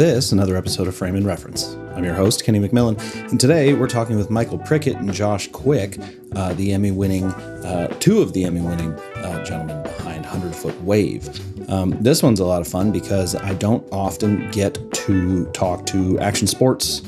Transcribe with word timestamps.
this, 0.00 0.32
another 0.32 0.56
episode 0.56 0.88
of 0.88 0.94
Frame 0.94 1.14
and 1.14 1.26
Reference. 1.26 1.74
I'm 1.94 2.04
your 2.04 2.14
host, 2.14 2.42
Kenny 2.42 2.58
McMillan, 2.58 2.98
and 3.28 3.38
today 3.38 3.74
we're 3.74 3.86
talking 3.86 4.16
with 4.16 4.30
Michael 4.30 4.56
Prickett 4.56 4.96
and 4.96 5.12
Josh 5.12 5.48
Quick, 5.48 5.98
uh, 6.34 6.54
the 6.54 6.72
Emmy 6.72 6.90
winning, 6.90 7.24
uh, 7.24 7.88
two 8.00 8.22
of 8.22 8.32
the 8.32 8.44
Emmy 8.44 8.62
winning 8.62 8.94
uh, 8.94 9.44
gentlemen 9.44 9.82
behind 9.82 10.24
100 10.24 10.56
Foot 10.56 10.82
Wave. 10.84 11.28
Um, 11.70 11.90
this 12.00 12.22
one's 12.22 12.40
a 12.40 12.46
lot 12.46 12.62
of 12.62 12.66
fun 12.66 12.90
because 12.90 13.34
I 13.34 13.52
don't 13.52 13.86
often 13.92 14.50
get 14.52 14.78
to 14.90 15.44
talk 15.48 15.84
to 15.88 16.18
action 16.18 16.46
sports 16.46 17.02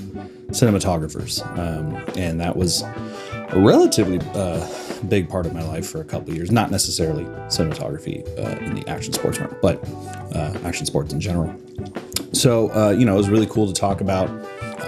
cinematographers, 0.51 1.41
um, 1.59 1.95
and 2.19 2.39
that 2.43 2.55
was 2.55 2.83
a 2.83 3.59
relatively 3.59 4.21
uh, 4.35 4.69
big 5.09 5.31
part 5.31 5.47
of 5.47 5.55
my 5.55 5.63
life 5.63 5.89
for 5.89 6.03
a 6.03 6.05
couple 6.05 6.29
of 6.29 6.37
years. 6.37 6.51
Not 6.51 6.71
necessarily 6.71 7.25
cinematography 7.49 8.23
uh, 8.39 8.63
in 8.63 8.75
the 8.75 8.87
action 8.87 9.15
sports 9.15 9.39
realm, 9.39 9.57
but 9.63 9.83
uh, 10.35 10.59
action 10.65 10.85
sports 10.85 11.15
in 11.15 11.21
general. 11.21 11.59
So, 12.33 12.71
uh, 12.73 12.91
you 12.91 13.05
know, 13.05 13.15
it 13.15 13.19
was 13.19 13.31
really 13.31 13.47
cool 13.47 13.67
to 13.67 13.73
talk 13.73 14.01
about. 14.01 14.29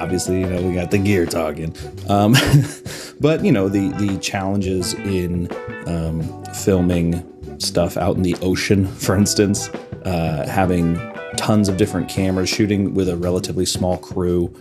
Obviously, 0.01 0.41
you 0.41 0.47
know, 0.47 0.61
we 0.63 0.75
got 0.75 0.91
the 0.91 0.99
gear 0.99 1.25
talking, 1.25 1.75
um, 2.09 2.35
but 3.21 3.45
you 3.45 3.53
know, 3.53 3.69
the 3.69 3.91
the 3.91 4.19
challenges 4.19 4.95
in 4.95 5.49
um, 5.87 6.45
filming 6.53 7.25
stuff 7.61 7.97
out 7.97 8.17
in 8.17 8.23
the 8.23 8.35
ocean, 8.43 8.87
for 8.87 9.17
instance, 9.17 9.69
uh, 10.05 10.47
having 10.49 10.97
tons 11.37 11.69
of 11.69 11.77
different 11.77 12.09
cameras, 12.09 12.49
shooting 12.49 12.95
with 12.95 13.09
a 13.09 13.17
relatively 13.17 13.65
small 13.65 13.97
crew, 13.99 14.53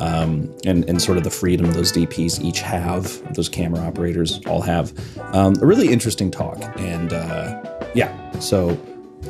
um, 0.00 0.52
and, 0.64 0.88
and 0.88 1.00
sort 1.00 1.18
of 1.18 1.24
the 1.24 1.30
freedom 1.30 1.70
those 1.72 1.92
DPs 1.92 2.42
each 2.42 2.60
have, 2.60 3.34
those 3.34 3.48
camera 3.48 3.80
operators 3.80 4.40
all 4.46 4.62
have. 4.62 4.92
Um, 5.34 5.54
a 5.62 5.66
really 5.66 5.88
interesting 5.92 6.30
talk. 6.30 6.58
And 6.78 7.12
uh, 7.12 7.62
yeah, 7.94 8.38
so 8.38 8.78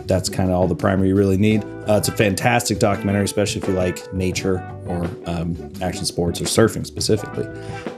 that's 0.06 0.28
kind 0.28 0.50
of 0.50 0.56
all 0.56 0.66
the 0.66 0.74
primer 0.74 1.04
you 1.04 1.14
really 1.14 1.36
need. 1.36 1.64
Uh, 1.88 1.96
it's 1.96 2.08
a 2.08 2.12
fantastic 2.12 2.78
documentary, 2.78 3.24
especially 3.24 3.60
if 3.60 3.68
you 3.68 3.74
like 3.74 4.12
nature 4.12 4.58
or 4.86 5.04
um, 5.26 5.56
action 5.80 6.04
sports 6.04 6.40
or 6.40 6.44
surfing 6.44 6.86
specifically. 6.86 7.46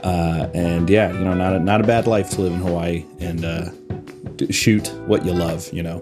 Uh, 0.03 0.49
and 0.53 0.89
yeah, 0.89 1.11
you 1.11 1.23
know, 1.23 1.33
not 1.33 1.53
a, 1.53 1.59
not 1.59 1.81
a 1.81 1.83
bad 1.83 2.07
life 2.07 2.29
to 2.31 2.41
live 2.41 2.53
in 2.53 2.59
Hawaii 2.59 3.05
and 3.19 3.45
uh, 3.45 3.69
shoot 4.49 4.87
what 5.07 5.25
you 5.25 5.33
love, 5.33 5.71
you 5.71 5.83
know. 5.83 6.01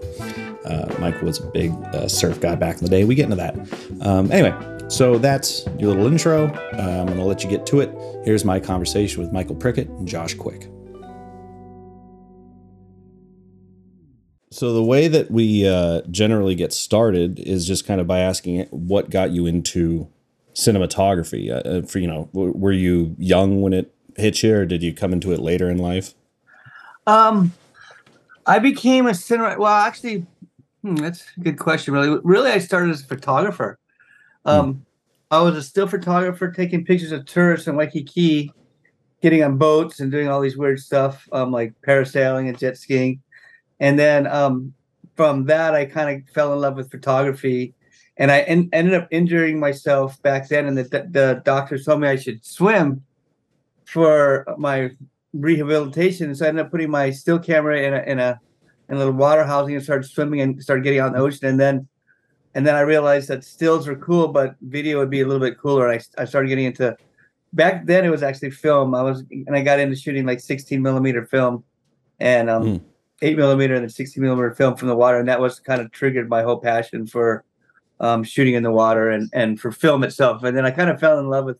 Uh, 0.64 0.92
Michael 0.98 1.26
was 1.26 1.40
a 1.40 1.46
big 1.46 1.72
uh, 1.92 2.08
surf 2.08 2.40
guy 2.40 2.54
back 2.54 2.78
in 2.78 2.84
the 2.84 2.90
day. 2.90 3.04
We 3.04 3.14
get 3.14 3.24
into 3.24 3.36
that. 3.36 3.54
Um, 4.00 4.32
anyway, 4.32 4.54
so 4.88 5.18
that's 5.18 5.66
your 5.78 5.90
little 5.90 6.06
intro. 6.06 6.46
Uh, 6.46 7.00
I'm 7.00 7.06
going 7.06 7.18
to 7.18 7.24
let 7.24 7.44
you 7.44 7.50
get 7.50 7.66
to 7.66 7.80
it. 7.80 7.90
Here's 8.24 8.44
my 8.44 8.60
conversation 8.60 9.22
with 9.22 9.32
Michael 9.32 9.56
Prickett 9.56 9.88
and 9.88 10.08
Josh 10.08 10.34
Quick. 10.34 10.68
So 14.54 14.72
the 14.72 14.84
way 14.84 15.08
that 15.08 15.32
we 15.32 15.66
uh, 15.66 16.02
generally 16.12 16.54
get 16.54 16.72
started 16.72 17.40
is 17.40 17.66
just 17.66 17.84
kind 17.84 18.00
of 18.00 18.06
by 18.06 18.20
asking 18.20 18.66
what 18.66 19.10
got 19.10 19.32
you 19.32 19.46
into 19.46 20.06
cinematography. 20.54 21.50
Uh, 21.50 21.68
uh 21.68 21.82
for 21.82 21.98
you 21.98 22.06
know, 22.06 22.28
were 22.32 22.70
you 22.70 23.16
young 23.18 23.62
when 23.62 23.72
it 23.72 23.92
hit 24.16 24.44
you, 24.44 24.54
or 24.54 24.64
did 24.64 24.80
you 24.80 24.94
come 24.94 25.12
into 25.12 25.32
it 25.32 25.40
later 25.40 25.68
in 25.68 25.78
life? 25.78 26.14
Um, 27.08 27.52
I 28.46 28.60
became 28.60 29.08
a 29.08 29.14
cinema. 29.14 29.58
Well, 29.58 29.72
actually, 29.72 30.24
hmm, 30.82 30.94
that's 30.94 31.24
a 31.36 31.40
good 31.40 31.58
question. 31.58 31.92
Really, 31.92 32.20
really, 32.22 32.52
I 32.52 32.58
started 32.58 32.92
as 32.92 33.02
a 33.02 33.06
photographer. 33.06 33.76
Um, 34.44 34.74
mm. 34.74 34.80
I 35.32 35.42
was 35.42 35.56
a 35.56 35.64
still 35.64 35.88
photographer 35.88 36.52
taking 36.52 36.84
pictures 36.84 37.10
of 37.10 37.26
tourists 37.26 37.66
in 37.66 37.74
Waikiki, 37.74 38.52
getting 39.20 39.42
on 39.42 39.58
boats 39.58 39.98
and 39.98 40.12
doing 40.12 40.28
all 40.28 40.40
these 40.40 40.56
weird 40.56 40.78
stuff, 40.78 41.28
um, 41.32 41.50
like 41.50 41.74
parasailing 41.84 42.48
and 42.48 42.56
jet 42.56 42.78
skiing. 42.78 43.20
And 43.80 43.98
then 43.98 44.26
um, 44.26 44.74
from 45.16 45.44
that, 45.46 45.74
I 45.74 45.84
kind 45.84 46.16
of 46.16 46.28
fell 46.30 46.52
in 46.52 46.60
love 46.60 46.76
with 46.76 46.90
photography. 46.90 47.74
And 48.16 48.30
I 48.30 48.40
en- 48.40 48.68
ended 48.72 48.94
up 48.94 49.08
injuring 49.10 49.58
myself 49.58 50.20
back 50.22 50.48
then. 50.48 50.66
And 50.66 50.78
the, 50.78 50.84
the 50.84 51.42
doctors 51.44 51.84
told 51.84 52.00
me 52.00 52.08
I 52.08 52.16
should 52.16 52.44
swim 52.44 53.02
for 53.84 54.46
my 54.56 54.90
rehabilitation. 55.32 56.34
So 56.34 56.44
I 56.44 56.48
ended 56.48 56.66
up 56.66 56.70
putting 56.70 56.90
my 56.90 57.10
still 57.10 57.38
camera 57.38 57.82
in 57.82 57.94
a, 57.94 58.02
in 58.02 58.18
a, 58.20 58.40
in 58.88 58.96
a 58.96 58.98
little 58.98 59.14
water 59.14 59.44
housing 59.44 59.74
and 59.74 59.82
started 59.82 60.08
swimming 60.08 60.40
and 60.40 60.62
started 60.62 60.84
getting 60.84 61.00
out 61.00 61.08
in 61.08 61.12
the 61.14 61.18
ocean. 61.18 61.48
And 61.48 61.60
then 61.60 61.88
and 62.54 62.64
then 62.66 62.76
I 62.76 62.80
realized 62.80 63.28
that 63.28 63.44
stills 63.44 63.88
were 63.88 63.96
cool, 63.96 64.28
but 64.28 64.54
video 64.62 64.98
would 64.98 65.10
be 65.10 65.22
a 65.22 65.26
little 65.26 65.44
bit 65.44 65.58
cooler. 65.58 65.90
I, 65.90 66.00
I 66.16 66.24
started 66.24 66.48
getting 66.48 66.66
into 66.66 66.96
back 67.52 67.86
then 67.86 68.04
it 68.04 68.10
was 68.10 68.22
actually 68.22 68.50
film. 68.50 68.94
I 68.94 69.02
was 69.02 69.24
and 69.30 69.56
I 69.56 69.62
got 69.62 69.80
into 69.80 69.96
shooting 69.96 70.24
like 70.26 70.40
16 70.40 70.80
millimeter 70.80 71.26
film 71.26 71.64
and 72.20 72.48
um, 72.48 72.62
mm. 72.62 72.80
Eight 73.22 73.36
millimeter 73.36 73.74
and 73.74 73.82
then 73.82 73.90
60 73.90 74.20
millimeter 74.20 74.54
film 74.54 74.76
from 74.76 74.88
the 74.88 74.96
water, 74.96 75.18
and 75.18 75.28
that 75.28 75.40
was 75.40 75.60
kind 75.60 75.80
of 75.80 75.90
triggered 75.90 76.28
my 76.28 76.42
whole 76.42 76.58
passion 76.58 77.06
for 77.06 77.44
um, 78.00 78.24
shooting 78.24 78.54
in 78.54 78.62
the 78.62 78.70
water 78.70 79.10
and 79.10 79.30
and 79.32 79.60
for 79.60 79.70
film 79.70 80.04
itself. 80.04 80.42
And 80.42 80.56
then 80.56 80.66
I 80.66 80.70
kind 80.70 80.90
of 80.90 81.00
fell 81.00 81.18
in 81.18 81.28
love 81.28 81.44
with 81.44 81.58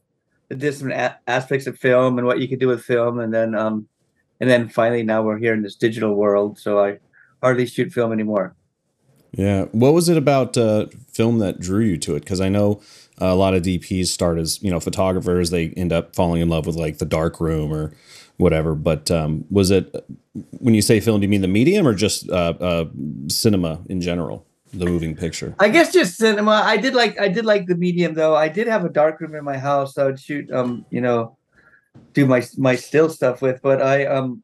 the 0.48 0.56
different 0.56 0.94
a- 0.94 1.18
aspects 1.26 1.66
of 1.66 1.78
film 1.78 2.18
and 2.18 2.26
what 2.26 2.40
you 2.40 2.48
could 2.48 2.60
do 2.60 2.68
with 2.68 2.82
film, 2.82 3.20
and 3.20 3.32
then 3.32 3.54
um, 3.54 3.88
and 4.40 4.50
then 4.50 4.68
finally 4.68 5.02
now 5.02 5.22
we're 5.22 5.38
here 5.38 5.54
in 5.54 5.62
this 5.62 5.76
digital 5.76 6.14
world, 6.14 6.58
so 6.58 6.84
I 6.84 6.98
hardly 7.42 7.66
shoot 7.66 7.92
film 7.92 8.12
anymore. 8.12 8.54
Yeah. 9.32 9.64
What 9.72 9.94
was 9.94 10.08
it 10.08 10.16
about 10.16 10.56
uh, 10.56 10.86
film 11.12 11.38
that 11.40 11.58
drew 11.58 11.80
you 11.80 11.98
to 11.98 12.14
it? 12.14 12.20
Because 12.20 12.40
I 12.40 12.48
know 12.48 12.80
a 13.18 13.34
lot 13.34 13.54
of 13.54 13.62
DPs 13.62 14.06
start 14.06 14.38
as 14.38 14.62
you 14.62 14.70
know 14.70 14.80
photographers. 14.80 15.50
They 15.50 15.68
end 15.70 15.92
up 15.92 16.14
falling 16.14 16.40
in 16.40 16.48
love 16.48 16.66
with 16.66 16.76
like 16.76 16.98
the 16.98 17.04
dark 17.04 17.40
room 17.40 17.72
or 17.72 17.92
whatever. 18.36 18.74
But 18.74 19.10
um, 19.10 19.44
was 19.50 19.70
it 19.70 19.94
when 20.58 20.74
you 20.74 20.82
say 20.82 21.00
film? 21.00 21.20
Do 21.20 21.24
you 21.24 21.30
mean 21.30 21.42
the 21.42 21.48
medium 21.48 21.86
or 21.86 21.94
just 21.94 22.28
uh, 22.30 22.54
uh, 22.60 22.84
cinema 23.28 23.82
in 23.88 24.00
general? 24.00 24.46
The 24.72 24.86
moving 24.86 25.14
picture. 25.14 25.54
I 25.60 25.68
guess 25.68 25.92
just 25.92 26.16
cinema. 26.16 26.50
I 26.50 26.76
did 26.76 26.94
like 26.94 27.18
I 27.20 27.28
did 27.28 27.44
like 27.44 27.66
the 27.66 27.76
medium 27.76 28.14
though. 28.14 28.34
I 28.34 28.48
did 28.48 28.66
have 28.66 28.84
a 28.84 28.88
dark 28.88 29.20
room 29.20 29.34
in 29.36 29.44
my 29.44 29.56
house. 29.56 29.96
I 29.96 30.04
would 30.04 30.18
shoot 30.18 30.50
um 30.50 30.84
you 30.90 31.00
know 31.00 31.36
do 32.12 32.26
my 32.26 32.44
my 32.58 32.74
still 32.74 33.08
stuff 33.08 33.40
with. 33.40 33.62
But 33.62 33.80
I 33.80 34.04
um 34.06 34.42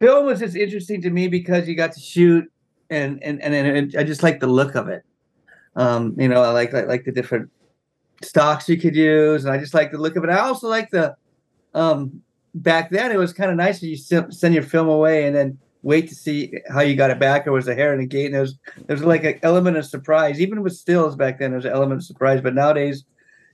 film 0.00 0.24
was 0.24 0.40
just 0.40 0.56
interesting 0.56 1.02
to 1.02 1.10
me 1.10 1.28
because 1.28 1.68
you 1.68 1.74
got 1.74 1.92
to 1.92 2.00
shoot 2.00 2.50
and 2.88 3.22
and 3.22 3.42
and, 3.42 3.54
and 3.54 3.94
I 3.96 4.04
just 4.04 4.22
like 4.22 4.40
the 4.40 4.46
look 4.46 4.74
of 4.74 4.88
it. 4.88 5.04
Um, 5.74 6.14
you 6.18 6.28
know, 6.28 6.42
I 6.42 6.50
like, 6.52 6.72
like 6.72 6.86
like 6.86 7.04
the 7.04 7.12
different 7.12 7.50
stocks 8.22 8.68
you 8.68 8.78
could 8.78 8.96
use, 8.96 9.44
and 9.44 9.52
I 9.52 9.58
just 9.58 9.74
like 9.74 9.92
the 9.92 9.98
look 9.98 10.16
of 10.16 10.24
it. 10.24 10.30
I 10.30 10.38
also 10.38 10.68
like 10.68 10.90
the 10.90 11.14
um 11.76 12.22
back 12.54 12.90
then 12.90 13.12
it 13.12 13.18
was 13.18 13.32
kind 13.32 13.50
of 13.50 13.56
nice 13.56 13.80
that 13.80 13.86
you 13.86 13.96
send 13.96 14.54
your 14.54 14.62
film 14.62 14.88
away 14.88 15.26
and 15.26 15.36
then 15.36 15.58
wait 15.82 16.08
to 16.08 16.14
see 16.14 16.52
how 16.68 16.80
you 16.80 16.96
got 16.96 17.10
it 17.10 17.20
back. 17.20 17.46
Or 17.46 17.52
was 17.52 17.68
a 17.68 17.74
hair 17.74 17.92
in 17.92 18.00
the 18.00 18.06
gate 18.06 18.26
and 18.26 18.34
there's 18.34 18.58
there's 18.86 19.04
like 19.04 19.24
an 19.24 19.38
element 19.42 19.76
of 19.76 19.84
surprise. 19.84 20.40
Even 20.40 20.62
with 20.62 20.74
stills 20.74 21.14
back 21.14 21.38
then 21.38 21.52
there's 21.52 21.66
an 21.66 21.72
element 21.72 22.00
of 22.00 22.04
surprise. 22.04 22.40
But 22.40 22.54
nowadays 22.54 23.04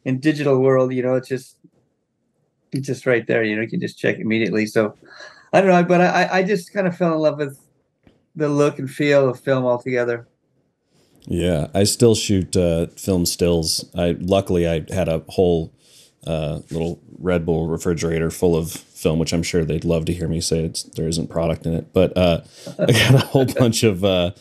in 0.05 0.19
digital 0.19 0.59
world 0.61 0.93
you 0.93 1.03
know 1.03 1.15
it's 1.15 1.29
just 1.29 1.59
it's 2.73 2.87
just 2.87 3.05
right 3.05 3.27
there. 3.27 3.43
You 3.43 3.57
know 3.57 3.63
you 3.63 3.69
can 3.69 3.81
just 3.81 3.99
check 3.99 4.19
immediately. 4.19 4.67
So 4.67 4.95
i 5.55 5.61
don't 5.61 5.69
know 5.69 5.85
but 5.85 6.01
i 6.01 6.39
i 6.39 6.43
just 6.43 6.73
kind 6.73 6.87
of 6.87 6.97
fell 6.97 7.13
in 7.13 7.19
love 7.19 7.37
with 7.37 7.61
the 8.35 8.49
look 8.49 8.79
and 8.79 8.91
feel 8.91 9.29
of 9.29 9.39
film 9.39 9.67
altogether. 9.67 10.27
Yeah, 11.27 11.69
I 11.75 11.85
still 11.85 12.15
shoot 12.15 12.57
uh, 12.57 12.87
film 12.97 13.27
stills. 13.27 13.85
I 13.95 14.17
luckily 14.19 14.67
I 14.67 14.87
had 14.93 15.09
a 15.09 15.23
whole 15.29 15.73
uh, 16.27 16.61
little 16.71 17.01
Red 17.19 17.45
Bull 17.45 17.69
refrigerator 17.69 18.31
full 18.31 18.57
of 18.57 18.71
film, 18.71 19.19
which 19.19 19.33
I'm 19.33 19.43
sure 19.43 19.65
they'd 19.65 19.85
love 19.85 20.05
to 20.07 20.15
hear 20.15 20.29
me 20.29 20.41
say 20.41 20.65
it's, 20.65 20.83
there 20.85 21.09
isn't 21.09 21.29
product 21.29 21.67
in 21.67 21.75
it. 21.75 21.93
But 21.93 22.17
uh, 22.17 22.43
I 22.79 22.93
got 22.93 23.15
a 23.15 23.27
whole 23.27 23.47
bunch 23.47 23.83
of 23.83 24.05
uh, 24.05 24.33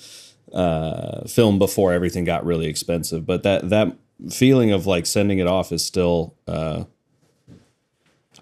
uh, 0.53 1.27
film 1.27 1.59
before 1.59 1.93
everything 1.93 2.23
got 2.23 2.45
really 2.45 2.67
expensive. 2.67 3.25
But 3.25 3.43
that 3.43 3.69
that 3.69 3.97
feeling 4.29 4.71
of 4.71 4.85
like 4.85 5.05
sending 5.05 5.39
it 5.39 5.47
off 5.47 5.71
is 5.71 5.83
still. 5.83 6.35
Uh, 6.47 6.85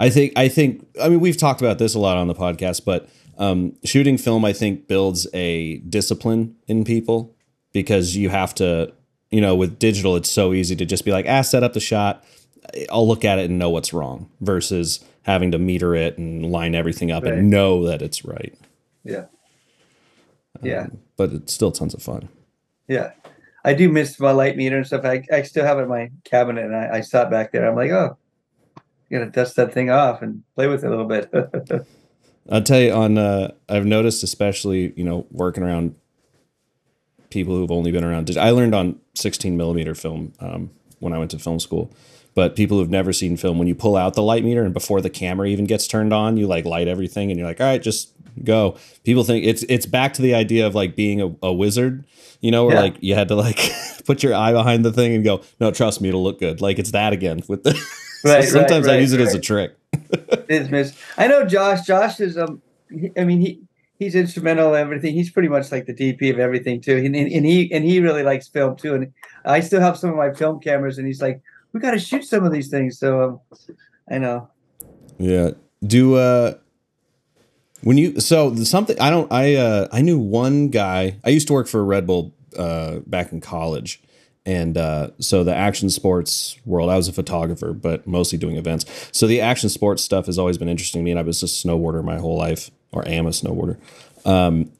I 0.02 0.10
think 0.10 0.34
I 0.38 0.48
think 0.48 0.88
I 1.02 1.10
mean 1.10 1.20
we've 1.20 1.36
talked 1.36 1.62
about 1.62 1.78
this 1.78 1.94
a 1.94 2.00
lot 2.00 2.18
on 2.18 2.28
the 2.28 2.36
podcast, 2.36 2.86
but 2.86 3.10
um, 3.40 3.78
shooting 3.86 4.18
film, 4.18 4.44
I 4.44 4.54
think, 4.54 4.88
builds 4.88 5.26
a 5.34 5.78
discipline 5.78 6.58
in 6.68 6.84
people 6.84 7.36
because 7.72 8.16
you 8.16 8.30
have 8.30 8.54
to, 8.56 8.94
you 9.32 9.40
know, 9.40 9.56
with 9.56 9.80
digital, 9.80 10.18
it's 10.18 10.30
so 10.30 10.54
easy 10.54 10.76
to 10.76 10.86
just 10.86 11.06
be 11.06 11.12
like, 11.12 11.26
ah, 11.28 11.42
set 11.42 11.64
up 11.64 11.72
the 11.72 11.80
shot. 11.80 12.24
I'll 12.90 13.08
look 13.08 13.26
at 13.26 13.40
it 13.40 13.50
and 13.50 13.60
know 13.60 13.70
what's 13.70 13.94
wrong 13.94 14.30
versus 14.42 15.04
having 15.24 15.52
to 15.52 15.60
meter 15.60 15.96
it 15.96 16.18
and 16.18 16.52
line 16.52 16.76
everything 16.76 17.12
up 17.12 17.24
right. 17.24 17.34
and 17.34 17.50
know 17.50 17.86
that 17.86 18.02
it's 18.02 18.26
right. 18.26 18.58
Yeah. 19.04 19.26
Yeah. 20.62 20.84
Um, 20.84 20.98
but 21.18 21.32
it's 21.32 21.54
still 21.54 21.72
tons 21.72 21.94
of 21.94 22.02
fun. 22.02 22.30
Yeah. 22.88 23.12
I 23.64 23.74
do 23.74 23.90
miss 23.90 24.20
my 24.20 24.32
light 24.32 24.58
meter 24.58 24.78
and 24.78 24.88
stuff. 24.88 25.06
I, 25.06 25.24
I 25.32 25.42
still 25.44 25.66
have 25.66 25.78
it 25.80 25.84
in 25.84 25.90
my 25.90 26.12
cabinet 26.24 26.66
and 26.66 26.76
I, 26.76 26.98
I 26.98 27.02
sat 27.02 27.30
back 27.30 27.52
there. 27.52 27.70
I'm 27.70 27.76
like, 27.76 27.92
oh, 27.92 28.18
you 29.10 29.20
gotta 29.20 29.32
dust 29.32 29.56
that 29.58 29.74
thing 29.74 29.90
off 29.90 30.22
and 30.22 30.44
play 30.56 30.68
with 30.68 30.84
it 30.84 30.88
a 30.88 30.90
little 30.90 31.06
bit. 31.06 31.32
I'll 32.52 32.64
tell 32.64 32.80
you 32.80 32.92
on 32.92 33.18
uh, 33.18 33.52
I've 33.68 33.86
noticed 33.86 34.24
especially 34.24 34.94
you 34.96 35.04
know 35.04 35.28
working 35.32 35.64
around 35.64 35.96
people 37.30 37.56
who've 37.56 37.72
only 37.72 37.92
been 37.92 38.04
around. 38.04 38.36
I 38.38 38.50
learned 38.52 38.74
on 38.74 39.00
16 39.16 39.56
millimeter 39.56 39.94
film 39.94 40.34
um, 40.40 40.72
when 41.00 41.14
I 41.14 41.20
went 41.20 41.32
to 41.32 41.40
film 41.40 41.60
school. 41.60 41.94
But 42.36 42.56
people 42.56 42.78
who've 42.78 42.90
never 42.90 43.12
seen 43.12 43.38
film, 43.38 43.58
when 43.58 43.68
you 43.68 43.76
pull 43.76 43.98
out 43.98 44.14
the 44.14 44.22
light 44.22 44.44
meter 44.44 44.64
and 44.64 44.74
before 44.74 45.02
the 45.02 45.10
camera 45.10 45.48
even 45.48 45.66
gets 45.66 45.88
turned 45.88 46.14
on, 46.14 46.38
you 46.38 46.48
like 46.48 46.66
light 46.66 46.88
everything 46.88 47.32
and 47.32 47.40
you're 47.40 47.48
like, 47.48 47.60
all 47.60 47.68
right, 47.68 47.82
just 47.82 48.14
go. 48.44 48.78
People 49.04 49.24
think 49.24 49.46
it's 49.46 49.64
it's 49.64 49.86
back 49.86 50.14
to 50.14 50.22
the 50.22 50.34
idea 50.34 50.66
of 50.66 50.76
like 50.76 50.96
being 50.96 51.22
a, 51.22 51.36
a 51.44 51.52
wizard, 51.54 52.06
you 52.40 52.52
know, 52.52 52.66
where 52.66 52.76
yeah. 52.76 52.82
like 52.82 52.98
you 53.02 53.16
had 53.16 53.28
to 53.30 53.36
like 53.36 53.60
put 54.06 54.24
your 54.24 54.34
eye 54.34 54.52
behind 54.52 54.86
the 54.86 54.94
thing 54.94 55.16
and 55.16 55.24
go, 55.24 55.42
no, 55.60 55.72
trust 55.72 56.02
me, 56.02 56.10
it'll 56.10 56.24
look 56.24 56.40
good. 56.40 56.62
Like 56.62 56.80
it's 56.80 56.92
that 56.92 57.14
again 57.14 57.42
with 57.48 57.64
the. 57.64 57.80
Right, 58.22 58.44
so 58.44 58.50
sometimes 58.50 58.86
right, 58.86 58.96
right, 58.96 58.98
I 58.98 59.02
use 59.02 59.14
it 59.14 59.22
as 59.22 59.34
a 59.34 59.40
trick. 59.40 59.78
I 61.18 61.28
know 61.30 61.46
Josh. 61.46 61.86
Josh 61.86 62.20
is 62.20 62.38
um. 62.38 62.62
I 63.18 63.24
mean 63.24 63.40
he 63.40 63.62
he's 64.00 64.16
instrumental 64.16 64.74
in 64.74 64.82
everything. 64.82 65.14
He's 65.14 65.30
pretty 65.30 65.50
much 65.50 65.72
like 65.72 65.86
the 65.86 65.94
DP 65.94 66.32
of 66.32 66.40
everything 66.40 66.82
too. 66.82 66.98
And, 66.98 67.16
and, 67.16 67.46
he 67.46 67.72
and 67.72 67.86
he 67.86 68.00
really 68.00 68.24
likes 68.24 68.48
film 68.48 68.76
too. 68.76 68.96
And 68.96 69.14
I 69.46 69.60
still 69.60 69.82
have 69.82 69.98
some 69.98 70.10
of 70.10 70.16
my 70.16 70.34
film 70.34 70.60
cameras, 70.60 70.98
and 70.98 71.06
he's 71.06 71.22
like, 71.22 71.42
"We 71.74 71.80
got 71.80 71.92
to 71.92 72.00
shoot 72.00 72.26
some 72.26 72.46
of 72.46 72.52
these 72.52 72.70
things." 72.70 72.98
So 73.00 73.24
um, 73.24 73.40
I 74.10 74.18
know. 74.18 74.50
Yeah. 75.18 75.52
Do 75.86 76.16
uh 76.16 76.56
when 77.82 77.98
you 77.98 78.20
so 78.20 78.56
something 78.56 79.00
I 79.00 79.10
don't 79.10 79.32
I 79.32 79.56
uh 79.56 79.88
I 79.92 80.02
knew 80.02 80.18
one 80.18 80.70
guy. 80.70 81.18
I 81.24 81.30
used 81.30 81.48
to 81.48 81.54
work 81.54 81.68
for 81.68 81.84
Red 81.84 82.08
Bull 82.08 82.34
uh 82.58 83.00
back 83.06 83.32
in 83.32 83.42
college. 83.42 84.02
And 84.46 84.78
uh, 84.78 85.12
so 85.20 85.44
the 85.44 85.54
action 85.54 85.92
sports 85.92 86.58
world, 86.66 86.90
I 86.90 86.96
was 86.96 87.08
a 87.08 87.14
photographer, 87.14 87.72
but 87.72 88.08
mostly 88.08 88.40
doing 88.40 88.56
events. 88.56 88.86
So 89.12 89.28
the 89.28 89.42
action 89.42 89.70
sports 89.70 90.02
stuff 90.02 90.26
has 90.26 90.40
always 90.40 90.58
been 90.58 90.70
interesting 90.70 91.02
to 91.02 91.04
me, 91.04 91.12
and 91.12 91.20
I 91.20 91.24
was 91.24 91.44
a 91.44 91.46
snowboarder 91.46 92.04
my 92.04 92.18
whole 92.18 92.36
life, 92.36 92.72
or 92.92 93.08
am 93.08 93.28
a 93.28 93.30
snowboarder. 93.30 93.78
Um, 94.26 94.72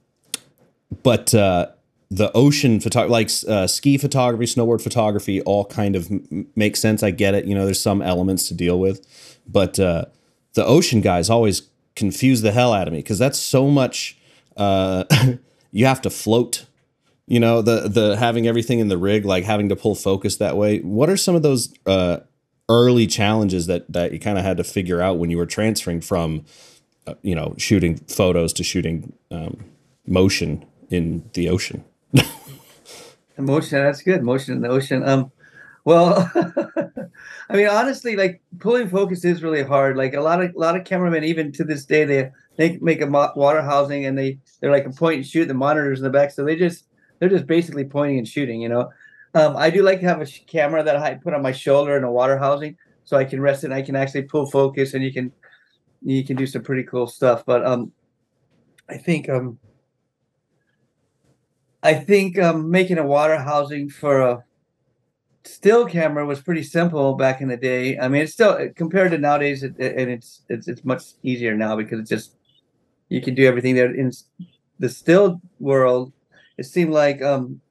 but 1.04 1.36
uh, 1.36 1.68
the 2.12 2.32
ocean 2.34 2.80
photography, 2.80 3.12
like 3.12 3.30
uh, 3.48 3.68
ski 3.68 3.98
photography, 3.98 4.46
snowboard 4.46 4.82
photography, 4.82 5.42
all 5.42 5.66
kind 5.66 5.96
of 5.96 6.10
m- 6.12 6.48
make 6.56 6.76
sense. 6.76 7.04
I 7.04 7.12
get 7.12 7.36
it. 7.36 7.46
You 7.46 7.54
know, 7.54 7.66
there's 7.66 7.82
some 7.82 8.02
elements 8.02 8.48
to 8.48 8.54
deal 8.54 8.80
with, 8.80 9.06
but 9.48 9.80
uh, 9.80 10.06
the 10.54 10.66
ocean 10.66 11.02
guys 11.02 11.30
always 11.30 11.70
confuse 11.96 12.42
the 12.42 12.52
hell 12.52 12.74
out 12.74 12.88
of 12.88 12.94
me 12.94 13.00
because 13.00 13.20
that's 13.20 13.40
so 13.40 13.70
much. 13.70 14.18
Uh, 14.58 15.04
you 15.72 15.86
have 15.86 16.02
to 16.02 16.10
float. 16.10 16.66
You 17.28 17.40
know 17.40 17.62
the 17.62 17.88
the 17.88 18.18
having 18.18 18.48
everything 18.48 18.80
in 18.80 18.88
the 18.88 18.98
rig, 18.98 19.24
like 19.24 19.44
having 19.44 19.70
to 19.70 19.76
pull 19.76 19.94
focus 19.94 20.38
that 20.38 20.58
way. 20.58 20.80
What 20.80 21.12
are 21.12 21.18
some 21.18 21.36
of 21.36 21.44
those 21.44 21.72
uh, 21.86 22.22
early 22.70 23.06
challenges 23.06 23.68
that 23.68 23.92
that 23.94 24.12
you 24.12 24.20
kind 24.20 24.40
of 24.40 24.44
had 24.44 24.58
to 24.58 24.64
figure 24.64 25.00
out 25.00 25.20
when 25.20 25.30
you 25.30 25.38
were 25.38 25.46
transferring 25.46 26.02
from, 26.02 26.44
uh, 27.06 27.14
you 27.22 27.36
know, 27.36 27.54
shooting 27.60 27.98
photos 28.08 28.52
to 28.54 28.64
shooting 28.64 29.14
um, 29.30 29.64
motion 30.08 30.66
in 30.90 31.30
the 31.34 31.48
ocean? 31.48 31.84
motion, 33.38 33.84
that's 33.84 34.02
good. 34.02 34.24
Motion 34.24 34.56
in 34.56 34.62
the 34.62 34.70
ocean. 34.70 35.08
Um, 35.08 35.32
well, 35.86 36.30
I 37.50 37.56
mean, 37.56 37.68
honestly, 37.68 38.16
like 38.16 38.42
pulling 38.60 38.90
focus 38.90 39.26
is 39.26 39.42
really 39.42 39.64
hard. 39.64 39.98
Like 39.98 40.14
a 40.14 40.22
lot 40.22 40.44
of 40.44 40.54
a 40.56 40.60
lot 40.60 40.76
of 40.76 40.86
cameramen, 40.86 41.24
even 41.24 41.52
to 41.54 41.64
this 41.64 41.86
day, 41.86 42.06
they 42.06 42.32
they 42.58 42.78
make 42.78 43.02
a 43.02 43.08
water 43.08 43.62
housing 43.62 44.06
and 44.06 44.18
they 44.18 44.40
they're 44.60 44.72
like 44.72 44.86
a 44.86 44.92
point 44.92 45.18
and 45.18 45.28
shoot. 45.28 45.48
The 45.48 45.54
monitors 45.54 46.00
in 46.00 46.04
the 46.04 46.10
back, 46.10 46.32
so 46.32 46.44
they 46.44 46.56
just 46.56 46.86
they're 47.20 47.30
just 47.30 47.48
basically 47.48 47.86
pointing 47.86 48.18
and 48.18 48.28
shooting. 48.28 48.62
You 48.62 48.70
know, 48.70 48.90
um, 49.34 49.56
I 49.56 49.70
do 49.70 49.82
like 49.82 50.02
to 50.02 50.06
have 50.08 50.22
a 50.22 50.26
camera 50.26 50.84
that 50.84 50.98
I 50.98 51.16
put 51.16 51.34
on 51.34 51.42
my 51.42 51.52
shoulder 51.52 51.98
in 51.98 52.04
a 52.04 52.12
water 52.12 52.38
housing, 52.38 52.78
so 53.06 53.18
I 53.18 53.26
can 53.26 53.42
rest 53.42 53.64
it. 53.64 53.68
and 53.68 53.74
I 53.74 53.82
can 53.82 53.96
actually 53.96 54.24
pull 54.24 54.46
focus, 54.46 54.94
and 54.94 55.04
you 55.04 55.14
can 55.14 55.32
you 56.02 56.24
can 56.24 56.36
do 56.36 56.46
some 56.46 56.62
pretty 56.62 56.84
cool 56.84 57.08
stuff. 57.08 57.46
But 57.46 57.66
um, 57.66 57.92
I 58.90 58.98
think 58.98 59.30
um, 59.30 59.58
I 61.82 61.94
think 61.94 62.38
um, 62.38 62.70
making 62.70 62.98
a 62.98 63.06
water 63.06 63.38
housing 63.38 63.90
for 63.90 64.20
a 64.20 64.44
still 65.46 65.86
camera 65.86 66.26
was 66.26 66.42
pretty 66.42 66.64
simple 66.64 67.14
back 67.14 67.42
in 67.42 67.48
the 67.48 67.58
day. 67.58 67.98
I 67.98 68.08
mean, 68.08 68.24
it's 68.24 68.34
still 68.34 68.70
compared 68.76 69.12
to 69.12 69.18
nowadays, 69.18 69.64
it, 69.64 69.76
it, 69.78 69.96
and 69.98 70.12
it's 70.12 70.42
it's 70.50 70.68
it's 70.68 70.84
much 70.84 71.04
easier 71.24 71.56
now 71.56 71.76
because 71.76 72.00
it's 72.00 72.10
just 72.10 72.36
you 73.08 73.22
can 73.22 73.34
do 73.34 73.48
everything 73.48 73.76
there. 73.76 73.94
In 73.94 74.12
the 74.80 74.90
still 74.90 75.42
world, 75.60 76.12
it 76.58 76.66
seemed 76.66 76.92
like 76.92 77.22
um, 77.22 77.62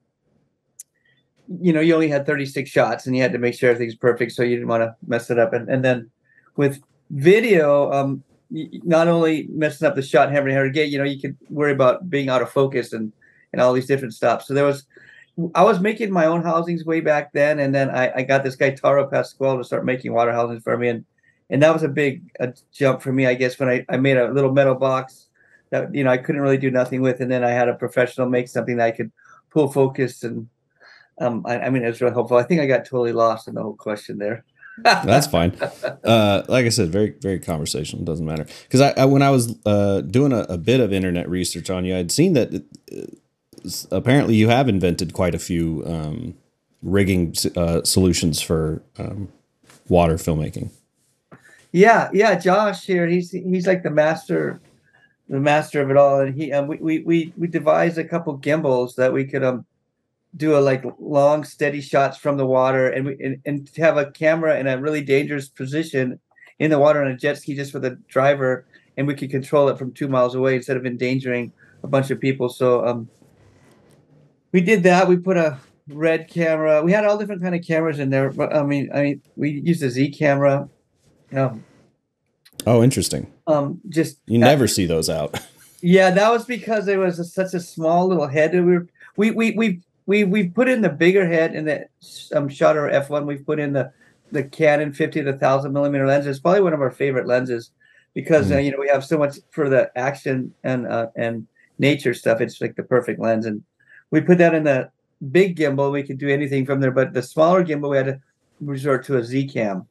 you 1.60 1.72
know 1.72 1.81
you 1.81 1.94
only 1.94 2.08
had 2.08 2.26
36 2.26 2.69
shots 2.69 3.06
and 3.06 3.14
you 3.14 3.22
had 3.22 3.32
to 3.32 3.38
make 3.38 3.55
sure 3.55 3.70
everything's 3.70 3.96
perfect, 3.96 4.32
so 4.32 4.43
you 4.43 4.56
didn't 4.56 4.69
want 4.69 4.82
to 4.82 4.96
mess 5.06 5.31
it 5.31 5.38
up. 5.38 5.52
And 5.52 5.69
and 5.69 5.84
then 5.84 6.10
with 6.56 6.81
video, 7.10 7.93
um, 7.93 8.22
not 8.50 9.08
only 9.08 9.49
messing 9.50 9.87
up 9.87 9.94
the 9.94 10.02
shot 10.02 10.28
and 10.28 10.37
having 10.37 10.55
to 10.55 10.70
get, 10.70 10.88
you 10.88 10.96
know, 10.96 11.05
you 11.05 11.20
could 11.20 11.37
worry 11.50 11.72
about 11.72 12.08
being 12.08 12.31
out 12.31 12.40
of 12.40 12.50
focus 12.50 12.94
and 12.94 13.12
and 13.52 13.62
all 13.62 13.72
these 13.72 13.86
different 13.86 14.14
stuff. 14.14 14.44
So 14.44 14.54
there 14.54 14.64
was 14.64 14.84
I 15.54 15.62
was 15.62 15.80
making 15.80 16.10
my 16.10 16.26
own 16.26 16.42
housings 16.42 16.84
way 16.84 17.00
back 17.00 17.32
then, 17.32 17.60
and 17.60 17.74
then 17.74 17.90
I, 17.90 18.12
I 18.16 18.22
got 18.22 18.42
this 18.42 18.56
guy 18.56 18.70
Taro 18.70 19.06
Pasquale 19.06 19.58
to 19.58 19.64
start 19.64 19.84
making 19.84 20.12
water 20.12 20.32
housings 20.32 20.62
for 20.62 20.76
me, 20.76 20.88
and 20.88 21.04
and 21.50 21.62
that 21.62 21.72
was 21.72 21.82
a 21.82 21.88
big 21.88 22.22
a 22.40 22.52
jump 22.72 23.02
for 23.02 23.12
me, 23.12 23.26
I 23.26 23.34
guess, 23.34 23.58
when 23.58 23.68
I, 23.68 23.84
I 23.88 23.96
made 23.96 24.16
a 24.16 24.32
little 24.32 24.52
metal 24.52 24.74
box 24.74 25.28
that 25.70 25.94
you 25.94 26.02
know 26.02 26.10
I 26.10 26.18
couldn't 26.18 26.40
really 26.40 26.58
do 26.58 26.70
nothing 26.70 27.02
with, 27.02 27.20
and 27.20 27.30
then 27.30 27.44
I 27.44 27.50
had 27.50 27.68
a 27.68 27.74
professional 27.74 28.28
make 28.28 28.48
something 28.48 28.78
that 28.78 28.86
I 28.86 28.90
could 28.90 29.12
pull 29.50 29.70
focus, 29.70 30.24
and 30.24 30.48
um, 31.20 31.44
I, 31.46 31.60
I 31.60 31.70
mean 31.70 31.84
it 31.84 31.88
was 31.88 32.00
really 32.00 32.14
helpful. 32.14 32.36
I 32.36 32.42
think 32.42 32.60
I 32.60 32.66
got 32.66 32.84
totally 32.84 33.12
lost 33.12 33.46
in 33.46 33.54
the 33.54 33.62
whole 33.62 33.76
question 33.76 34.18
there. 34.18 34.44
That's 34.84 35.26
fine. 35.26 35.56
Uh, 36.04 36.44
like 36.48 36.64
I 36.64 36.68
said, 36.68 36.90
very 36.90 37.14
very 37.20 37.38
conversational. 37.38 38.04
Doesn't 38.04 38.26
matter 38.26 38.46
because 38.64 38.80
I, 38.80 38.90
I, 38.96 39.04
when 39.04 39.22
I 39.22 39.30
was 39.30 39.56
uh, 39.66 40.00
doing 40.02 40.32
a, 40.32 40.40
a, 40.42 40.58
bit 40.58 40.80
of 40.80 40.92
internet 40.92 41.28
research 41.28 41.68
on 41.70 41.84
you, 41.84 41.96
I'd 41.96 42.12
seen 42.12 42.34
that. 42.34 42.64
Apparently 43.90 44.34
you 44.34 44.49
have 44.49 44.69
invented 44.69 45.12
quite 45.12 45.34
a 45.34 45.38
few 45.38 45.82
um, 45.87 46.34
rigging 46.82 47.34
uh, 47.56 47.82
solutions 47.82 48.40
for 48.40 48.82
um, 48.99 49.28
water 49.88 50.14
filmmaking. 50.14 50.70
Yeah, 51.72 52.08
yeah, 52.12 52.38
Josh 52.38 52.87
here. 52.87 53.06
He's 53.06 53.31
he's 53.31 53.66
like 53.66 53.82
the 53.82 53.90
master, 53.90 54.60
the 55.28 55.40
master 55.40 55.82
of 55.82 55.90
it 55.90 55.96
all, 55.96 56.20
and 56.20 56.34
he 56.34 56.52
um, 56.52 56.66
we 56.66 56.76
we 56.78 56.99
we 57.00 57.32
we 57.37 57.46
devised 57.46 57.99
a 57.99 58.05
couple 58.05 58.32
gimbals 58.38 58.96
that 58.96 59.12
we 59.12 59.25
could 59.25 59.44
um 59.44 59.66
do 60.37 60.56
a 60.56 60.60
like 60.60 60.84
long 60.99 61.44
steady 61.44 61.81
shots 61.81 62.16
from 62.16 62.37
the 62.37 62.46
water, 62.46 62.88
and 62.88 63.06
we 63.06 63.16
and, 63.22 63.40
and 63.44 63.70
have 63.76 63.99
a 63.99 64.10
camera 64.10 64.58
in 64.58 64.66
a 64.66 64.78
really 64.78 65.02
dangerous 65.02 65.49
position 65.49 66.19
in 66.58 66.70
the 66.70 66.78
water 66.78 67.02
on 67.02 67.10
a 67.10 67.16
jet 67.16 67.37
ski 67.37 67.55
just 67.55 67.72
for 67.72 67.81
the 67.81 67.90
driver, 68.08 68.64
and 68.96 69.06
we 69.06 69.14
could 69.14 69.31
control 69.31 69.69
it 69.69 69.78
from 69.78 69.93
two 69.93 70.08
miles 70.08 70.34
away 70.34 70.56
instead 70.56 70.76
of 70.76 70.87
endangering 70.87 71.52
a 71.82 71.87
bunch 71.87 72.10
of 72.10 72.19
people. 72.19 72.49
So 72.49 72.87
um 72.87 73.08
we 74.52 74.60
did 74.60 74.82
that. 74.84 75.08
We 75.08 75.16
put 75.16 75.36
a 75.36 75.58
red 75.88 76.28
camera. 76.28 76.82
We 76.82 76.92
had 76.92 77.04
all 77.04 77.18
different 77.18 77.42
kind 77.42 77.54
of 77.54 77.64
cameras 77.64 77.98
in 77.98 78.10
there, 78.10 78.30
but 78.30 78.54
I 78.54 78.62
mean, 78.62 78.90
I 78.94 79.02
mean, 79.02 79.22
we 79.36 79.50
used 79.50 79.82
a 79.82 79.90
Z 79.90 80.10
camera. 80.10 80.69
Um, 81.32 81.64
oh, 82.67 82.82
interesting. 82.82 83.32
Um, 83.46 83.81
just 83.88 84.19
you 84.26 84.38
never 84.38 84.67
see 84.67 84.86
those 84.86 85.08
out. 85.08 85.40
yeah, 85.81 86.10
that 86.10 86.31
was 86.31 86.44
because 86.44 86.88
it 86.88 86.98
was 86.98 87.19
a, 87.19 87.24
such 87.24 87.55
a 87.55 87.60
small 87.60 88.08
little 88.08 88.26
head. 88.26 88.52
We 88.52 88.60
were, 88.60 88.88
we 89.17 89.31
we 89.31 89.52
we 89.52 89.81
we 90.06 90.24
we 90.24 90.48
put 90.48 90.69
in 90.69 90.82
the 90.82 90.88
bigger 90.88 91.26
head 91.26 91.55
in 91.55 91.67
the 91.67 91.86
um, 92.34 92.48
Shotover 92.48 92.93
F1. 93.06 93.26
We've 93.26 93.44
put 93.44 93.58
in 93.58 93.72
the 93.72 93.93
the 94.32 94.44
Canon 94.44 94.93
fifty 94.93 95.22
to 95.22 95.32
thousand 95.34 95.72
millimeter 95.72 96.06
lens. 96.06 96.26
It's 96.26 96.40
probably 96.40 96.62
one 96.62 96.72
of 96.74 96.81
our 96.81 96.90
favorite 96.90 97.26
lenses 97.26 97.70
because 98.14 98.50
mm. 98.50 98.56
uh, 98.56 98.58
you 98.58 98.70
know 98.70 98.78
we 98.78 98.88
have 98.88 99.05
so 99.05 99.19
much 99.19 99.38
for 99.50 99.69
the 99.69 99.90
action 99.96 100.55
and 100.64 100.86
uh, 100.86 101.08
and 101.17 101.46
nature 101.78 102.14
stuff. 102.14 102.40
It's 102.40 102.60
like 102.60 102.76
the 102.76 102.82
perfect 102.82 103.20
lens 103.20 103.46
and 103.46 103.62
we 104.10 104.20
put 104.20 104.38
that 104.38 104.55
in 104.55 104.65
the 104.65 104.91
big 105.31 105.56
gimbal. 105.56 105.93
We 105.93 106.03
could 106.03 106.19
do 106.19 106.29
anything 106.29 106.67
from 106.67 106.81
there, 106.81 106.91
but 106.91 107.12
the 107.12 107.22
smaller 107.22 107.65
gimbal, 107.65 107.91
we 107.91 107.96
had 107.96 108.06
to 108.06 108.20
resort 108.60 109.05
to 109.06 109.17
a 109.17 109.24
Z 109.24 109.48
cam. 109.48 109.86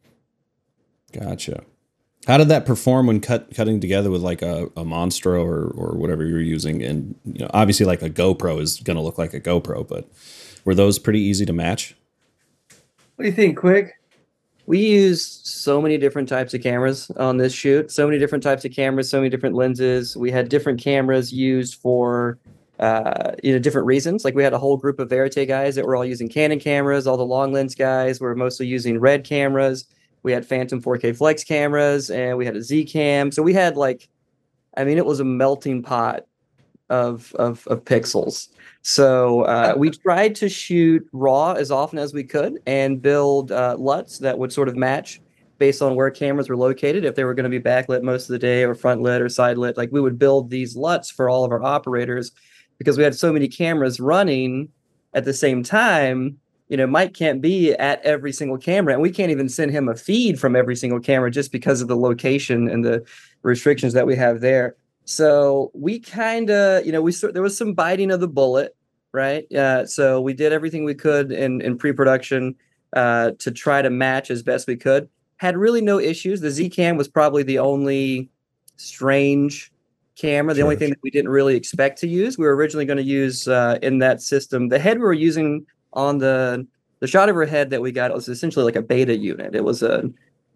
Gotcha. 1.14 1.64
How 2.26 2.38
did 2.38 2.50
that 2.50 2.66
perform 2.66 3.08
when 3.08 3.22
cut 3.22 3.54
cutting 3.56 3.80
together 3.80 4.12
with 4.12 4.22
like 4.22 4.42
a, 4.42 4.66
a 4.76 4.84
Monstro 4.84 5.46
or 5.46 5.68
or 5.68 5.98
whatever 5.98 6.26
you're 6.26 6.42
using? 6.42 6.84
And 6.84 7.16
you 7.24 7.40
know, 7.40 7.50
obviously, 7.54 7.86
like 7.86 8.02
a 8.02 8.10
GoPro 8.10 8.60
is 8.60 8.80
going 8.82 8.98
to 8.98 9.04
look 9.04 9.18
like 9.18 9.34
a 9.34 9.40
GoPro, 9.40 9.88
but 9.88 10.10
were 10.66 10.76
those 10.76 11.00
pretty 11.00 11.22
easy 11.22 11.46
to 11.46 11.54
match? 11.54 11.96
What 13.16 13.24
do 13.24 13.30
you 13.30 13.36
think, 13.36 13.58
Quick? 13.58 13.94
We 14.66 14.80
used 14.80 15.46
so 15.48 15.82
many 15.82 15.98
different 15.98 16.28
types 16.28 16.54
of 16.54 16.62
cameras 16.62 17.10
on 17.12 17.38
this 17.38 17.54
shoot. 17.54 17.90
So 17.90 18.06
many 18.06 18.20
different 18.20 18.44
types 18.44 18.66
of 18.66 18.74
cameras, 18.74 19.10
so 19.10 19.20
many 19.20 19.30
different 19.30 19.56
lenses. 19.56 20.18
We 20.18 20.30
had 20.30 20.50
different 20.50 20.82
cameras 20.82 21.32
used 21.32 21.76
for 21.76 22.38
uh, 22.80 23.32
you 23.44 23.52
know, 23.54 23.60
different 23.60 23.88
reasons. 23.88 24.24
Like 24.24 24.36
we 24.36 24.44
had 24.44 24.54
a 24.54 24.60
whole 24.60 24.78
group 24.78 25.00
of 25.00 25.10
Verite 25.10 25.48
guys 25.48 25.76
that 25.76 25.86
were 25.86 25.96
all 25.96 26.06
using 26.06 26.30
Canon 26.30 26.60
cameras. 26.60 27.08
All 27.08 27.18
the 27.18 27.26
long 27.26 27.52
lens 27.52 27.76
guys 27.76 28.20
were 28.20 28.36
mostly 28.36 28.68
using 28.68 29.00
red 29.00 29.24
cameras. 29.24 29.86
We 30.24 30.32
had 30.32 30.46
Phantom 30.46 30.82
4K 30.82 31.16
Flex 31.18 31.44
cameras, 31.44 32.10
and 32.10 32.38
we 32.38 32.46
had 32.46 32.56
a 32.56 32.62
Z 32.62 32.86
cam. 32.86 33.32
So 33.32 33.42
we 33.42 33.54
had 33.54 33.78
like, 33.78 34.10
I 34.76 34.84
mean, 34.84 34.98
it 34.98 35.06
was 35.06 35.20
a 35.20 35.26
melting 35.26 35.82
pot 35.84 36.26
of 36.90 37.34
of, 37.36 37.66
of 37.68 37.84
pixels. 37.84 38.50
So 38.82 39.42
uh, 39.42 39.74
we 39.78 39.90
tried 39.90 40.36
to 40.36 40.50
shoot 40.50 41.08
raw 41.14 41.54
as 41.54 41.72
often 41.72 41.98
as 41.98 42.14
we 42.14 42.24
could 42.24 42.60
and 42.68 43.02
build 43.02 43.52
uh, 43.52 43.76
LUTs 43.78 44.20
that 44.20 44.38
would 44.38 44.54
sort 44.54 44.68
of 44.68 44.76
match 44.76 45.22
based 45.58 45.82
on 45.82 45.96
where 45.96 46.12
cameras 46.12 46.50
were 46.50 46.58
located. 46.58 47.04
If 47.04 47.16
they 47.16 47.24
were 47.24 47.34
going 47.34 47.50
to 47.50 47.50
be 47.50 47.60
backlit 47.60 48.04
most 48.04 48.24
of 48.24 48.34
the 48.34 48.40
day 48.40 48.64
or 48.64 48.76
front 48.76 49.02
lit 49.02 49.22
or 49.22 49.30
side 49.30 49.58
lit, 49.58 49.78
like 49.78 49.92
we 49.92 50.02
would 50.02 50.20
build 50.20 50.50
these 50.50 50.76
LUTs 50.76 51.10
for 51.10 51.30
all 51.30 51.44
of 51.44 51.52
our 51.52 51.64
operators 51.64 52.32
because 52.78 52.98
we 52.98 53.04
had 53.04 53.16
so 53.16 53.32
many 53.32 53.48
cameras 53.48 54.00
running 54.00 54.70
at 55.14 55.26
the 55.26 55.34
same 55.34 55.64
time 55.64 56.38
you 56.70 56.76
know, 56.76 56.88
Mike 56.88 57.14
can't 57.14 57.42
be 57.42 57.74
at 57.74 58.02
every 58.04 58.34
single 58.34 58.58
camera, 58.58 58.94
and 58.94 59.02
we 59.02 59.12
can't 59.12 59.32
even 59.32 59.48
send 59.48 59.72
him 59.72 59.88
a 59.88 59.96
feed 59.96 60.40
from 60.40 60.56
every 60.56 60.76
single 60.76 61.00
camera 61.00 61.32
just 61.32 61.52
because 61.52 61.82
of 61.82 61.88
the 61.88 61.96
location 61.96 62.68
and 62.68 62.84
the 62.84 63.06
restrictions 63.42 63.94
that 63.94 64.06
we 64.06 64.16
have 64.16 64.42
there. 64.42 64.76
So 65.06 65.72
we 65.74 66.00
kind 66.00 66.50
of, 66.50 66.86
you 66.86 66.92
know, 66.92 67.02
we 67.02 67.14
there 67.14 67.42
was 67.42 67.58
some 67.58 67.74
biting 67.74 68.12
of 68.12 68.20
the 68.20 68.28
bullet, 68.28 68.76
right? 69.14 69.50
Uh, 69.54 69.86
so 69.86 70.20
we 70.20 70.34
did 70.34 70.52
everything 70.52 70.84
we 70.84 70.96
could 70.96 71.32
in 71.32 71.62
in 71.62 71.78
pre-production 71.78 72.56
uh, 72.94 73.32
to 73.40 73.52
try 73.52 73.82
to 73.82 73.90
match 73.90 74.30
as 74.30 74.44
best 74.44 74.68
we 74.68 74.76
could. 74.76 75.08
Had 75.38 75.56
really 75.56 75.82
no 75.82 76.00
issues. 76.00 76.42
The 76.42 76.52
Z 76.52 76.70
Cam 76.72 76.98
was 76.98 77.08
probably 77.08 77.44
the 77.44 77.60
only 77.60 78.30
strange 78.76 79.72
camera. 80.20 80.54
The 80.54 80.60
Sure. 80.60 80.66
only 80.66 80.76
thing 80.76 80.90
that 80.90 81.00
we 81.04 81.12
didn't 81.12 81.30
really 81.30 81.56
expect 81.56 82.00
to 82.00 82.08
use. 82.08 82.38
We 82.38 82.46
were 82.46 82.56
originally 82.56 82.86
going 82.86 82.98
to 82.98 83.04
use 83.04 83.48
uh, 83.48 83.78
in 83.82 84.00
that 84.00 84.22
system. 84.22 84.70
The 84.70 84.80
head 84.80 84.98
we 84.98 85.04
were 85.04 85.14
using 85.14 85.66
on 85.94 86.18
the 86.18 86.66
the 87.00 87.08
shot 87.08 87.30
of 87.30 87.36
her 87.36 87.46
head 87.46 87.70
that 87.70 87.82
we 87.82 87.92
got 87.92 88.12
was 88.14 88.28
essentially 88.28 88.66
like 88.66 88.76
a 88.76 88.82
beta 88.82 89.16
unit. 89.16 89.56
It 89.56 89.64
was 89.64 89.84
a 89.84 90.10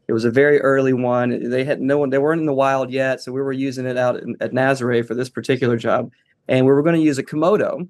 it 0.07 0.13
was 0.13 0.25
a 0.25 0.31
very 0.31 0.59
early 0.59 0.93
one. 0.93 1.49
They 1.49 1.63
had 1.63 1.79
no 1.81 1.97
one. 1.97 2.09
They 2.09 2.17
weren't 2.17 2.41
in 2.41 2.47
the 2.47 2.53
wild 2.53 2.91
yet, 2.91 3.21
so 3.21 3.31
we 3.31 3.41
were 3.41 3.53
using 3.53 3.85
it 3.85 3.97
out 3.97 4.17
in, 4.17 4.35
at 4.41 4.51
Nazare 4.51 5.05
for 5.05 5.13
this 5.13 5.29
particular 5.29 5.77
job, 5.77 6.11
and 6.47 6.65
we 6.65 6.71
were 6.71 6.81
going 6.81 6.95
to 6.95 7.01
use 7.01 7.17
a 7.19 7.23
Komodo, 7.23 7.87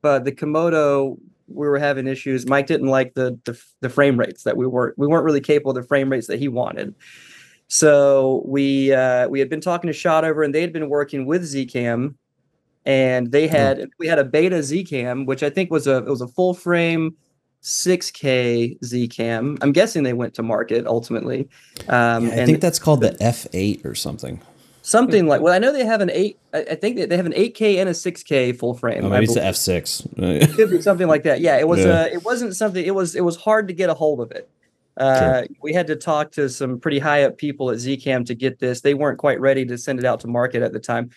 but 0.00 0.24
the 0.24 0.32
Komodo 0.32 1.18
we 1.48 1.66
were 1.66 1.80
having 1.80 2.06
issues. 2.06 2.46
Mike 2.46 2.68
didn't 2.68 2.86
like 2.86 3.14
the 3.14 3.36
the, 3.44 3.60
the 3.80 3.88
frame 3.88 4.16
rates 4.18 4.44
that 4.44 4.56
we 4.56 4.66
weren't 4.66 4.96
we 4.96 5.06
weren't 5.08 5.24
really 5.24 5.40
capable 5.40 5.70
of 5.72 5.76
the 5.76 5.82
frame 5.82 6.10
rates 6.10 6.28
that 6.28 6.38
he 6.38 6.46
wanted. 6.48 6.94
So 7.72 8.42
we 8.46 8.92
uh, 8.92 9.28
we 9.28 9.38
had 9.38 9.48
been 9.48 9.60
talking 9.60 9.86
to 9.90 9.96
Shotover, 9.96 10.44
and 10.44 10.52
they 10.52 10.60
had 10.60 10.72
been 10.72 10.88
working 10.88 11.24
with 11.24 11.44
Zcam, 11.44 12.16
and 12.84 13.30
they 13.30 13.46
had 13.46 13.88
we 13.96 14.08
had 14.08 14.18
a 14.18 14.24
beta 14.24 14.56
Zcam, 14.56 15.24
which 15.24 15.44
I 15.44 15.50
think 15.50 15.70
was 15.70 15.86
a 15.86 15.98
it 15.98 16.06
was 16.06 16.20
a 16.20 16.26
full 16.26 16.52
frame 16.52 17.14
6K 17.62 18.80
Zcam. 18.80 19.56
I'm 19.62 19.70
guessing 19.70 20.02
they 20.02 20.14
went 20.14 20.34
to 20.34 20.42
market 20.42 20.84
ultimately. 20.84 21.48
Um, 21.88 22.26
Yeah, 22.26 22.42
I 22.42 22.44
think 22.44 22.60
that's 22.60 22.80
called 22.80 23.02
the 23.02 23.12
F8 23.20 23.84
or 23.84 23.94
something. 23.94 24.40
something 24.82 25.28
like 25.28 25.40
well, 25.40 25.54
I 25.54 25.60
know 25.60 25.72
they 25.72 25.86
have 25.86 26.00
an 26.00 26.10
eight. 26.10 26.40
I, 26.52 26.74
think 26.74 26.96
they 26.96 27.16
have 27.16 27.26
an 27.26 27.34
8K 27.34 27.76
and 27.76 27.88
a 27.88 27.92
6K 27.92 28.58
full 28.58 28.74
frame. 28.74 29.04
Oh, 29.04 29.06
I 29.06 29.10
maybe 29.10 29.26
it's 29.26 29.34
the 29.34 29.40
F6. 29.42 30.08
It 30.42 30.54
could 30.56 30.70
be 30.70 30.82
something 30.82 31.06
like 31.06 31.22
that. 31.22 31.40
Yeah, 31.40 31.56
it 31.56 31.68
was. 31.68 31.84
Yeah. 31.84 32.00
Uh, 32.00 32.06
it 32.06 32.24
wasn't 32.24 32.56
something. 32.56 32.84
It 32.84 32.96
was. 32.96 33.14
It 33.14 33.24
was 33.24 33.36
hard 33.36 33.68
to 33.68 33.74
get 33.74 33.90
a 33.90 33.94
hold 33.94 34.20
of 34.20 34.32
it. 34.32 34.50
Uh, 35.00 35.44
We 35.62 35.72
had 35.72 35.86
to 35.88 35.96
talk 35.96 36.30
to 36.32 36.48
some 36.48 36.78
pretty 36.78 36.98
high 36.98 37.24
up 37.24 37.38
people 37.38 37.70
at 37.70 37.78
Zcam 37.78 38.24
to 38.26 38.34
get 38.34 38.58
this. 38.58 38.82
They 38.82 38.94
weren't 38.94 39.18
quite 39.18 39.40
ready 39.40 39.64
to 39.66 39.78
send 39.78 39.98
it 39.98 40.04
out 40.04 40.20
to 40.20 40.26
market 40.28 40.62
at 40.62 40.72
the 40.72 40.78
time. 40.80 41.10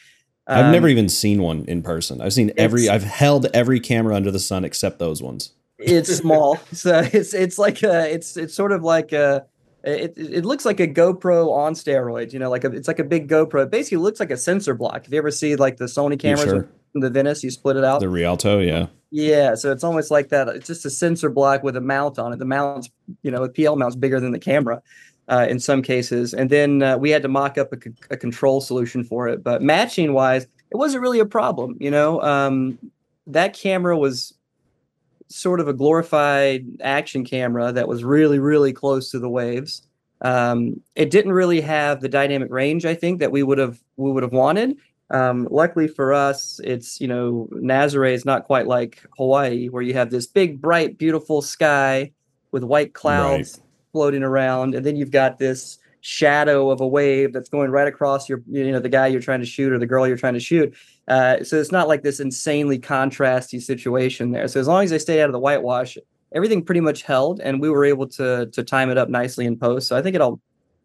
I've 0.47 0.65
Um, 0.65 0.71
never 0.71 0.87
even 0.87 1.09
seen 1.09 1.41
one 1.41 1.65
in 1.67 1.81
person. 1.81 2.21
I've 2.21 2.33
seen 2.33 2.51
every. 2.57 2.89
I've 2.89 3.03
held 3.03 3.45
every 3.53 3.79
camera 3.79 4.15
under 4.15 4.31
the 4.31 4.39
sun 4.39 4.65
except 4.65 4.99
those 4.99 5.21
ones. 5.21 5.51
it's 5.77 6.13
small, 6.23 6.57
so 6.71 6.99
it's 7.13 7.33
it's 7.33 7.57
like 7.57 7.83
a, 7.83 8.09
it's 8.13 8.37
it's 8.37 8.53
sort 8.53 8.71
of 8.71 8.83
like 8.83 9.11
a. 9.13 9.45
It, 9.85 10.13
it 10.17 10.45
looks 10.45 10.63
like 10.63 10.79
a 10.79 10.87
GoPro 10.87 11.51
on 11.51 11.73
steroids, 11.73 12.31
you 12.31 12.39
know, 12.39 12.49
like 12.49 12.63
a, 12.63 12.71
it's 12.71 12.87
like 12.87 12.99
a 12.99 13.03
big 13.03 13.27
GoPro. 13.27 13.63
It 13.63 13.69
basically 13.71 13.97
looks 13.97 14.17
like 14.21 14.31
a 14.31 14.37
sensor 14.37 14.73
block. 14.75 15.05
If 15.05 15.11
you 15.11 15.17
ever 15.17 15.29
see 15.31 15.57
like 15.57 15.75
the 15.75 15.85
Sony 15.85 16.17
cameras 16.17 16.43
sure? 16.43 16.69
The 16.93 17.09
Venice, 17.09 17.43
you 17.43 17.51
split 17.51 17.75
it 17.75 17.83
out. 17.83 17.99
The 17.99 18.09
Rialto, 18.09 18.59
yeah. 18.59 18.87
Yeah, 19.11 19.55
so 19.55 19.71
it's 19.71 19.83
almost 19.83 20.09
like 20.09 20.29
that. 20.29 20.47
It's 20.49 20.67
just 20.67 20.85
a 20.85 20.89
sensor 20.89 21.29
block 21.29 21.63
with 21.63 21.75
a 21.75 21.81
mount 21.81 22.17
on 22.17 22.33
it. 22.33 22.39
The 22.39 22.45
mount's, 22.45 22.89
you 23.21 23.29
know, 23.29 23.45
the 23.45 23.49
PL 23.49 23.75
mount's 23.75 23.95
bigger 23.95 24.19
than 24.19 24.31
the 24.31 24.39
camera 24.39 24.81
uh, 25.27 25.45
in 25.49 25.59
some 25.59 25.81
cases. 25.81 26.33
And 26.33 26.49
then 26.49 26.81
uh, 26.81 26.97
we 26.97 27.11
had 27.11 27.21
to 27.21 27.27
mock 27.27 27.57
up 27.57 27.71
a, 27.73 27.81
c- 27.81 27.93
a 28.09 28.17
control 28.17 28.59
solution 28.59 29.03
for 29.03 29.27
it. 29.27 29.43
But 29.43 29.61
matching 29.61 30.13
wise, 30.13 30.47
it 30.71 30.77
wasn't 30.77 31.03
really 31.03 31.19
a 31.19 31.25
problem. 31.25 31.77
You 31.79 31.91
know, 31.91 32.21
um, 32.21 32.79
that 33.27 33.53
camera 33.53 33.97
was 33.97 34.33
sort 35.27 35.59
of 35.59 35.67
a 35.67 35.73
glorified 35.73 36.65
action 36.81 37.23
camera 37.23 37.71
that 37.71 37.87
was 37.87 38.03
really, 38.03 38.39
really 38.39 38.73
close 38.73 39.11
to 39.11 39.19
the 39.19 39.29
waves. 39.29 39.83
Um, 40.21 40.81
it 40.95 41.11
didn't 41.11 41.33
really 41.33 41.61
have 41.61 42.01
the 42.01 42.09
dynamic 42.09 42.51
range, 42.51 42.85
I 42.85 42.95
think, 42.95 43.19
that 43.19 43.31
we 43.31 43.43
would 43.43 43.57
have 43.57 43.79
we 43.97 44.11
would 44.11 44.23
have 44.23 44.31
wanted. 44.31 44.77
Um, 45.09 45.47
luckily 45.51 45.87
for 45.87 46.13
us, 46.13 46.59
it's 46.63 46.99
you 46.99 47.07
know 47.07 47.47
Nazare 47.51 48.13
is 48.13 48.25
not 48.25 48.45
quite 48.45 48.67
like 48.67 49.03
Hawaii, 49.17 49.67
where 49.67 49.83
you 49.83 49.93
have 49.93 50.09
this 50.09 50.27
big, 50.27 50.61
bright, 50.61 50.97
beautiful 50.97 51.41
sky 51.41 52.11
with 52.51 52.63
white 52.63 52.93
clouds 52.93 53.61
floating 53.91 54.23
around, 54.23 54.75
and 54.75 54.85
then 54.85 54.95
you've 54.95 55.11
got 55.11 55.37
this 55.37 55.77
shadow 56.05 56.69
of 56.69 56.81
a 56.81 56.87
wave 56.87 57.31
that's 57.31 57.47
going 57.47 57.71
right 57.71 57.87
across 57.87 58.27
your 58.27 58.43
you 58.49 58.71
know 58.71 58.79
the 58.79 58.89
guy 58.89 59.07
you're 59.07 59.21
trying 59.21 59.39
to 59.39 59.45
shoot 59.45 59.71
or 59.71 59.79
the 59.79 59.85
girl 59.85 60.07
you're 60.07 60.17
trying 60.17 60.33
to 60.33 60.39
shoot. 60.39 60.73
Uh, 61.07 61.43
so 61.43 61.57
it's 61.57 61.71
not 61.71 61.87
like 61.87 62.03
this 62.03 62.19
insanely 62.19 62.79
contrasty 62.79 63.61
situation 63.61 64.31
there. 64.31 64.47
So 64.47 64.59
as 64.59 64.67
long 64.67 64.83
as 64.83 64.89
they 64.89 64.99
stayed 64.99 65.21
out 65.21 65.29
of 65.29 65.33
the 65.33 65.39
whitewash, 65.39 65.97
everything 66.33 66.63
pretty 66.63 66.81
much 66.81 67.03
held, 67.03 67.39
and 67.39 67.61
we 67.61 67.69
were 67.69 67.85
able 67.85 68.07
to 68.07 68.47
to 68.47 68.63
time 68.63 68.89
it 68.89 68.97
up 68.97 69.09
nicely 69.09 69.45
in 69.45 69.57
post. 69.57 69.87
So 69.87 69.95
I 69.95 70.01
think 70.01 70.15
it 70.15 70.21
all 70.21 70.39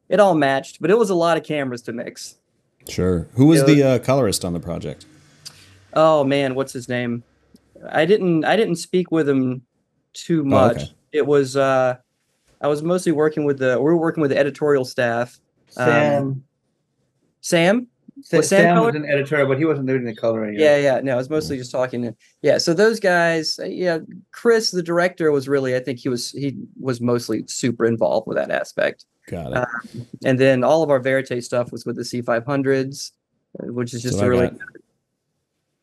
it 0.09 0.21
all 0.21 0.35
matched, 0.35 0.81
but 0.81 0.91
it 0.91 0.99
was 0.99 1.11
a 1.11 1.15
lot 1.15 1.37
of 1.37 1.45
cameras 1.45 1.83
to 1.83 1.93
mix. 1.93 2.37
Sure. 2.89 3.27
Who 3.35 3.47
was 3.47 3.61
Yeah. 3.61 3.67
the 3.67 3.83
uh, 3.83 3.99
colorist 4.01 4.45
on 4.45 4.53
the 4.53 4.61
project? 4.61 5.07
Oh 5.95 6.25
man, 6.25 6.55
what's 6.55 6.73
his 6.73 6.89
name? 6.89 7.23
I 7.91 8.05
didn't 8.07 8.45
I 8.45 8.57
didn't 8.57 8.77
speak 8.77 9.11
with 9.11 9.29
him 9.29 9.63
too 10.15 10.45
much. 10.45 10.77
okay. 10.77 10.91
It 11.13 11.27
was 11.27 11.57
uh 11.57 11.97
I 12.61 12.67
was 12.69 12.83
mostly 12.83 13.13
working 13.13 13.45
with 13.45 13.59
the 13.59 13.79
we 13.79 13.85
were 13.85 13.97
working 13.97 14.21
with 14.21 14.31
the 14.31 14.39
editorial 14.39 14.85
staff. 14.85 15.39
Sam. 15.69 16.43
Sam? 17.41 17.87
Sa- 18.23 18.39
was 18.39 18.49
Sam 18.49 18.75
Sam, 18.77 18.85
was 18.85 18.95
an 18.97 19.07
editor, 19.09 19.47
but 19.47 19.59
he 19.59 19.65
wasn't 19.65 19.87
doing 19.87 20.03
the 20.05 20.15
coloring. 20.15 20.59
Yeah, 20.59 20.77
yeah. 20.77 21.01
No, 21.01 21.13
I 21.13 21.17
was 21.17 21.31
mostly 21.31 21.57
just 21.57 21.71
talking 21.71 22.03
to 22.03 22.15
yeah. 22.43 22.59
So 22.59 22.75
those 22.75 22.99
guys, 22.99 23.61
uh, 23.61 23.67
yeah, 23.67 23.99
Chris, 24.33 24.73
the 24.73 24.83
director, 24.83 25.31
was 25.31 25.49
really 25.49 25.77
I 25.77 25.79
think 25.81 26.01
he 26.01 26.09
was 26.09 26.33
he 26.33 26.57
was 26.81 27.01
mostly 27.01 27.45
super 27.47 27.87
involved 27.87 28.27
with 28.27 28.37
that 28.37 28.51
aspect. 28.51 29.05
Got 29.29 29.53
it. 29.53 29.57
Uh, 29.59 29.67
And 30.25 30.39
then 30.39 30.65
all 30.65 30.83
of 30.83 30.91
our 30.91 31.01
Verite 31.01 31.43
stuff 31.45 31.71
was 31.73 31.85
with 31.87 31.97
the 31.97 32.03
C500s, 32.03 33.13
uh, 33.63 33.73
which 33.73 33.95
is 33.95 34.03
just 34.03 34.21
a 34.21 34.29
really. 34.29 34.51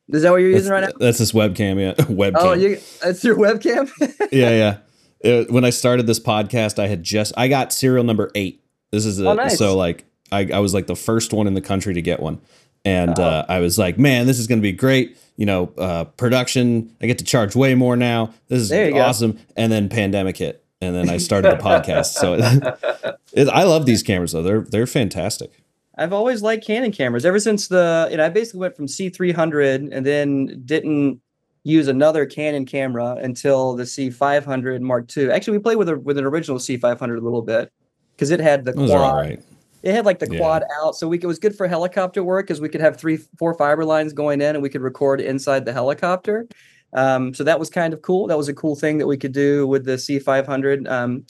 Is 0.10 0.22
that 0.22 0.32
what 0.32 0.38
you're 0.38 0.52
That's, 0.52 0.62
using 0.66 0.72
right 0.72 0.82
now? 0.82 0.92
that's 1.00 1.18
this 1.18 1.32
webcam, 1.32 1.80
yeah. 1.80 1.94
webcam. 2.06 2.36
Oh, 2.38 2.54
you 2.54 2.78
that's 3.02 3.24
your 3.24 3.36
webcam. 3.38 3.90
yeah, 4.32 4.50
yeah. 4.50 4.78
It- 5.20 5.50
when 5.52 5.66
I 5.66 5.72
started 5.72 6.06
this 6.06 6.20
podcast, 6.20 6.78
I 6.78 6.88
had 6.88 7.02
just 7.04 7.34
I 7.38 7.48
got 7.48 7.74
serial 7.74 8.04
number 8.04 8.30
eight. 8.36 8.64
This 8.92 9.06
is 9.06 9.20
a, 9.20 9.30
Oh, 9.30 9.34
nice. 9.34 9.58
so 9.58 9.76
like 9.76 10.06
I, 10.32 10.48
I 10.54 10.60
was 10.60 10.74
like 10.74 10.88
the 10.88 10.96
first 10.96 11.34
one 11.34 11.48
in 11.48 11.54
the 11.56 11.62
country 11.62 11.94
to 11.96 12.02
get 12.02 12.20
one, 12.20 12.40
and 12.84 13.18
Oh. 13.20 13.24
uh, 13.24 13.46
I 13.50 13.60
was 13.60 13.78
like, 13.80 13.98
man, 13.98 14.28
this 14.28 14.38
is 14.40 14.46
going 14.48 14.60
to 14.60 14.64
be 14.64 14.72
great. 14.72 15.18
You 15.38 15.46
know, 15.46 15.72
uh, 15.78 16.06
production. 16.06 16.96
I 17.02 17.08
get 17.08 17.18
to 17.18 17.26
charge 17.26 17.56
way 17.56 17.74
more 17.76 17.96
now. 17.98 18.34
This 18.48 18.62
is 18.62 18.72
you 18.72 18.92
go. 18.92 19.02
awesome. 19.02 19.40
And 19.58 19.72
then 19.72 19.90
pandemic 19.90 20.38
hit, 20.38 20.64
and 20.82 20.96
then 20.96 21.10
I 21.10 21.18
started 21.18 21.52
the 21.52 21.64
podcast. 21.64 22.14
So 22.14 22.34
it, 23.34 23.48
I 23.50 23.64
love 23.64 23.86
these 23.86 24.04
cameras 24.04 24.32
though. 24.34 24.44
They're 24.44 24.62
they're 24.62 24.88
fantastic. 24.88 25.52
I've 25.98 26.14
always 26.14 26.42
liked 26.42 26.66
Canon 26.68 26.92
cameras 26.92 27.26
ever 27.26 27.40
since 27.40 27.68
the 27.68 28.08
you 28.12 28.18
know 28.18 28.26
I 28.26 28.30
basically 28.30 28.60
went 28.60 28.76
from 28.76 28.88
C300 28.88 29.90
and 29.92 30.06
then 30.06 30.62
didn't 30.66 31.22
use 31.64 31.88
another 31.88 32.26
Canon 32.26 32.66
camera 32.66 33.16
until 33.22 33.76
the 33.76 33.84
C500 33.84 34.82
Mark 34.82 35.16
II. 35.16 35.32
Actually, 35.32 35.58
we 35.58 35.64
played 35.64 35.78
with 35.78 35.90
a 35.90 35.98
with 35.98 36.18
an 36.18 36.26
original 36.26 36.58
C500 36.58 37.18
a 37.18 37.22
little 37.22 37.42
bit 37.42 37.72
because 38.16 38.32
it 38.32 38.40
had 38.40 38.66
the 38.66 38.72
are 38.72 38.88
quad. 38.88 39.16
right. 39.16 39.40
It 39.84 39.94
had 39.94 40.06
like 40.06 40.18
the 40.20 40.28
Yeah. 40.30 40.40
quad 40.40 40.64
out, 40.82 40.96
so 40.96 41.08
we 41.08 41.18
it 41.18 41.26
was 41.26 41.40
good 41.40 41.56
for 41.56 41.68
helicopter 41.68 42.24
work 42.24 42.48
because 42.48 42.60
we 42.60 42.70
could 42.70 42.82
have 42.82 42.98
three, 42.98 43.18
four 43.38 43.54
fiber 43.54 43.86
lines 43.86 44.14
going 44.14 44.42
in, 44.42 44.56
and 44.56 44.62
we 44.64 44.70
could 44.70 44.82
record 44.82 45.22
inside 45.22 45.64
the 45.66 45.74
helicopter. 45.74 46.48
Um, 46.96 47.34
so 47.34 47.44
that 47.44 47.60
was 47.60 47.70
kind 47.70 47.94
of 47.94 48.02
cool. 48.02 48.26
That 48.28 48.38
was 48.38 48.48
a 48.48 48.54
cool 48.54 48.76
thing 48.76 48.98
that 48.98 49.06
we 49.08 49.18
could 49.18 49.34
do 49.34 49.68
with 49.68 49.86
the 49.86 49.94
C500. 49.98 50.90
Um, 50.90 51.26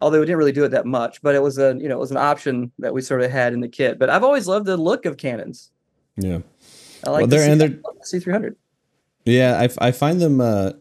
although 0.00 0.18
we 0.20 0.26
didn't 0.26 0.38
really 0.38 0.52
do 0.52 0.64
it 0.64 0.70
that 0.70 0.86
much, 0.86 1.22
but 1.22 1.34
it 1.34 1.42
was 1.42 1.58
a 1.58 1.76
you 1.78 1.88
know 1.88 1.96
it 1.96 2.00
was 2.00 2.10
an 2.10 2.16
option 2.16 2.72
that 2.78 2.92
we 2.92 3.00
sort 3.02 3.20
of 3.22 3.30
had 3.30 3.52
in 3.52 3.60
the 3.60 3.68
kit. 3.68 3.98
But 3.98 4.10
I've 4.10 4.24
always 4.24 4.46
loved 4.48 4.66
the 4.66 4.76
look 4.76 5.04
of 5.06 5.16
Canons. 5.16 5.70
Yeah. 6.16 6.38
I 7.06 7.10
like 7.10 7.20
Well, 7.20 7.26
the 7.26 7.36
they're- 7.36 7.50
and 7.52 7.60
C- 7.60 8.18
they're- 8.18 8.34
C300. 8.40 8.56
Yeah, 9.26 9.60
I, 9.80 9.88
I 9.88 9.90
find 9.92 10.20
them. 10.20 10.40
Uh, 10.40 10.72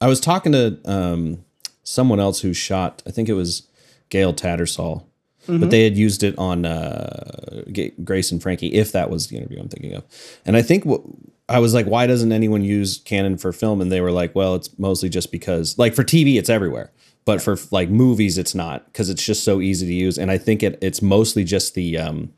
I 0.00 0.06
was 0.08 0.20
talking 0.20 0.52
to 0.52 0.78
um, 0.84 1.44
someone 1.82 2.20
else 2.20 2.40
who 2.40 2.52
shot. 2.54 3.02
I 3.06 3.10
think 3.10 3.28
it 3.28 3.34
was 3.34 3.66
Gale 4.10 4.32
Tattersall, 4.34 5.04
Mhm. 5.48 5.60
but 5.60 5.70
they 5.70 5.84
had 5.84 5.96
used 5.96 6.22
it 6.22 6.34
on 6.38 6.64
uh, 6.66 7.62
Grace 8.04 8.30
and 8.32 8.42
Frankie. 8.42 8.68
If 8.74 8.92
that 8.92 9.10
was 9.10 9.28
the 9.28 9.36
interview 9.38 9.60
I'm 9.60 9.68
thinking 9.68 9.94
of, 9.94 10.04
and 10.46 10.56
I 10.56 10.62
think 10.62 10.84
what 10.84 11.02
I 11.50 11.58
was 11.58 11.74
like, 11.74 11.86
why 11.86 12.06
doesn't 12.06 12.30
anyone 12.30 12.62
use 12.62 12.98
Canon 12.98 13.36
for 13.36 13.52
film? 13.52 13.80
And 13.80 13.90
they 13.90 14.00
were 14.00 14.12
like, 14.12 14.34
well, 14.36 14.54
it's 14.54 14.78
mostly 14.78 15.08
just 15.08 15.32
because, 15.32 15.76
like, 15.78 15.94
for 15.94 16.04
TV, 16.04 16.38
it's 16.38 16.48
everywhere, 16.48 16.92
but 17.24 17.42
for 17.42 17.58
like 17.72 17.90
movies, 17.90 18.38
it's 18.38 18.54
not 18.54 18.86
because 18.86 19.10
it's 19.10 19.24
just 19.24 19.42
so 19.42 19.60
easy 19.60 19.86
to 19.86 19.92
use. 19.92 20.16
And 20.16 20.30
I 20.30 20.38
think 20.38 20.62
it 20.62 20.78
it's 20.80 21.02
mostly 21.02 21.42
just 21.42 21.74
the 21.74 21.98
um, 21.98 22.32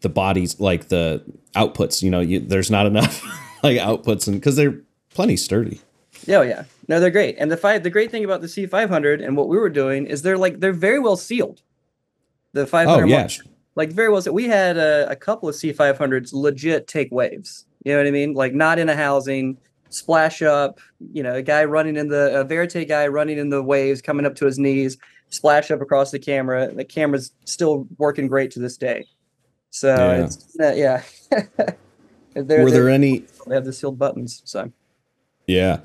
the 0.00 0.08
bodies, 0.08 0.58
like 0.58 0.88
the 0.88 1.24
outputs. 1.54 2.02
You 2.02 2.10
know, 2.10 2.20
you, 2.20 2.40
there's 2.40 2.72
not 2.72 2.86
enough 2.86 3.22
like 3.62 3.78
outputs, 3.78 4.26
and 4.26 4.36
because 4.36 4.56
they're 4.56 4.80
plenty 5.10 5.36
sturdy. 5.36 5.80
Yeah, 6.26 6.38
oh, 6.38 6.42
yeah. 6.42 6.64
No, 6.88 6.98
they're 6.98 7.10
great. 7.10 7.36
And 7.38 7.50
the 7.50 7.56
five, 7.56 7.84
the 7.84 7.90
great 7.90 8.10
thing 8.10 8.24
about 8.24 8.40
the 8.40 8.48
C500 8.48 9.24
and 9.24 9.36
what 9.36 9.48
we 9.48 9.56
were 9.56 9.68
doing 9.68 10.06
is 10.06 10.22
they're 10.22 10.36
like 10.36 10.58
they're 10.58 10.72
very 10.72 10.98
well 10.98 11.16
sealed. 11.16 11.62
The 12.52 12.66
500 12.66 13.02
Oh 13.02 13.06
yeah, 13.06 13.28
like 13.76 13.90
very 13.90 14.08
well. 14.08 14.22
So 14.22 14.32
we 14.32 14.46
had 14.46 14.76
a, 14.76 15.08
a 15.08 15.16
couple 15.16 15.48
of 15.48 15.54
C500s 15.54 16.32
legit 16.32 16.88
take 16.88 17.12
waves. 17.12 17.66
You 17.84 17.92
know 17.92 17.98
what 17.98 18.06
I 18.06 18.10
mean? 18.10 18.34
Like 18.34 18.54
not 18.54 18.78
in 18.78 18.88
a 18.88 18.96
housing, 18.96 19.56
splash 19.90 20.42
up, 20.42 20.80
you 21.12 21.22
know, 21.22 21.34
a 21.34 21.42
guy 21.42 21.64
running 21.64 21.96
in 21.96 22.08
the 22.08 22.40
a 22.40 22.44
verite 22.44 22.86
guy 22.88 23.06
running 23.06 23.38
in 23.38 23.50
the 23.50 23.62
waves, 23.62 24.02
coming 24.02 24.26
up 24.26 24.34
to 24.36 24.46
his 24.46 24.58
knees, 24.58 24.98
splash 25.30 25.70
up 25.70 25.80
across 25.80 26.10
the 26.10 26.18
camera. 26.18 26.72
The 26.74 26.84
camera's 26.84 27.32
still 27.44 27.86
working 27.98 28.26
great 28.28 28.50
to 28.52 28.58
this 28.60 28.76
day. 28.76 29.06
So 29.70 29.94
Yeah. 29.94 30.24
it's 30.24 30.56
uh, 30.60 30.72
yeah. 30.74 31.02
They're- 32.34 32.62
Were 32.64 32.70
there 32.70 32.88
any? 32.88 33.24
they 33.46 33.54
have 33.54 33.64
the 33.64 33.72
sealed 33.72 33.98
buttons. 33.98 34.42
So 34.44 34.72
Yeah. 35.46 35.80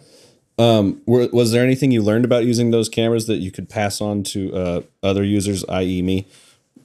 Um, 0.59 1.01
were, 1.07 1.27
was 1.33 1.51
there 1.51 1.63
anything 1.63 1.91
you 1.91 2.03
learned 2.03 2.25
about 2.25 2.45
using 2.45 2.69
those 2.69 2.87
cameras 2.87 3.25
that 3.27 3.37
you 3.37 3.49
could 3.51 3.69
pass 3.69 3.99
on 4.01 4.21
to 4.25 4.53
uh, 4.55 4.81
other 5.01 5.23
users, 5.23 5.65
i.e., 5.67 6.01
me? 6.03 6.27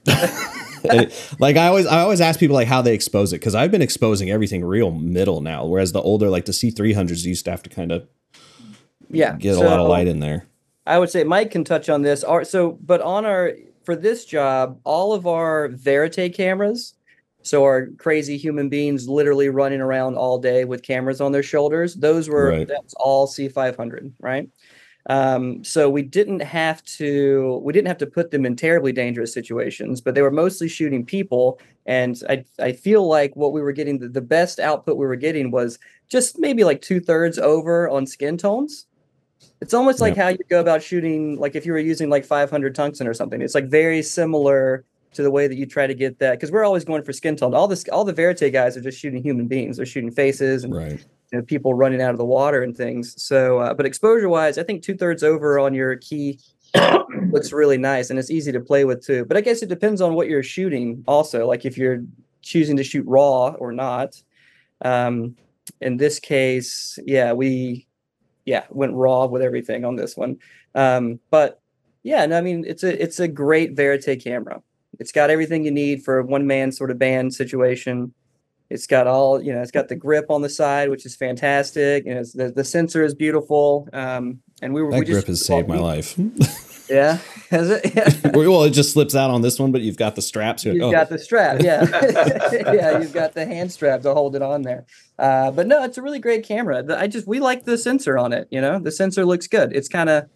And, 0.90 1.12
like 1.38 1.56
I 1.56 1.66
always, 1.66 1.87
I 1.87 2.00
always 2.00 2.20
ask 2.20 2.38
people 2.38 2.54
like 2.54 2.68
how 2.68 2.82
they 2.82 2.94
expose 2.94 3.32
it 3.32 3.37
because 3.37 3.54
I've 3.54 3.70
been 3.70 3.82
exposing 3.82 4.30
everything 4.30 4.64
real 4.64 4.90
middle 4.90 5.40
now, 5.40 5.64
whereas 5.66 5.92
the 5.92 6.02
older 6.02 6.28
like 6.28 6.44
the 6.44 6.52
C 6.52 6.70
three 6.70 6.92
hundreds 6.92 7.26
used 7.26 7.44
to 7.47 7.50
have 7.50 7.62
to 7.64 7.70
kind 7.70 7.92
of 7.92 8.08
yeah, 9.11 9.37
get 9.37 9.56
a 9.56 9.61
lot 9.61 9.80
of 9.80 9.88
light 9.88 10.06
in 10.06 10.20
there. 10.20 10.47
I 10.87 10.99
would 10.99 11.11
say 11.11 11.25
Mike 11.25 11.50
can 11.50 11.64
touch 11.64 11.88
on 11.88 12.02
this. 12.02 12.25
Our, 12.25 12.44
so, 12.44 12.78
but 12.82 13.00
on 13.00 13.26
our 13.26 13.52
for 13.85 13.97
this 13.97 14.25
job, 14.25 14.80
all 14.85 15.12
of 15.12 15.26
our 15.26 15.68
verite 15.68 16.35
cameras, 16.35 16.94
so 17.42 17.62
our 17.64 17.88
crazy 17.99 18.37
human 18.37 18.68
beings 18.68 19.08
literally 19.08 19.49
running 19.49 19.80
around 19.80 20.16
all 20.16 20.38
day 20.38 20.64
with 20.64 20.82
cameras 20.82 21.20
on 21.20 21.32
their 21.32 21.42
shoulders, 21.42 21.94
those 21.94 22.28
were 22.28 22.50
Right. 22.50 22.68
that's 22.68 22.94
all 22.94 23.26
C500, 23.26 24.12
right? 24.20 24.49
Um, 25.09 25.65
so 25.65 25.88
we 25.88 26.03
didn't 26.03 26.41
have 26.41 26.83
to 26.85 27.61
we 27.65 27.73
didn't 27.73 27.88
have 27.88 27.99
to 27.99 28.07
put 28.07 28.31
them 28.31 28.45
in 28.45 28.57
terribly 28.57 28.93
dangerous 28.93 29.33
situations, 29.33 30.00
but 30.03 30.15
they 30.15 30.23
were 30.23 30.31
mostly 30.31 30.69
shooting 30.69 31.05
people. 31.05 31.59
And 31.87 32.21
I 32.29 32.45
I 32.59 32.73
feel 32.73 33.09
like 33.09 33.35
what 33.35 33.53
we 33.53 33.62
were 33.62 33.73
getting 33.73 33.99
the, 33.99 34.09
the 34.09 34.21
best 34.21 34.61
output 34.61 34.99
we 34.99 35.07
were 35.07 35.17
getting 35.17 35.50
was 35.50 35.79
just 36.09 36.38
maybe 36.38 36.62
like 36.62 36.83
two 36.83 37.00
thirds 37.00 37.38
over 37.38 37.88
on 37.88 38.07
skin 38.07 38.37
tones. 38.37 38.87
It's 39.61 39.75
almost 39.75 40.00
like 40.00 40.17
how 40.17 40.29
you 40.29 40.38
go 40.49 40.61
about 40.61 40.83
shooting, 40.83 41.38
like 41.38 41.57
if 41.57 41.67
you 41.67 41.73
were 41.73 41.79
using 41.79 42.11
like 42.11 42.25
500 42.25 42.75
tungsten 42.75 43.09
or 43.09 43.15
something. 43.15 43.43
It's 43.43 43.55
like 43.55 43.69
very 43.69 44.03
similar 44.03 44.85
to 45.15 45.23
the 45.23 45.31
way 45.31 45.49
that 45.49 45.57
you 45.57 45.67
try 45.67 45.87
to 45.87 45.95
get 45.95 46.19
that 46.21 46.33
because 46.33 46.53
we're 46.53 46.65
always 46.65 46.85
going 46.85 47.03
for 47.03 47.12
skin 47.12 47.35
tone. 47.35 47.55
All 47.55 47.67
this, 47.67 47.88
all 47.88 48.05
the 48.05 48.12
verite 48.12 48.53
guys 48.53 48.77
are 48.77 48.81
just 48.81 49.00
shooting 49.00 49.23
human 49.23 49.49
beings. 49.49 49.77
They're 49.79 49.87
shooting 49.87 50.11
faces 50.11 50.65
and 50.65 50.75
Right. 50.75 51.05
You 51.32 51.38
know, 51.38 51.44
people 51.44 51.75
running 51.75 52.00
out 52.00 52.12
of 52.12 52.18
the 52.18 52.25
water 52.25 52.62
and 52.62 52.76
things. 52.76 53.20
So, 53.23 53.58
uh, 53.58 53.75
but 53.75 53.87
exposure 53.87 54.28
wise, 54.28 54.58
I 54.58 54.62
think 54.62 54.82
two 54.82 54.97
thirds 54.97 55.23
over 55.23 55.58
on 55.58 55.75
your 55.75 55.97
key 55.97 56.40
looks 57.30 57.52
really 57.52 57.78
nice 57.78 58.11
and 58.11 58.18
it's 58.18 58.30
easy 58.30 58.52
to 58.52 58.61
play 58.61 58.85
with 58.85 59.04
too. 59.04 59.25
But 59.25 59.37
I 59.37 59.40
guess 59.40 59.62
it 59.62 59.68
depends 59.68 60.00
on 60.00 60.14
what 60.14 60.28
you're 60.28 60.42
shooting 60.42 61.04
also. 61.06 61.47
Like 61.47 61.64
if 61.64 61.76
you're 61.76 62.02
choosing 62.42 62.76
to 62.76 62.85
shoot 62.85 63.04
raw 63.06 63.49
or 63.58 63.73
not. 63.73 64.20
Um, 64.82 65.37
in 65.80 65.97
this 65.97 66.18
case, 66.18 66.99
yeah, 67.04 67.32
we 67.32 67.87
yeah 68.44 68.64
went 68.70 68.94
raw 68.94 69.26
with 69.26 69.42
everything 69.42 69.85
on 69.85 69.97
this 69.97 70.16
one. 70.16 70.38
Um, 70.75 71.20
but 71.30 71.61
yeah, 72.02 72.25
no, 72.26 72.38
I 72.38 72.40
mean 72.40 72.64
it's 72.66 72.82
a 72.82 73.02
it's 73.02 73.20
a 73.20 73.28
great 73.28 73.76
verite 73.76 74.23
camera. 74.23 74.62
It's 74.99 75.12
got 75.12 75.30
everything 75.30 75.64
you 75.64 75.70
need 75.70 76.02
for 76.02 76.18
a 76.18 76.25
one 76.25 76.47
man 76.47 76.73
sort 76.73 76.90
of 76.90 76.99
band 76.99 77.35
situation. 77.35 78.14
It's 78.71 78.87
got 78.87 79.07
all 79.07 79.43
you 79.43 79.53
know. 79.53 79.63
It's 79.63 79.71
got 79.71 79.89
the 79.89 79.97
grip 79.97 80.27
on 80.31 80.43
the 80.43 80.49
side, 80.49 80.91
which 80.91 81.07
is 81.07 81.17
fantastic. 81.17 82.05
You 82.05 82.15
know, 82.17 82.25
the 82.35 82.53
the 82.53 82.65
sensor 82.65 83.03
is 83.03 83.15
beautiful. 83.15 83.89
Um, 83.93 84.41
and 84.61 84.75
we 84.75 84.83
were 84.83 84.91
That 84.91 85.01
we 85.01 85.05
just 85.07 85.15
grip 85.17 85.27
has 85.29 85.45
saved 85.45 85.69
my 85.69 85.79
life. 85.79 86.19
Yeah, 86.91 87.19
has 87.51 87.71
it? 87.71 87.95
Yeah. 87.95 88.31
well, 88.35 88.65
it 88.65 88.71
just 88.71 88.93
slips 88.93 89.15
out 89.15 89.31
on 89.31 89.43
this 89.43 89.59
one, 89.59 89.73
but 89.73 89.83
you've 89.83 89.97
got 89.99 90.17
the 90.17 90.23
straps. 90.23 90.65
You're 90.65 90.75
You've 90.75 90.85
like, 90.85 90.89
oh, 90.89 90.99
got 91.01 91.09
the 91.11 91.19
strap, 91.19 91.61
yeah, 91.63 91.85
yeah. 92.73 92.99
You've 92.99 93.13
got 93.13 93.35
the 93.35 93.45
hand 93.45 93.71
strap 93.73 94.03
to 94.03 94.15
hold 94.15 94.35
it 94.35 94.43
on 94.43 94.63
there. 94.63 94.87
Uh, 95.19 95.51
but 95.51 95.67
no, 95.67 95.85
it's 95.85 95.99
a 95.99 96.03
really 96.03 96.19
great 96.19 96.45
camera. 96.45 96.83
The- 96.83 96.99
I 96.99 97.07
just 97.07 97.27
we 97.27 97.41
like 97.41 97.65
the 97.65 97.77
sensor 97.77 98.17
on 98.17 98.33
it. 98.33 98.49
You 98.51 98.61
know, 98.61 98.79
the 98.79 98.91
sensor 98.91 99.27
looks 99.27 99.47
good. 99.47 99.75
It's 99.75 99.89
kind 99.89 100.09
of 100.09 100.29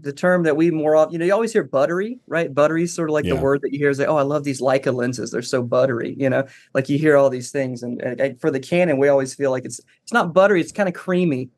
the 0.00 0.12
term 0.12 0.42
that 0.44 0.56
we 0.56 0.70
more 0.70 0.96
often. 0.96 1.12
You 1.12 1.18
know, 1.18 1.24
you 1.24 1.32
always 1.32 1.52
hear 1.52 1.64
buttery, 1.64 2.18
right? 2.26 2.52
Buttery 2.52 2.84
is 2.84 2.94
sort 2.94 3.08
of 3.08 3.14
like 3.14 3.24
the 3.24 3.36
word 3.36 3.62
that 3.62 3.72
you 3.72 3.78
hear 3.78 3.90
is 3.90 3.98
like, 3.98 4.08
oh, 4.08 4.16
I 4.16 4.22
love 4.22 4.44
these 4.44 4.60
Leica 4.60 4.94
lenses. 4.94 5.30
They're 5.30 5.42
so 5.42 5.62
buttery. 5.62 6.14
You 6.18 6.30
know, 6.30 6.46
like 6.74 6.88
you 6.88 6.98
hear 6.98 7.16
all 7.16 7.30
these 7.30 7.50
things, 7.50 7.82
and, 7.82 8.00
and 8.02 8.40
for 8.40 8.50
the 8.50 8.60
Canon, 8.60 8.98
we 8.98 9.08
always 9.08 9.34
feel 9.34 9.50
like 9.50 9.64
it's 9.64 9.80
it's 10.02 10.12
not 10.12 10.32
buttery. 10.32 10.60
It's 10.60 10.72
kind 10.72 10.88
of 10.88 10.94
creamy. 10.94 11.50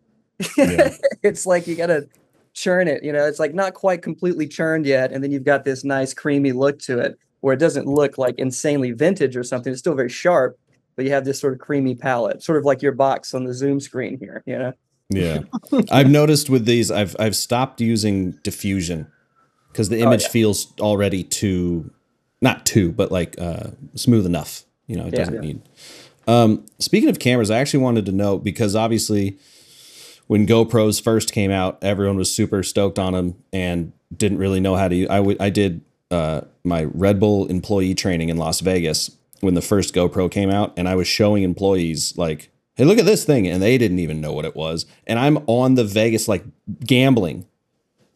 Yeah. 0.57 0.94
it's 1.22 1.46
like 1.46 1.66
you 1.66 1.77
gotta 1.77 2.09
churn 2.55 2.88
it. 2.88 3.05
You 3.05 3.12
know, 3.12 3.27
it's 3.27 3.38
like 3.38 3.55
not 3.55 3.74
quite 3.74 4.03
completely 4.03 4.46
churned 4.46 4.87
yet, 4.87 5.12
and 5.12 5.22
then 5.22 5.31
you've 5.31 5.44
got 5.44 5.64
this 5.64 5.85
nice 5.85 6.14
creamy 6.14 6.53
look 6.53 6.79
to 6.81 6.98
it, 6.98 7.18
where 7.40 7.55
it 7.55 7.61
doesn't 7.61 7.87
look 7.87 8.18
like 8.18 8.38
insanely 8.38 8.92
vintage 8.92 9.37
or 9.37 9.42
something. 9.42 9.72
It's 9.72 9.81
still 9.81 9.94
very 9.94 10.09
sharp, 10.09 10.59
but 10.96 11.05
you 11.05 11.12
have 11.12 11.24
this 11.24 11.40
sort 11.40 11.53
of 11.53 11.59
creamy 11.59 11.94
palette, 11.94 12.42
sort 12.42 12.59
of 12.59 12.64
like 12.64 12.83
your 12.83 12.92
box 12.92 13.35
on 13.35 13.44
the 13.44 13.55
Zoom 13.55 13.81
screen 13.81 14.18
here. 14.18 14.42
You 14.46 14.59
know, 14.59 14.72
Yeah. 15.11 15.40
I've 15.90 16.11
noticed 16.11 16.51
with 16.51 16.64
these, 16.66 16.90
I've 16.90 17.16
I've 17.18 17.37
stopped 17.37 17.81
using 17.81 18.33
diffusion 18.42 19.11
because 19.73 19.88
the 19.88 20.01
image 20.01 20.23
Oh, 20.23 20.25
yeah. 20.27 20.31
feels 20.31 20.73
already 20.81 21.23
too, 21.25 21.90
not 22.42 22.66
too, 22.66 22.92
but 22.92 23.11
like 23.11 23.35
uh, 23.40 23.71
smooth 23.94 24.27
enough. 24.27 24.64
You 24.87 24.97
know, 24.97 25.07
it 25.07 25.12
Yeah. 25.14 25.18
doesn't 25.21 25.40
need. 25.40 25.61
Um, 26.27 26.66
speaking 26.79 27.09
of 27.09 27.18
cameras, 27.18 27.51
I 27.51 27.59
actually 27.59 27.83
wanted 27.83 28.05
to 28.07 28.12
know 28.12 28.38
because 28.38 28.77
obviously, 28.77 29.38
when 30.27 30.47
GoPros 30.47 31.03
first 31.03 31.33
came 31.33 31.51
out, 31.51 31.79
everyone 31.83 32.16
was 32.16 32.35
super 32.35 32.62
stoked 32.62 32.99
on 32.99 33.14
them 33.14 33.35
and 33.53 33.92
didn't 34.14 34.38
really 34.38 34.61
know 34.61 34.77
how 34.77 34.88
to. 34.88 34.94
use 34.94 35.09
I 35.11 35.25
I 35.40 35.49
did 35.49 35.81
uh, 36.11 36.42
my 36.64 36.85
Red 36.85 37.18
Bull 37.18 37.47
employee 37.47 37.94
training 37.94 38.29
in 38.29 38.37
Las 38.37 38.61
Vegas 38.61 39.11
when 39.40 39.55
the 39.55 39.62
first 39.62 39.94
GoPro 39.94 40.31
came 40.31 40.51
out, 40.51 40.73
and 40.77 40.87
I 40.88 40.94
was 40.97 41.07
showing 41.07 41.44
employees 41.44 42.12
like, 42.18 42.51
"Hey, 42.79 42.85
look 42.85 42.99
at 42.99 43.05
this 43.05 43.25
thing," 43.25 43.47
and 43.47 43.62
they 43.62 43.77
didn't 43.77 43.99
even 43.99 44.23
know 44.23 44.33
what 44.33 44.47
it 44.47 44.57
was. 44.57 44.87
And 45.07 45.19
I'm 45.19 45.38
on 45.47 45.75
the 45.75 45.85
Vegas 45.85 46.29
like 46.29 46.45
gambling 46.81 47.45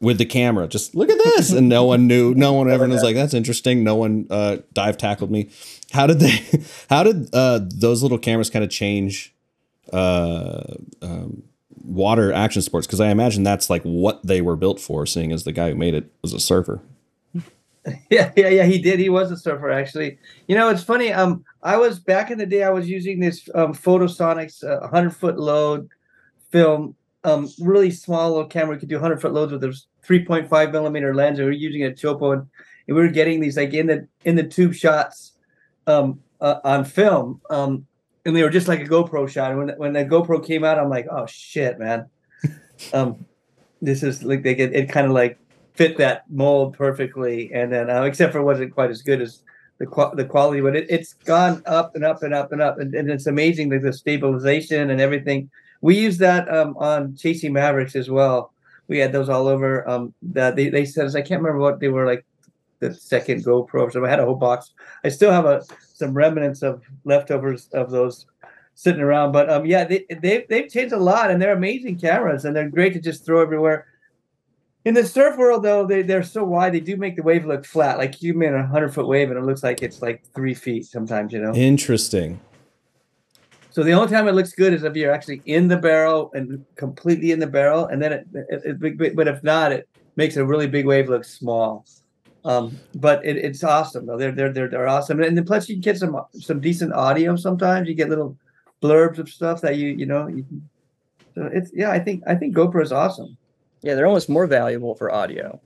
with 0.00 0.18
the 0.18 0.24
camera, 0.24 0.66
just 0.66 0.94
look 0.94 1.10
at 1.10 1.18
this, 1.22 1.52
and 1.52 1.68
no 1.68 1.84
one 1.84 2.06
knew. 2.06 2.34
No 2.34 2.54
one 2.54 2.70
ever 2.70 2.88
was 2.88 3.02
like, 3.02 3.14
"That's 3.14 3.34
interesting." 3.34 3.84
No 3.84 3.94
one 3.94 4.26
uh, 4.30 4.58
dive 4.72 4.96
tackled 4.96 5.30
me. 5.30 5.50
How 5.92 6.06
did 6.06 6.18
they? 6.20 6.42
How 6.90 7.02
did 7.02 7.28
uh, 7.34 7.60
those 7.62 8.02
little 8.02 8.18
cameras 8.18 8.50
kind 8.50 8.64
of 8.64 8.70
change? 8.70 9.34
Uh, 9.92 10.74
um, 11.02 11.42
water 11.84 12.32
action 12.32 12.62
sports 12.62 12.86
because 12.86 13.00
I 13.00 13.10
imagine 13.10 13.42
that's 13.42 13.68
like 13.68 13.82
what 13.82 14.24
they 14.26 14.40
were 14.40 14.56
built 14.56 14.80
for, 14.80 15.06
seeing 15.06 15.32
as 15.32 15.44
the 15.44 15.52
guy 15.52 15.70
who 15.70 15.74
made 15.74 15.94
it 15.94 16.10
was 16.22 16.32
a 16.32 16.40
surfer. 16.40 16.80
Yeah, 18.10 18.30
yeah, 18.36 18.46
yeah. 18.46 18.64
He 18.64 18.80
did. 18.80 19.00
He 19.00 19.08
was 19.08 19.32
a 19.32 19.36
surfer, 19.36 19.68
actually. 19.68 20.16
You 20.46 20.54
know, 20.54 20.68
it's 20.68 20.84
funny. 20.84 21.12
Um, 21.12 21.44
I 21.62 21.76
was 21.76 21.98
back 21.98 22.30
in 22.30 22.38
the 22.38 22.46
day. 22.46 22.64
I 22.64 22.70
was 22.70 22.88
using 22.88 23.20
this 23.20 23.48
um 23.54 23.72
Photosonics 23.72 24.64
uh, 24.64 24.80
100 24.80 25.10
foot 25.10 25.38
load 25.38 25.88
film. 26.50 26.96
Um, 27.24 27.48
really 27.60 27.90
small 27.90 28.30
little 28.30 28.48
camera. 28.48 28.78
Could 28.78 28.88
do 28.88 28.96
100 28.96 29.20
foot 29.20 29.32
loads 29.32 29.52
with 29.52 29.60
this 29.60 29.86
3.5 30.06 30.72
millimeter 30.72 31.14
lens. 31.14 31.38
And 31.38 31.46
we 31.46 31.54
were 31.54 31.58
using 31.58 31.84
a 31.84 31.90
Chopo, 31.90 32.32
and, 32.32 32.42
and 32.88 32.96
we 32.96 33.02
were 33.02 33.08
getting 33.08 33.40
these 33.40 33.56
like 33.56 33.72
in 33.74 33.86
the 33.86 34.08
in 34.24 34.34
the 34.36 34.42
tube 34.42 34.74
shots, 34.74 35.32
um, 35.86 36.20
uh, 36.40 36.60
on 36.64 36.84
film. 36.84 37.40
Um, 37.50 37.86
and 38.24 38.36
they 38.36 38.42
were 38.42 38.50
just 38.50 38.68
like 38.68 38.80
a 38.80 38.84
GoPro 38.84 39.28
shot. 39.28 39.52
And 39.52 39.58
when 39.58 39.68
when 39.78 39.92
the 39.92 40.04
GoPro 40.04 40.44
came 40.44 40.64
out, 40.64 40.78
I'm 40.78 40.90
like, 40.90 41.06
oh 41.10 41.26
shit, 41.26 41.78
man. 41.78 42.06
um, 42.92 43.24
this 43.80 44.02
is 44.02 44.22
like 44.22 44.42
they 44.42 44.54
get 44.54 44.74
it 44.74 44.88
kind 44.88 45.06
of 45.06 45.12
like 45.12 45.38
fit 45.74 45.96
that 45.98 46.24
mold 46.30 46.76
perfectly. 46.76 47.52
And 47.52 47.72
then, 47.72 47.88
uh, 47.88 48.02
except 48.02 48.32
for 48.32 48.40
it 48.40 48.44
wasn't 48.44 48.74
quite 48.74 48.90
as 48.90 49.02
good 49.02 49.22
as 49.22 49.42
the 49.82 49.86
qua- 49.86 50.14
the 50.14 50.24
quality, 50.24 50.60
but 50.60 50.76
it, 50.76 50.86
it's 50.88 51.14
gone 51.14 51.60
up 51.66 51.96
and 51.96 52.04
up 52.04 52.22
and 52.22 52.32
up 52.32 52.52
and 52.52 52.62
up, 52.62 52.78
and, 52.78 52.94
and 52.94 53.10
it's 53.10 53.26
amazing 53.26 53.68
the 53.68 53.92
stabilization 53.92 54.90
and 54.90 55.00
everything. 55.00 55.50
We 55.80 55.98
use 55.98 56.18
that 56.18 56.48
um, 56.54 56.76
on 56.76 57.16
Chasing 57.16 57.52
Mavericks 57.52 57.96
as 57.96 58.08
well. 58.08 58.52
We 58.86 58.98
had 58.98 59.10
those 59.10 59.28
all 59.28 59.48
over. 59.48 59.88
Um, 59.90 60.14
that 60.22 60.54
they 60.54 60.68
they 60.68 60.84
said 60.84 61.08
I 61.08 61.22
can't 61.22 61.42
remember 61.42 61.58
what 61.58 61.80
they 61.80 61.88
were 61.88 62.06
like. 62.06 62.24
The 62.78 62.94
second 62.94 63.44
GoPro, 63.44 63.92
so 63.92 64.04
I 64.04 64.08
had 64.08 64.20
a 64.20 64.24
whole 64.24 64.36
box. 64.36 64.70
I 65.04 65.08
still 65.08 65.32
have 65.32 65.46
a 65.46 65.64
some 65.92 66.14
remnants 66.14 66.62
of 66.62 66.82
leftovers 67.04 67.68
of 67.72 67.90
those 67.90 68.26
sitting 68.74 69.00
around. 69.00 69.32
But 69.32 69.50
um, 69.50 69.66
yeah, 69.66 69.82
they 69.84 70.04
they've 70.20 70.46
they've 70.48 70.70
changed 70.70 70.94
a 70.94 70.96
lot, 70.96 71.32
and 71.32 71.42
they're 71.42 71.56
amazing 71.56 71.98
cameras, 71.98 72.44
and 72.44 72.54
they're 72.54 72.68
great 72.68 72.92
to 72.92 73.00
just 73.00 73.26
throw 73.26 73.42
everywhere. 73.42 73.86
In 74.84 74.94
the 74.94 75.06
surf 75.06 75.36
world, 75.36 75.62
though, 75.62 75.86
they 75.86 76.02
they're 76.02 76.24
so 76.24 76.42
wide, 76.42 76.74
they 76.74 76.80
do 76.80 76.96
make 76.96 77.16
the 77.16 77.22
wave 77.22 77.44
look 77.44 77.64
flat. 77.64 77.98
Like 77.98 78.20
you 78.20 78.34
made 78.34 78.52
a 78.52 78.66
hundred 78.66 78.92
foot 78.92 79.06
wave, 79.06 79.30
and 79.30 79.38
it 79.38 79.44
looks 79.44 79.62
like 79.62 79.82
it's 79.82 80.02
like 80.02 80.24
three 80.34 80.54
feet 80.54 80.86
sometimes. 80.86 81.32
You 81.32 81.40
know. 81.40 81.54
Interesting. 81.54 82.40
So 83.70 83.82
the 83.82 83.92
only 83.92 84.12
time 84.12 84.28
it 84.28 84.32
looks 84.32 84.52
good 84.52 84.74
is 84.74 84.82
if 84.82 84.94
you're 84.96 85.12
actually 85.12 85.40
in 85.46 85.68
the 85.68 85.78
barrel 85.78 86.30
and 86.34 86.64
completely 86.76 87.30
in 87.30 87.38
the 87.38 87.46
barrel, 87.46 87.86
and 87.86 88.02
then 88.02 88.12
it, 88.12 88.26
it, 88.34 88.82
it 88.82 89.16
but 89.16 89.28
if 89.28 89.42
not, 89.42 89.72
it 89.72 89.88
makes 90.16 90.36
a 90.36 90.44
really 90.44 90.66
big 90.66 90.84
wave 90.84 91.08
look 91.08 91.24
small. 91.24 91.86
Um, 92.44 92.76
but 92.96 93.24
it, 93.24 93.36
it's 93.36 93.62
awesome 93.62 94.04
though. 94.06 94.18
They're 94.18 94.32
they're 94.32 94.52
they're 94.52 94.68
they're 94.68 94.88
awesome, 94.88 95.22
and 95.22 95.36
then 95.36 95.44
plus 95.44 95.68
you 95.68 95.76
can 95.76 95.82
get 95.82 95.96
some 95.96 96.20
some 96.32 96.60
decent 96.60 96.92
audio. 96.92 97.36
Sometimes 97.36 97.88
you 97.88 97.94
get 97.94 98.08
little 98.08 98.36
blurbs 98.82 99.18
of 99.18 99.28
stuff 99.28 99.60
that 99.60 99.76
you 99.76 99.90
you 99.90 100.06
know. 100.06 100.26
You 100.26 100.42
can, 100.42 100.68
so 101.34 101.48
it's 101.52 101.70
yeah, 101.72 101.92
I 101.92 102.00
think 102.00 102.24
I 102.26 102.34
think 102.34 102.54
GoPro 102.54 102.82
is 102.82 102.92
awesome. 102.92 103.36
Yeah, 103.82 103.94
they're 103.94 104.06
almost 104.06 104.28
more 104.28 104.46
valuable 104.46 104.94
for 104.94 105.12
audio. 105.12 105.60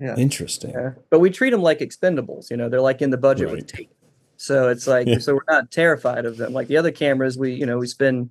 Yeah. 0.00 0.16
Interesting. 0.16 0.70
Yeah. 0.70 0.92
But 1.10 1.18
we 1.20 1.30
treat 1.30 1.50
them 1.50 1.62
like 1.62 1.80
expendables. 1.80 2.50
You 2.50 2.56
know, 2.56 2.68
they're 2.68 2.80
like 2.80 3.02
in 3.02 3.10
the 3.10 3.16
budget 3.16 3.46
Right. 3.48 3.56
with 3.56 3.66
tape. 3.66 3.90
So 4.36 4.68
it's 4.68 4.86
like 4.86 5.06
Yeah. 5.08 5.18
so 5.18 5.34
we're 5.34 5.40
not 5.48 5.70
terrified 5.70 6.24
of 6.24 6.36
them. 6.36 6.52
Like 6.52 6.68
the 6.68 6.76
other 6.76 6.92
cameras, 6.92 7.36
we 7.36 7.52
you 7.52 7.66
know 7.66 7.78
we 7.78 7.86
spend 7.88 8.30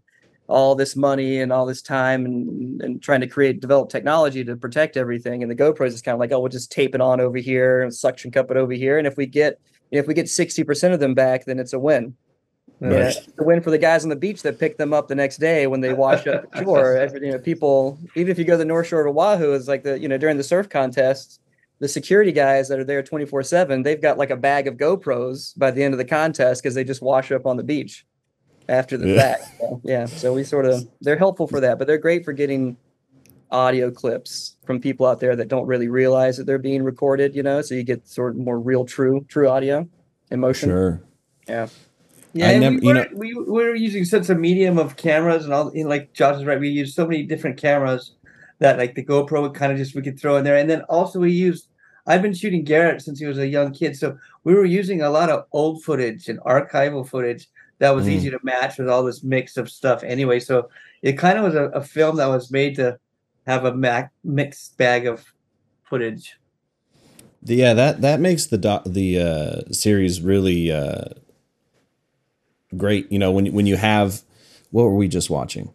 all 0.49 0.75
this 0.75 0.95
money 0.95 1.41
and 1.41 1.51
all 1.51 1.65
this 1.65 1.81
time 1.81 2.25
and, 2.25 2.81
and 2.81 3.01
trying 3.01 3.19
to 3.19 3.27
create 3.27 3.59
develop 3.59 3.89
technology 3.89 4.45
to 4.45 4.55
protect 4.55 4.95
everything 4.95 5.43
and 5.43 5.51
the 5.51 5.55
GoPros 5.55 5.87
is 5.87 6.01
kind 6.01 6.13
of 6.13 6.21
like 6.21 6.31
oh 6.31 6.39
we'll 6.39 6.47
just 6.47 6.71
tape 6.71 6.95
it 6.95 7.01
on 7.01 7.19
over 7.19 7.37
here 7.37 7.81
and 7.81 7.93
suction 7.93 8.31
cup 8.31 8.49
it 8.49 8.55
over 8.55 8.71
here 8.71 8.97
and 8.97 9.05
if 9.05 9.17
we 9.17 9.25
get 9.25 9.59
if 9.91 10.07
we 10.07 10.13
get 10.13 10.27
60% 10.27 10.93
of 10.93 11.01
them 11.01 11.13
back 11.13 11.43
then 11.43 11.59
it's 11.59 11.73
a 11.73 11.79
win 11.79 12.15
Right. 12.79 12.91
yeah, 12.91 13.07
it's 13.07 13.27
a 13.39 13.43
win 13.43 13.61
for 13.61 13.71
the 13.71 13.77
guys 13.79 14.03
on 14.03 14.09
the 14.09 14.15
beach 14.15 14.43
that 14.43 14.59
pick 14.59 14.77
them 14.77 14.93
up 14.93 15.07
the 15.07 15.15
next 15.15 15.37
day 15.37 15.65
when 15.65 15.81
they 15.81 15.93
wash 15.93 16.27
up 16.27 16.51
the 16.51 16.63
shore. 16.63 16.95
Every, 16.95 17.25
you 17.25 17.31
know, 17.31 17.39
people, 17.39 17.97
even 18.15 18.31
if 18.31 18.37
you 18.37 18.45
go 18.45 18.53
to 18.53 18.57
the 18.57 18.65
North 18.65 18.87
Shore 18.87 19.05
of 19.07 19.17
Oahu, 19.17 19.53
is 19.53 19.67
like 19.67 19.83
the 19.83 19.99
you 19.99 20.07
know 20.07 20.17
during 20.19 20.37
the 20.37 20.43
surf 20.43 20.69
contests, 20.69 21.39
the 21.79 21.87
security 21.87 22.31
guys 22.31 22.67
that 22.69 22.77
are 22.79 22.83
there 22.83 23.01
twenty 23.01 23.25
four 23.25 23.41
seven, 23.41 23.81
they've 23.81 24.01
got 24.01 24.19
like 24.19 24.29
a 24.29 24.37
bag 24.37 24.67
of 24.67 24.75
GoPros 24.77 25.57
by 25.57 25.71
the 25.71 25.83
end 25.83 25.93
of 25.95 25.97
the 25.97 26.05
contest 26.05 26.61
because 26.61 26.75
they 26.75 26.83
just 26.83 27.01
wash 27.01 27.31
up 27.31 27.47
on 27.47 27.57
the 27.57 27.63
beach 27.63 28.05
after 28.69 28.95
the 28.95 29.07
Yeah. 29.09 29.21
fact. 29.21 29.43
So, 29.59 29.81
yeah, 29.83 30.05
so 30.05 30.33
we 30.33 30.43
sort 30.43 30.65
of 30.65 30.87
they're 31.01 31.17
helpful 31.17 31.47
for 31.47 31.59
that, 31.61 31.79
but 31.79 31.87
they're 31.87 31.97
great 31.97 32.23
for 32.25 32.33
getting 32.33 32.77
audio 33.49 33.89
clips 33.89 34.57
from 34.65 34.79
people 34.79 35.05
out 35.07 35.19
there 35.19 35.35
that 35.35 35.47
don't 35.47 35.65
really 35.65 35.87
realize 35.87 36.35
that 36.37 36.45
they're 36.45 36.57
being 36.59 36.83
recorded. 36.83 37.33
You 37.33 37.41
know, 37.41 37.61
so 37.63 37.73
you 37.73 37.83
get 37.83 38.07
sort 38.07 38.33
of 38.33 38.37
more 38.37 38.59
real, 38.59 38.85
true, 38.85 39.25
true 39.29 39.47
audio, 39.49 39.87
emotion. 40.29 40.69
Sure. 40.69 41.01
Yeah. 41.47 41.67
Yeah, 42.39 42.49
I 42.49 42.57
never- 42.57 42.77
we, 42.77 42.87
you 42.87 42.93
were, 42.93 43.07
we, 43.13 43.33
we 43.33 43.63
were 43.65 43.75
using 43.75 44.05
such 44.05 44.29
a 44.29 44.35
medium 44.35 44.77
of 44.77 44.95
cameras 44.95 45.45
and 45.45 45.53
all. 45.53 45.71
Know, 45.73 45.87
like 45.87 46.13
Josh 46.13 46.37
is 46.37 46.45
right. 46.45 46.59
We 46.59 46.69
used 46.69 46.95
so 46.95 47.05
many 47.07 47.23
different 47.23 47.57
cameras 47.57 48.13
that, 48.59 48.77
like 48.77 48.95
the 48.95 49.03
GoPro, 49.05 49.41
would 49.41 49.53
kind 49.53 49.71
of 49.71 49.77
just 49.77 49.95
we 49.95 50.01
could 50.01 50.19
throw 50.19 50.37
in 50.37 50.43
there. 50.43 50.57
And 50.57 50.69
then 50.69 50.81
also 50.83 51.19
we 51.19 51.31
used. 51.31 51.67
I've 52.09 52.21
been 52.21 52.33
shooting 52.33 52.63
Garrett 52.63 53.01
since 53.01 53.19
he 53.19 53.25
was 53.25 53.37
a 53.37 53.47
young 53.47 53.73
kid, 53.73 53.97
so 53.97 54.17
we 54.45 54.53
were 54.53 54.63
using 54.65 55.01
a 55.01 55.09
lot 55.09 55.29
of 55.29 55.45
old 55.51 55.83
footage 55.83 56.29
and 56.29 56.39
archival 56.41 57.05
footage 57.07 57.49
that 57.79 57.93
was 57.93 58.05
Mm. 58.07 58.11
easy 58.11 58.29
to 58.29 58.39
match 58.43 58.77
with 58.77 58.87
all 58.87 59.03
this 59.03 59.23
mix 59.23 59.57
of 59.57 59.69
stuff. 59.69 60.03
Anyway, 60.03 60.39
so 60.39 60.69
it 61.01 61.13
kind 61.17 61.37
of 61.37 61.43
was 61.43 61.55
a, 61.55 61.65
a 61.69 61.81
film 61.83 62.15
that 62.17 62.27
was 62.27 62.49
made 62.49 62.75
to 62.77 62.97
have 63.45 63.65
a 63.65 63.73
mac, 63.75 64.11
mixed 64.23 64.77
bag 64.77 65.05
of 65.05 65.25
footage. 65.83 66.37
Yeah, 67.43 67.73
that 67.73 68.01
that 68.01 68.19
makes 68.19 68.45
the 68.47 68.57
doc, 68.57 68.83
the 68.85 69.19
uh, 69.19 69.71
series 69.71 70.21
really 70.21 70.71
uh, 70.71 71.09
great. 72.75 73.11
You 73.11 73.19
know, 73.19 73.31
when 73.31 73.47
when 73.53 73.65
you 73.65 73.77
have 73.77 74.21
what 74.71 74.83
were 74.83 74.95
we 74.95 75.07
just 75.07 75.29
watching? 75.29 75.71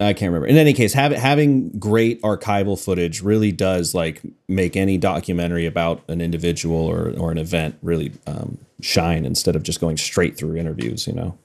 I 0.00 0.12
can't 0.12 0.30
remember. 0.30 0.46
In 0.46 0.56
any 0.56 0.72
case, 0.72 0.92
having 0.92 1.18
having 1.20 1.70
great 1.78 2.20
archival 2.22 2.82
footage 2.82 3.22
really 3.22 3.52
does 3.52 3.94
like 3.94 4.22
make 4.48 4.76
any 4.76 4.98
documentary 4.98 5.66
about 5.66 6.02
an 6.08 6.20
individual 6.20 6.76
or 6.76 7.14
or 7.16 7.30
an 7.30 7.38
event 7.38 7.78
really 7.80 8.12
um, 8.26 8.58
shine 8.80 9.24
instead 9.24 9.54
of 9.54 9.62
just 9.62 9.80
going 9.80 9.96
straight 9.96 10.36
through 10.36 10.56
interviews. 10.56 11.06
You 11.06 11.12
know. 11.14 11.38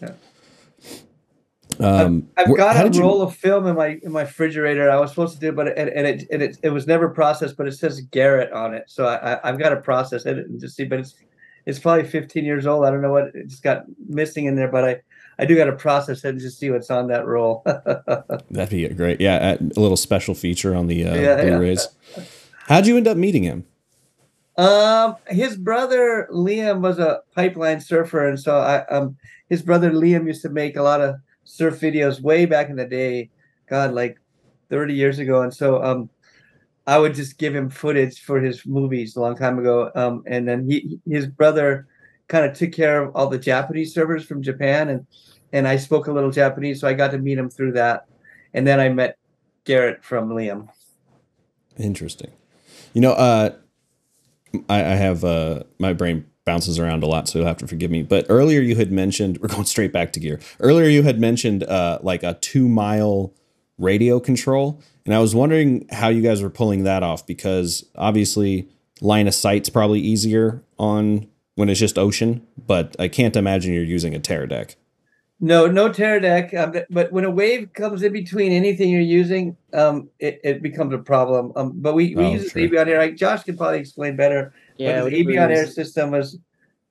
Yeah. 0.00 0.12
Um, 1.80 2.28
I've 2.36 2.46
wh- 2.46 2.56
got 2.56 2.76
a 2.76 2.84
did 2.84 2.96
you- 2.96 3.02
roll 3.02 3.22
of 3.22 3.34
film 3.34 3.66
in 3.66 3.74
my 3.74 3.98
in 4.02 4.12
my 4.12 4.22
refrigerator. 4.22 4.88
I 4.90 4.98
was 5.00 5.10
supposed 5.10 5.34
to 5.34 5.40
do, 5.40 5.48
it, 5.48 5.56
but 5.56 5.76
and, 5.76 5.88
and 5.90 6.06
it 6.06 6.28
and 6.30 6.42
it, 6.42 6.58
it 6.62 6.70
was 6.70 6.86
never 6.86 7.08
processed. 7.08 7.56
But 7.56 7.66
it 7.66 7.72
says 7.72 8.00
Garrett 8.02 8.52
on 8.52 8.72
it, 8.72 8.84
so 8.86 9.06
I, 9.06 9.34
I 9.34 9.48
I've 9.48 9.58
got 9.58 9.70
to 9.70 9.76
process 9.76 10.26
it 10.26 10.38
and 10.38 10.60
just 10.60 10.76
see. 10.76 10.84
But 10.84 11.00
it's 11.00 11.14
it's 11.66 11.78
probably 11.78 12.04
15 12.04 12.44
years 12.44 12.66
old. 12.66 12.84
I 12.84 12.90
don't 12.90 13.02
know 13.02 13.12
what 13.12 13.30
it's 13.34 13.60
got 13.60 13.84
missing 14.08 14.46
in 14.46 14.56
there, 14.56 14.68
but 14.68 14.84
I 14.84 15.00
I 15.38 15.46
do 15.46 15.56
got 15.56 15.64
to 15.64 15.72
process 15.72 16.24
it 16.24 16.28
and 16.28 16.40
just 16.40 16.58
see 16.58 16.70
what's 16.70 16.90
on 16.90 17.08
that 17.08 17.26
roll. 17.26 17.62
That'd 18.50 18.68
be 18.70 18.86
great. 18.88 19.20
Yeah, 19.20 19.54
a 19.54 19.80
little 19.80 19.96
special 19.96 20.34
feature 20.34 20.74
on 20.74 20.86
the 20.86 21.06
uh, 21.06 21.14
Yeah, 21.14 21.20
yeah. 21.20 21.56
Blu-rays. 21.56 21.88
How'd 22.68 22.86
you 22.86 22.98
end 22.98 23.08
up 23.08 23.16
meeting 23.16 23.44
him? 23.44 23.64
Um, 24.58 25.16
his 25.28 25.56
brother 25.56 26.28
Liam 26.30 26.80
was 26.80 26.98
a 26.98 27.20
pipeline 27.34 27.80
surfer, 27.80 28.28
and 28.28 28.38
so 28.38 28.58
I 28.58 28.86
um 28.88 29.16
his 29.48 29.62
brother 29.62 29.90
Liam 29.90 30.26
used 30.26 30.42
to 30.42 30.50
make 30.50 30.76
a 30.76 30.82
lot 30.82 31.00
of 31.00 31.16
surf 31.44 31.80
videos 31.80 32.20
way 32.20 32.44
back 32.44 32.68
in 32.68 32.76
the 32.76 32.84
day. 32.84 33.30
God, 33.68 33.92
like 33.92 34.18
thirty 34.68 34.92
years 34.92 35.18
ago, 35.18 35.40
and 35.40 35.54
so 35.54 35.82
um, 35.82 36.10
I 36.90 36.98
would 36.98 37.14
just 37.14 37.38
give 37.38 37.54
him 37.54 37.70
footage 37.70 38.20
for 38.20 38.40
his 38.40 38.66
movies 38.66 39.14
a 39.14 39.20
long 39.20 39.36
time 39.36 39.60
ago. 39.60 39.92
Um, 39.94 40.24
and 40.26 40.48
then 40.48 40.68
he 40.68 40.98
his 41.08 41.24
brother 41.24 41.86
kind 42.26 42.44
of 42.44 42.56
took 42.58 42.72
care 42.72 43.00
of 43.00 43.14
all 43.14 43.28
the 43.28 43.38
Japanese 43.38 43.94
servers 43.94 44.24
from 44.24 44.42
Japan, 44.42 44.88
and 44.88 45.06
and 45.52 45.68
I 45.68 45.76
spoke 45.76 46.08
a 46.08 46.12
little 46.12 46.32
Japanese, 46.32 46.80
so 46.80 46.88
I 46.88 46.94
got 46.94 47.12
to 47.12 47.18
meet 47.18 47.38
him 47.38 47.48
through 47.48 47.72
that, 47.74 48.06
and 48.54 48.66
then 48.66 48.80
I 48.80 48.88
met 48.88 49.16
Garrett 49.64 50.02
from 50.02 50.30
Liam. 50.30 50.68
Interesting. 51.78 52.32
You 52.92 53.02
know, 53.02 53.12
uh, 53.12 53.50
I, 54.68 54.80
I 54.80 54.94
have 54.96 55.22
uh, 55.22 55.62
my 55.78 55.92
brain 55.92 56.26
bounces 56.44 56.80
around 56.80 57.04
a 57.04 57.06
lot, 57.06 57.28
so 57.28 57.38
you'll 57.38 57.46
have 57.46 57.58
to 57.58 57.68
forgive 57.68 57.92
me. 57.92 58.02
But 58.02 58.26
earlier 58.28 58.62
you 58.62 58.74
had 58.74 58.90
mentioned 58.90 59.38
we're 59.42 59.46
going 59.46 59.64
straight 59.64 59.92
back 59.92 60.12
to 60.14 60.20
gear. 60.20 60.40
Earlier 60.58 60.88
you 60.88 61.04
had 61.04 61.20
mentioned 61.20 61.62
uh, 61.62 62.00
like 62.02 62.24
a 62.24 62.34
two 62.34 62.68
mile 62.68 63.32
radio 63.78 64.18
control, 64.18 64.82
and 65.10 65.16
I 65.16 65.18
was 65.18 65.34
wondering 65.34 65.88
how 65.90 66.06
you 66.08 66.22
guys 66.22 66.40
were 66.40 66.50
pulling 66.50 66.84
that 66.84 67.02
off 67.02 67.26
because 67.26 67.84
obviously 67.96 68.68
line 69.00 69.26
of 69.26 69.34
sight's 69.34 69.68
probably 69.68 69.98
easier 69.98 70.62
on 70.78 71.26
when 71.56 71.68
it's 71.68 71.80
just 71.80 71.98
ocean, 71.98 72.46
but 72.64 72.94
I 73.00 73.08
can't 73.08 73.34
imagine 73.34 73.72
you're 73.74 73.82
using 73.82 74.14
a 74.14 74.20
Teradek. 74.20 74.76
No, 75.40 75.66
no 75.66 75.88
Teradek. 75.88 76.54
Um, 76.54 76.84
but 76.90 77.10
when 77.10 77.24
a 77.24 77.30
wave 77.30 77.72
comes 77.72 78.04
in 78.04 78.12
between 78.12 78.52
anything 78.52 78.88
you're 78.88 79.00
using, 79.00 79.56
um, 79.72 80.08
it, 80.20 80.40
it 80.44 80.62
becomes 80.62 80.94
a 80.94 80.98
problem. 80.98 81.50
Um, 81.56 81.72
but 81.74 81.94
we, 81.94 82.14
we 82.14 82.24
Oh, 82.26 82.32
use 82.34 82.52
sure. 82.52 82.62
the 82.62 82.68
Abonair. 82.68 82.98
Like 82.98 83.16
Josh 83.16 83.42
can 83.42 83.56
probably 83.56 83.80
explain 83.80 84.14
better. 84.14 84.52
Yeah, 84.76 85.00
but 85.00 85.10
the 85.10 85.24
we 85.24 85.34
Abonair 85.34 85.66
system 85.68 86.12
was 86.12 86.38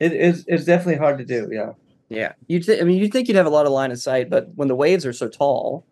it 0.02 0.12
is 0.12 0.46
is 0.48 0.66
definitely 0.66 0.98
hard 0.98 1.20
to 1.20 1.26
do. 1.26 1.48
Yeah. 1.54 1.72
Yeah, 2.10 2.34
you. 2.48 2.60
Th- 2.60 2.82
I 2.82 2.84
mean, 2.84 2.98
you 2.98 3.04
would 3.04 3.14
think 3.14 3.30
you'd 3.30 3.38
have 3.38 3.46
a 3.46 3.50
lot 3.52 3.66
of 3.66 3.72
line 3.72 3.92
of 3.92 4.00
sight, 4.00 4.30
but 4.30 4.50
when 4.56 4.68
the 4.68 4.76
waves 4.76 5.06
are 5.06 5.14
so 5.14 5.30
tall, 5.30 5.86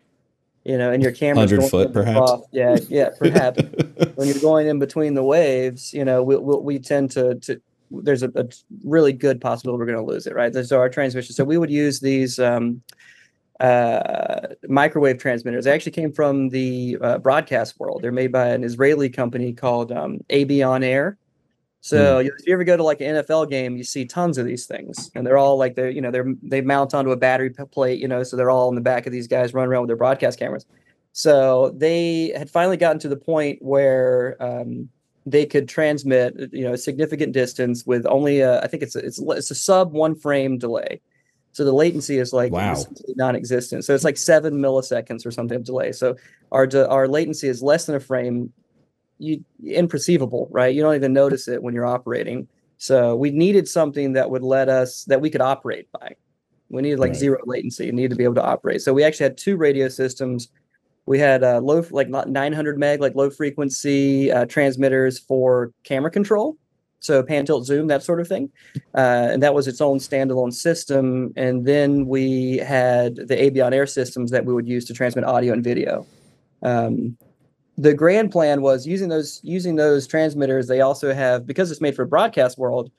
you 0.68 0.76
know, 0.76 0.92
and 0.92 1.02
your 1.02 1.12
camera 1.12 1.46
100 1.46 1.70
foot, 1.70 1.92
perhaps? 1.94 2.18
trough- 2.18 2.44
Yeah, 2.52 2.76
yeah, 2.88 3.08
perhaps. 3.18 3.62
when 4.16 4.28
you're 4.28 4.38
going 4.40 4.66
in 4.66 4.78
between 4.78 5.14
the 5.14 5.24
waves, 5.24 5.94
you 5.94 6.04
know, 6.04 6.22
we 6.22 6.36
we, 6.36 6.56
we 6.56 6.78
tend 6.78 7.10
to 7.12 7.36
to 7.36 7.60
there's 7.90 8.22
a, 8.22 8.30
a 8.34 8.44
really 8.84 9.14
good 9.14 9.40
possibility 9.40 9.78
we're 9.78 9.86
going 9.86 10.06
to 10.06 10.12
lose 10.12 10.26
it, 10.26 10.34
right? 10.34 10.52
There's 10.52 10.72
our 10.72 10.90
transmission. 10.90 11.34
So 11.34 11.42
we 11.42 11.56
would 11.56 11.70
use 11.70 12.00
these 12.00 12.38
um, 12.38 12.82
uh, 13.60 14.40
microwave 14.68 15.16
transmitters. 15.16 15.64
They 15.64 15.72
actually 15.72 15.92
came 15.92 16.12
from 16.12 16.50
the 16.50 16.98
uh, 17.00 17.16
broadcast 17.16 17.80
world. 17.80 18.02
They're 18.02 18.12
made 18.12 18.30
by 18.30 18.48
an 18.48 18.62
Israeli 18.62 19.08
company 19.08 19.54
called 19.54 19.90
um, 19.90 20.18
Air. 20.28 21.16
So 21.88 22.18
you- 22.18 22.32
if 22.38 22.46
you 22.46 22.52
ever 22.52 22.64
go 22.64 22.76
to 22.76 22.82
like 22.82 23.00
an 23.00 23.16
NFL 23.16 23.46
game, 23.48 23.76
you 23.76 23.84
see 23.84 24.04
tons 24.04 24.36
of 24.38 24.44
these 24.46 24.66
things, 24.66 25.10
and 25.14 25.26
they're 25.26 25.38
all 25.38 25.56
like 25.56 25.74
they're 25.74 25.90
you 25.90 26.00
know 26.02 26.10
they're 26.10 26.26
they 26.42 26.60
mount 26.60 26.94
onto 26.94 27.10
a 27.12 27.16
battery 27.16 27.50
plate, 27.50 27.98
you 27.98 28.08
know, 28.08 28.22
so 28.22 28.36
they're 28.36 28.50
all 28.50 28.68
in 28.68 28.74
the 28.74 28.80
back 28.80 29.06
of 29.06 29.12
these 29.12 29.26
guys 29.26 29.54
running 29.54 29.70
around 29.70 29.82
with 29.82 29.88
their 29.88 29.96
broadcast 29.96 30.38
cameras. 30.38 30.66
So 31.12 31.70
they 31.76 32.32
had 32.36 32.50
finally 32.50 32.76
gotten 32.76 32.98
to 33.00 33.08
the 33.08 33.16
point 33.16 33.58
where 33.62 34.36
um, 34.40 34.88
they 35.26 35.46
could 35.46 35.68
transmit, 35.68 36.34
you 36.52 36.62
know, 36.64 36.74
a 36.74 36.78
significant 36.78 37.32
distance 37.32 37.84
with 37.86 38.06
only 38.06 38.40
a, 38.40 38.60
I 38.62 38.66
think 38.66 38.82
it's 38.82 38.94
a, 38.94 39.00
it's 39.00 39.18
it's 39.18 39.50
a 39.50 39.54
sub 39.54 39.92
one 39.92 40.14
frame 40.14 40.58
delay. 40.58 41.00
So 41.52 41.64
the 41.64 41.72
latency 41.72 42.18
is 42.18 42.32
like 42.32 42.52
Wow. 42.52 42.76
non-existent. 43.16 43.84
So 43.84 43.94
it's 43.94 44.04
like 44.04 44.16
seven 44.18 44.54
milliseconds 44.60 45.26
or 45.26 45.30
something 45.30 45.56
of 45.56 45.64
delay. 45.64 45.92
So 45.92 46.16
our 46.52 46.68
our 46.88 47.08
latency 47.08 47.48
is 47.48 47.62
less 47.62 47.86
than 47.86 47.96
a 47.96 48.00
frame. 48.00 48.52
You 49.18 49.44
imperceivable, 49.64 50.48
right? 50.50 50.74
You 50.74 50.82
don't 50.82 50.94
even 50.94 51.12
notice 51.12 51.48
it 51.48 51.62
when 51.62 51.74
you're 51.74 51.86
operating. 51.86 52.48
So 52.78 53.16
we 53.16 53.30
needed 53.30 53.68
something 53.68 54.12
that 54.12 54.30
would 54.30 54.42
let 54.42 54.68
us 54.68 55.04
that 55.04 55.20
we 55.20 55.30
could 55.30 55.40
operate 55.40 55.88
by. 55.92 56.14
We 56.70 56.82
needed 56.82 56.98
like 57.00 57.10
Right. 57.10 57.18
zero 57.18 57.38
latency. 57.46 57.86
You 57.86 57.92
needed 57.92 58.10
to 58.10 58.16
be 58.16 58.24
able 58.24 58.36
to 58.36 58.44
operate. 58.44 58.82
So 58.82 58.92
we 58.92 59.02
actually 59.02 59.24
had 59.24 59.38
two 59.38 59.56
radio 59.56 59.88
systems. 59.88 60.48
We 61.06 61.18
had 61.18 61.42
uh, 61.42 61.60
low, 61.60 61.84
like 61.90 62.08
not 62.08 62.28
900 62.28 62.78
meg, 62.78 63.00
like 63.00 63.14
low 63.14 63.30
frequency 63.30 64.30
uh, 64.30 64.44
transmitters 64.44 65.18
for 65.18 65.72
camera 65.82 66.10
control. 66.10 66.56
So 67.00 67.22
pan, 67.22 67.46
tilt, 67.46 67.64
zoom, 67.64 67.86
that 67.86 68.02
sort 68.02 68.20
of 68.20 68.28
thing. 68.28 68.50
Uh, 68.94 69.28
and 69.32 69.42
that 69.42 69.54
was 69.54 69.66
its 69.68 69.80
own 69.80 69.98
standalone 69.98 70.52
system. 70.52 71.32
And 71.36 71.64
then 71.64 72.06
we 72.06 72.58
had 72.58 73.16
the 73.16 73.36
Abonair 73.36 73.88
systems 73.88 74.30
that 74.32 74.44
we 74.44 74.52
would 74.52 74.68
use 74.68 74.84
to 74.86 74.94
transmit 74.94 75.24
audio 75.24 75.52
and 75.52 75.64
video. 75.64 76.06
Um, 76.62 77.16
the 77.78 77.94
grand 77.94 78.32
plan 78.32 78.60
was 78.60 78.86
using 78.86 79.08
those 79.08 79.40
using 79.44 79.76
those 79.76 80.06
transmitters. 80.06 80.66
They 80.66 80.80
also 80.80 81.14
have 81.14 81.46
because 81.46 81.70
it's 81.70 81.80
made 81.80 81.94
for 81.94 82.04
broadcast 82.04 82.58
world. 82.58 82.90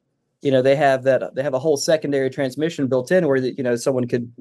You 0.42 0.52
know, 0.52 0.62
they 0.62 0.78
have 0.78 1.04
that 1.04 1.36
they 1.36 1.44
have 1.44 1.54
a 1.54 1.60
whole 1.60 1.76
secondary 1.76 2.30
transmission 2.30 2.88
built 2.88 3.12
in 3.12 3.28
where 3.28 3.36
you 3.36 3.62
know 3.62 3.76
someone 3.76 4.08
could 4.08 4.32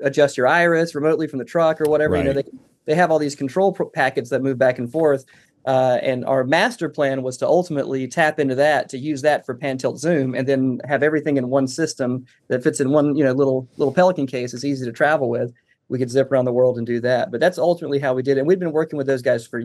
adjust 0.00 0.36
your 0.36 0.46
iris 0.46 0.94
remotely 0.94 1.26
from 1.26 1.40
the 1.40 1.44
truck 1.44 1.80
or 1.80 1.90
whatever. 1.90 2.16
You 2.16 2.22
know, 2.22 2.32
they 2.32 2.44
they 2.86 2.94
have 2.94 3.10
all 3.10 3.18
these 3.18 3.34
control 3.34 3.72
pro- 3.72 3.90
packets 3.90 4.30
that 4.30 4.40
move 4.40 4.56
back 4.56 4.78
and 4.78 4.90
forth. 4.90 5.24
Uh, 5.66 5.98
and 6.00 6.24
our 6.26 6.44
master 6.44 6.88
plan 6.88 7.24
was 7.24 7.36
to 7.36 7.44
ultimately 7.44 8.06
tap 8.06 8.38
into 8.38 8.54
that 8.54 8.88
to 8.88 8.98
use 8.98 9.20
that 9.22 9.44
for 9.44 9.52
pan 9.52 9.76
tilt 9.76 9.98
zoom 9.98 10.32
and 10.32 10.46
then 10.46 10.80
have 10.84 11.02
everything 11.02 11.38
in 11.38 11.48
one 11.48 11.66
system 11.66 12.24
that 12.46 12.62
fits 12.62 12.78
in 12.78 12.92
one 12.92 13.16
you 13.16 13.24
know 13.24 13.32
little 13.32 13.66
little 13.76 13.92
pelican 13.92 14.28
case 14.28 14.54
is 14.54 14.64
easy 14.64 14.84
to 14.84 14.92
travel 14.92 15.28
with 15.28 15.52
we 15.88 15.98
could 15.98 16.10
zip 16.10 16.30
around 16.30 16.44
the 16.44 16.52
world 16.52 16.78
and 16.78 16.86
do 16.86 17.00
that 17.00 17.30
but 17.30 17.40
that's 17.40 17.58
ultimately 17.58 17.98
how 17.98 18.14
we 18.14 18.22
did 18.22 18.36
it 18.36 18.40
and 18.40 18.48
we've 18.48 18.58
been 18.58 18.72
working 18.72 18.96
with 18.96 19.06
those 19.06 19.22
guys 19.22 19.46
for 19.46 19.62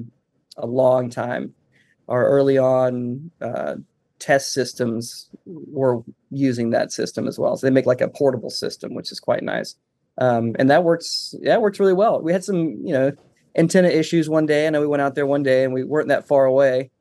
a 0.57 0.65
long 0.65 1.09
time 1.09 1.53
our 2.07 2.25
early 2.27 2.57
on 2.57 3.31
uh, 3.41 3.75
test 4.19 4.53
systems 4.53 5.29
were 5.45 6.03
using 6.29 6.69
that 6.69 6.91
system 6.91 7.27
as 7.27 7.39
well 7.39 7.55
so 7.55 7.65
they 7.65 7.71
make 7.71 7.85
like 7.85 8.01
a 8.01 8.07
portable 8.07 8.49
system 8.49 8.93
which 8.93 9.11
is 9.11 9.19
quite 9.19 9.43
nice 9.43 9.75
um, 10.17 10.55
and 10.59 10.69
that 10.69 10.83
works. 10.83 11.35
Yeah, 11.41 11.57
works 11.57 11.79
really 11.79 11.93
well. 11.93 12.21
We 12.21 12.31
had 12.31 12.43
some, 12.43 12.77
you 12.83 12.93
know, 12.93 13.11
antenna 13.55 13.89
issues 13.89 14.29
one 14.29 14.45
day. 14.45 14.67
I 14.67 14.69
know 14.69 14.81
we 14.81 14.87
went 14.87 15.01
out 15.01 15.15
there 15.15 15.25
one 15.25 15.43
day 15.43 15.63
and 15.63 15.73
we 15.73 15.83
weren't 15.83 16.09
that 16.09 16.27
far 16.27 16.45
away, 16.45 16.91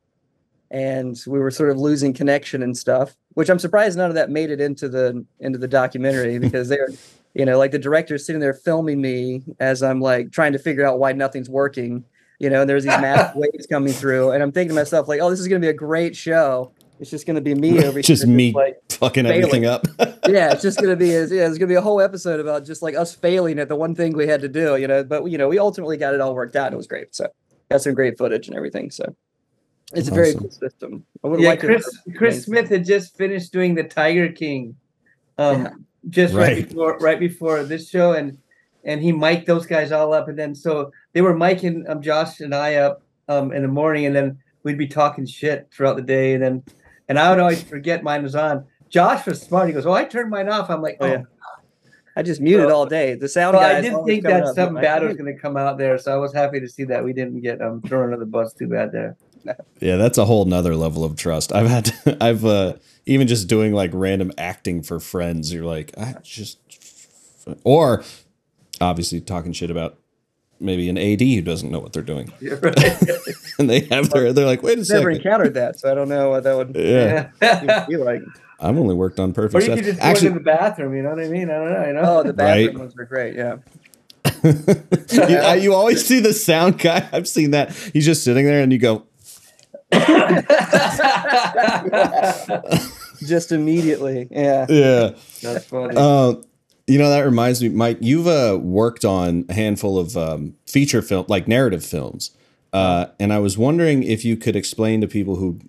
and 0.69 1.15
we 1.27 1.39
were 1.39 1.51
sort 1.51 1.69
of 1.69 1.77
losing 1.77 2.13
connection 2.13 2.63
and 2.63 2.77
stuff. 2.77 3.15
Which 3.33 3.49
I'm 3.49 3.59
surprised 3.59 3.97
none 3.97 4.09
of 4.09 4.15
that 4.15 4.29
made 4.29 4.49
it 4.49 4.59
into 4.61 4.89
the 4.89 5.25
into 5.39 5.57
the 5.59 5.67
documentary 5.67 6.39
because 6.39 6.69
they're, 6.69 6.89
you 7.33 7.45
know, 7.45 7.57
like 7.57 7.71
the 7.71 7.79
director 7.79 8.15
is 8.15 8.25
sitting 8.25 8.41
there 8.41 8.53
filming 8.53 9.01
me 9.01 9.43
as 9.59 9.81
I'm 9.83 10.01
like 10.01 10.31
trying 10.31 10.53
to 10.53 10.59
figure 10.59 10.85
out 10.85 10.99
why 10.99 11.13
nothing's 11.13 11.49
working. 11.49 12.03
You 12.39 12.49
know, 12.49 12.61
and 12.61 12.69
there's 12.69 12.83
these 12.83 12.97
massive 12.99 13.35
waves 13.35 13.67
coming 13.67 13.93
through, 13.93 14.31
and 14.31 14.41
I'm 14.41 14.51
thinking 14.51 14.69
to 14.69 14.81
myself 14.81 15.07
like, 15.07 15.21
oh, 15.21 15.29
this 15.29 15.39
is 15.39 15.47
going 15.47 15.61
to 15.61 15.65
be 15.65 15.69
a 15.69 15.73
great 15.73 16.15
show. 16.15 16.71
It's 16.99 17.11
just 17.11 17.25
going 17.27 17.35
to 17.35 17.41
be 17.41 17.53
me 17.53 17.83
over 17.85 18.01
just 18.01 18.23
here, 18.25 18.33
me 18.33 18.51
like 18.51 18.77
fucking 18.89 19.25
failing. 19.25 19.43
everything 19.43 19.65
up. 19.65 19.85
yeah, 20.27 20.51
it's 20.51 20.61
just 20.63 20.79
gonna 20.79 20.95
be 20.95 21.07
yeah, 21.07 21.21
it's 21.23 21.57
gonna 21.57 21.67
be 21.67 21.73
a 21.75 21.81
whole 21.81 21.99
episode 22.01 22.39
about 22.39 22.63
just 22.65 22.81
like 22.83 22.95
us 22.95 23.13
failing 23.15 23.57
at 23.59 23.69
the 23.69 23.75
one 23.75 23.93
thing 23.95 24.13
we 24.13 24.27
had 24.27 24.41
to 24.41 24.47
do, 24.49 24.75
you 24.77 24.87
know. 24.87 25.03
But 25.03 25.25
you 25.25 25.37
know, 25.37 25.47
we 25.47 25.57
ultimately 25.59 25.97
got 25.97 26.13
it 26.13 26.21
all 26.21 26.33
worked 26.35 26.55
out. 26.55 26.73
It 26.73 26.77
was 26.77 26.87
great. 26.87 27.15
So 27.15 27.27
got 27.71 27.81
some 27.81 27.93
great 27.95 28.17
footage 28.17 28.47
and 28.47 28.55
everything. 28.57 28.91
So 28.91 29.15
it's 29.93 30.07
a 30.09 30.13
very 30.13 30.33
cool 30.35 30.51
system. 30.51 31.03
I 31.23 31.27
would 31.27 31.39
Yeah, 31.39 31.49
like 31.49 31.59
to- 31.61 31.67
Chris 31.67 31.97
Chris 32.17 32.43
Smith 32.43 32.69
had 32.69 32.85
just 32.85 33.15
finished 33.17 33.51
doing 33.51 33.73
the 33.75 33.83
Tiger 33.83 34.31
King, 34.31 34.75
um, 35.39 35.63
Yeah. 35.63 35.69
Just 36.09 36.33
right. 36.33 36.57
Right. 36.57 36.67
before 36.69 36.97
right 36.99 37.19
before 37.19 37.63
this 37.63 37.89
show, 37.89 38.13
and 38.13 38.37
and 38.83 39.01
he 39.01 39.11
mic'd 39.11 39.47
those 39.47 39.65
guys 39.65 39.91
all 39.91 40.13
up, 40.13 40.27
and 40.27 40.37
then 40.37 40.55
so 40.55 40.91
they 41.13 41.21
were 41.21 41.35
miking 41.35 41.89
um, 41.89 42.01
Josh 42.01 42.39
and 42.39 42.53
I 42.55 42.75
up 42.75 43.03
um, 43.27 43.51
in 43.51 43.61
the 43.61 43.67
morning, 43.67 44.05
and 44.05 44.15
then 44.15 44.39
we'd 44.63 44.77
be 44.77 44.87
talking 44.87 45.25
shit 45.25 45.67
throughout 45.71 45.95
the 45.95 46.01
day, 46.01 46.33
and 46.33 46.43
then 46.43 46.63
and 47.07 47.19
I 47.19 47.29
would 47.29 47.39
always 47.39 47.61
forget 47.63 48.03
mine 48.03 48.23
was 48.23 48.35
on. 48.35 48.65
Josh 48.89 49.25
was 49.25 49.41
smart. 49.41 49.67
He 49.67 49.73
goes, 49.73 49.85
"Oh, 49.85 49.93
I 49.93 50.05
turned 50.05 50.29
mine 50.29 50.49
off." 50.49 50.69
I'm 50.69 50.81
like, 50.81 50.97
Oh, 50.99 51.05
"Oh." 51.05 51.11
yeah. 51.11 51.23
I 52.13 52.23
just 52.23 52.41
muted 52.41 52.65
Well, 52.65 52.75
all 52.75 52.85
day. 52.85 53.15
The 53.15 53.29
sound 53.29 53.55
guys. 53.55 53.77
I 53.77 53.81
didn't 53.81 54.05
think 54.05 54.23
that 54.23 54.53
something 54.53 54.81
bad 54.81 55.01
was 55.01 55.15
going 55.15 55.33
to 55.33 55.39
come 55.39 55.55
out 55.55 55.77
there, 55.77 55.97
so 55.97 56.11
I 56.13 56.17
was 56.17 56.33
happy 56.33 56.59
to 56.59 56.67
see 56.67 56.83
that 56.85 57.03
we 57.03 57.13
didn't 57.13 57.39
get 57.39 57.61
um, 57.61 57.81
thrown 57.83 58.05
under 58.05 58.17
the 58.17 58.25
bus 58.25 58.53
too 58.53 58.67
bad 58.67 58.91
there. 58.91 59.15
Yeah, 59.79 59.95
that's 59.95 60.19
a 60.19 60.25
whole 60.25 60.45
nother 60.45 60.75
level 60.75 61.03
of 61.03 61.15
trust. 61.15 61.51
I've 61.51 61.67
had, 61.67 61.91
I've 62.21 62.45
uh, 62.45 62.73
even 63.05 63.27
just 63.27 63.47
doing 63.47 63.73
like 63.73 63.91
random 63.93 64.31
acting 64.37 64.83
for 64.83 64.99
friends. 64.99 65.53
You're 65.53 65.65
like, 65.65 65.91
I 65.97 66.15
just, 66.23 66.59
or 67.63 68.03
obviously 68.79 69.21
talking 69.21 69.53
shit 69.53 69.71
about 69.71 69.97
maybe 70.59 70.87
an 70.89 70.97
AD 70.97 71.21
who 71.21 71.41
doesn't 71.41 71.71
know 71.71 71.79
what 71.79 71.91
they're 71.93 72.03
doing, 72.03 72.31
You're 72.39 72.57
right. 72.57 72.77
and 73.59 73.69
they 73.69 73.79
have 73.91 74.09
their, 74.11 74.31
they're 74.33 74.45
like, 74.45 74.61
wait 74.61 74.73
a 74.73 74.75
Never 74.77 74.85
second, 74.85 75.11
encountered 75.15 75.53
that, 75.55 75.79
so 75.79 75.91
I 75.91 75.95
don't 75.95 76.09
know 76.09 76.29
what 76.29 76.43
that 76.43 76.55
would 76.55 76.75
yeah, 76.75 77.85
be 77.89 77.97
like. 77.97 78.21
I've 78.59 78.77
only 78.77 78.93
worked 78.93 79.19
on 79.19 79.31
Or 79.31 79.33
perfect 79.33 79.55
you 79.65 79.69
sets. 79.69 79.75
could 79.81 79.85
just 79.85 79.99
go 79.99 80.05
Actually, 80.05 80.27
into 80.27 80.39
the 80.39 80.45
bathroom. 80.45 80.95
You 80.95 81.01
know 81.01 81.09
what 81.09 81.19
I 81.19 81.29
mean? 81.29 81.49
I 81.49 81.53
don't 81.55 81.73
know. 81.73 81.85
You 81.87 81.93
know. 81.93 82.01
Oh, 82.19 82.23
the 82.23 82.31
bathroom 82.33 82.67
Right. 82.67 82.77
ones 82.77 82.93
are 82.95 83.05
great. 83.05 83.35
Yeah. 83.35 83.57
you, 84.43 85.35
I- 85.37 85.55
you 85.55 85.73
always 85.73 86.05
see 86.05 86.19
the 86.19 86.31
sound 86.33 86.77
guy. 86.79 87.09
I've 87.11 87.27
seen 87.27 87.51
that. 87.51 87.71
He's 87.93 88.05
just 88.05 88.23
sitting 88.23 88.45
there, 88.45 88.61
and 88.61 88.71
you 88.71 88.77
go, 88.77 89.05
Just 93.25 93.51
immediately. 93.51 94.27
Yeah. 94.31 94.65
yeah. 94.69 95.11
That's 95.41 95.65
funny. 95.65 95.93
Uh, 95.95 96.35
you 96.87 96.97
know 96.97 97.09
that 97.09 97.21
reminds 97.21 97.61
me, 97.61 97.69
Mike. 97.69 97.97
You've 98.01 98.27
uh, 98.27 98.57
worked 98.61 99.05
on 99.05 99.45
a 99.49 99.53
handful 99.53 99.99
of 99.99 100.17
um, 100.17 100.55
feature 100.65 101.01
film, 101.01 101.25
like 101.29 101.47
narrative 101.47 101.85
films, 101.85 102.31
uh, 102.73 103.07
and 103.19 103.33
I 103.33 103.39
was 103.39 103.57
wondering 103.57 104.03
if 104.03 104.23
you 104.23 104.37
could 104.37 104.55
explain 104.55 105.01
to 105.01 105.07
people 105.07 105.35
who 105.35 105.59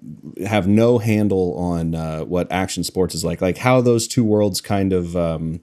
have 0.46 0.68
no 0.68 0.98
handle 0.98 1.54
on 1.56 1.94
uh, 1.94 2.20
what 2.20 2.50
action 2.50 2.85
sports 2.85 3.14
is 3.14 3.24
like, 3.24 3.40
like 3.40 3.58
how 3.58 3.80
those 3.80 4.06
two 4.06 4.24
worlds 4.24 4.61
kind 4.61 4.92
of 4.92 5.16
um, 5.16 5.61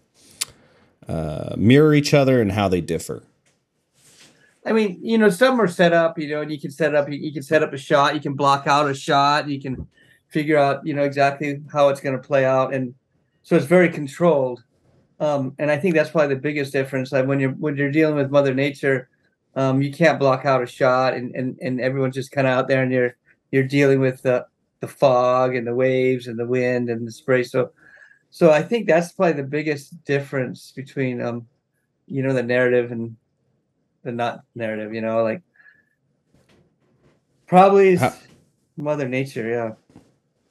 uh, 1.08 1.56
mirror 1.58 1.94
each 1.94 2.14
other 2.14 2.42
and 2.42 2.52
how 2.52 2.68
they 2.68 2.82
differ. 2.82 3.24
I 4.70 4.74
mean, 4.74 5.00
you 5.02 5.18
know, 5.18 5.30
some 5.30 5.60
are 5.60 5.68
set 5.68 5.94
up, 5.94 6.20
you 6.20 6.30
know, 6.30 6.42
and 6.42 6.52
you 6.52 6.60
can 6.60 6.70
set 6.70 6.94
up, 6.94 7.12
you, 7.12 7.34
can 7.34 7.42
set 7.42 7.64
up 7.64 7.74
a 7.74 7.78
shot, 7.78 8.14
you 8.14 8.22
can 8.22 8.36
block 8.36 8.68
out 8.68 8.90
a 8.90 8.94
shot, 8.94 9.50
you 9.50 9.60
can 9.60 9.88
figure 10.28 10.58
out, 10.58 10.86
you 10.86 10.94
know, 10.94 11.04
exactly 11.04 11.60
how 11.72 11.90
it's 11.90 12.00
going 12.00 12.16
to 12.16 12.22
play 12.22 12.46
out, 12.46 12.74
and 12.74 12.94
so 13.42 13.56
it's 13.56 13.66
very 13.66 13.90
controlled. 13.90 14.64
Um, 15.20 15.56
and 15.58 15.72
I 15.72 15.78
think 15.78 15.96
that's 15.96 16.12
probably 16.12 16.36
the 16.36 16.42
biggest 16.42 16.72
difference. 16.72 17.12
Like 17.12 17.26
when 17.26 17.40
you're 17.40 17.52
when 17.52 17.76
you're 17.76 17.92
dealing 17.92 18.16
with 18.16 18.30
Mother 18.30 18.54
Nature, 18.54 19.10
um, 19.56 19.82
you 19.82 19.92
can't 19.92 20.20
block 20.20 20.46
out 20.46 20.62
a 20.62 20.68
shot, 20.68 21.16
and 21.16 21.36
and 21.36 21.58
and 21.62 21.82
everyone's 21.82 22.16
just 22.16 22.32
kind 22.32 22.48
of 22.48 22.54
out 22.54 22.68
there, 22.68 22.84
and 22.84 22.92
you're 22.92 23.16
you're 23.52 23.64
dealing 23.64 24.00
with 24.00 24.22
the 24.22 24.46
the 24.82 24.88
fog 24.88 25.56
and 25.56 25.66
the 25.66 25.76
waves 25.76 26.28
and 26.28 26.38
the 26.38 26.46
wind 26.48 26.90
and 26.90 27.08
the 27.08 27.12
spray. 27.12 27.44
So, 27.44 27.72
so 28.30 28.52
I 28.52 28.62
think 28.62 28.88
that's 28.88 29.12
probably 29.12 29.34
the 29.34 29.44
biggest 29.44 30.06
difference 30.06 30.72
between 30.72 31.22
um, 31.22 31.48
you 32.06 32.24
know, 32.24 32.34
the 32.34 32.44
narrative 32.44 32.92
and 32.92 33.16
the 34.04 34.12
not 34.12 34.44
narrative, 34.56 34.94
you 34.94 35.02
know, 35.02 35.24
like 35.24 35.42
probably 37.48 37.96
How- 37.96 38.14
Mother 38.78 39.08
Nature, 39.08 39.50
yeah. 39.50 40.02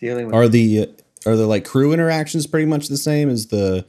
Dealing 0.01 0.27
with 0.27 0.35
Are 0.35 0.49
the 0.49 0.81
uh, 0.81 0.87
are 1.31 1.37
the 1.37 1.47
like 1.47 1.65
crew 1.65 1.93
interactions 1.93 2.47
pretty 2.47 2.67
much 2.67 2.89
the 2.89 2.97
same? 2.97 3.29
as 3.29 3.47
the 3.49 3.85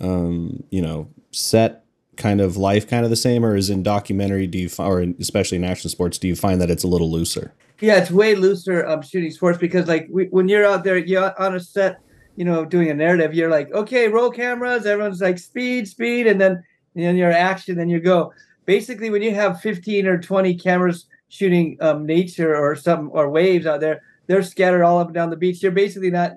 um, 0.00 0.62
you 0.70 0.82
know 0.82 1.08
set 1.30 1.84
kind 2.16 2.40
of 2.40 2.56
life 2.56 2.86
kind 2.88 3.04
of 3.04 3.10
the 3.10 3.16
same, 3.16 3.44
or 3.44 3.56
is 3.56 3.70
in 3.70 3.82
documentary? 3.82 4.46
Do 4.46 4.58
you 4.58 4.68
fi- 4.68 4.84
or 4.86 5.00
in, 5.00 5.16
especially 5.18 5.56
in 5.56 5.64
action 5.64 5.88
sports, 5.90 6.18
do 6.18 6.28
you 6.28 6.36
find 6.36 6.60
that 6.60 6.70
it's 6.70 6.84
a 6.84 6.88
little 6.88 7.10
looser? 7.10 7.52
Yeah, 7.80 7.96
it's 7.96 8.10
way 8.10 8.34
looser 8.34 8.86
um 8.86 9.02
shooting 9.02 9.30
sports 9.30 9.58
because 9.58 9.88
like 9.88 10.06
we, 10.10 10.26
when 10.26 10.48
you're 10.48 10.66
out 10.66 10.84
there, 10.84 10.98
you're 10.98 11.40
on 11.40 11.54
a 11.54 11.60
set, 11.60 12.00
you 12.36 12.44
know, 12.44 12.64
doing 12.64 12.90
a 12.90 12.94
narrative, 12.94 13.32
you're 13.34 13.50
like, 13.50 13.72
okay, 13.72 14.08
roll 14.08 14.30
cameras, 14.30 14.84
everyone's 14.84 15.20
like 15.22 15.38
speed, 15.38 15.88
speed, 15.88 16.26
and 16.26 16.40
then 16.40 16.62
and 16.94 17.04
then 17.04 17.16
your 17.16 17.32
action, 17.32 17.76
then 17.76 17.88
you 17.88 18.00
go. 18.00 18.32
Basically, 18.66 19.10
when 19.10 19.22
you 19.22 19.34
have 19.34 19.60
15 19.60 20.06
or 20.06 20.20
20 20.20 20.54
cameras 20.54 21.06
shooting 21.28 21.76
um 21.80 22.06
nature 22.06 22.54
or 22.54 22.76
something 22.76 23.08
or 23.08 23.28
waves 23.28 23.66
out 23.66 23.80
there, 23.80 24.02
they're 24.26 24.42
scattered 24.42 24.82
all 24.82 24.98
up 24.98 25.08
and 25.08 25.14
down 25.14 25.30
the 25.30 25.36
beach. 25.36 25.62
You're 25.62 25.72
basically 25.72 26.10
not 26.10 26.36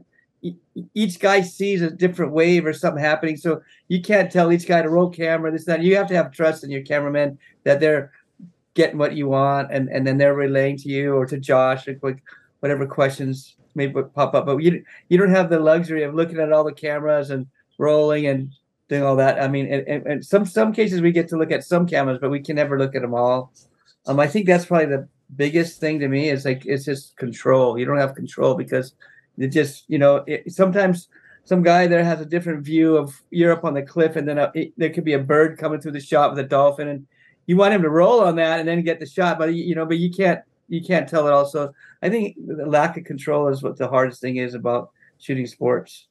each 0.94 1.20
guy 1.20 1.42
sees 1.42 1.82
a 1.82 1.90
different 1.90 2.32
wave 2.32 2.66
or 2.66 2.74
something 2.74 3.04
happening. 3.04 3.38
So 3.38 3.62
you 3.88 4.02
can't 4.02 4.32
tell 4.32 4.52
each 4.52 4.68
guy 4.68 4.82
to 4.82 4.90
roll 4.90 5.10
camera, 5.10 5.52
this, 5.52 5.66
that. 5.66 5.82
You 5.82 5.96
have 5.96 6.08
to 6.08 6.16
have 6.16 6.32
trust 6.32 6.64
in 6.64 6.70
your 6.70 6.84
cameramen 6.84 7.40
that 7.64 7.80
they're 7.80 8.12
getting 8.74 8.98
what 8.98 9.16
you 9.16 9.28
want 9.28 9.72
and, 9.72 9.90
and 9.90 10.06
then 10.06 10.18
they're 10.18 10.36
relaying 10.36 10.78
to 10.78 10.90
you 10.90 11.16
or 11.16 11.26
to 11.26 11.40
Josh 11.40 11.88
or 11.88 11.96
quick 11.96 12.22
whatever 12.60 12.86
questions 12.86 13.56
may 13.76 13.88
pop 13.88 14.36
up. 14.36 14.46
But 14.46 14.58
you 14.58 14.84
you 15.10 15.18
don't 15.18 15.32
have 15.32 15.50
the 15.50 15.60
luxury 15.60 16.04
of 16.04 16.14
looking 16.14 16.40
at 16.40 16.52
all 16.52 16.64
the 16.64 16.74
cameras 16.74 17.32
and 17.32 17.48
rolling 17.80 18.28
and 18.28 18.52
doing 18.90 19.04
all 19.04 19.16
that. 19.18 19.42
I 19.42 19.48
mean, 19.48 19.68
and, 19.68 20.26
some 20.26 20.46
some 20.46 20.74
cases 20.74 21.02
we 21.02 21.12
get 21.12 21.28
to 21.30 21.38
look 21.38 21.52
at 21.52 21.64
some 21.64 21.88
cameras, 21.88 22.20
but 22.20 22.30
we 22.30 22.40
can 22.40 22.56
never 22.56 22.78
look 22.78 22.96
at 22.96 23.02
them 23.02 23.14
all. 23.14 23.52
Um, 24.06 24.20
I 24.20 24.28
think 24.28 24.46
that's 24.46 24.66
probably 24.66 24.88
the 24.88 25.08
biggest 25.36 25.80
thing 25.80 26.00
to 26.00 26.08
me 26.08 26.30
is 26.30 26.46
like 26.46 26.66
it's 26.66 26.86
just 26.86 27.18
control. 27.18 27.78
You 27.78 27.86
don't 27.86 27.98
have 27.98 28.16
control 28.16 28.56
because 28.56 28.94
it 29.38 29.50
just 29.50 29.86
you 29.88 30.00
know 30.00 30.24
it, 30.28 30.52
sometimes 30.52 31.10
some 31.44 31.64
guy 31.64 31.88
there 31.88 32.04
has 32.04 32.20
a 32.20 32.26
different 32.26 32.64
view 32.64 32.98
of 32.98 33.22
up 33.50 33.64
on 33.64 33.74
the 33.74 33.82
cliff 33.82 34.16
and 34.16 34.28
then 34.28 34.38
a, 34.38 34.52
it, 34.54 34.74
there 34.78 34.90
could 34.90 35.06
be 35.06 35.14
a 35.14 35.20
bird 35.20 35.58
coming 35.58 35.80
through 35.80 35.94
the 35.94 36.00
shot 36.00 36.30
with 36.30 36.40
a 36.40 36.48
dolphin 36.48 36.90
and 36.90 37.08
you 37.46 37.56
want 37.56 37.74
him 37.74 37.82
to 37.82 37.90
roll 37.90 38.22
on 38.22 38.36
that 38.36 38.60
and 38.60 38.68
then 38.68 38.84
get 38.84 39.00
the 39.00 39.06
shot 39.06 39.38
but 39.38 39.54
you 39.54 39.74
know 39.74 39.86
but 39.86 39.98
you 39.98 40.12
can't 40.12 40.42
you 40.68 40.84
can't 40.84 41.08
tell 41.08 41.26
it 41.26 41.32
all 41.32 41.46
so 41.46 41.72
i 42.02 42.10
think 42.10 42.36
the 42.46 42.66
lack 42.66 42.98
of 42.98 43.06
control 43.06 43.48
is 43.48 43.64
what 43.64 43.78
the 43.78 43.88
hardest 43.88 44.20
thing 44.20 44.38
is 44.38 44.54
about 44.56 44.92
shooting 45.20 45.48
sports 45.48 46.08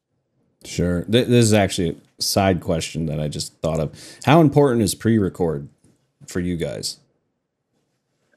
Sure. 0.65 1.03
Th- 1.05 1.27
this 1.27 1.45
is 1.45 1.55
actually 1.55 1.97
a 2.19 2.23
side 2.23 2.61
question 2.61 3.07
that 3.07 3.21
I 3.21 3.29
just 3.29 3.55
thought 3.61 3.79
of. 3.81 3.93
How 4.25 4.41
important 4.41 4.83
is 4.83 4.95
pre-record 4.95 5.69
for 6.27 6.41
you 6.41 6.57
guys? 6.57 6.99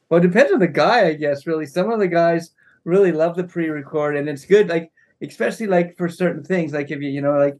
well 0.09 0.19
it 0.19 0.23
depends 0.23 0.51
on 0.51 0.57
the 0.59 0.67
guy 0.67 1.05
i 1.05 1.13
guess 1.13 1.45
really 1.45 1.67
some 1.67 1.91
of 1.91 1.99
the 1.99 2.07
guys 2.07 2.49
really 2.83 3.11
love 3.11 3.35
the 3.35 3.43
pre-record 3.43 4.15
and 4.15 4.27
it's 4.27 4.43
good 4.43 4.67
like 4.67 4.91
especially 5.21 5.67
like 5.67 5.95
for 5.97 6.09
certain 6.09 6.43
things 6.43 6.73
like 6.73 6.89
if 6.89 6.99
you 6.99 7.09
you 7.09 7.21
know 7.21 7.37
like 7.37 7.55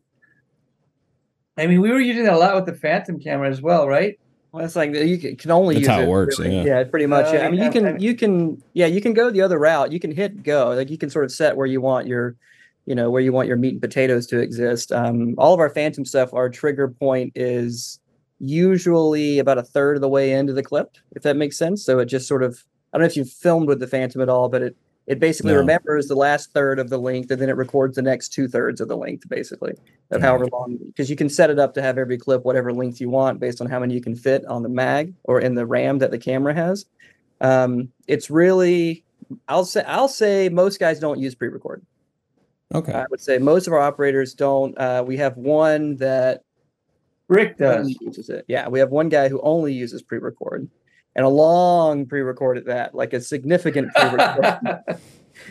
i 1.60 1.68
mean 1.68 1.80
we 1.80 1.92
were 1.92 2.00
using 2.00 2.26
it 2.26 2.34
a 2.34 2.36
lot 2.38 2.56
with 2.56 2.66
the 2.66 2.74
phantom 2.74 3.20
camera 3.20 3.48
as 3.48 3.62
well 3.62 3.88
right 3.88 4.20
Well, 4.52 4.66
it's 4.66 4.76
like 4.76 4.96
you 4.96 5.20
can, 5.20 5.36
can 5.36 5.52
only 5.52 5.76
That's 5.76 5.88
use 5.88 5.96
how 5.96 6.02
it 6.02 6.08
works, 6.08 6.40
really. 6.40 6.56
yeah. 6.56 6.64
yeah, 6.80 6.84
pretty 6.86 7.06
much. 7.06 7.28
Uh, 7.28 7.34
yeah. 7.38 7.46
I 7.46 7.52
mean, 7.52 7.60
yeah, 7.60 7.66
you 7.66 7.72
can 7.72 7.86
I- 7.86 7.98
you 8.00 8.16
can 8.16 8.64
yeah, 8.74 8.88
you 8.88 9.00
can 9.02 9.14
go 9.14 9.30
the 9.30 9.42
other 9.42 9.60
route. 9.60 9.92
You 9.92 10.00
can 10.00 10.12
hit 10.12 10.42
go. 10.42 10.70
Like 10.70 10.90
you 10.90 10.98
can 10.98 11.12
sort 11.12 11.26
of 11.26 11.32
set 11.32 11.56
where 11.56 11.68
you 11.68 11.82
want 11.82 12.08
your, 12.08 12.36
you 12.90 12.96
know, 12.96 13.12
where 13.12 13.22
you 13.22 13.32
want 13.32 13.48
your 13.48 13.56
meat 13.56 13.74
and 13.74 13.82
potatoes 13.82 14.26
to 14.26 14.40
exist. 14.40 14.92
Um, 14.92 15.36
all 15.38 15.54
of 15.54 15.60
our 15.60 15.70
phantom 15.70 16.04
stuff, 16.06 16.34
our 16.34 16.50
trigger 16.50 16.88
point 16.88 17.32
is 17.36 18.00
usually 18.40 19.38
about 19.38 19.60
a 19.60 19.64
third 19.64 19.96
of 19.96 20.02
the 20.02 20.10
way 20.10 20.32
into 20.32 20.54
the 20.54 20.64
clip, 20.64 20.96
if 21.16 21.22
that 21.22 21.36
makes 21.38 21.56
sense. 21.56 21.86
So 21.86 22.00
it 22.00 22.06
just 22.06 22.28
sort 22.28 22.42
of 22.42 22.64
I 22.92 22.98
don't 22.98 23.04
know 23.04 23.08
if 23.08 23.16
you've 23.16 23.30
filmed 23.30 23.68
with 23.68 23.80
the 23.80 23.86
phantom 23.86 24.22
at 24.22 24.28
all, 24.30 24.50
but 24.50 24.64
it 24.64 24.76
it 25.06 25.20
basically 25.20 25.52
No. 25.54 25.60
remembers 25.60 26.08
the 26.08 26.16
last 26.16 26.52
third 26.52 26.80
of 26.80 26.90
the 26.90 26.98
length 26.98 27.30
and 27.30 27.40
then 27.40 27.50
it 27.50 27.56
records 27.56 27.96
the 27.96 28.02
next 28.02 28.30
two 28.30 28.48
thirds 28.48 28.82
of 28.82 28.88
the 28.88 28.98
length, 28.98 29.30
basically 29.30 29.74
of 30.10 30.22
however 30.24 30.48
long 30.52 30.80
because 30.88 31.12
you 31.12 31.16
can 31.16 31.30
set 31.30 31.52
it 31.52 31.60
up 31.60 31.76
to 31.76 31.84
have 31.84 32.00
every 32.00 32.18
clip 32.18 32.44
whatever 32.44 32.74
length 32.74 33.00
you 33.00 33.10
want 33.12 33.40
based 33.40 33.62
on 33.62 33.70
how 33.70 33.80
many 33.80 33.94
you 33.94 34.02
can 34.02 34.16
fit 34.16 34.44
on 34.48 34.64
the 34.64 34.70
mag 34.70 35.14
or 35.26 35.40
in 35.40 35.54
the 35.54 35.66
RAM 35.68 36.00
that 36.00 36.10
the 36.10 36.18
camera 36.18 36.56
has. 36.56 36.88
Um, 37.40 37.90
it's 38.08 38.32
really 38.32 39.04
I'll 39.48 39.66
say 39.66 39.84
I'll 39.86 40.08
say 40.08 40.50
most 40.50 40.80
guys 40.80 41.00
don't 41.00 41.20
use 41.20 41.36
pre-record. 41.36 41.84
Okay. 42.74 42.94
I 42.94 43.06
would 43.10 43.20
say 43.20 43.38
most 43.40 43.68
of 43.68 43.74
our 43.74 43.80
operators 43.80 44.34
don't. 44.34 44.78
Uh, 44.78 45.04
we 45.06 45.18
have 45.18 45.36
one 45.38 45.96
that 45.98 46.44
Rick 47.28 47.58
does. 47.58 47.96
uses 48.02 48.30
it. 48.30 48.46
Yeah, 48.48 48.68
we 48.68 48.80
have 48.80 48.90
one 48.90 49.10
guy 49.10 49.30
who 49.30 49.42
only 49.42 49.74
uses 49.74 50.02
pre-record, 50.02 50.70
and 51.16 51.26
a 51.26 51.30
long 51.30 52.06
pre-record 52.06 52.58
at 52.58 52.66
that, 52.66 52.94
like 52.94 53.14
a 53.14 53.22
significant 53.22 53.92
pre-record. 53.96 54.80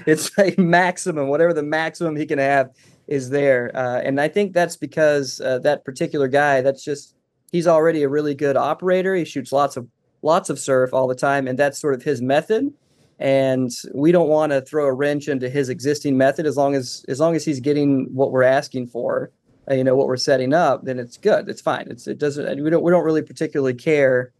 it's 0.06 0.36
like 0.38 0.58
maximum, 0.58 1.28
whatever 1.28 1.52
the 1.52 1.62
maximum 1.62 2.14
he 2.14 2.26
can 2.26 2.38
have 2.38 2.70
is 3.08 3.30
there. 3.30 3.70
Uh, 3.74 4.00
and 4.00 4.20
I 4.20 4.28
think 4.28 4.52
that's 4.52 4.76
because 4.76 5.40
uh, 5.40 5.58
that 5.60 5.84
particular 5.84 6.28
guy, 6.28 6.60
that's 6.60 6.84
just 6.84 7.14
he's 7.50 7.66
already 7.66 8.02
a 8.02 8.08
really 8.08 8.34
good 8.34 8.56
operator. 8.56 9.14
He 9.14 9.24
shoots 9.24 9.50
lots 9.50 9.76
of 9.76 9.88
lots 10.22 10.50
of 10.50 10.58
surf 10.58 10.94
all 10.94 11.08
the 11.08 11.14
time, 11.14 11.48
and 11.48 11.58
that's 11.58 11.80
sort 11.80 11.94
of 11.94 12.02
his 12.02 12.22
method. 12.22 12.72
And 13.18 13.70
we 13.94 14.12
don't 14.12 14.28
want 14.28 14.52
to 14.52 14.60
throw 14.60 14.86
a 14.86 14.92
wrench 14.92 15.28
into 15.28 15.48
his 15.48 15.68
existing 15.68 16.16
method 16.16 16.46
as 16.46 16.56
long 16.56 16.74
as 16.74 17.04
as 17.08 17.18
long 17.18 17.34
as 17.34 17.44
he's 17.44 17.58
getting 17.58 18.06
what 18.14 18.30
we're 18.30 18.44
asking 18.44 18.88
for, 18.88 19.30
uh, 19.68 19.74
you 19.74 19.82
know, 19.82 19.96
what 19.96 20.06
we're 20.06 20.16
setting 20.16 20.54
up, 20.54 20.84
then 20.84 21.00
it's 21.00 21.16
good. 21.16 21.48
It's 21.48 21.60
fine. 21.60 21.88
It's 21.90 22.06
it 22.06 22.18
doesn't 22.18 22.62
we 22.62 22.70
don't 22.70 22.82
we 22.82 22.92
don't 22.92 23.04
really 23.04 23.22
particularly 23.22 23.74
care 23.74 24.32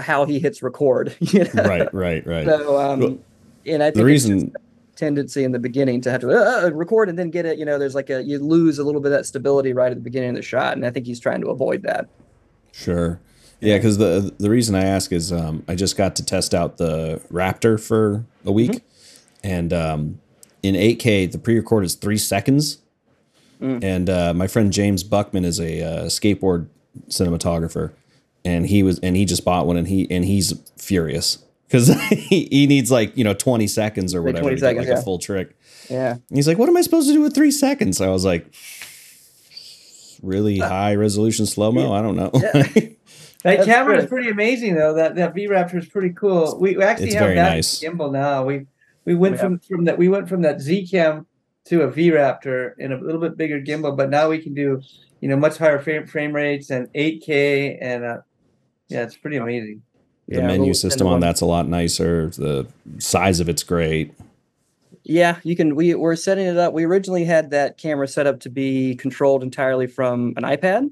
how 0.00 0.24
he 0.24 0.38
hits 0.38 0.62
record. 0.62 1.16
You 1.20 1.44
know? 1.54 1.64
Right, 1.64 1.92
right, 1.92 2.26
right. 2.26 2.46
So 2.46 2.80
um, 2.80 3.00
Well, 3.00 3.18
and 3.66 3.82
I 3.82 3.86
think 3.86 3.96
the 3.96 4.04
reason 4.04 4.52
a 4.54 4.96
tendency 4.96 5.44
in 5.44 5.52
the 5.52 5.58
beginning 5.58 6.00
to 6.02 6.10
have 6.10 6.20
to 6.20 6.30
uh, 6.30 6.66
uh, 6.66 6.70
record 6.72 7.08
and 7.08 7.18
then 7.18 7.30
get 7.30 7.46
it. 7.46 7.58
You 7.58 7.64
know, 7.64 7.78
there's 7.78 7.94
like 7.94 8.10
a 8.10 8.22
you 8.22 8.38
lose 8.38 8.78
a 8.78 8.84
little 8.84 9.00
bit 9.00 9.12
of 9.12 9.18
that 9.18 9.24
stability 9.24 9.72
right 9.72 9.90
at 9.90 9.96
the 9.96 10.02
beginning 10.02 10.30
of 10.30 10.36
the 10.36 10.42
shot, 10.42 10.76
and 10.76 10.86
I 10.86 10.90
think 10.90 11.06
he's 11.06 11.20
trying 11.20 11.40
to 11.40 11.48
avoid 11.48 11.82
that. 11.82 12.08
Sure. 12.72 13.20
Yeah, 13.64 13.78
because 13.78 13.98
the 13.98 14.34
the 14.38 14.50
reason 14.50 14.74
I 14.74 14.84
ask 14.84 15.12
is 15.12 15.32
um, 15.32 15.64
I 15.68 15.74
just 15.74 15.96
got 15.96 16.16
to 16.16 16.24
test 16.24 16.54
out 16.54 16.76
the 16.76 17.20
Raptor 17.32 17.80
for 17.80 18.24
a 18.44 18.52
week, 18.52 18.70
Mm-hmm. 18.72 19.46
and 19.48 19.72
um, 19.72 20.20
in 20.62 20.74
8K 20.74 21.30
the 21.32 21.38
pre-record 21.38 21.84
is 21.84 21.94
three 21.94 22.18
seconds, 22.18 22.78
Mm. 23.60 23.84
and 23.84 24.10
uh, 24.10 24.34
my 24.34 24.46
friend 24.48 24.72
James 24.72 25.02
Buckman 25.04 25.44
is 25.44 25.60
a 25.60 25.80
uh, 25.80 26.04
skateboard 26.06 26.66
cinematographer, 27.08 27.92
and 28.44 28.66
he 28.66 28.82
was 28.82 28.98
and 28.98 29.16
he 29.16 29.24
just 29.24 29.44
bought 29.44 29.66
one 29.66 29.76
and 29.76 29.86
he 29.88 30.08
and 30.10 30.24
he's 30.24 30.52
furious 30.76 31.38
because 31.68 31.88
he, 32.10 32.46
he 32.50 32.66
needs 32.66 32.90
like 32.90 33.16
you 33.16 33.22
know 33.24 33.32
20 33.32 33.66
seconds 33.68 34.12
or 34.14 34.22
whatever 34.22 34.42
20 34.50 34.56
to 34.56 34.60
get 34.60 34.66
seconds, 34.68 34.86
like 34.86 34.94
yeah. 34.94 35.00
a 35.00 35.02
full 35.02 35.18
trick. 35.18 35.56
Yeah, 35.88 36.12
And 36.14 36.22
he's 36.36 36.48
like, 36.48 36.58
"What 36.58 36.68
am 36.68 36.76
I 36.76 36.82
supposed 36.82 37.06
to 37.08 37.14
do 37.14 37.20
with 37.22 37.34
three 37.34 37.50
seconds?" 37.52 38.00
I 38.00 38.08
was 38.08 38.24
like, 38.24 38.46
"Really 40.22 40.58
high 40.58 40.94
resolution 40.94 41.46
slow 41.46 41.70
mo? 41.72 41.92
I 41.92 42.02
don't 42.02 42.16
know." 42.16 42.32
That 43.44 43.58
That's 43.58 43.66
camera 43.66 43.98
is 43.98 44.06
pretty 44.06 44.30
amazing 44.30 44.74
though. 44.74 44.94
That 44.94 45.14
that 45.16 45.34
V 45.34 45.46
Raptor 45.48 45.76
is 45.76 45.86
pretty 45.86 46.10
cool. 46.10 46.58
We, 46.58 46.76
we 46.78 46.82
actually 46.82 47.06
It's 47.08 47.14
have 47.14 47.24
very 47.24 47.34
that 47.36 47.50
nice. 47.50 47.78
gimbal 47.78 48.10
now. 48.10 48.42
We 48.44 48.66
we 49.04 49.14
went 49.14 49.34
We 49.34 49.38
from 49.38 49.58
from 49.58 49.84
that 49.84 49.98
we 49.98 50.08
went 50.08 50.28
from 50.30 50.40
that 50.42 50.60
Z 50.62 50.88
Cam 50.88 51.26
to 51.66 51.82
a 51.82 51.90
V 51.90 52.10
Raptor 52.10 52.72
in 52.78 52.92
a 52.92 52.96
little 52.96 53.20
bit 53.20 53.36
bigger 53.36 53.60
gimbal, 53.60 53.94
but 53.96 54.08
now 54.08 54.30
we 54.30 54.38
can 54.38 54.54
do 54.54 54.80
you 55.20 55.28
know 55.28 55.36
much 55.36 55.58
higher 55.58 55.78
frame 55.78 56.06
frame 56.06 56.32
rates 56.34 56.70
and 56.70 56.90
8K 56.94 57.78
and 57.82 58.04
uh, 58.04 58.18
yeah, 58.88 59.02
it's 59.02 59.16
pretty 59.16 59.36
amazing. 59.36 59.82
the 60.26 60.36
Yeah, 60.36 60.46
menu 60.46 60.72
system 60.72 61.06
on 61.06 61.20
that's 61.20 61.42
a 61.42 61.46
lot 61.46 61.68
nicer. 61.68 62.28
The 62.30 62.66
size 62.98 63.40
of 63.40 63.50
it's 63.50 63.62
great. 63.62 64.14
Yeah, 65.02 65.36
you 65.42 65.54
can. 65.54 65.76
We 65.76 65.94
we're 65.94 66.16
setting 66.16 66.46
it 66.46 66.56
up. 66.56 66.72
We 66.72 66.84
originally 66.84 67.26
had 67.26 67.50
that 67.50 67.76
camera 67.76 68.08
set 68.08 68.26
up 68.26 68.40
to 68.40 68.48
be 68.48 68.94
controlled 68.94 69.42
entirely 69.42 69.86
from 69.86 70.32
an 70.38 70.44
iPad, 70.44 70.90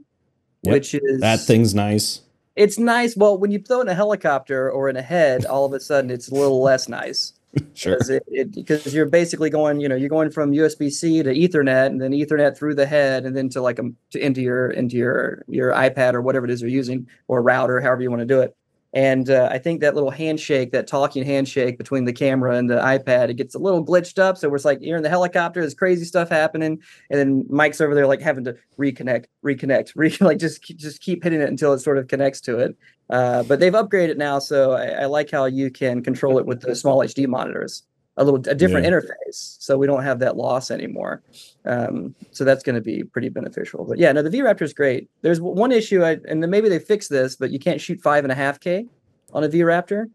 Yep, 0.65 0.73
which 0.75 0.95
is 0.95 1.21
That 1.23 1.41
thing's 1.41 1.75
nice. 1.75 2.21
It's 2.57 2.79
nice. 2.79 3.17
Well, 3.17 3.38
when 3.38 3.51
you 3.51 3.59
throw 3.59 3.81
in 3.81 3.88
a 3.88 3.95
helicopter 3.95 4.71
or 4.71 4.88
in 4.88 4.97
a 4.97 5.03
head, 5.03 5.47
all 5.47 5.65
of 5.65 5.73
a 5.73 5.81
sudden 5.81 6.11
it's 6.11 6.29
a 6.29 6.35
little 6.35 6.62
less 6.62 6.88
nice 6.88 7.33
Sure. 7.75 7.95
because 7.95 8.11
it, 8.11 8.23
it 8.29 8.55
because 8.55 8.95
you're 8.95 9.07
basically 9.07 9.51
going, 9.51 9.81
you 9.81 9.88
know, 9.88 9.95
you're 9.95 10.09
going 10.09 10.31
from 10.31 10.53
USB 10.53 10.91
C 10.91 11.23
to 11.23 11.33
Ethernet, 11.35 11.87
and 11.87 12.01
then 12.01 12.12
Ethernet 12.12 12.57
through 12.57 12.75
the 12.75 12.87
head, 12.87 13.25
and 13.25 13.37
then 13.37 13.49
to 13.51 13.62
like 13.62 13.79
a, 13.79 13.91
to 14.11 14.25
into 14.25 14.43
your 14.43 14.71
into 14.71 14.97
your 14.97 15.45
your 15.49 15.73
iPad 15.73 16.15
or 16.15 16.23
whatever 16.23 16.45
it 16.45 16.51
is 16.51 16.61
you're 16.61 16.71
using 16.71 17.09
or 17.29 17.43
router, 17.43 17.81
however 17.81 18.03
you 18.03 18.11
want 18.11 18.21
to 18.21 18.27
do 18.27 18.41
it. 18.41 18.55
And 18.94 19.31
uh, 19.31 19.48
I 19.50 19.59
think 19.59 19.81
that 19.81 19.94
little 19.94 20.11
handshake, 20.11 20.72
that 20.72 20.87
talking 20.87 21.24
handshake 21.24 21.78
between 21.78 22.05
the 22.05 22.12
camera 22.12 22.57
and 22.57 22.68
the 22.68 22.76
iPad, 22.76 23.31
it 23.31 23.35
gets 23.35 23.55
a 23.55 23.59
little 23.59 23.85
glitched 23.85 24.18
up. 24.18 24.37
So 24.37 24.55
it's 24.55 24.66
like 24.66 24.78
you're 24.83 24.98
in 24.98 25.02
the 25.02 25.09
helicopter, 25.09 25.61
there's 25.61 25.74
crazy 25.74 26.05
stuff 26.05 26.28
happening, 26.28 26.78
and 27.11 27.18
then 27.18 27.46
Mike's 27.48 27.81
over 27.81 27.94
there 27.94 28.07
like 28.07 28.20
having 28.20 28.44
to 28.44 28.57
reconnect, 28.78 29.26
reconnect, 29.44 29.92
re- 29.96 30.16
like 30.20 30.38
just 30.38 30.62
just 30.62 31.00
keep 31.00 31.24
hitting 31.24 31.40
it 31.40 31.48
until 31.48 31.72
it 31.72 31.78
sort 31.78 31.96
of 31.96 32.09
connects 32.09 32.40
to 32.42 32.59
it. 32.59 32.76
Uh, 33.09 33.42
but 33.44 33.61
they've 33.61 33.72
upgraded 33.72 34.16
now, 34.16 34.38
so 34.38 34.72
I, 34.72 34.87
I 34.87 35.05
like 35.07 35.31
how 35.31 35.46
you 35.46 35.70
can 35.70 36.02
control 36.02 36.38
it 36.38 36.46
with 36.46 36.61
the 36.61 36.70
SmallHD 36.70 37.26
monitors, 37.26 37.85
a 38.16 38.25
little 38.25 38.40
a 38.51 38.55
different 38.55 38.85
Yeah. 38.85 38.92
interface, 38.92 39.57
so 39.59 39.79
we 39.79 39.87
don't 39.87 40.03
have 40.03 40.18
that 40.18 40.37
loss 40.37 40.70
anymore. 40.70 41.22
Um, 41.64 42.14
so 42.31 42.44
that's 42.44 42.62
going 42.62 42.75
to 42.75 42.81
be 42.83 43.05
pretty 43.05 43.29
beneficial. 43.31 43.85
But 43.85 43.98
yeah, 43.98 44.12
no, 44.12 44.22
the 44.22 44.31
V 44.31 44.40
Raptor 44.40 44.62
is 44.62 44.75
great. 44.75 45.09
There's 45.22 45.40
one 45.40 45.72
issue, 45.72 46.03
I, 46.05 46.18
and 46.29 46.42
then 46.42 46.51
maybe 46.51 46.68
they 46.68 46.79
fix 46.79 47.09
this, 47.09 47.37
but 47.37 47.51
you 47.51 47.59
can't 47.59 47.81
shoot 47.81 48.01
five 48.03 48.25
and 48.25 48.33
a 48.33 48.35
half 48.35 48.61
K 48.61 48.87
on 49.33 49.44
a 49.44 49.48
V 49.48 49.61
Raptor. 49.61 50.07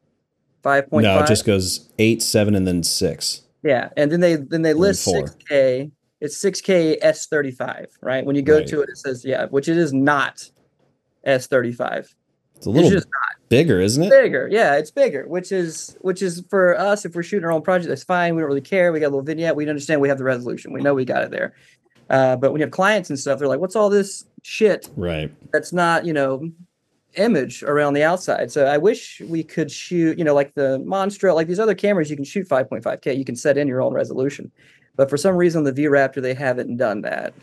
Five 0.64 0.90
point 0.90 1.04
No, 1.04 1.20
it 1.20 1.28
just 1.28 1.46
goes 1.46 1.90
eight, 1.98 2.22
seven, 2.22 2.54
and 2.56 2.68
then 2.68 2.84
six. 2.84 3.42
Yeah, 3.64 3.90
and 3.98 4.12
then 4.12 4.20
they 4.20 4.36
then 4.36 4.62
they 4.62 4.74
list 4.74 5.04
four. 5.04 5.28
six 5.28 5.38
K. 5.48 5.92
It's 6.20 6.38
six 6.38 6.62
K 6.62 6.98
S 7.02 7.28
thirty 7.28 7.52
five, 7.52 7.88
right? 8.02 8.26
When 8.26 8.36
you 8.36 8.42
go 8.42 8.58
Right. 8.58 8.68
to 8.68 8.82
it, 8.82 8.90
it 8.90 8.98
says 8.98 9.24
yeah, 9.26 9.46
which 9.48 9.68
it 9.70 9.78
is 9.78 9.94
not 9.94 10.50
S 11.24 11.48
thirty 11.48 11.72
five. 11.72 12.14
It's 12.58 12.66
a 12.66 12.70
little 12.70 12.88
It's 12.92 12.96
just 13.06 13.08
bigger, 13.50 13.80
isn't 13.80 14.04
it? 14.04 14.10
bigger. 14.10 14.50
Yeah, 14.52 14.76
it's 14.76 14.92
bigger, 14.92 15.26
which 15.28 15.52
is 15.52 15.96
which 16.02 16.22
is 16.22 16.44
for 16.50 16.78
us 16.78 17.06
if 17.06 17.16
we're 17.16 17.24
shooting 17.24 17.46
our 17.46 17.52
own 17.52 17.62
project, 17.62 17.88
that's 17.90 18.04
fine. 18.04 18.36
We 18.36 18.42
don't 18.42 18.48
really 18.50 18.62
care. 18.62 18.92
We 18.92 19.00
got 19.00 19.08
a 19.08 19.14
little 19.14 19.22
vignette. 19.24 19.56
We 19.56 19.68
understand 19.70 20.02
we 20.02 20.10
have 20.10 20.18
the 20.18 20.24
resolution. 20.24 20.74
We 20.74 20.82
know 20.82 20.94
we 20.94 21.06
got 21.06 21.24
it 21.24 21.32
there. 21.32 21.54
Uh, 22.10 22.36
but 22.36 22.52
when 22.52 22.60
you 22.60 22.66
have 22.66 22.72
clients 22.72 23.10
and 23.10 23.20
stuff, 23.20 23.38
they're 23.40 23.48
like, 23.48 23.60
"What's 23.60 23.76
all 23.76 23.90
this 23.90 24.26
shit 24.44 24.90
Right. 24.96 25.32
that's 25.52 25.72
not 25.74 26.06
you 26.06 26.14
know 26.14 26.50
image 27.16 27.64
around 27.64 27.94
the 27.94 28.04
outside?" 28.04 28.52
So 28.52 28.66
I 28.66 28.78
wish 28.78 29.22
we 29.28 29.44
could 29.44 29.70
shoot, 29.72 30.18
you 30.18 30.24
know, 30.24 30.34
like 30.34 30.54
the 30.56 30.80
Monstro, 30.86 31.36
like 31.36 31.48
these 31.48 31.60
other 31.60 31.76
cameras, 31.76 32.10
you 32.10 32.16
can 32.16 32.26
shoot 32.26 32.48
5.5K. 32.48 33.14
You 33.18 33.26
can 33.26 33.36
set 33.36 33.58
in 33.58 33.68
your 33.68 33.82
own 33.82 33.94
resolution. 33.94 34.52
But 34.96 35.10
for 35.10 35.18
some 35.18 35.36
reason, 35.36 35.64
the 35.64 35.72
V 35.72 35.84
Raptor 35.86 36.22
they 36.22 36.34
haven't 36.34 36.78
done 36.78 37.02
that. 37.02 37.34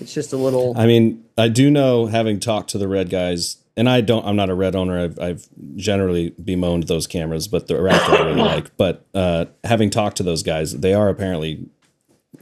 It's 0.00 0.14
just 0.14 0.32
a 0.32 0.36
little. 0.36 0.72
I 0.76 0.86
mean, 0.86 1.24
I 1.36 1.48
do 1.48 1.70
know, 1.70 2.06
having 2.06 2.38
talked 2.38 2.70
to 2.70 2.78
the 2.78 2.86
red 2.88 3.10
guys, 3.10 3.56
and 3.76 3.88
I 3.88 4.00
don't. 4.00 4.24
I'm 4.26 4.36
not 4.36 4.50
a 4.50 4.54
red 4.54 4.74
owner. 4.76 4.98
I've, 5.04 5.18
I've 5.18 5.48
generally 5.76 6.30
bemoaned 6.42 6.84
those 6.88 7.06
cameras, 7.06 7.48
but 7.48 7.66
the 7.66 7.74
Raptor 7.74 8.18
I 8.20 8.24
really 8.24 8.40
like. 8.42 8.76
But 8.76 9.06
uh, 9.14 9.46
having 9.64 9.90
talked 9.90 10.16
to 10.18 10.22
those 10.22 10.42
guys, 10.42 10.78
they 10.78 10.94
are 10.94 11.08
apparently 11.08 11.66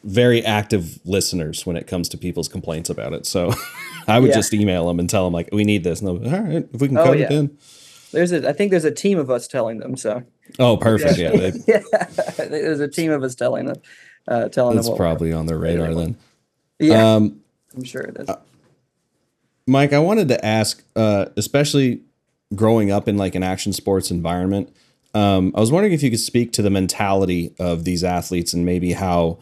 very 0.04 0.44
active 0.44 0.98
listeners 1.04 1.66
when 1.66 1.76
it 1.76 1.86
comes 1.86 2.08
to 2.10 2.18
people's 2.18 2.48
complaints 2.48 2.88
about 2.90 3.12
it. 3.12 3.26
So 3.26 3.52
I 4.08 4.18
would 4.18 4.30
Yeah. 4.30 4.36
just 4.36 4.52
email 4.54 4.86
them 4.86 4.98
and 5.00 5.08
tell 5.10 5.24
them 5.24 5.32
like, 5.32 5.48
we 5.52 5.64
need 5.64 5.82
this. 5.84 6.00
And 6.00 6.08
they'll 6.08 6.18
be, 6.18 6.30
all 6.30 6.40
right, 6.42 6.68
if 6.72 6.80
we 6.80 6.88
can 6.88 6.96
Oh, 6.98 7.04
code 7.04 7.18
yeah. 7.18 7.26
it 7.26 7.32
in. 7.32 7.58
There's 8.12 8.32
a. 8.32 8.48
I 8.48 8.52
think 8.54 8.70
there's 8.70 8.84
a 8.86 8.90
team 8.90 9.18
of 9.18 9.30
us 9.30 9.46
telling 9.46 9.78
them. 9.78 9.96
So. 9.96 10.22
Oh, 10.58 10.76
perfect. 10.78 11.18
Yeah, 11.18 11.30
they, 11.30 11.52
yeah, 11.68 11.82
there's 12.38 12.80
a 12.80 12.88
team 12.88 13.10
of 13.12 13.22
us 13.22 13.34
telling 13.34 13.66
them, 13.66 13.76
uh, 14.26 14.48
telling 14.48 14.76
that's 14.76 14.86
them. 14.86 14.92
what- 14.92 14.98
probably 14.98 15.32
on 15.32 15.44
their 15.46 15.58
radar 15.58 15.94
then. 15.94 16.16
Yeah, 16.78 17.16
Um, 17.16 17.40
I'm 17.76 17.84
sure 17.84 18.00
it 18.02 18.16
is. 18.18 18.30
Mike, 19.68 19.92
I 19.92 19.98
wanted 19.98 20.28
to 20.28 20.44
ask, 20.44 20.82
uh, 20.96 21.26
especially 21.36 22.00
growing 22.54 22.90
up 22.90 23.06
in 23.06 23.18
like 23.18 23.34
an 23.34 23.42
action 23.42 23.74
sports 23.74 24.10
environment, 24.10 24.74
um, 25.12 25.52
I 25.54 25.60
was 25.60 25.70
wondering 25.70 25.92
if 25.92 26.02
you 26.02 26.10
could 26.10 26.20
speak 26.20 26.52
to 26.52 26.62
the 26.62 26.70
mentality 26.70 27.54
of 27.58 27.84
these 27.84 28.02
athletes 28.02 28.54
and 28.54 28.64
maybe 28.64 28.94
how, 28.94 29.40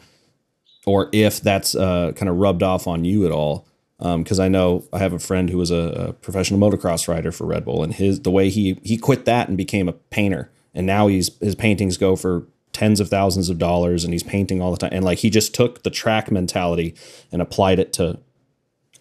or 0.85 1.09
if 1.13 1.39
that's 1.39 1.75
uh, 1.75 2.11
kind 2.15 2.27
of 2.27 2.35
rubbed 2.35 2.61
off 2.61 2.87
on 2.87 3.05
you 3.05 3.25
at 3.25 3.31
all. 3.31 3.65
Because 3.99 4.39
I 4.39 4.47
know 4.47 4.83
I 4.93 4.99
have 4.99 5.13
a 5.13 5.19
friend 5.19 5.49
who 5.49 5.57
was 5.57 5.71
a, 5.71 5.75
a 6.09 6.13
professional 6.13 6.59
motocross 6.59 7.07
rider 7.07 7.31
for 7.31 7.47
Red 7.47 7.65
Bull, 7.65 7.81
and 7.81 7.91
his 7.91 8.21
the 8.21 8.29
way 8.29 8.49
he 8.49 8.79
he 8.83 8.95
quit 8.95 9.25
that 9.25 9.47
and 9.47 9.57
became 9.57 9.89
a 9.89 9.93
painter, 9.93 10.51
and 10.75 10.85
now 10.85 11.07
he's 11.07 11.35
his 11.39 11.55
paintings 11.55 11.97
go 11.97 12.15
for 12.15 12.45
tens 12.73 12.99
of 12.99 13.09
thousands 13.09 13.49
of 13.49 13.57
dollars, 13.57 14.03
and 14.03 14.13
he's 14.13 14.21
painting 14.21 14.61
all 14.61 14.69
the 14.69 14.77
time, 14.77 14.91
and 14.93 15.03
like 15.03 15.17
he 15.17 15.31
just 15.31 15.55
took 15.55 15.81
the 15.81 15.89
track 15.89 16.29
mentality 16.29 16.93
and 17.31 17.41
applied 17.41 17.79
it 17.79 17.91
to 17.93 18.19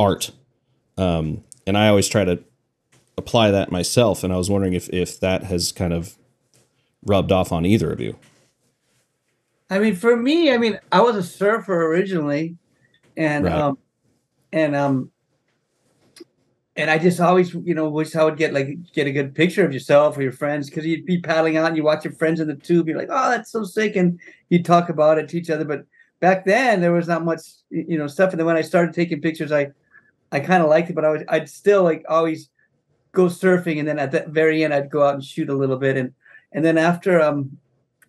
art 0.01 0.31
um, 0.97 1.45
and 1.67 1.77
I 1.77 1.89
always 1.89 2.09
try 2.09 2.25
to 2.25 2.39
apply 3.19 3.51
that 3.51 3.71
myself. 3.73 4.23
And 4.23 4.33
I 4.33 4.37
was 4.37 4.51
wondering 4.51 4.75
if 4.75 4.89
if 4.91 5.21
that 5.21 5.45
has 5.45 5.73
kind 5.73 5.93
of 5.93 6.17
rubbed 7.05 7.33
off 7.33 7.53
on 7.53 7.65
either 7.65 7.91
of 7.93 8.01
you. 8.01 8.17
I 9.69 9.79
mean, 9.79 9.97
for 9.97 10.17
me, 10.17 10.53
I 10.53 10.59
mean, 10.59 10.79
I 10.93 11.01
was 11.01 11.17
a 11.17 11.23
surfer 11.23 11.87
originally, 11.87 12.57
and 13.17 13.45
Right. 13.45 13.55
um, 13.55 13.79
and 14.53 14.77
um, 14.77 15.11
and 16.77 16.91
I 16.91 16.99
just 16.99 17.21
always, 17.21 17.55
you 17.55 17.75
know, 17.75 17.89
wish 17.89 18.15
I 18.15 18.23
would 18.23 18.37
get 18.37 18.53
like 18.53 18.93
get 18.93 19.07
a 19.07 19.13
good 19.13 19.35
picture 19.35 19.65
of 19.65 19.73
yourself 19.73 20.17
or 20.17 20.23
your 20.23 20.33
friends 20.33 20.69
because 20.69 20.87
you'd 20.87 21.07
be 21.07 21.21
paddling 21.21 21.57
out 21.57 21.67
and 21.67 21.77
you 21.77 21.83
watch 21.83 22.05
your 22.05 22.13
friends 22.13 22.39
in 22.39 22.49
the 22.49 22.55
tube. 22.55 22.87
You're 22.87 22.99
like, 22.99 23.09
oh, 23.11 23.31
that's 23.31 23.51
so 23.51 23.65
sick, 23.65 23.97
and 23.97 24.21
you'd 24.51 24.65
talk 24.65 24.89
about 24.89 25.19
it 25.19 25.29
to 25.31 25.39
each 25.39 25.51
other. 25.51 25.65
But 25.65 25.85
back 26.21 26.45
then, 26.45 26.81
there 26.81 26.93
was 26.93 27.09
not 27.09 27.25
much, 27.25 27.41
you 27.71 27.99
know, 27.99 28.07
stuff. 28.07 28.31
And 28.31 28.39
then 28.39 28.47
when 28.47 28.57
I 28.57 28.63
started 28.63 28.95
taking 28.95 29.21
pictures, 29.21 29.53
I, 29.53 29.73
I 30.33 30.41
kind 30.41 30.63
of 30.63 30.69
liked 30.69 30.91
it, 30.91 30.95
but 30.95 31.05
I 31.05 31.11
was, 31.11 31.23
I'd 31.29 31.49
still 31.49 31.83
like 31.83 32.05
always 32.09 32.49
go 33.13 33.27
surfing, 33.27 33.79
and 33.79 33.89
then 33.89 33.99
at 33.99 34.11
the 34.13 34.25
very 34.29 34.65
end, 34.65 34.75
I'd 34.75 34.91
go 34.91 35.03
out 35.03 35.15
and 35.15 35.25
shoot 35.25 35.49
a 35.49 35.55
little 35.55 35.77
bit, 35.77 35.97
and 35.97 36.13
and 36.53 36.65
then 36.65 36.79
after 36.79 37.21
um 37.21 37.59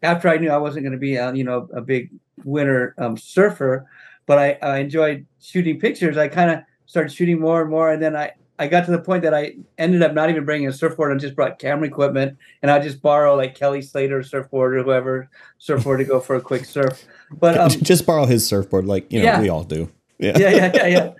after 0.03 0.29
I 0.29 0.37
knew 0.37 0.49
I 0.49 0.57
wasn't 0.57 0.83
going 0.83 0.93
to 0.93 0.99
be, 0.99 1.17
uh, 1.17 1.31
you 1.33 1.43
know, 1.43 1.67
a 1.73 1.81
big 1.81 2.11
winter 2.43 2.93
um, 2.99 3.17
surfer, 3.17 3.87
but 4.27 4.37
I, 4.37 4.57
I 4.61 4.77
enjoyed 4.77 5.25
shooting 5.41 5.79
pictures. 5.79 6.17
I 6.17 6.27
kind 6.27 6.51
of 6.51 6.59
started 6.85 7.11
shooting 7.11 7.39
more 7.39 7.61
and 7.61 7.69
more, 7.69 7.91
and 7.91 8.01
then 8.01 8.15
I 8.15 8.33
I 8.59 8.67
got 8.67 8.85
to 8.85 8.91
the 8.91 8.99
point 8.99 9.21
that 9.23 9.33
I 9.35 9.55
ended 9.77 10.01
up 10.01 10.13
not 10.13 10.29
even 10.29 10.43
bringing 10.43 10.67
a 10.67 10.73
surfboard. 10.73 11.15
I 11.15 11.19
just 11.19 11.35
brought 11.35 11.59
camera 11.59 11.87
equipment, 11.87 12.37
and 12.61 12.71
I 12.71 12.79
just 12.79 13.01
borrow 13.01 13.35
like 13.35 13.55
Kelly 13.55 13.81
Slater 13.81 14.23
surfboard 14.23 14.75
or 14.75 14.83
whoever 14.83 15.29
surfboard 15.59 15.99
to 15.99 16.05
go 16.05 16.19
for 16.19 16.35
a 16.35 16.41
quick 16.41 16.65
surf. 16.65 17.05
But 17.31 17.57
um, 17.59 17.69
just 17.69 18.05
borrow 18.05 18.25
his 18.25 18.45
surfboard, 18.47 18.85
like 18.85 19.11
you 19.11 19.19
know 19.19 19.25
Yeah. 19.25 19.41
we 19.41 19.49
all 19.49 19.63
do. 19.63 19.91
Yeah. 20.19 20.37
yeah, 20.39 20.49
yeah, 20.49 20.71
yeah, 20.73 20.87
yeah. 20.87 21.13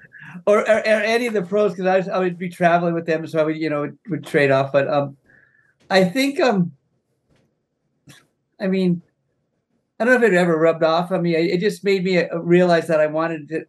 Or, 0.46 0.60
or, 0.60 0.78
or 0.78 0.82
any 0.82 1.28
of 1.28 1.34
the 1.34 1.42
pros 1.42 1.74
because 1.74 2.08
I, 2.08 2.12
I 2.12 2.20
would 2.20 2.38
be 2.38 2.50
traveling 2.50 2.94
with 2.94 3.06
them, 3.06 3.26
so 3.28 3.40
I 3.40 3.44
would 3.44 3.58
you 3.58 3.70
know 3.70 3.82
would, 3.82 3.98
would 4.10 4.26
trade 4.26 4.52
off. 4.52 4.72
But 4.72 4.88
um, 4.88 5.18
I 5.90 6.04
think 6.04 6.40
um, 6.40 6.72
I 8.60 8.68
mean, 8.68 9.02
I 10.00 10.06
don't 10.06 10.20
know 10.20 10.28
if 10.28 10.34
it 10.34 10.38
ever 10.38 10.58
rubbed 10.58 10.84
off 10.84 11.12
on 11.12 11.22
me. 11.22 11.36
It, 11.36 11.56
it 11.56 11.60
just 11.60 11.84
made 11.84 12.04
me 12.04 12.20
uh, 12.20 12.38
realize 12.40 12.88
that 12.88 13.00
I 13.00 13.08
wanted 13.08 13.50
to, 13.50 13.66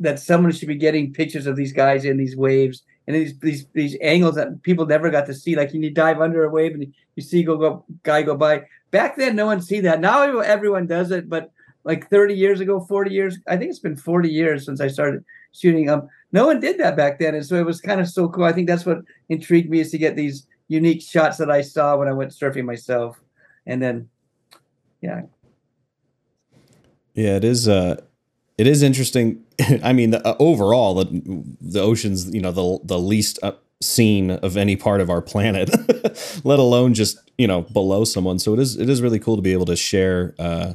that 0.00 0.18
someone 0.18 0.52
should 0.52 0.68
be 0.68 0.74
getting 0.74 1.12
pictures 1.12 1.46
of 1.46 1.56
these 1.56 1.72
guys 1.72 2.04
in 2.04 2.16
these 2.16 2.36
waves 2.36 2.82
and 3.06 3.16
these 3.16 3.38
these 3.38 3.66
these 3.72 3.96
angles 4.00 4.34
that 4.36 4.62
people 4.62 4.86
never 4.86 5.10
got 5.10 5.26
to 5.26 5.34
see. 5.34 5.56
Like 5.56 5.72
you 5.72 5.90
dive 5.90 6.20
under 6.20 6.44
a 6.44 6.50
wave 6.50 6.74
and 6.74 6.92
you 7.16 7.22
see 7.22 7.42
go 7.42 7.56
go 7.56 7.84
guy 8.02 8.22
go 8.22 8.36
by. 8.36 8.64
Back 8.90 9.16
then, 9.16 9.36
no 9.36 9.46
one 9.46 9.62
see 9.62 9.80
that. 9.80 10.00
Now 10.00 10.40
everyone 10.40 10.86
does 10.86 11.10
it, 11.10 11.28
but 11.28 11.51
like 11.84 12.08
30 12.08 12.34
years 12.34 12.60
ago, 12.60 12.80
40 12.80 13.10
years, 13.10 13.38
I 13.48 13.56
think 13.56 13.70
it's 13.70 13.78
been 13.78 13.96
40 13.96 14.28
years 14.28 14.64
since 14.64 14.80
I 14.80 14.88
started 14.88 15.24
shooting. 15.52 15.88
Um, 15.88 16.08
no 16.32 16.46
one 16.46 16.60
did 16.60 16.78
that 16.78 16.96
back 16.96 17.18
then, 17.18 17.34
and 17.34 17.44
so 17.44 17.56
it 17.56 17.66
was 17.66 17.80
kind 17.80 18.00
of 18.00 18.08
so 18.08 18.28
cool. 18.28 18.44
I 18.44 18.52
think 18.52 18.68
that's 18.68 18.86
what 18.86 18.98
intrigued 19.28 19.70
me 19.70 19.80
is 19.80 19.90
to 19.90 19.98
get 19.98 20.16
these 20.16 20.46
unique 20.68 21.02
shots 21.02 21.36
that 21.38 21.50
I 21.50 21.60
saw 21.60 21.96
when 21.96 22.08
I 22.08 22.12
went 22.12 22.32
surfing 22.32 22.64
myself, 22.64 23.20
and 23.66 23.82
then, 23.82 24.08
yeah, 25.00 25.22
Yeah, 27.14 27.36
it 27.36 27.44
is. 27.44 27.68
Uh, 27.68 28.00
it 28.56 28.66
is 28.66 28.82
interesting. 28.82 29.42
I 29.82 29.92
mean, 29.92 30.10
the, 30.10 30.26
uh, 30.26 30.36
overall, 30.38 30.94
the 30.94 31.44
the 31.60 31.80
ocean's 31.80 32.32
you 32.32 32.40
know 32.40 32.52
the 32.52 32.78
the 32.84 32.98
least 32.98 33.38
uh, 33.42 33.52
seen 33.82 34.30
of 34.30 34.56
any 34.56 34.76
part 34.76 35.00
of 35.00 35.10
our 35.10 35.20
planet, 35.20 35.70
let 36.44 36.58
alone 36.58 36.94
just 36.94 37.18
you 37.36 37.46
know 37.46 37.62
below 37.62 38.04
someone. 38.04 38.38
So 38.38 38.54
it 38.54 38.60
is 38.60 38.76
it 38.76 38.88
is 38.88 39.02
really 39.02 39.18
cool 39.18 39.36
to 39.36 39.42
be 39.42 39.52
able 39.52 39.66
to 39.66 39.76
share 39.76 40.34
uh, 40.38 40.74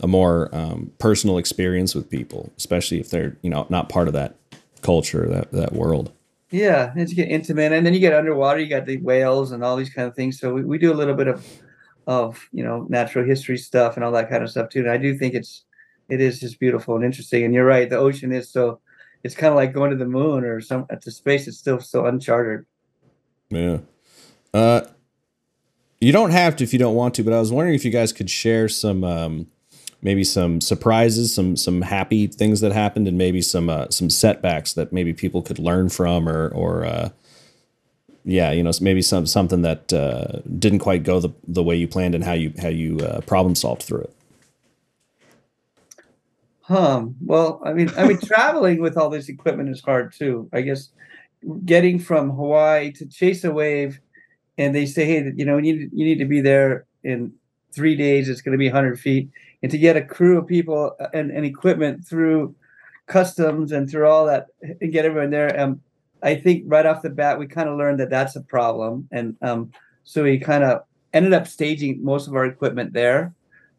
a 0.00 0.06
more 0.06 0.54
um, 0.54 0.92
personal 0.98 1.38
experience 1.38 1.94
with 1.94 2.10
people, 2.10 2.52
especially 2.56 3.00
if 3.00 3.10
they're 3.10 3.36
you 3.42 3.50
know 3.50 3.66
not 3.68 3.88
part 3.88 4.08
of 4.08 4.14
that 4.14 4.36
culture 4.82 5.26
that 5.28 5.52
that 5.52 5.72
world. 5.72 6.12
yeah. 6.50 6.92
And 6.96 7.08
you 7.08 7.16
get 7.16 7.28
intimate, 7.28 7.72
and 7.72 7.84
then 7.84 7.94
you 7.94 8.00
get 8.00 8.14
underwater. 8.14 8.60
You 8.60 8.68
got 8.68 8.86
the 8.86 8.98
whales 8.98 9.52
and 9.52 9.62
all 9.62 9.76
these 9.76 9.90
kind 9.90 10.08
of 10.08 10.14
things. 10.14 10.38
So 10.38 10.52
we, 10.54 10.62
we 10.64 10.78
do 10.78 10.92
a 10.92 10.94
little 10.94 11.14
bit 11.14 11.28
of 11.28 11.46
of 12.06 12.48
you 12.52 12.64
know 12.64 12.86
natural 12.88 13.24
history 13.24 13.58
stuff 13.58 13.96
and 13.96 14.04
all 14.04 14.12
that 14.12 14.30
kind 14.30 14.42
of 14.42 14.50
stuff 14.50 14.70
too. 14.70 14.80
And 14.80 14.90
I 14.90 14.96
do 14.96 15.16
think 15.16 15.34
it's 15.34 15.64
it 16.08 16.20
is 16.20 16.40
just 16.40 16.58
beautiful 16.58 16.96
and 16.96 17.04
interesting. 17.04 17.44
And 17.44 17.54
you're 17.54 17.64
right, 17.64 17.88
the 17.88 17.98
ocean 17.98 18.32
is 18.32 18.50
so. 18.50 18.80
It's 19.22 19.34
kind 19.34 19.52
of 19.52 19.56
like 19.56 19.74
going 19.74 19.90
to 19.90 19.98
the 19.98 20.06
moon 20.06 20.44
or 20.44 20.62
some 20.62 20.86
to 20.86 21.10
space. 21.10 21.46
It's 21.46 21.58
still 21.58 21.78
so 21.78 22.06
uncharted. 22.06 22.64
Yeah. 23.50 23.80
Uh, 24.54 24.82
you 26.00 26.12
don't 26.12 26.30
have 26.30 26.56
to 26.56 26.64
if 26.64 26.72
you 26.72 26.78
don't 26.78 26.94
want 26.94 27.14
to, 27.16 27.22
but 27.22 27.34
I 27.34 27.38
was 27.38 27.52
wondering 27.52 27.74
if 27.74 27.84
you 27.84 27.90
guys 27.90 28.12
could 28.12 28.30
share 28.30 28.68
some, 28.68 29.04
um, 29.04 29.46
maybe 30.02 30.24
some 30.24 30.60
surprises, 30.60 31.34
some 31.34 31.56
some 31.56 31.82
happy 31.82 32.26
things 32.26 32.60
that 32.60 32.72
happened, 32.72 33.08
and 33.08 33.18
maybe 33.18 33.42
some 33.42 33.68
uh, 33.68 33.88
some 33.90 34.10
setbacks 34.10 34.72
that 34.74 34.92
maybe 34.92 35.12
people 35.12 35.42
could 35.42 35.58
learn 35.58 35.88
from, 35.88 36.28
or 36.28 36.48
or 36.48 36.84
uh, 36.84 37.10
yeah, 38.24 38.52
you 38.52 38.62
know, 38.62 38.72
maybe 38.80 39.02
some 39.02 39.26
something 39.26 39.62
that 39.62 39.92
uh, 39.92 40.40
didn't 40.58 40.80
quite 40.80 41.02
go 41.02 41.20
the 41.20 41.30
the 41.46 41.62
way 41.62 41.76
you 41.76 41.88
planned, 41.88 42.14
and 42.14 42.24
how 42.24 42.32
you 42.32 42.52
how 42.60 42.68
you 42.68 42.98
uh, 43.00 43.20
problem 43.22 43.54
solved 43.54 43.82
through 43.82 44.02
it. 44.02 44.14
Um, 46.68 47.16
well, 47.24 47.60
I 47.64 47.72
mean, 47.72 47.90
I 47.96 48.06
mean, 48.06 48.18
traveling 48.24 48.80
with 48.80 48.96
all 48.96 49.10
this 49.10 49.28
equipment 49.28 49.68
is 49.68 49.80
hard 49.80 50.12
too. 50.12 50.48
I 50.52 50.60
guess 50.60 50.90
getting 51.64 51.98
from 51.98 52.30
Hawaii 52.30 52.92
to 52.92 53.06
chase 53.06 53.42
a 53.44 53.50
wave, 53.50 54.00
and 54.58 54.74
they 54.74 54.86
say, 54.86 55.04
hey, 55.06 55.32
you 55.34 55.44
know, 55.44 55.56
you 55.56 55.62
need 55.62 55.90
you 55.92 56.04
need 56.04 56.18
to 56.18 56.26
be 56.26 56.40
there 56.40 56.86
in 57.02 57.32
three 57.72 57.96
days. 57.96 58.28
It's 58.28 58.42
going 58.42 58.52
to 58.52 58.58
be 58.58 58.68
100 58.68 59.00
feet, 59.00 59.30
and 59.62 59.70
to 59.70 59.78
get 59.78 59.96
a 59.96 60.04
crew 60.04 60.38
of 60.38 60.46
people 60.46 60.96
and, 61.12 61.30
and 61.30 61.44
equipment 61.44 62.06
through 62.06 62.54
customs 63.06 63.72
and 63.72 63.90
through 63.90 64.08
all 64.08 64.26
that 64.26 64.46
and 64.80 64.92
get 64.92 65.04
everyone 65.04 65.30
there. 65.30 65.58
Um, 65.60 65.80
I 66.22 66.34
think 66.34 66.64
right 66.66 66.86
off 66.86 67.02
the 67.02 67.10
bat 67.10 67.38
we 67.38 67.46
kind 67.46 67.68
of 67.68 67.78
learned 67.78 68.00
that 68.00 68.10
that's 68.10 68.36
a 68.36 68.42
problem, 68.42 69.08
and 69.10 69.36
um, 69.42 69.72
so 70.04 70.22
we 70.22 70.38
kind 70.38 70.64
of 70.64 70.82
ended 71.12 71.32
up 71.32 71.46
staging 71.46 72.04
most 72.04 72.28
of 72.28 72.34
our 72.34 72.46
equipment 72.46 72.92
there. 72.92 73.34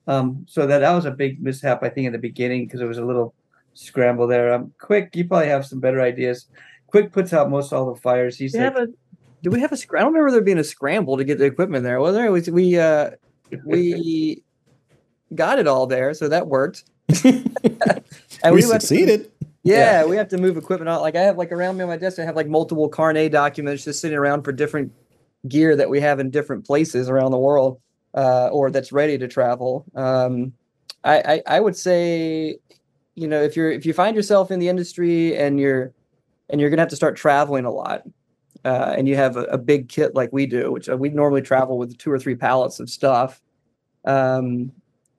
Um, 0.08 0.46
so 0.50 0.66
that 0.66 0.80
that 0.80 0.94
was 0.94 1.06
a 1.06 1.12
big 1.12 1.42
mishap, 1.42 1.84
I 1.84 1.90
think, 1.90 2.08
in 2.08 2.14
the 2.14 2.20
beginning 2.20 2.66
because 2.66 2.82
it 2.82 2.88
was 2.88 2.98
a 2.98 3.06
little 3.06 3.34
scramble 3.74 4.28
there. 4.28 4.54
Um, 4.54 4.74
Quick, 4.80 5.16
you 5.16 5.28
probably 5.28 5.48
have 5.48 5.66
some 5.66 5.80
better 5.80 6.02
ideas. 6.02 6.48
Quick 6.88 7.12
puts 7.12 7.32
out 7.32 7.50
most 7.50 7.72
all 7.72 7.94
the 7.94 8.00
fires. 8.02 8.38
He's 8.38 8.54
Do 8.54 8.60
we 8.60 8.66
like, 8.66 8.74
have 8.74 8.84
a? 8.84 8.92
Do 9.44 9.50
we 9.52 9.60
have 9.62 9.72
a? 9.72 9.76
I 9.76 10.02
don't 10.02 10.14
remember 10.14 10.32
there 10.32 10.42
being 10.42 10.58
a 10.58 10.64
scramble 10.64 11.18
to 11.18 11.24
get 11.24 11.38
the 11.38 11.46
equipment 11.46 11.84
there. 11.84 12.00
Was 12.00 12.16
there? 12.16 12.32
We 12.32 12.42
we 12.52 12.80
uh, 12.80 13.12
we 13.66 14.44
got 15.34 15.60
it 15.60 15.68
all 15.68 15.88
there, 15.88 16.14
so 16.14 16.28
that 16.30 16.48
worked. 16.48 16.84
and 17.24 17.44
we 18.46 18.52
went- 18.52 18.82
succeeded. 18.82 19.32
Yeah, 19.64 20.06
we 20.06 20.16
have 20.16 20.28
to 20.30 20.38
move 20.40 20.58
equipment 20.58 20.90
out. 20.90 21.02
Like 21.02 21.16
I 21.16 21.22
have 21.22 21.38
like 21.38 21.52
around 21.52 21.78
me 21.78 21.84
on 21.84 21.90
my 21.90 21.98
desk, 21.98 22.18
I 22.18 22.26
have 22.26 22.36
like 22.36 22.48
multiple 22.48 22.90
Carnet 22.90 23.32
documents 23.32 23.84
just 23.84 24.02
sitting 24.02 24.18
around 24.18 24.42
for 24.44 24.52
different 24.52 24.92
gear 25.48 25.76
that 25.76 25.90
we 25.90 26.00
have 26.02 26.20
in 26.20 26.32
different 26.32 26.66
places 26.66 27.10
around 27.10 27.32
the 27.32 27.38
world, 27.38 27.80
uh, 28.16 28.48
or 28.48 28.72
that's 28.72 28.92
ready 28.92 29.18
to 29.20 29.28
travel. 29.28 29.86
Um, 29.94 30.54
I, 31.04 31.20
I 31.20 31.58
I 31.58 31.60
would 31.60 31.76
say, 31.78 32.58
you 33.14 33.28
know, 33.28 33.42
if 33.42 33.56
you're 33.56 33.72
if 33.72 33.86
you 33.86 33.94
find 33.94 34.16
yourself 34.16 34.50
in 34.50 34.58
the 34.60 34.68
industry 34.68 35.38
and 35.38 35.60
you're 35.60 35.94
and 36.50 36.60
you're 36.60 36.72
gonna 36.72 36.82
have 36.82 36.90
to 36.90 36.96
start 36.96 37.16
traveling 37.16 37.66
a 37.66 37.72
lot, 37.72 38.02
uh, 38.66 38.96
and 38.98 39.08
you 39.08 39.16
have 39.16 39.38
a, 39.38 39.44
a 39.44 39.58
big 39.60 39.90
kit 39.90 40.16
like 40.16 40.34
we 40.34 40.48
do, 40.48 40.72
which 40.72 40.90
uh, 40.90 40.98
we 40.98 41.10
normally 41.10 41.42
travel 41.44 41.78
with 41.78 41.96
two 42.00 42.12
or 42.12 42.18
three 42.18 42.36
pallets 42.36 42.80
of 42.80 42.90
stuff. 42.90 43.42
Um, 44.06 44.72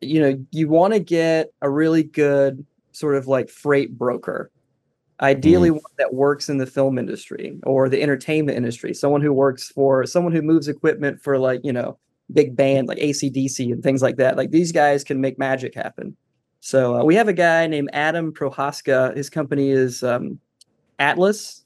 you 0.03 0.21
know, 0.21 0.47
you 0.51 0.69
want 0.69 0.95
to 0.95 1.01
get 1.01 1.53
a 1.63 1.71
really 1.71 2.03
good 2.03 2.65
sort 2.93 3.17
of 3.17 3.27
like 3.27 3.49
freight 3.49 3.97
broker. 3.97 4.51
Ideally, 5.21 5.71
one 5.71 5.83
that 5.99 6.15
works 6.15 6.49
in 6.49 6.59
the 6.59 6.67
film 6.67 6.99
industry 6.99 7.59
or 7.63 7.89
the 7.89 8.03
entertainment 8.03 8.57
industry, 8.57 8.93
someone 8.93 9.21
who 9.21 9.33
works 9.33 9.69
for 9.69 10.05
someone 10.05 10.33
who 10.33 10.43
moves 10.43 10.67
equipment 10.67 11.23
for 11.23 11.39
like, 11.39 11.61
you 11.63 11.73
know, 11.73 11.97
big 12.33 12.57
band 12.57 12.89
like 12.89 12.99
ACDC 12.99 13.73
and 13.73 13.83
things 13.83 14.03
like 14.03 14.17
that. 14.17 14.37
Like 14.37 14.51
these 14.51 14.73
guys 14.73 15.05
can 15.05 15.21
make 15.21 15.39
magic 15.39 15.75
happen. 15.75 16.17
So 16.61 17.01
uh, 17.01 17.05
we 17.05 17.15
have 17.15 17.29
a 17.29 17.33
guy 17.33 17.67
named 17.67 17.91
Adam 17.93 18.33
Prohaska. 18.33 19.17
His 19.17 19.31
company 19.31 19.71
is 19.71 20.03
um, 20.03 20.39
Atlas, 20.99 21.65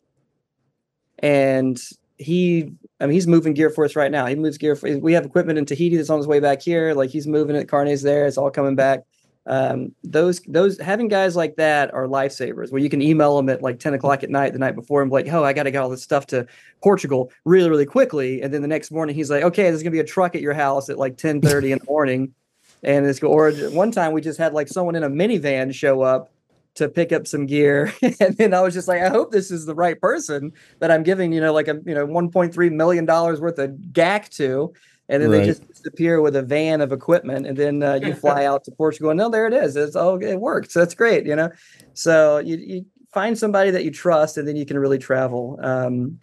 and 1.18 1.78
he, 2.18 2.72
I 3.00 3.06
mean, 3.06 3.14
he's 3.14 3.26
moving 3.26 3.54
gear 3.54 3.70
for 3.70 3.84
us 3.84 3.96
right 3.96 4.10
now. 4.10 4.26
He 4.26 4.34
moves 4.34 4.58
gear. 4.58 4.76
For, 4.76 4.98
we 4.98 5.12
have 5.12 5.26
equipment 5.26 5.58
in 5.58 5.66
Tahiti 5.66 5.96
that's 5.96 6.10
on 6.10 6.18
his 6.18 6.26
way 6.26 6.40
back 6.40 6.62
here. 6.62 6.94
Like 6.94 7.10
he's 7.10 7.26
moving 7.26 7.56
it. 7.56 7.68
Carnet's 7.68 8.02
there. 8.02 8.26
It's 8.26 8.38
all 8.38 8.50
coming 8.50 8.74
back. 8.74 9.00
Um, 9.48 9.94
those 10.02 10.40
those 10.48 10.78
having 10.80 11.06
guys 11.06 11.36
like 11.36 11.54
that 11.56 11.94
are 11.94 12.06
lifesavers. 12.06 12.72
Where 12.72 12.82
you 12.82 12.90
can 12.90 13.00
email 13.00 13.36
them 13.36 13.48
at 13.48 13.62
like 13.62 13.78
ten 13.78 13.94
o'clock 13.94 14.24
at 14.24 14.30
night 14.30 14.52
the 14.52 14.58
night 14.58 14.74
before 14.74 15.02
and 15.02 15.10
be 15.10 15.14
like, 15.14 15.32
"Oh, 15.32 15.44
I 15.44 15.52
got 15.52 15.64
to 15.64 15.70
get 15.70 15.82
all 15.82 15.88
this 15.88 16.02
stuff 16.02 16.26
to 16.28 16.46
Portugal 16.82 17.30
really 17.44 17.70
really 17.70 17.86
quickly," 17.86 18.42
and 18.42 18.52
then 18.52 18.62
the 18.62 18.68
next 18.68 18.90
morning 18.90 19.14
he's 19.14 19.30
like, 19.30 19.44
"Okay, 19.44 19.64
there's 19.64 19.82
gonna 19.82 19.92
be 19.92 20.00
a 20.00 20.04
truck 20.04 20.34
at 20.34 20.40
your 20.40 20.54
house 20.54 20.88
at 20.88 20.98
like 20.98 21.16
ten 21.16 21.40
thirty 21.40 21.70
in 21.72 21.78
the 21.78 21.84
morning." 21.84 22.34
And 22.82 23.06
it's. 23.06 23.22
Or 23.22 23.52
one 23.52 23.92
time 23.92 24.12
we 24.12 24.20
just 24.20 24.38
had 24.38 24.52
like 24.52 24.66
someone 24.66 24.96
in 24.96 25.04
a 25.04 25.10
minivan 25.10 25.72
show 25.72 26.02
up 26.02 26.30
to 26.76 26.88
pick 26.88 27.12
up 27.12 27.26
some 27.26 27.46
gear, 27.46 27.92
and 28.20 28.36
then 28.36 28.54
I 28.54 28.60
was 28.60 28.74
just 28.74 28.88
like, 28.88 29.02
I 29.02 29.08
hope 29.08 29.32
this 29.32 29.50
is 29.50 29.66
the 29.66 29.74
right 29.74 30.00
person 30.00 30.52
that 30.78 30.90
I'm 30.90 31.02
giving, 31.02 31.32
you 31.32 31.40
know, 31.40 31.52
like 31.52 31.68
a 31.68 31.80
you 31.84 31.94
know 31.94 32.06
1.3 32.06 32.72
million 32.72 33.04
dollars 33.04 33.40
worth 33.40 33.58
of 33.58 33.70
GAC 33.92 34.28
to, 34.36 34.72
and 35.08 35.22
then 35.22 35.30
Right. 35.30 35.40
they 35.40 35.46
just 35.46 35.66
disappear 35.68 36.20
with 36.20 36.36
a 36.36 36.42
van 36.42 36.80
of 36.80 36.92
equipment, 36.92 37.46
and 37.46 37.56
then 37.56 37.82
uh, 37.82 37.94
you 37.94 38.14
fly 38.14 38.44
out 38.44 38.64
to 38.64 38.70
Portugal, 38.70 39.10
and 39.10 39.18
no, 39.18 39.28
there 39.28 39.46
it 39.46 39.52
is. 39.52 39.76
It's 39.76 39.96
oh, 39.96 40.16
it 40.16 40.40
worked. 40.40 40.70
So 40.72 40.80
that's 40.80 40.94
great, 40.94 41.26
you 41.26 41.36
know. 41.36 41.50
So 41.94 42.38
you 42.38 42.56
you 42.56 42.86
find 43.12 43.38
somebody 43.38 43.70
that 43.70 43.84
you 43.84 43.90
trust, 43.90 44.36
and 44.36 44.46
then 44.46 44.56
you 44.56 44.66
can 44.66 44.78
really 44.78 44.98
travel. 44.98 45.58
Um, 45.62 46.18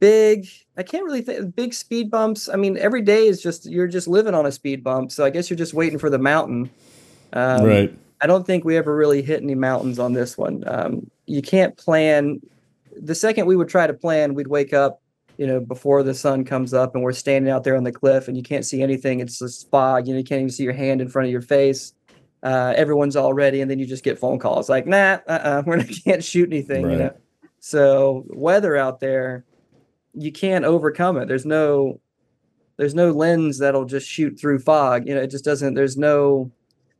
big 0.00 0.48
i 0.78 0.82
can't 0.82 1.04
really 1.04 1.20
think 1.20 1.54
big 1.54 1.74
speed 1.74 2.10
bumps 2.10 2.48
i 2.48 2.56
mean 2.56 2.78
every 2.78 3.02
day 3.02 3.26
is 3.26 3.42
just 3.42 3.66
you're 3.66 3.86
just 3.86 4.08
living 4.08 4.32
on 4.32 4.46
a 4.46 4.50
speed 4.50 4.82
bump 4.82 5.12
so 5.12 5.24
i 5.24 5.28
guess 5.28 5.50
you're 5.50 5.58
just 5.58 5.74
waiting 5.74 5.98
for 5.98 6.08
the 6.08 6.18
mountain 6.18 6.70
um, 7.34 7.64
right. 7.64 7.98
I 8.20 8.26
don't 8.26 8.46
think 8.46 8.64
we 8.64 8.76
ever 8.76 8.94
really 8.94 9.22
hit 9.22 9.42
any 9.42 9.54
mountains 9.54 9.98
on 9.98 10.12
this 10.12 10.38
one. 10.38 10.64
Um, 10.66 11.10
you 11.26 11.42
can't 11.42 11.76
plan. 11.76 12.40
The 12.96 13.14
second 13.14 13.46
we 13.46 13.56
would 13.56 13.68
try 13.68 13.86
to 13.86 13.94
plan, 13.94 14.34
we'd 14.34 14.46
wake 14.46 14.72
up, 14.72 15.02
you 15.36 15.46
know, 15.46 15.60
before 15.60 16.02
the 16.02 16.14
sun 16.14 16.44
comes 16.44 16.72
up, 16.72 16.94
and 16.94 17.02
we're 17.02 17.12
standing 17.12 17.50
out 17.50 17.64
there 17.64 17.76
on 17.76 17.84
the 17.84 17.92
cliff, 17.92 18.28
and 18.28 18.36
you 18.36 18.42
can't 18.42 18.64
see 18.64 18.82
anything. 18.82 19.20
It's 19.20 19.38
just 19.38 19.68
fog. 19.70 20.06
You 20.06 20.14
know, 20.14 20.18
you 20.18 20.24
can't 20.24 20.40
even 20.40 20.50
see 20.50 20.62
your 20.62 20.72
hand 20.72 21.00
in 21.00 21.08
front 21.08 21.26
of 21.26 21.32
your 21.32 21.42
face. 21.42 21.92
Uh, 22.42 22.72
everyone's 22.76 23.16
all 23.16 23.32
ready, 23.32 23.60
and 23.60 23.70
then 23.70 23.78
you 23.78 23.86
just 23.86 24.04
get 24.04 24.18
phone 24.18 24.38
calls 24.38 24.68
like, 24.68 24.86
"Nah, 24.86 25.18
uh-uh, 25.26 25.62
we're 25.66 25.76
not 25.76 25.88
can't 26.04 26.22
shoot 26.22 26.48
anything." 26.48 26.90
You 26.90 26.96
know. 26.96 27.16
So 27.58 28.24
weather 28.28 28.76
out 28.76 29.00
there, 29.00 29.44
you 30.12 30.30
can't 30.30 30.66
overcome 30.66 31.16
it. 31.16 31.26
There's 31.26 31.46
no, 31.46 32.00
there's 32.76 32.94
no 32.94 33.10
lens 33.10 33.58
that'll 33.58 33.86
just 33.86 34.06
shoot 34.06 34.38
through 34.38 34.58
fog. 34.58 35.08
You 35.08 35.14
know, 35.14 35.22
it 35.22 35.30
just 35.30 35.44
doesn't. 35.44 35.72
There's 35.72 35.96
no 35.96 36.52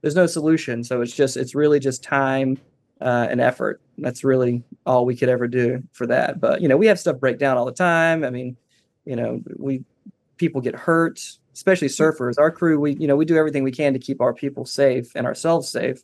there's 0.04 0.14
no 0.14 0.26
solution. 0.26 0.84
So 0.84 1.00
it's 1.00 1.16
just 1.16 1.38
it's 1.38 1.54
really 1.54 1.80
just 1.80 2.02
time 2.02 2.58
uh, 3.00 3.26
and 3.30 3.40
effort. 3.40 3.80
That's 3.96 4.22
really 4.22 4.62
all 4.84 5.06
we 5.06 5.16
could 5.16 5.30
ever 5.30 5.48
do 5.48 5.82
for 5.92 6.06
that. 6.08 6.40
But 6.40 6.60
you 6.60 6.68
know, 6.68 6.76
we 6.76 6.86
have 6.88 7.00
stuff 7.00 7.18
break 7.18 7.38
down 7.38 7.56
all 7.56 7.64
the 7.64 7.72
time. 7.72 8.22
I 8.22 8.28
mean, 8.28 8.58
you 9.06 9.16
know, 9.16 9.40
we 9.56 9.82
people 10.36 10.60
get 10.60 10.74
hurt, 10.74 11.20
especially 11.54 11.88
surfers. 11.88 12.34
Our 12.36 12.50
crew, 12.50 12.78
we 12.78 12.96
you 12.96 13.06
know, 13.06 13.16
we 13.16 13.24
do 13.24 13.38
everything 13.38 13.64
we 13.64 13.72
can 13.72 13.94
to 13.94 13.98
keep 13.98 14.20
our 14.20 14.34
people 14.34 14.66
safe 14.66 15.10
and 15.14 15.26
ourselves 15.26 15.70
safe. 15.70 16.02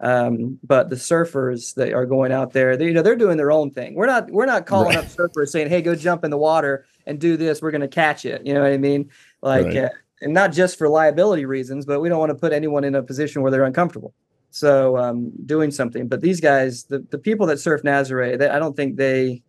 Um, 0.00 0.58
but 0.62 0.90
the 0.90 0.96
surfers 0.96 1.74
that 1.76 1.94
are 1.94 2.04
going 2.04 2.32
out 2.32 2.52
there, 2.52 2.76
they, 2.76 2.84
you 2.84 2.92
know, 2.92 3.02
they're 3.02 3.16
doing 3.16 3.38
their 3.38 3.50
own 3.50 3.70
thing. 3.70 3.94
We're 3.94 4.06
not 4.06 4.30
we're 4.30 4.44
not 4.44 4.66
calling 4.66 4.94
Right. 4.94 4.98
up 4.98 5.06
surfers 5.06 5.48
saying, 5.48 5.70
"Hey, 5.70 5.80
go 5.80 5.94
jump 5.94 6.22
in 6.22 6.30
the 6.30 6.36
water 6.36 6.84
and 7.06 7.18
do 7.18 7.38
this. 7.38 7.62
We're 7.62 7.70
going 7.70 7.80
to 7.80 7.88
catch 7.88 8.26
it." 8.26 8.46
You 8.46 8.52
know 8.52 8.60
what 8.60 8.72
I 8.72 8.76
mean? 8.76 9.10
Like, 9.40 9.64
Right. 9.64 9.76
uh, 9.84 9.88
and 10.20 10.34
not 10.34 10.52
just 10.52 10.78
for 10.78 10.88
liability 10.88 11.44
reasons, 11.44 11.86
but 11.86 12.00
we 12.00 12.08
don't 12.08 12.18
want 12.18 12.30
to 12.30 12.34
put 12.34 12.52
anyone 12.52 12.84
in 12.84 12.94
a 12.94 13.02
position 13.02 13.42
where 13.42 13.50
they're 13.50 13.64
uncomfortable. 13.64 14.14
So, 14.50 14.96
um, 14.96 15.32
doing 15.44 15.70
something. 15.70 16.08
But 16.08 16.20
these 16.20 16.40
guys, 16.40 16.84
the 16.84 17.00
the 17.10 17.18
people 17.18 17.46
that 17.46 17.58
surf 17.60 17.82
Nazare, 17.82 18.38
they, 18.38 18.48
I 18.48 18.58
don't 18.58 18.76
think 18.76 18.96
they 18.96 19.42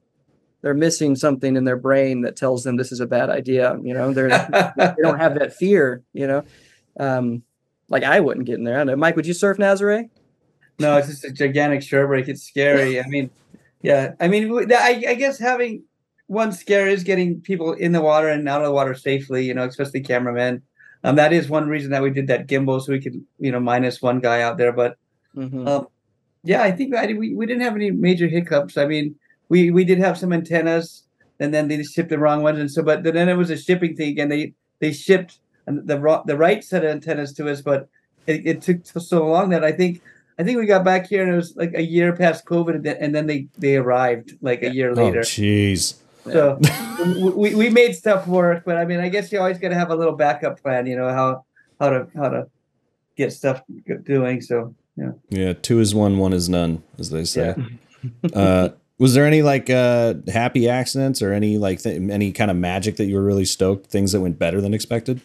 they're 0.62 0.74
missing 0.74 1.16
something 1.16 1.56
in 1.56 1.64
their 1.64 1.78
brain 1.78 2.22
that 2.22 2.36
tells 2.36 2.64
them 2.64 2.76
this 2.76 2.92
is 2.92 3.00
a 3.00 3.08
bad 3.08 3.30
idea. 3.30 3.78
You 3.82 3.94
know, 3.94 4.14
they're 4.14 4.30
they 4.78 5.02
don't 5.02 5.20
have 5.20 5.36
that 5.40 5.54
fear. 5.54 6.04
You 6.14 6.28
know, 6.28 6.44
um, 7.00 7.44
like 7.88 8.04
I 8.04 8.20
wouldn't 8.20 8.46
get 8.46 8.58
in 8.58 8.66
there. 8.66 8.76
I 8.76 8.80
don't 8.80 8.88
know. 8.88 8.96
Mike, 8.98 9.16
would 9.16 9.26
you 9.26 9.34
surf 9.34 9.58
Nazare? 9.58 10.10
No, 10.80 10.98
it's 10.98 11.08
just 11.08 11.26
a 11.26 11.32
gigantic 11.32 11.82
shore 11.84 12.08
break. 12.08 12.28
It's 12.28 12.44
scary. 12.44 13.02
I 13.02 13.08
mean, 13.08 13.30
yeah. 13.82 14.14
I 14.20 14.28
mean, 14.28 14.72
I, 14.72 15.04
I 15.08 15.14
guess 15.16 15.38
having 15.38 15.84
one 16.30 16.52
scare 16.52 16.88
is 16.88 17.04
getting 17.04 17.42
people 17.42 17.74
in 17.74 17.92
the 17.92 18.02
water 18.02 18.30
and 18.30 18.48
out 18.48 18.62
of 18.62 18.68
the 18.68 18.74
water 18.74 18.94
safely. 18.94 19.44
You 19.46 19.56
know, 19.56 19.66
especially 19.66 20.02
cameramen. 20.02 20.62
Um, 21.04 21.16
that 21.16 21.34
is 21.34 21.50
one 21.50 21.68
reason 21.68 21.92
that 21.92 22.04
we 22.04 22.12
did 22.12 22.28
that 22.28 22.48
gimbal 22.48 22.82
so 22.82 22.92
we 22.92 23.00
could, 23.02 23.20
you 23.40 23.52
know, 23.52 23.60
minus 23.60 24.02
one 24.02 24.20
guy 24.20 24.42
out 24.42 24.58
there. 24.58 24.72
But 24.72 24.98
Mhm. 25.36 25.68
um, 25.68 25.88
yeah, 26.44 26.62
I 26.62 26.72
think 26.72 26.94
I, 26.96 27.08
we 27.14 27.34
we 27.34 27.46
didn't 27.46 27.64
have 27.64 27.76
any 27.76 27.90
major 27.92 28.28
hiccups. 28.28 28.78
I 28.78 28.86
mean, 28.86 29.16
we 29.50 29.72
we 29.72 29.84
did 29.84 29.98
have 29.98 30.18
some 30.18 30.32
antennas, 30.32 31.04
and 31.40 31.52
then 31.54 31.68
they 31.68 31.82
shipped 31.84 32.10
the 32.10 32.20
wrong 32.20 32.44
ones, 32.44 32.60
and 32.60 32.70
so 32.70 32.84
but 32.84 33.04
then 33.04 33.28
it 33.30 33.38
was 33.38 33.50
a 33.50 33.58
shipping 33.58 33.96
thing, 33.96 34.20
and 34.20 34.32
they 34.32 34.54
they 34.82 34.92
shipped 34.92 35.40
the 35.66 36.00
ro- 36.00 36.24
the 36.28 36.38
right 36.38 36.64
set 36.64 36.84
of 36.86 36.92
antennas 36.92 37.34
to 37.34 37.50
us, 37.50 37.62
but 37.62 37.88
it, 38.28 38.46
it 38.46 38.62
took 38.62 38.86
so 38.86 39.26
long 39.28 39.50
that 39.50 39.64
I 39.64 39.72
think 39.72 40.02
I 40.38 40.44
think 40.44 40.58
we 40.60 40.66
got 40.66 40.84
back 40.86 41.08
here 41.08 41.24
and 41.24 41.32
it 41.34 41.36
was 41.36 41.56
like 41.56 41.74
a 41.76 41.82
year 41.84 42.16
past 42.16 42.46
COVID, 42.46 42.76
and 43.04 43.16
then, 43.16 43.26
they 43.28 43.48
they 43.58 43.76
arrived 43.78 44.38
like 44.42 44.62
a 44.64 44.72
year 44.74 44.90
later. 44.94 45.02
Oh, 45.02 45.06
later. 45.06 45.22
jeez. 45.22 45.96
So 46.26 46.60
we, 47.36 47.56
we 47.56 47.70
made 47.70 47.96
stuff 47.96 48.28
work, 48.28 48.64
but 48.66 48.78
I 48.78 48.86
mean, 48.86 49.00
I 49.00 49.10
guess 49.10 49.32
you 49.32 49.40
always 49.40 49.58
got 49.58 49.70
to 49.70 49.76
have 49.76 49.90
a 49.90 49.96
little 49.96 50.16
backup 50.16 50.62
plan. 50.62 50.86
You 50.86 50.98
know 50.98 51.10
how 51.10 51.46
how 51.80 51.90
to 51.90 52.08
how 52.16 52.30
to 52.30 52.48
get 53.16 53.34
stuff 53.34 53.62
doing. 54.04 54.42
So 54.42 54.76
yeah. 55.00 55.12
Yeah, 55.30 55.54
two 55.54 55.80
is 55.80 55.96
one, 55.96 56.18
one 56.18 56.34
is 56.34 56.50
none, 56.50 56.84
as 56.98 57.10
they 57.10 57.24
say. 57.24 57.56
uh, 58.34 58.70
was 58.98 59.14
there 59.14 59.26
any 59.26 59.42
like 59.42 59.70
uh, 59.70 60.16
happy 60.28 60.68
accidents 60.68 61.22
or 61.22 61.32
any 61.32 61.58
like 61.58 61.82
th- 61.82 62.02
any 62.12 62.32
kind 62.32 62.52
of 62.52 62.58
magic 62.58 62.98
that 62.98 63.06
you 63.06 63.16
were 63.16 63.24
really 63.24 63.46
stoked? 63.46 63.88
Things 63.88 64.12
that 64.12 64.20
went 64.20 64.38
better 64.38 64.60
than 64.60 64.74
expected? 64.74 65.22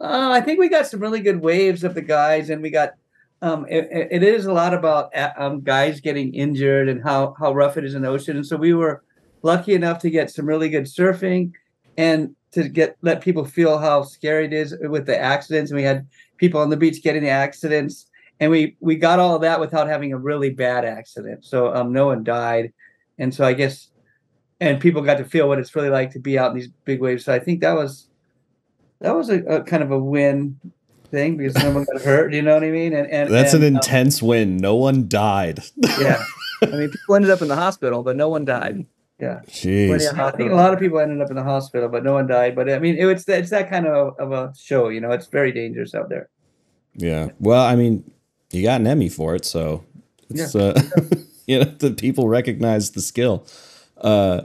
Uh, 0.00 0.30
I 0.32 0.40
think 0.40 0.58
we 0.58 0.68
got 0.68 0.86
some 0.86 1.00
really 1.00 1.20
good 1.20 1.40
waves 1.40 1.84
of 1.84 1.94
the 1.94 2.02
guys, 2.02 2.48
and 2.48 2.62
we 2.62 2.70
got. 2.70 2.94
Um, 3.42 3.66
it, 3.68 3.88
it- 4.10 4.22
is 4.22 4.46
a 4.46 4.52
lot 4.52 4.72
about 4.72 5.14
uh, 5.16 5.32
um, 5.36 5.60
guys 5.62 6.00
getting 6.00 6.32
injured 6.32 6.88
and 6.88 7.02
how 7.02 7.34
how 7.38 7.52
rough 7.52 7.76
it 7.76 7.84
is 7.84 7.94
in 7.94 8.02
the 8.02 8.08
ocean, 8.08 8.36
and 8.36 8.46
so 8.46 8.56
we 8.56 8.72
were 8.72 9.02
lucky 9.42 9.74
enough 9.74 9.98
to 9.98 10.10
get 10.10 10.30
some 10.30 10.46
really 10.46 10.68
good 10.68 10.84
surfing, 10.84 11.52
and 11.98 12.34
to 12.52 12.68
get 12.68 12.96
let 13.02 13.20
people 13.20 13.44
feel 13.44 13.78
how 13.78 14.02
scary 14.04 14.44
it 14.44 14.52
is 14.52 14.76
with 14.82 15.06
the 15.06 15.18
accidents. 15.18 15.70
And 15.72 15.76
we 15.76 15.82
had 15.82 16.06
people 16.36 16.60
on 16.60 16.70
the 16.70 16.76
beach 16.76 17.02
getting 17.02 17.22
the 17.24 17.30
accidents, 17.30 18.06
and 18.38 18.50
we 18.50 18.76
we 18.80 18.94
got 18.94 19.18
all 19.18 19.34
of 19.34 19.42
that 19.42 19.58
without 19.58 19.88
having 19.88 20.12
a 20.12 20.18
really 20.18 20.50
bad 20.50 20.84
accident. 20.84 21.44
So 21.44 21.74
um, 21.74 21.92
no 21.92 22.06
one 22.06 22.22
died, 22.22 22.72
and 23.18 23.34
so 23.34 23.44
I 23.44 23.54
guess, 23.54 23.88
and 24.60 24.80
people 24.80 25.02
got 25.02 25.18
to 25.18 25.24
feel 25.24 25.48
what 25.48 25.58
it's 25.58 25.74
really 25.74 25.90
like 25.90 26.12
to 26.12 26.20
be 26.20 26.38
out 26.38 26.52
in 26.52 26.58
these 26.58 26.68
big 26.84 27.00
waves. 27.00 27.24
So 27.24 27.34
I 27.34 27.40
think 27.40 27.60
that 27.62 27.74
was 27.74 28.08
that 29.00 29.16
was 29.16 29.30
a, 29.30 29.42
a 29.46 29.62
kind 29.64 29.82
of 29.82 29.90
a 29.90 29.98
win 29.98 30.60
thing 31.12 31.36
because 31.36 31.54
no 31.54 31.70
one 31.70 31.84
got 31.84 32.02
hurt. 32.02 32.32
You 32.34 32.42
know 32.42 32.54
what 32.54 32.64
I 32.64 32.70
mean? 32.70 32.92
And, 32.92 33.08
and 33.08 33.30
That's 33.30 33.54
and, 33.54 33.62
an 33.62 33.74
um, 33.74 33.76
intense 33.76 34.20
win. 34.20 34.56
No 34.56 34.74
one 34.74 35.06
died. 35.06 35.60
yeah, 36.00 36.24
I 36.62 36.66
mean, 36.66 36.90
people 36.90 37.14
ended 37.14 37.30
up 37.30 37.42
in 37.42 37.48
the 37.48 37.56
hospital, 37.56 38.02
but 38.02 38.16
no 38.16 38.28
one 38.28 38.44
died. 38.44 38.84
yeah. 39.20 39.40
Jeez. 39.46 40.18
I 40.18 40.30
think 40.32 40.50
a 40.50 40.54
lot 40.54 40.72
of 40.72 40.80
people 40.80 40.98
ended 40.98 41.20
up 41.20 41.30
in 41.30 41.36
the 41.36 41.44
hospital, 41.44 41.88
but 41.88 42.02
no 42.02 42.14
one 42.14 42.26
died. 42.26 42.56
But 42.56 42.68
I 42.68 42.80
mean, 42.80 42.96
it, 42.96 43.06
it's 43.06 43.28
it's 43.28 43.50
that 43.50 43.70
kind 43.70 43.86
of 43.86 44.18
of 44.18 44.32
a 44.32 44.52
show. 44.58 44.88
You 44.88 45.00
know, 45.00 45.12
it's 45.12 45.26
very 45.26 45.52
dangerous 45.52 45.94
out 45.94 46.08
there. 46.08 46.28
Yeah. 46.94 47.28
Well, 47.38 47.64
I 47.64 47.76
mean, 47.76 48.10
you 48.50 48.64
got 48.64 48.80
an 48.80 48.86
Emmy 48.86 49.08
for 49.08 49.36
it, 49.36 49.44
so 49.44 49.84
it's 50.28 50.56
uh 50.56 50.80
you 51.46 51.60
know, 51.60 51.64
the 51.64 51.92
people 51.92 52.28
recognize 52.28 52.90
the 52.90 53.00
skill. 53.00 53.46
Uh 53.96 54.42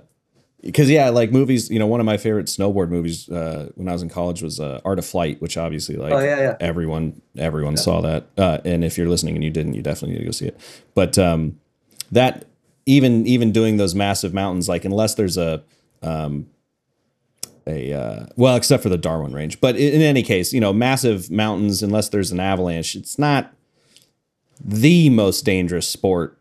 because 0.68 0.89
yeah, 0.89 1.09
like 1.09 1.32
movies, 1.32 1.70
you 1.70 1.80
know, 1.80 1.88
one 1.88 2.01
of 2.01 2.05
my 2.05 2.18
favorite 2.18 2.47
snowboard 2.47 2.89
movies 2.89 3.30
uh 3.30 3.70
when 3.76 3.88
I 3.88 3.93
was 3.93 4.03
in 4.03 4.09
college 4.09 4.41
was 4.41 4.59
uh 4.59 4.82
Art 4.84 4.99
of 4.99 5.05
Flight, 5.05 5.41
which 5.41 5.57
obviously 5.57 5.95
like 5.95 6.11
oh 6.11 6.20
yeah, 6.20 6.39
yeah. 6.39 6.57
everyone 6.59 7.22
everyone 7.38 7.78
saw 7.78 8.01
that. 8.01 8.28
Uh 8.38 8.59
and 8.65 8.84
if 8.84 8.97
you're 8.97 9.07
listening 9.07 9.36
and 9.36 9.43
you 9.43 9.49
didn't, 9.49 9.76
you 9.76 9.82
definitely 9.82 10.15
need 10.15 10.20
to 10.20 10.26
go 10.26 10.32
see 10.32 10.47
it. 10.47 10.59
But 10.93 11.18
um 11.18 11.59
that 12.11 12.45
even 12.86 13.26
even 13.26 13.51
doing 13.51 13.78
those 13.78 13.95
massive 13.95 14.34
mountains 14.34 14.68
like 14.68 14.84
unless 14.84 15.15
there's 15.15 15.38
a 15.38 15.63
um 16.03 16.47
a 17.65 17.93
uh, 17.93 18.26
well, 18.38 18.55
except 18.55 18.82
for 18.82 18.89
the 18.89 18.97
Darwin 18.97 19.34
Range. 19.34 19.59
But 19.59 19.76
in, 19.76 19.95
in 19.95 20.01
any 20.01 20.24
case, 20.24 20.53
you 20.53 20.61
know, 20.61 20.72
massive 20.72 21.30
mountains, 21.30 21.84
unless 21.84 22.07
there's 22.09 22.32
an 22.32 22.39
avalanche, 22.39 22.95
it's 22.95 23.20
not 23.20 23.53
the 24.63 25.09
most 25.09 25.43
dangerous 25.43 25.88
sport, 25.88 26.39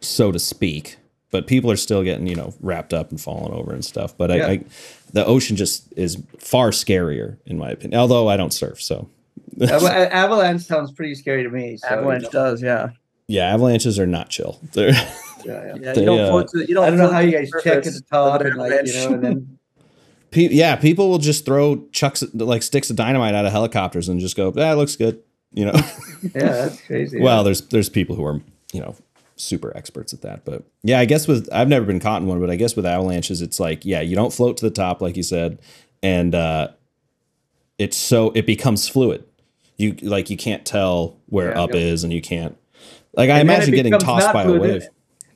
so 0.00 0.30
to 0.30 0.38
speak. 0.38 0.98
But 1.34 1.48
people 1.48 1.68
are 1.68 1.76
still 1.76 2.04
getting, 2.04 2.28
you 2.28 2.36
know, 2.36 2.54
wrapped 2.60 2.94
up 2.94 3.10
and 3.10 3.20
falling 3.20 3.52
over 3.52 3.72
and 3.72 3.84
stuff. 3.84 4.16
But 4.16 4.30
Yeah. 4.30 4.46
I 4.46 4.64
the 5.12 5.26
ocean 5.26 5.56
just 5.56 5.92
is 5.96 6.16
far 6.38 6.70
scarier, 6.70 7.38
in 7.44 7.58
my 7.58 7.70
opinion. 7.70 7.98
Although 7.98 8.28
I 8.28 8.36
don't 8.36 8.52
surf, 8.52 8.80
so 8.80 9.08
Avalanche 9.60 10.62
sounds 10.62 10.92
pretty 10.92 11.16
scary 11.16 11.42
to 11.42 11.50
me. 11.50 11.76
So, 11.78 11.88
Avalanche 11.88 12.30
does, 12.30 12.62
yeah. 12.62 12.90
yeah, 13.26 13.52
avalanches 13.52 13.98
are 13.98 14.06
not 14.06 14.28
chill. 14.28 14.60
They're 14.74 14.90
yeah, 14.90 15.08
yeah. 15.44 15.74
Yeah, 15.80 15.92
They, 15.92 16.00
you 16.02 16.06
don't 16.06 16.20
uh, 16.20 16.28
float 16.30 16.48
to 16.50 16.58
the, 16.58 16.68
you 16.68 16.74
don't 16.76 16.84
I 16.84 16.90
don't 16.90 16.98
know 17.00 17.10
how 17.10 17.18
you 17.18 17.32
guys 17.32 17.50
check 17.64 17.78
at 17.78 17.84
surface 17.84 18.00
the 18.00 18.06
top 18.08 18.40
and 18.42 18.54
like 18.54 18.86
you 18.86 18.92
know, 18.94 19.14
and 19.14 19.24
then 19.24 19.58
Pe- 20.30 20.50
yeah, 20.52 20.76
people 20.76 21.10
will 21.10 21.18
just 21.18 21.44
throw 21.44 21.84
chucks 21.90 22.22
like 22.32 22.62
sticks 22.62 22.90
of 22.90 22.96
dynamite 22.96 23.34
out 23.34 23.44
of 23.44 23.50
helicopters 23.50 24.08
and 24.08 24.20
just 24.20 24.36
go, 24.36 24.52
"That 24.52 24.76
looks 24.76 24.94
good," 24.94 25.20
you 25.52 25.64
know. 25.64 25.72
yeah, 26.22 26.30
that's 26.52 26.80
crazy. 26.82 27.20
well, 27.20 27.42
there's 27.42 27.62
there's 27.62 27.88
people 27.88 28.14
who 28.14 28.24
are 28.24 28.40
you 28.72 28.80
know 28.80 28.94
super 29.36 29.76
experts 29.76 30.12
at 30.12 30.22
that, 30.22 30.44
but 30.44 30.62
yeah, 30.82 30.98
I 31.00 31.04
guess 31.04 31.26
with 31.28 31.48
I've 31.52 31.68
never 31.68 31.84
been 31.86 32.00
caught 32.00 32.22
in 32.22 32.28
one, 32.28 32.40
but 32.40 32.50
I 32.50 32.56
guess 32.56 32.76
with 32.76 32.86
avalanches, 32.86 33.42
it's 33.42 33.58
like 33.60 33.84
yeah, 33.84 34.00
you 34.00 34.14
don't 34.16 34.32
float 34.32 34.56
to 34.58 34.64
the 34.64 34.70
top 34.70 35.00
like 35.02 35.16
you 35.16 35.22
said, 35.22 35.58
and 36.02 36.34
uh, 36.34 36.68
it's 37.78 37.96
so 37.96 38.30
it 38.34 38.46
becomes 38.46 38.88
fluid. 38.88 39.24
You 39.76 39.94
like 40.02 40.30
you 40.30 40.36
can't 40.36 40.64
tell 40.64 41.16
where 41.26 41.50
Yeah. 41.50 41.62
up 41.62 41.74
is, 41.74 42.04
and 42.04 42.12
you 42.12 42.20
can't 42.22 42.56
like 43.14 43.28
I 43.30 43.38
And 43.40 43.48
it 43.50 43.52
imagine 43.54 43.74
getting 43.74 43.98
tossed 43.98 44.32
by 44.32 44.44
a 44.44 44.52
wave. 44.52 44.86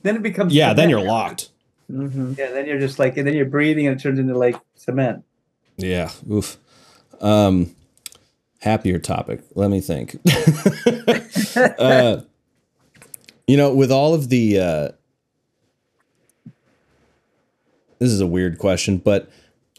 then 0.03 0.15
it 0.15 0.23
becomes 0.23 0.53
Yeah, 0.53 0.73
then 0.73 0.89
you're 0.89 1.01
locked. 1.01 1.49
Mhm. 1.91 2.37
Yeah, 2.37 2.51
then 2.51 2.65
you're 2.67 2.79
just 2.79 2.99
like, 2.99 3.17
and 3.17 3.27
then 3.27 3.33
you're 3.35 3.45
breathing 3.45 3.87
and 3.87 3.99
it 3.99 4.03
turns 4.03 4.19
into 4.19 4.37
like 4.37 4.55
cement. 4.75 5.23
Yeah. 5.77 6.11
Oof. 6.31 6.57
Um, 7.19 7.75
happier 8.59 8.99
topic. 8.99 9.41
Let 9.55 9.69
me 9.71 9.81
think. 9.81 10.15
uh, 11.55 12.21
you 13.49 13.57
know, 13.57 13.73
with 13.73 13.91
all 13.91 14.13
of 14.13 14.29
the, 14.29 14.59
uh, 14.59 14.89
this 17.97 18.11
is 18.11 18.21
a 18.21 18.27
weird 18.27 18.59
question, 18.59 18.97
but 18.97 19.27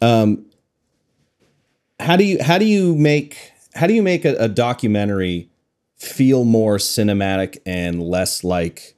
um, 0.03 0.45
how 2.01 2.17
do 2.17 2.25
you 2.25 2.43
how 2.43 2.59
do 2.59 2.65
you 2.65 2.97
make 2.97 3.53
how 3.75 3.87
do 3.87 3.95
you 3.95 4.03
make 4.03 4.25
a, 4.25 4.35
a 4.37 4.49
documentary 4.49 5.51
feel 5.97 6.45
more 6.45 6.79
cinematic 6.79 7.59
and 7.65 8.03
less 8.03 8.43
like 8.43 8.97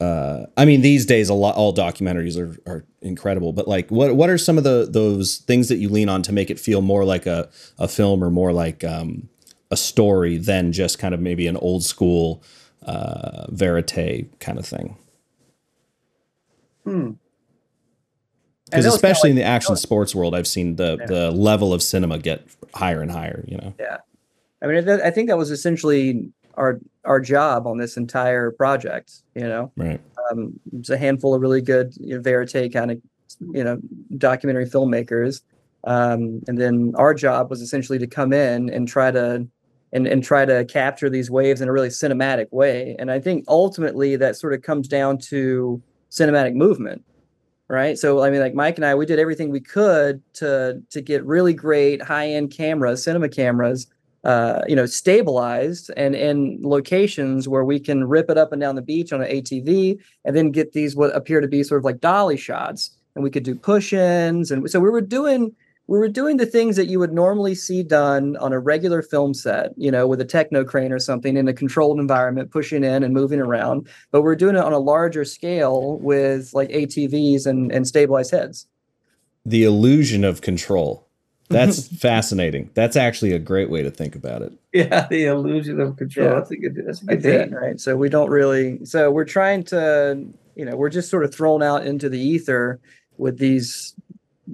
uh, 0.00 0.46
I 0.56 0.64
mean, 0.64 0.80
these 0.80 1.04
days, 1.04 1.28
a 1.28 1.34
lot 1.34 1.56
all 1.56 1.74
documentaries 1.74 2.38
are, 2.38 2.56
are 2.70 2.84
incredible. 3.02 3.52
But 3.52 3.66
like, 3.66 3.90
what 3.90 4.14
what 4.14 4.30
are 4.30 4.38
some 4.38 4.56
of 4.56 4.62
the 4.64 4.86
those 4.88 5.38
things 5.38 5.68
that 5.68 5.76
you 5.78 5.88
lean 5.88 6.08
on 6.08 6.22
to 6.22 6.32
make 6.32 6.50
it 6.50 6.60
feel 6.60 6.80
more 6.80 7.04
like 7.04 7.26
a, 7.26 7.50
a 7.78 7.88
film 7.88 8.22
or 8.22 8.30
more 8.30 8.52
like 8.52 8.84
um, 8.84 9.28
a 9.70 9.76
story 9.76 10.38
than 10.38 10.72
just 10.72 11.00
kind 11.00 11.14
of 11.14 11.20
maybe 11.20 11.48
an 11.48 11.56
old 11.56 11.82
school 11.82 12.42
uh, 12.82 13.46
verite 13.50 14.28
kind 14.40 14.58
of 14.58 14.66
thing? 14.66 14.96
Hmm. 16.84 17.12
Because 18.66 18.84
know 18.84 18.92
it's 18.94 19.00
kinda 19.00 19.12
especially 19.12 19.30
in 19.30 19.36
the 19.36 19.42
action 19.44 19.76
sports 19.76 20.14
world, 20.14 20.34
I've 20.34 20.46
seen 20.46 20.76
the 20.76 20.98
Yeah. 21.00 21.06
the 21.06 21.30
level 21.30 21.72
of 21.72 21.82
cinema 21.82 22.18
get 22.18 22.46
higher 22.74 23.00
and 23.00 23.10
higher. 23.10 23.44
You 23.46 23.56
know, 23.56 23.74
Yeah, 23.80 23.98
I 24.62 24.66
mean, 24.66 24.88
I 24.88 25.10
think 25.10 25.28
that 25.28 25.38
was 25.38 25.50
essentially 25.50 26.30
our 26.54 26.80
our 27.04 27.20
job 27.20 27.66
on 27.66 27.78
this 27.78 27.96
entire 27.96 28.50
project. 28.50 29.22
You 29.34 29.44
know, 29.44 29.72
right? 29.76 30.00
um, 30.30 30.58
it's 30.76 30.90
a 30.90 30.98
handful 30.98 31.34
of 31.34 31.40
really 31.40 31.62
good 31.62 31.94
you 31.98 32.16
know, 32.16 32.20
verite 32.20 32.72
kind 32.72 32.90
of 32.90 33.00
you 33.54 33.64
know 33.64 33.78
documentary 34.18 34.66
filmmakers, 34.66 35.40
um, 35.84 36.42
and 36.46 36.58
then 36.58 36.92
our 36.96 37.14
job 37.14 37.48
was 37.48 37.62
essentially 37.62 37.98
to 37.98 38.06
come 38.06 38.32
in 38.34 38.68
and 38.68 38.86
try 38.86 39.10
to 39.10 39.46
and 39.92 40.06
and 40.06 40.22
try 40.22 40.44
to 40.44 40.64
capture 40.66 41.08
these 41.08 41.30
waves 41.30 41.60
in 41.60 41.68
a 41.68 41.72
really 41.72 41.88
cinematic 41.88 42.46
way. 42.50 42.96
And 42.98 43.10
I 43.10 43.20
think 43.20 43.44
ultimately 43.48 44.16
that 44.16 44.36
sort 44.36 44.52
of 44.52 44.62
comes 44.62 44.88
down 44.88 45.18
to 45.18 45.82
cinematic 46.10 46.54
movement, 46.54 47.04
right? 47.68 47.98
So 47.98 48.22
I 48.22 48.30
mean, 48.30 48.40
like 48.40 48.54
Mike 48.54 48.76
and 48.76 48.84
I, 48.84 48.94
we 48.94 49.06
did 49.06 49.18
everything 49.18 49.50
we 49.50 49.60
could 49.60 50.22
to 50.34 50.82
to 50.90 51.00
get 51.00 51.24
really 51.24 51.54
great 51.54 52.02
high 52.02 52.28
end 52.28 52.50
cameras, 52.50 53.02
cinema 53.02 53.28
cameras, 53.28 53.86
uh, 54.24 54.62
you 54.68 54.76
know, 54.76 54.86
stabilized 54.86 55.90
and 55.96 56.14
in 56.14 56.58
locations 56.62 57.48
where 57.48 57.64
we 57.64 57.80
can 57.80 58.04
rip 58.04 58.28
it 58.28 58.36
up 58.36 58.52
and 58.52 58.60
down 58.60 58.74
the 58.74 58.82
beach 58.82 59.12
on 59.12 59.22
an 59.22 59.30
ATV, 59.30 59.98
and 60.24 60.36
then 60.36 60.50
get 60.50 60.72
these 60.72 60.96
what 60.96 61.14
appear 61.16 61.40
to 61.40 61.48
be 61.48 61.62
sort 61.62 61.78
of 61.78 61.84
like 61.84 62.00
dolly 62.00 62.36
shots, 62.36 62.90
and 63.14 63.24
we 63.24 63.30
could 63.30 63.42
do 63.42 63.54
push 63.54 63.92
ins, 63.92 64.50
and 64.50 64.70
so 64.70 64.80
we 64.80 64.90
were 64.90 65.00
doing 65.00 65.54
we 65.88 65.98
were 65.98 66.08
doing 66.08 66.36
the 66.36 66.46
things 66.46 66.76
that 66.76 66.86
you 66.86 66.98
would 66.98 67.14
normally 67.14 67.54
see 67.54 67.82
done 67.82 68.36
on 68.36 68.52
a 68.52 68.60
regular 68.60 69.00
film 69.00 69.32
set, 69.32 69.72
you 69.76 69.90
know, 69.90 70.06
with 70.06 70.20
a 70.20 70.24
techno 70.24 70.62
crane 70.62 70.92
or 70.92 70.98
something 70.98 71.36
in 71.36 71.48
a 71.48 71.54
controlled 71.54 71.98
environment, 71.98 72.50
pushing 72.50 72.84
in 72.84 73.02
and 73.02 73.14
moving 73.14 73.40
around. 73.40 73.88
But 74.10 74.20
we're 74.20 74.36
doing 74.36 74.54
it 74.54 74.62
on 74.62 74.74
a 74.74 74.78
larger 74.78 75.24
scale 75.24 75.98
with 76.00 76.52
like 76.52 76.68
ATVs 76.68 77.46
and, 77.46 77.72
and 77.72 77.88
stabilized 77.88 78.32
heads. 78.32 78.66
The 79.46 79.64
illusion 79.64 80.24
of 80.24 80.42
control. 80.42 81.08
That's 81.48 81.88
fascinating. 81.88 82.68
That's 82.74 82.94
actually 82.94 83.32
a 83.32 83.38
great 83.38 83.70
way 83.70 83.82
to 83.82 83.90
think 83.90 84.14
about 84.14 84.42
it. 84.42 84.52
Yeah, 84.74 85.06
the 85.08 85.24
illusion 85.24 85.80
of 85.80 85.96
control. 85.96 86.28
Yeah. 86.28 86.34
That's 86.34 86.50
a 86.50 86.56
good. 86.58 86.82
That's 86.86 87.02
a 87.02 87.12
I 87.12 87.14
good 87.14 87.22
did, 87.22 87.48
thing. 87.48 87.54
right? 87.58 87.80
So 87.80 87.96
we 87.96 88.10
don't 88.10 88.28
really. 88.28 88.84
So 88.84 89.10
we're 89.10 89.24
trying 89.24 89.64
to, 89.64 90.22
you 90.54 90.66
know, 90.66 90.76
we're 90.76 90.90
just 90.90 91.08
sort 91.08 91.24
of 91.24 91.34
thrown 91.34 91.62
out 91.62 91.86
into 91.86 92.10
the 92.10 92.20
ether 92.20 92.78
with 93.16 93.38
these 93.38 93.94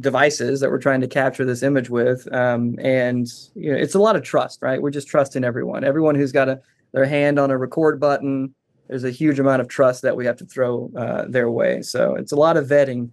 devices 0.01 0.61
that 0.61 0.71
we're 0.71 0.79
trying 0.81 1.01
to 1.01 1.09
capture 1.09 1.45
this 1.45 1.63
image 1.63 1.91
with, 1.91 2.33
um, 2.33 2.77
and 2.81 3.29
you 3.55 3.71
know, 3.73 3.79
it's 3.79 3.95
a 3.95 3.99
lot 4.01 4.17
of 4.17 4.23
trust, 4.23 4.61
right? 4.63 4.81
We're 4.83 4.91
just 4.91 5.09
trusting 5.09 5.45
everyone. 5.45 5.85
Everyone 5.85 6.15
who's 6.15 6.33
got 6.33 6.49
a 6.49 6.61
their 6.93 7.05
hand 7.07 7.39
on 7.39 7.51
a 7.51 7.59
record 7.59 7.99
button. 8.01 8.55
There's 8.89 9.05
a 9.05 9.11
huge 9.11 9.39
amount 9.41 9.61
of 9.63 9.69
trust 9.69 10.03
that 10.03 10.17
we 10.17 10.27
have 10.27 10.37
to 10.37 10.45
throw 10.47 10.91
uh, 10.97 11.25
their 11.29 11.51
way. 11.51 11.83
So 11.83 12.15
it's 12.15 12.33
a 12.33 12.37
lot 12.37 12.57
of 12.57 12.67
vetting. 12.69 13.11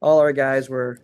All 0.00 0.18
our 0.18 0.32
guys 0.32 0.68
were 0.68 0.98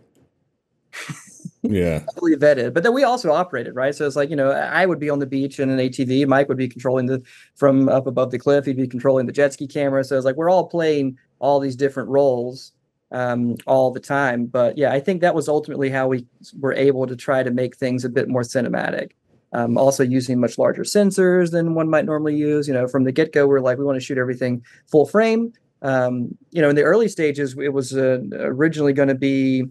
Yeah. 1.61 1.99
heavily 2.13 2.35
vetted, 2.35 2.73
but 2.73 2.83
then 2.83 2.93
we 2.93 3.03
also 3.03 3.31
operated, 3.31 3.75
right? 3.75 3.93
So 3.93 4.05
it's 4.05 4.15
like, 4.15 4.29
you 4.29 4.35
know, 4.35 4.51
I 4.51 4.85
would 4.85 4.99
be 4.99 5.09
on 5.09 5.19
the 5.19 5.25
beach 5.25 5.59
in 5.59 5.69
an 5.69 5.79
ATV. 5.79 6.27
Mike 6.27 6.47
would 6.49 6.57
be 6.57 6.67
controlling 6.67 7.07
the 7.07 7.21
from 7.55 7.89
up 7.89 8.07
above 8.07 8.31
the 8.31 8.39
cliff. 8.39 8.65
He'd 8.65 8.77
be 8.77 8.87
controlling 8.87 9.25
the 9.25 9.31
jet 9.31 9.53
ski 9.53 9.67
camera. 9.67 10.03
So 10.03 10.15
it's 10.15 10.25
like 10.25 10.35
we're 10.35 10.49
all 10.49 10.67
playing 10.67 11.17
all 11.39 11.59
these 11.59 11.75
different 11.75 12.09
roles 12.09 12.71
um, 13.11 13.55
all 13.65 13.91
the 13.91 13.99
time. 13.99 14.45
But 14.45 14.77
yeah, 14.77 14.91
I 14.91 14.99
think 14.99 15.21
that 15.21 15.35
was 15.35 15.47
ultimately 15.47 15.89
how 15.89 16.07
we 16.07 16.25
were 16.59 16.73
able 16.73 17.07
to 17.07 17.15
try 17.15 17.43
to 17.43 17.51
make 17.51 17.75
things 17.77 18.03
a 18.05 18.09
bit 18.09 18.27
more 18.27 18.41
cinematic. 18.41 19.11
Um, 19.53 19.77
also 19.77 20.03
using 20.03 20.41
much 20.41 20.57
larger 20.57 20.83
sensors 20.83 21.51
than 21.51 21.73
one 21.73 21.89
might 21.89 22.05
normally 22.05 22.35
use. 22.35 22.67
You 22.67 22.73
know, 22.73 22.87
from 22.87 23.05
the 23.05 23.13
get 23.13 23.31
go, 23.31 23.47
we're 23.47 23.61
like 23.61 23.77
we 23.77 23.85
want 23.85 23.95
to 23.95 24.03
shoot 24.05 24.17
everything 24.17 24.63
full 24.87 25.05
frame. 25.05 25.53
Um, 25.81 26.37
you 26.51 26.61
know, 26.61 26.69
in 26.69 26.75
the 26.75 26.83
early 26.83 27.07
stages, 27.07 27.55
it 27.57 27.71
was 27.71 27.95
uh, 27.95 28.19
originally 28.33 28.93
going 28.93 29.07
to 29.07 29.15
be 29.15 29.65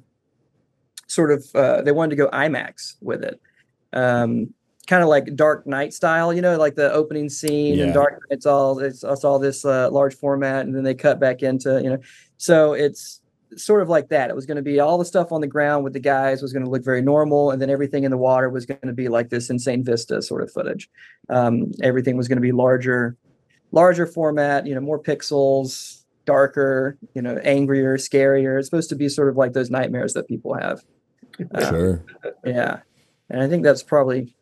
sort 1.09 1.31
of 1.31 1.47
uh, 1.55 1.83
they 1.83 1.93
wanted 1.93 2.11
to 2.11 2.17
go 2.17 2.29
IMAX 2.31 2.97
with 3.03 3.23
it. 3.23 3.41
Um, 3.93 4.55
kind 4.87 5.03
of 5.03 5.09
like 5.09 5.35
Dark 5.35 5.67
Knight 5.67 5.93
style, 5.93 6.33
you 6.33 6.41
know, 6.41 6.57
like 6.57 6.77
the 6.77 6.93
opening 6.93 7.29
scene 7.29 7.75
Yeah. 7.75 7.85
and 7.85 7.95
Dark 7.95 8.23
Knight's 8.31 8.47
all 8.47 8.79
it's, 8.79 9.05
it's 9.05 9.25
all 9.25 9.39
this 9.39 9.65
uh, 9.65 9.91
large 9.91 10.15
format, 10.15 10.65
and 10.65 10.75
then 10.75 10.85
they 10.85 10.95
cut 10.95 11.21
back 11.21 11.43
into 11.43 11.81
you 11.83 11.91
know, 11.91 11.99
so 12.39 12.73
it's 12.73 13.21
sort 13.57 13.83
of 13.83 13.89
like 13.89 14.09
that. 14.09 14.31
It 14.31 14.37
was 14.37 14.47
going 14.47 14.57
to 14.57 14.63
be 14.63 14.81
all 14.81 14.99
the 14.99 15.05
stuff 15.05 15.33
on 15.33 15.41
the 15.41 15.47
ground 15.47 15.85
with 15.85 15.93
the 15.93 16.01
guys 16.01 16.43
was 16.43 16.53
going 16.53 16.65
to 16.65 16.71
look 16.71 16.85
very 16.85 17.03
normal, 17.03 17.51
and 17.51 17.61
then 17.61 17.71
everything 17.71 18.05
in 18.05 18.11
the 18.11 18.17
water 18.17 18.49
was 18.49 18.67
going 18.67 18.81
to 18.85 18.93
be 18.93 19.09
like 19.09 19.29
this 19.29 19.51
insane 19.51 19.85
vista 19.85 20.21
sort 20.23 20.43
of 20.43 20.53
footage. 20.53 20.89
Um, 21.29 21.73
everything 21.83 22.17
was 22.17 22.29
going 22.29 22.37
to 22.37 22.43
be 22.43 22.53
larger, 22.53 23.17
larger 23.73 24.07
format, 24.07 24.67
you 24.67 24.75
know, 24.75 24.81
more 24.81 25.01
pixels, 25.03 26.03
darker, 26.25 26.99
you 27.15 27.23
know, 27.23 27.37
angrier, 27.39 27.97
scarier. 27.97 28.59
It's 28.59 28.67
supposed 28.67 28.91
to 28.91 28.97
be 28.97 29.09
sort 29.09 29.29
of 29.29 29.37
like 29.37 29.53
those 29.53 29.71
nightmares 29.71 30.13
that 30.15 30.29
people 30.29 30.55
have. 30.55 30.83
Uh, 31.55 31.69
Sure. 31.71 32.05
yeah. 32.45 32.81
And 33.31 33.43
I 33.43 33.49
think 33.49 33.65
that's 33.65 33.83
probably 33.83 34.35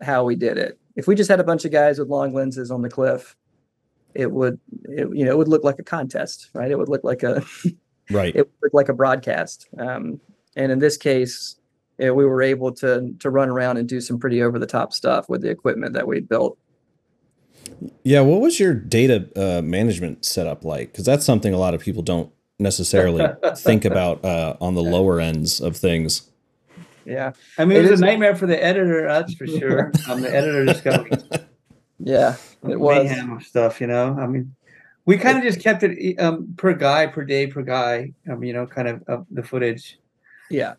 how 0.00 0.24
we 0.24 0.36
did 0.36 0.58
it. 0.58 0.78
If 0.96 1.06
we 1.06 1.14
just 1.14 1.30
had 1.30 1.40
a 1.40 1.44
bunch 1.44 1.64
of 1.64 1.72
guys 1.72 1.98
with 1.98 2.08
long 2.08 2.34
lenses 2.34 2.70
on 2.70 2.82
the 2.82 2.90
cliff, 2.90 3.36
it 4.14 4.30
would, 4.30 4.60
it, 4.84 5.08
you 5.14 5.24
know, 5.24 5.30
it 5.32 5.38
would 5.38 5.48
look 5.48 5.64
like 5.64 5.78
a 5.78 5.82
contest, 5.82 6.50
right? 6.52 6.70
It 6.70 6.78
would 6.78 6.88
look 6.88 7.04
like 7.04 7.22
a, 7.22 7.42
Right. 8.12 8.34
it 8.34 8.50
looked 8.62 8.74
like 8.74 8.88
a 8.88 8.94
broadcast. 8.94 9.68
Um, 9.78 10.20
and 10.56 10.70
in 10.70 10.78
this 10.78 10.96
case, 10.96 11.56
we 11.98 12.10
were 12.10 12.42
able 12.42 12.72
to 12.72 13.14
to 13.20 13.30
run 13.30 13.48
around 13.48 13.76
and 13.76 13.88
do 13.88 14.00
some 14.00 14.18
pretty 14.18 14.42
over 14.42 14.58
the 14.58 14.66
top 14.66 14.92
stuff 14.92 15.28
with 15.28 15.42
the 15.42 15.50
equipment 15.50 15.94
that 15.94 16.06
we 16.06 16.20
built. 16.20 16.58
Yeah, 18.02 18.20
what 18.20 18.40
was 18.40 18.60
your 18.60 18.74
data 18.74 19.28
uh, 19.36 19.62
management 19.62 20.24
setup 20.24 20.64
like? 20.64 20.92
Because 20.92 21.04
that's 21.04 21.24
something 21.24 21.54
a 21.54 21.58
lot 21.58 21.74
of 21.74 21.80
people 21.80 22.02
don't 22.02 22.32
necessarily 22.58 23.26
think 23.56 23.84
about 23.84 24.24
uh, 24.24 24.56
on 24.60 24.74
the 24.74 24.82
lower 24.82 25.20
ends 25.20 25.60
of 25.60 25.76
things. 25.76 26.28
Yeah, 27.04 27.32
I 27.58 27.64
mean, 27.64 27.78
It 27.78 27.86
it, 27.86 27.90
was 27.90 28.00
a 28.00 28.04
nightmare 28.04 28.36
for 28.36 28.46
the 28.46 28.62
editor. 28.62 29.06
That's 29.06 29.34
for 29.34 29.46
sure. 29.46 29.92
um, 30.08 30.20
the 30.20 30.34
editor 30.34 30.66
just 30.66 30.84
got 30.84 31.06
yeah, 31.98 32.36
it 32.68 32.78
was. 32.78 33.04
mayhem 33.04 33.32
of 33.32 33.42
stuff. 33.42 33.80
You 33.80 33.88
know, 33.88 34.16
I 34.18 34.26
mean, 34.26 34.54
we 35.04 35.16
kind 35.18 35.36
of 35.38 35.44
just 35.44 35.60
kept 35.60 35.82
it 35.82 36.18
um, 36.20 36.54
per 36.56 36.72
guy, 36.74 37.06
per 37.06 37.24
day, 37.24 37.46
per 37.46 37.62
guy. 37.62 38.12
Um, 38.30 38.42
you 38.44 38.52
know, 38.52 38.66
kind 38.66 38.88
of 38.88 39.02
of 39.08 39.26
the 39.30 39.42
footage. 39.42 39.98
Yeah, 40.50 40.74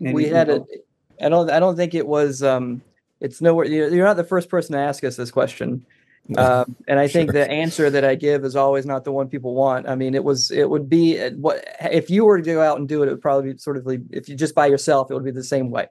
And, 0.00 0.14
we 0.14 0.26
had 0.26 0.48
know, 0.48 0.66
it. 0.70 0.86
I 1.20 1.28
don't. 1.28 1.50
I 1.50 1.58
don't 1.60 1.76
think 1.76 1.94
it 1.94 2.06
was. 2.06 2.42
Um, 2.42 2.82
it's 3.20 3.40
nowhere. 3.40 3.66
You're 3.66 4.04
not 4.04 4.16
the 4.16 4.24
first 4.24 4.48
person 4.48 4.72
to 4.74 4.78
ask 4.78 5.02
us 5.04 5.16
this 5.16 5.30
question. 5.30 5.84
Um, 6.36 6.76
and 6.86 7.00
I 7.00 7.08
think 7.08 7.32
Sure. 7.32 7.40
the 7.40 7.50
answer 7.50 7.88
that 7.88 8.04
I 8.04 8.14
give 8.14 8.44
is 8.44 8.54
always 8.54 8.84
not 8.84 9.02
the 9.02 9.10
one 9.12 9.28
people 9.28 9.54
want. 9.54 9.88
I 9.88 9.94
mean, 9.94 10.14
it 10.14 10.22
was. 10.22 10.50
It 10.50 10.68
would 10.68 10.88
be 10.88 11.18
uh, 11.20 11.30
what 11.32 11.64
if 11.90 12.10
you 12.10 12.24
were 12.26 12.36
to 12.40 12.44
go 12.44 12.60
out 12.60 12.78
and 12.78 12.86
do 12.86 13.02
it. 13.02 13.08
It 13.08 13.12
would 13.12 13.22
probably 13.22 13.52
be 13.52 13.58
sort 13.58 13.76
of 13.78 13.86
like 13.86 14.00
if 14.10 14.28
you 14.28 14.36
just 14.36 14.54
by 14.54 14.66
yourself, 14.66 15.10
it 15.10 15.14
would 15.14 15.24
be 15.24 15.30
the 15.30 15.42
same 15.42 15.70
way. 15.70 15.88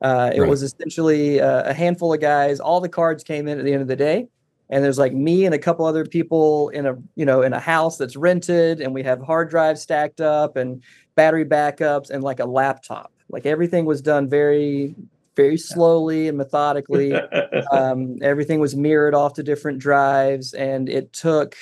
Uh, 0.00 0.30
it 0.34 0.40
Right. 0.40 0.50
was 0.50 0.62
essentially 0.62 1.40
uh, 1.40 1.70
a 1.70 1.72
handful 1.74 2.12
of 2.12 2.20
guys. 2.20 2.60
All 2.60 2.80
the 2.80 2.88
cards 2.88 3.22
came 3.22 3.46
in 3.46 3.58
at 3.58 3.64
the 3.64 3.72
end 3.72 3.82
of 3.82 3.88
the 3.88 3.96
day, 3.96 4.28
and 4.70 4.82
there's 4.82 4.98
like 4.98 5.12
me 5.12 5.44
and 5.44 5.54
a 5.54 5.58
couple 5.58 5.84
other 5.84 6.04
people 6.04 6.68
in 6.70 6.86
a 6.86 6.96
you 7.16 7.24
know 7.24 7.42
in 7.42 7.52
a 7.52 7.60
house 7.60 7.96
that's 7.96 8.16
rented, 8.16 8.80
and 8.80 8.94
we 8.94 9.02
have 9.02 9.20
hard 9.20 9.50
drives 9.50 9.82
stacked 9.82 10.20
up 10.20 10.56
and 10.56 10.82
battery 11.14 11.44
backups 11.44 12.10
and 12.10 12.22
like 12.22 12.40
a 12.40 12.46
laptop. 12.46 13.12
Like 13.28 13.46
everything 13.46 13.84
was 13.84 14.02
done 14.02 14.28
very 14.28 14.94
very 15.36 15.56
slowly 15.56 16.28
and 16.28 16.38
methodically. 16.38 17.14
Um, 17.72 18.18
everything 18.20 18.60
was 18.60 18.76
mirrored 18.76 19.14
off 19.14 19.34
to 19.34 19.42
different 19.42 19.78
drives 19.78 20.52
and 20.52 20.86
it 20.88 21.14
took 21.14 21.56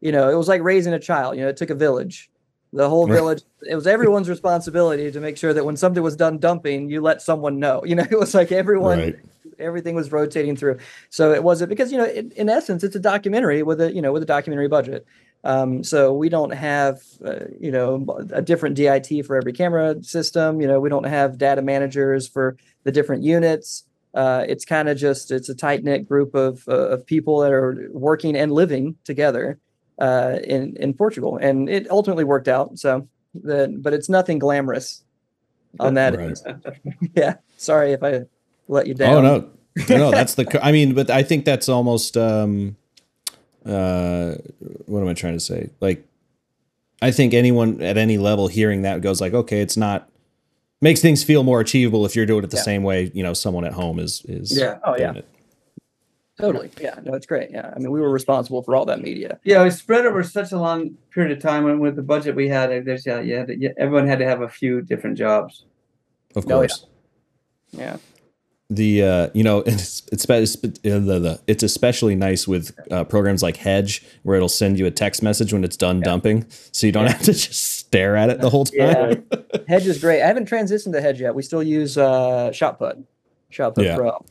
you 0.00 0.10
know 0.10 0.28
it 0.28 0.34
was 0.34 0.48
like 0.48 0.60
raising 0.60 0.92
a 0.92 0.98
child 0.98 1.36
you 1.36 1.42
know 1.42 1.48
it 1.48 1.56
took 1.56 1.70
a 1.70 1.74
village. 1.74 2.30
The 2.72 2.88
whole 2.88 3.06
village 3.06 3.42
it 3.62 3.76
was 3.76 3.86
everyone's 3.86 4.28
responsibility 4.28 5.12
to 5.12 5.20
make 5.20 5.36
sure 5.36 5.54
that 5.54 5.64
when 5.64 5.76
something 5.76 6.02
was 6.02 6.16
done 6.16 6.38
dumping 6.38 6.90
you 6.90 7.00
let 7.00 7.22
someone 7.22 7.60
know. 7.60 7.84
You 7.86 7.94
know 7.94 8.06
it 8.10 8.18
was 8.18 8.34
like 8.34 8.50
everyone 8.50 8.98
Right. 8.98 9.16
Everything 9.58 9.94
was 9.94 10.12
rotating 10.12 10.56
through 10.56 10.78
so 11.10 11.32
it 11.32 11.42
wasn't 11.42 11.68
because 11.68 11.92
you 11.92 11.98
know 11.98 12.06
in, 12.06 12.30
in 12.32 12.48
essence 12.48 12.82
it's 12.84 12.96
a 12.96 13.00
documentary 13.00 13.62
with 13.62 13.80
a 13.80 13.92
you 13.92 14.02
know 14.02 14.12
with 14.12 14.22
a 14.22 14.26
documentary 14.26 14.68
budget 14.68 15.06
um, 15.44 15.84
so 15.84 16.12
we 16.12 16.28
don't 16.28 16.54
have 16.54 17.00
uh, 17.24 17.44
you 17.60 17.70
know 17.70 18.04
a 18.32 18.42
different 18.42 18.76
dit 18.76 19.24
for 19.24 19.36
every 19.36 19.52
camera 19.52 20.02
system 20.02 20.60
you 20.60 20.66
know 20.66 20.80
we 20.80 20.88
don't 20.88 21.04
have 21.04 21.38
data 21.38 21.62
managers 21.62 22.26
for 22.26 22.56
the 22.84 22.92
different 22.92 23.22
units 23.22 23.84
uh, 24.16 24.46
it's 24.48 24.64
kind 24.64 24.88
of 24.88 24.96
just 24.96 25.30
it's 25.30 25.50
a 25.50 25.54
tight 25.54 25.84
knit 25.84 26.08
group 26.08 26.34
of 26.34 26.66
uh, 26.68 26.88
of 26.88 27.06
people 27.06 27.40
that 27.40 27.52
are 27.52 27.88
working 27.92 28.34
and 28.34 28.50
living 28.50 28.96
together 29.04 29.58
uh, 29.98 30.38
in 30.42 30.74
in 30.76 30.94
Portugal, 30.94 31.36
and 31.36 31.68
it 31.68 31.90
ultimately 31.90 32.24
worked 32.24 32.48
out. 32.48 32.78
So, 32.78 33.08
the, 33.34 33.74
but 33.78 33.92
it's 33.92 34.08
nothing 34.08 34.38
glamorous 34.38 35.04
on 35.78 35.94
that. 35.94 36.16
Right. 36.16 36.38
end. 36.46 37.12
yeah, 37.14 37.34
sorry 37.58 37.92
if 37.92 38.02
I 38.02 38.24
let 38.68 38.86
you 38.86 38.94
down. 38.94 39.14
Oh 39.14 39.20
no, 39.20 39.50
no, 39.88 39.96
no, 39.96 40.10
that's 40.10 40.34
the. 40.34 40.60
I 40.64 40.72
mean, 40.72 40.94
but 40.94 41.10
I 41.10 41.22
think 41.22 41.44
that's 41.44 41.68
almost. 41.68 42.16
um 42.16 42.76
uh 43.64 44.34
What 44.86 45.00
am 45.00 45.08
I 45.08 45.14
trying 45.14 45.34
to 45.34 45.40
say? 45.40 45.70
Like, 45.80 46.04
I 47.02 47.10
think 47.10 47.34
anyone 47.34 47.82
at 47.82 47.96
any 47.96 48.18
level 48.18 48.48
hearing 48.48 48.82
that 48.82 49.00
goes 49.00 49.20
like, 49.20 49.34
okay, 49.34 49.60
it's 49.60 49.76
not 49.76 50.08
makes 50.80 51.00
things 51.00 51.24
feel 51.24 51.42
more 51.42 51.60
achievable 51.60 52.04
if 52.06 52.14
you're 52.14 52.26
doing 52.26 52.44
it 52.44 52.50
the 52.50 52.56
Yeah. 52.58 52.62
same 52.62 52.82
way. 52.82 53.10
You 53.14 53.22
know, 53.22 53.32
someone 53.34 53.64
at 53.64 53.72
home 53.72 53.98
is 53.98 54.22
is. 54.28 54.56
Yeah. 54.56 54.78
Oh, 54.84 54.96
yeah. 54.96 55.14
it. 55.14 55.24
Totally. 56.38 56.70
Yeah. 56.78 56.96
No, 57.02 57.14
it's 57.14 57.24
great. 57.24 57.50
Yeah. 57.50 57.72
I 57.74 57.78
mean, 57.78 57.90
we 57.90 57.98
were 58.00 58.10
responsible 58.10 58.62
for 58.62 58.76
all 58.76 58.84
that 58.84 59.00
media. 59.00 59.40
Yeah, 59.42 59.62
it 59.62 59.64
was 59.64 59.78
spread 59.78 60.04
over 60.04 60.22
such 60.22 60.52
a 60.52 60.58
long 60.58 60.90
period 61.10 61.32
of 61.34 61.42
time, 61.42 61.66
and 61.66 61.80
with 61.80 61.96
the 61.96 62.02
budget 62.02 62.36
we 62.36 62.46
had, 62.48 62.68
there's 62.84 63.06
yeah, 63.06 63.20
yeah, 63.20 63.46
yeah 63.48 63.70
everyone 63.78 64.06
had 64.06 64.18
to 64.18 64.26
have 64.26 64.42
a 64.42 64.48
few 64.48 64.82
different 64.82 65.16
jobs. 65.16 65.64
Of 66.34 66.44
Oh, 66.44 66.48
yeah. 66.48 66.54
course. 66.56 66.86
Yeah. 67.72 67.96
The 68.68 69.02
uh 69.02 69.28
you 69.32 69.44
know 69.44 69.58
it's 69.66 70.02
it's 70.10 70.28
uh, 70.28 70.40
the, 70.82 70.98
the 71.20 71.40
it's 71.46 71.62
especially 71.62 72.16
nice 72.16 72.48
with 72.48 72.76
uh, 72.90 73.04
programs 73.04 73.40
like 73.42 73.56
hedge 73.56 74.04
where 74.24 74.34
it'll 74.36 74.48
send 74.48 74.76
you 74.76 74.86
a 74.86 74.90
text 74.90 75.22
message 75.22 75.52
when 75.52 75.62
it's 75.62 75.76
done 75.76 76.00
dumping 76.00 76.44
so 76.72 76.84
you 76.86 76.92
don't 76.92 77.04
Yeah. 77.04 77.12
have 77.12 77.22
to 77.22 77.32
just 77.32 77.54
stare 77.54 78.16
at 78.16 78.28
it 78.28 78.40
the 78.40 78.50
whole 78.50 78.64
time 78.64 78.74
Yeah. 79.30 79.38
Hedge 79.68 79.86
is 79.86 80.00
great. 80.00 80.20
I 80.22 80.26
haven't 80.26 80.48
transitioned 80.48 80.92
to 80.92 81.00
Hedge 81.00 81.20
yet. 81.20 81.34
We 81.34 81.42
still 81.42 81.62
use 81.62 81.96
uh, 81.98 82.50
Shot 82.52 82.78
Put. 82.78 82.98
Shot 83.50 83.74
Put 83.76 83.84
Yeah. 83.84 83.96
Pro. 83.96 84.24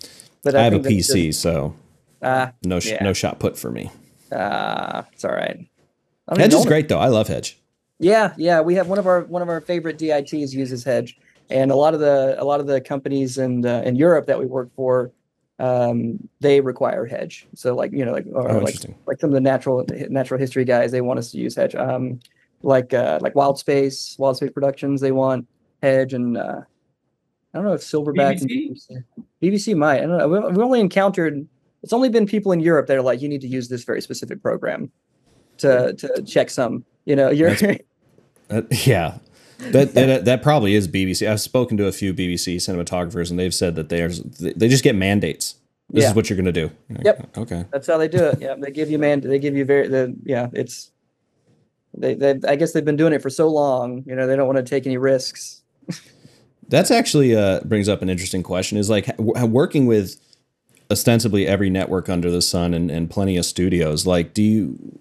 But 0.44 0.56
I, 0.56 0.64
have 0.64 0.74
a 0.74 0.80
PC, 0.80 1.28
just- 1.28 1.42
so 1.42 1.74
Ah, 2.22 2.52
no 2.64 2.80
sh- 2.80 2.88
Yeah. 2.92 3.04
no 3.04 3.14
shot 3.14 3.40
put 3.40 3.58
for 3.58 3.72
me. 3.72 3.90
ah, 4.32 5.06
it's 5.14 5.24
all 5.26 5.32
right. 5.32 5.66
I 6.28 6.40
Hedge 6.40 6.54
is 6.54 6.66
great 6.66 6.90
though. 6.90 7.00
I 7.00 7.08
love 7.08 7.28
Hedge. 7.28 7.58
Yeah, 8.00 8.34
yeah, 8.38 8.60
we 8.62 8.76
have 8.76 8.88
one 8.88 9.00
of 9.00 9.08
our 9.08 9.22
one 9.22 9.42
of 9.42 9.48
our 9.50 9.62
favorite 9.62 9.98
DITs 9.98 10.54
uses 10.54 10.84
Hedge, 10.84 11.18
and 11.50 11.72
a 11.72 11.76
lot 11.76 11.94
of 11.94 12.00
the 12.00 12.36
a 12.42 12.44
lot 12.44 12.60
of 12.60 12.68
the 12.68 12.82
companies 12.82 13.38
in 13.38 13.66
uh, 13.66 13.82
in 13.86 13.96
Europe 13.96 14.26
that 14.28 14.40
we 14.40 14.46
work 14.46 14.70
for, 14.76 15.12
um, 15.60 16.28
they 16.40 16.62
require 16.62 17.06
Hedge. 17.06 17.48
So 17.56 17.76
like 17.76 17.92
you 17.92 18.04
know 18.06 18.12
like 18.12 18.26
or 18.32 18.50
Oh, 18.50 18.60
like 18.60 18.76
like 19.06 19.20
some 19.20 19.30
of 19.30 19.34
the 19.34 19.42
natural 19.42 19.86
natural 20.10 20.40
history 20.40 20.66
guys, 20.66 20.92
they 20.92 21.02
want 21.02 21.20
us 21.20 21.32
to 21.32 21.38
use 21.38 21.56
Hedge. 21.56 21.76
Um, 21.76 22.20
like 22.62 22.94
uh, 22.94 23.20
like 23.22 23.36
Wild 23.36 23.60
Space, 23.60 24.16
Wild 24.18 24.38
Space 24.38 24.52
Productions, 24.52 25.02
they 25.02 25.12
want 25.12 25.48
Hedge, 25.82 26.14
and 26.14 26.38
uh, 26.38 26.62
I 27.54 27.58
don't 27.58 27.66
know 27.66 27.74
if 27.74 27.82
Silverback 27.82 28.42
and 28.42 28.50
BBC, 28.50 29.04
BBC 29.42 29.78
might. 29.78 29.98
I 29.98 30.02
don't 30.02 30.18
know. 30.18 30.28
We've, 30.28 30.44
we've 30.44 30.66
only 30.66 30.80
encountered. 30.80 31.48
It's 31.84 31.94
only 31.94 32.10
been 32.10 32.26
people 32.26 32.52
in 32.52 32.60
Europe 32.60 32.88
that 32.88 32.98
are 32.98 33.04
like, 33.04 33.22
you 33.22 33.30
need 33.30 33.42
to 33.42 33.48
use 33.48 33.70
this 33.70 33.84
very 33.84 34.02
specific 34.02 34.42
program 34.42 34.92
to 35.60 35.94
to 35.94 36.08
checksum. 36.24 36.84
You 37.06 37.16
know, 37.16 37.30
you're. 37.30 37.56
Uh, 38.48 38.62
yeah. 38.86 39.18
That, 39.60 39.94
that 39.94 40.26
that 40.26 40.42
probably 40.44 40.76
is 40.76 40.88
BBC. 40.88 41.30
I've 41.30 41.40
spoken 41.42 41.78
to 41.78 41.88
a 41.88 41.92
few 41.92 42.14
BBC 42.14 42.58
cinematographers, 42.58 43.30
and 43.30 43.40
they've 43.40 43.54
said 43.54 43.76
that 43.76 43.90
there's 43.90 44.20
they 44.22 44.68
just 44.68 44.84
get 44.84 44.96
mandates. 44.96 45.56
This 45.90 46.04
Yeah. 46.04 46.10
is 46.10 46.16
what 46.16 46.30
you're 46.30 46.36
going 46.38 46.46
to 46.46 46.52
do. 46.52 46.72
Yep. 47.04 47.38
Okay. 47.38 47.66
That's 47.72 47.88
how 47.88 47.98
they 47.98 48.08
do 48.08 48.24
it. 48.26 48.42
Yeah, 48.42 48.56
they 48.56 48.72
give 48.72 48.90
you 48.90 48.98
man. 49.00 49.22
They 49.22 49.40
give 49.40 49.56
you 49.56 49.66
very. 49.66 49.88
The 49.88 50.16
yeah, 50.24 50.50
it's. 50.54 50.92
They, 51.98 52.14
they 52.16 52.40
I 52.48 52.56
guess 52.58 52.74
they've 52.74 52.84
been 52.84 52.98
doing 52.98 53.14
it 53.14 53.22
for 53.22 53.30
so 53.30 53.48
long. 53.48 54.04
You 54.06 54.16
know, 54.16 54.28
they 54.28 54.36
don't 54.36 54.48
want 54.48 54.58
to 54.58 54.64
take 54.64 54.86
any 54.86 54.98
risks. 54.98 55.62
That's 56.68 56.90
actually 56.92 57.36
uh, 57.36 57.62
brings 57.62 57.88
up 57.88 58.02
an 58.02 58.10
interesting 58.10 58.44
question. 58.44 58.78
Is 58.78 58.90
like 58.90 59.06
w- 59.18 59.46
working 59.46 59.86
with 59.86 60.20
ostensibly 60.92 61.48
every 61.48 61.70
network 61.70 62.10
under 62.10 62.30
the 62.30 62.42
sun 62.42 62.74
and, 62.74 62.90
and 62.92 63.10
plenty 63.10 63.38
of 63.38 63.46
studios. 63.46 64.06
Like, 64.06 64.34
do 64.34 64.42
you? 64.42 65.00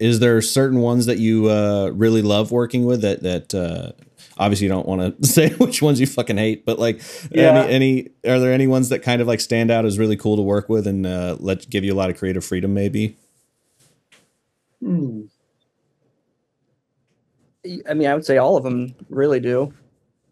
Is 0.00 0.18
there 0.18 0.40
certain 0.42 0.80
ones 0.80 1.06
that 1.06 1.18
you 1.18 1.48
uh, 1.50 1.90
really 1.94 2.22
love 2.22 2.50
working 2.50 2.86
with 2.86 3.02
that 3.02 3.22
that 3.22 3.54
uh, 3.54 3.92
obviously 4.38 4.64
you 4.66 4.72
don't 4.72 4.86
want 4.88 5.20
to 5.22 5.26
say 5.28 5.50
which 5.50 5.82
ones 5.82 6.00
you 6.00 6.06
fucking 6.06 6.38
hate, 6.38 6.64
but 6.64 6.78
like 6.78 7.02
Yeah. 7.30 7.64
any 7.64 7.72
any 7.72 8.08
are 8.32 8.40
there 8.40 8.52
any 8.52 8.66
ones 8.66 8.88
that 8.88 9.00
kind 9.02 9.20
of 9.20 9.28
like 9.28 9.40
stand 9.40 9.70
out 9.70 9.84
as 9.84 9.98
really 9.98 10.16
cool 10.16 10.36
to 10.36 10.42
work 10.42 10.68
with 10.70 10.86
and 10.86 11.06
uh, 11.06 11.36
let 11.38 11.68
give 11.70 11.84
you 11.84 11.92
a 11.92 11.98
lot 11.98 12.08
of 12.10 12.16
creative 12.18 12.44
freedom 12.44 12.72
maybe? 12.74 13.16
Hmm. 14.82 15.22
I 17.88 17.92
mean, 17.92 18.08
I 18.08 18.14
would 18.14 18.24
say 18.24 18.38
all 18.38 18.56
of 18.56 18.64
them 18.64 18.94
really 19.10 19.38
do. 19.38 19.74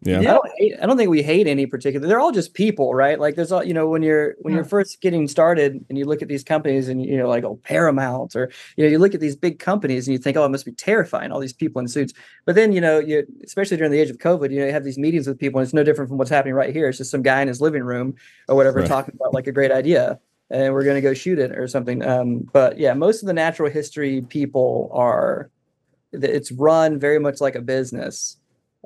Yeah. 0.01 0.19
I 0.19 0.23
don't 0.23 0.49
hate. 0.57 0.73
I 0.81 0.85
don't 0.85 0.97
think 0.97 1.09
we 1.09 1.21
hate 1.21 1.45
any 1.45 1.65
particular. 1.65 2.07
They're 2.07 2.19
all 2.19 2.31
just 2.31 2.53
people, 2.53 2.93
right? 2.95 3.19
Like 3.19 3.35
there's 3.35 3.51
all 3.51 3.63
you 3.63 3.73
know 3.73 3.87
when 3.87 4.01
you're 4.01 4.35
when 4.39 4.53
you're 4.53 4.63
first 4.63 5.01
getting 5.01 5.27
started 5.27 5.83
and 5.89 5.97
you 5.97 6.05
look 6.05 6.21
at 6.21 6.29
these 6.29 6.43
companies 6.43 6.87
and 6.87 7.05
you 7.05 7.17
know 7.17 7.27
like 7.27 7.43
oh 7.43 7.59
Paramount 7.63 8.35
or 8.35 8.49
you 8.77 8.85
know 8.85 8.89
you 8.89 8.97
look 8.97 9.13
at 9.13 9.19
these 9.19 9.35
big 9.35 9.59
companies 9.59 10.07
and 10.07 10.13
you 10.13 10.17
think 10.17 10.37
oh 10.37 10.45
it 10.45 10.49
must 10.49 10.65
be 10.65 10.71
terrifying 10.71 11.31
all 11.31 11.39
these 11.39 11.53
people 11.53 11.81
in 11.81 11.87
suits. 11.87 12.13
But 12.45 12.55
then 12.55 12.71
you 12.71 12.79
know 12.79 12.99
you 12.99 13.25
especially 13.43 13.75
during 13.77 13.91
the 13.91 13.99
age 13.99 14.09
of 14.09 14.17
COVID 14.17 14.51
you 14.51 14.59
know 14.59 14.65
you 14.67 14.71
have 14.71 14.85
these 14.85 14.97
meetings 14.97 15.27
with 15.27 15.37
people 15.37 15.59
and 15.59 15.65
it's 15.65 15.73
no 15.73 15.83
different 15.83 16.07
from 16.09 16.17
what's 16.17 16.29
happening 16.31 16.53
right 16.53 16.73
here. 16.73 16.87
It's 16.87 16.97
just 16.99 17.11
some 17.11 17.21
guy 17.21 17.41
in 17.41 17.47
his 17.49 17.59
living 17.59 17.83
room 17.83 18.15
or 18.47 18.55
whatever 18.55 18.79
Right. 18.79 18.87
talking 18.87 19.15
about 19.15 19.33
like 19.33 19.47
a 19.47 19.51
great 19.51 19.71
idea 19.71 20.19
and 20.49 20.73
we're 20.73 20.83
going 20.83 20.95
to 20.95 21.01
go 21.01 21.13
shoot 21.13 21.37
it 21.39 21.51
or 21.51 21.67
something. 21.67 22.03
Um, 22.07 22.39
but 22.53 22.79
yeah, 22.79 22.93
most 22.93 23.21
of 23.21 23.27
the 23.27 23.33
natural 23.33 23.69
history 23.69 24.21
people 24.21 24.89
are 24.93 25.49
it's 26.11 26.51
run 26.51 26.97
very 26.99 27.19
much 27.19 27.39
like 27.41 27.55
a 27.55 27.61
business. 27.61 28.37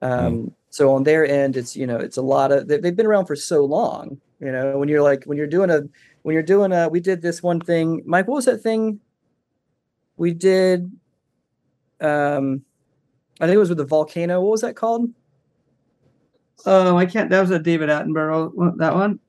Um, 0.02 0.54
So 0.74 0.92
on 0.96 1.04
their 1.04 1.24
end, 1.24 1.56
it's 1.56 1.76
you 1.76 1.86
know 1.86 1.98
it's 1.98 2.18
a 2.18 2.22
lot 2.24 2.52
of 2.52 2.68
they, 2.68 2.80
they've 2.80 2.96
been 2.96 3.06
around 3.06 3.28
for 3.28 3.36
so 3.36 3.64
long. 3.64 4.20
You 4.40 4.52
know 4.52 4.80
when 4.80 4.90
you're 4.90 5.04
like 5.04 5.24
when 5.26 5.38
you're 5.38 5.46
doing 5.46 5.70
a 5.70 5.82
when 6.24 6.34
you're 6.34 6.42
doing 6.42 6.72
a 6.72 6.90
we 6.90 7.00
did 7.00 7.22
this 7.22 7.44
one 7.44 7.60
thing. 7.60 8.02
Mike, 8.08 8.28
what 8.28 8.38
was 8.38 8.46
that 8.46 8.58
thing? 8.64 9.00
We 10.18 10.34
did. 10.34 10.92
Um, 12.02 12.64
I 13.40 13.46
think 13.46 13.54
it 13.54 13.60
was 13.60 13.70
with 13.70 13.78
the 13.78 13.86
volcano. 13.86 14.42
What 14.42 14.50
was 14.50 14.62
that 14.62 14.76
called? 14.76 15.12
oh 16.66 16.98
I 16.98 17.06
can't. 17.06 17.30
That 17.30 17.42
was 17.42 17.52
a 17.52 17.60
David 17.60 17.90
Attenborough. 17.90 18.76
That 18.78 18.96
one. 18.96 19.20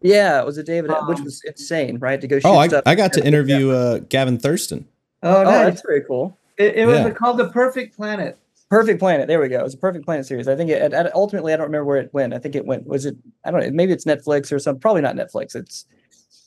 Yeah, 0.00 0.40
it 0.40 0.46
was 0.46 0.56
a 0.56 0.62
David, 0.62 0.90
which 1.06 1.18
Um, 1.18 1.24
was 1.24 1.42
insane, 1.44 1.98
right? 1.98 2.18
To 2.18 2.26
go 2.26 2.38
shoot 2.38 2.48
Oh, 2.48 2.56
I, 2.56 2.68
stuff. 2.68 2.84
I 2.86 2.94
got 2.94 3.12
to 3.12 3.26
interview 3.26 3.72
uh, 3.72 3.98
Gavin 4.08 4.38
Thurston. 4.38 4.86
Oh, 5.22 5.42
Oh, 5.42 5.44
that's 5.44 5.82
very 5.82 6.00
cool. 6.02 6.38
It, 6.56 6.76
it 6.76 6.86
was 6.86 7.00
Yeah. 7.00 7.10
called 7.10 7.36
the 7.36 7.48
Perfect 7.48 7.94
Planet. 7.96 8.38
Perfect 8.70 8.98
Planet. 9.00 9.28
There 9.28 9.40
we 9.40 9.48
go. 9.48 9.60
It 9.60 9.62
was 9.62 9.74
a 9.74 9.78
Perfect 9.78 10.04
Planet 10.04 10.26
series. 10.26 10.46
I 10.46 10.54
think 10.54 10.70
it, 10.70 10.92
it- 10.92 11.14
ultimately 11.14 11.52
I 11.52 11.56
don't 11.56 11.66
remember 11.66 11.86
where 11.86 11.96
it 11.98 12.12
went. 12.12 12.34
I 12.34 12.38
think 12.38 12.54
it 12.54 12.66
went. 12.66 12.86
Was 12.86 13.06
it? 13.06 13.16
I 13.44 13.50
don't 13.50 13.60
know. 13.60 13.70
Maybe 13.70 13.92
it's 13.92 14.04
Netflix 14.04 14.52
or 14.52 14.58
something. 14.58 14.80
Probably 14.80 15.00
not 15.00 15.16
Netflix. 15.16 15.56
It's 15.56 15.86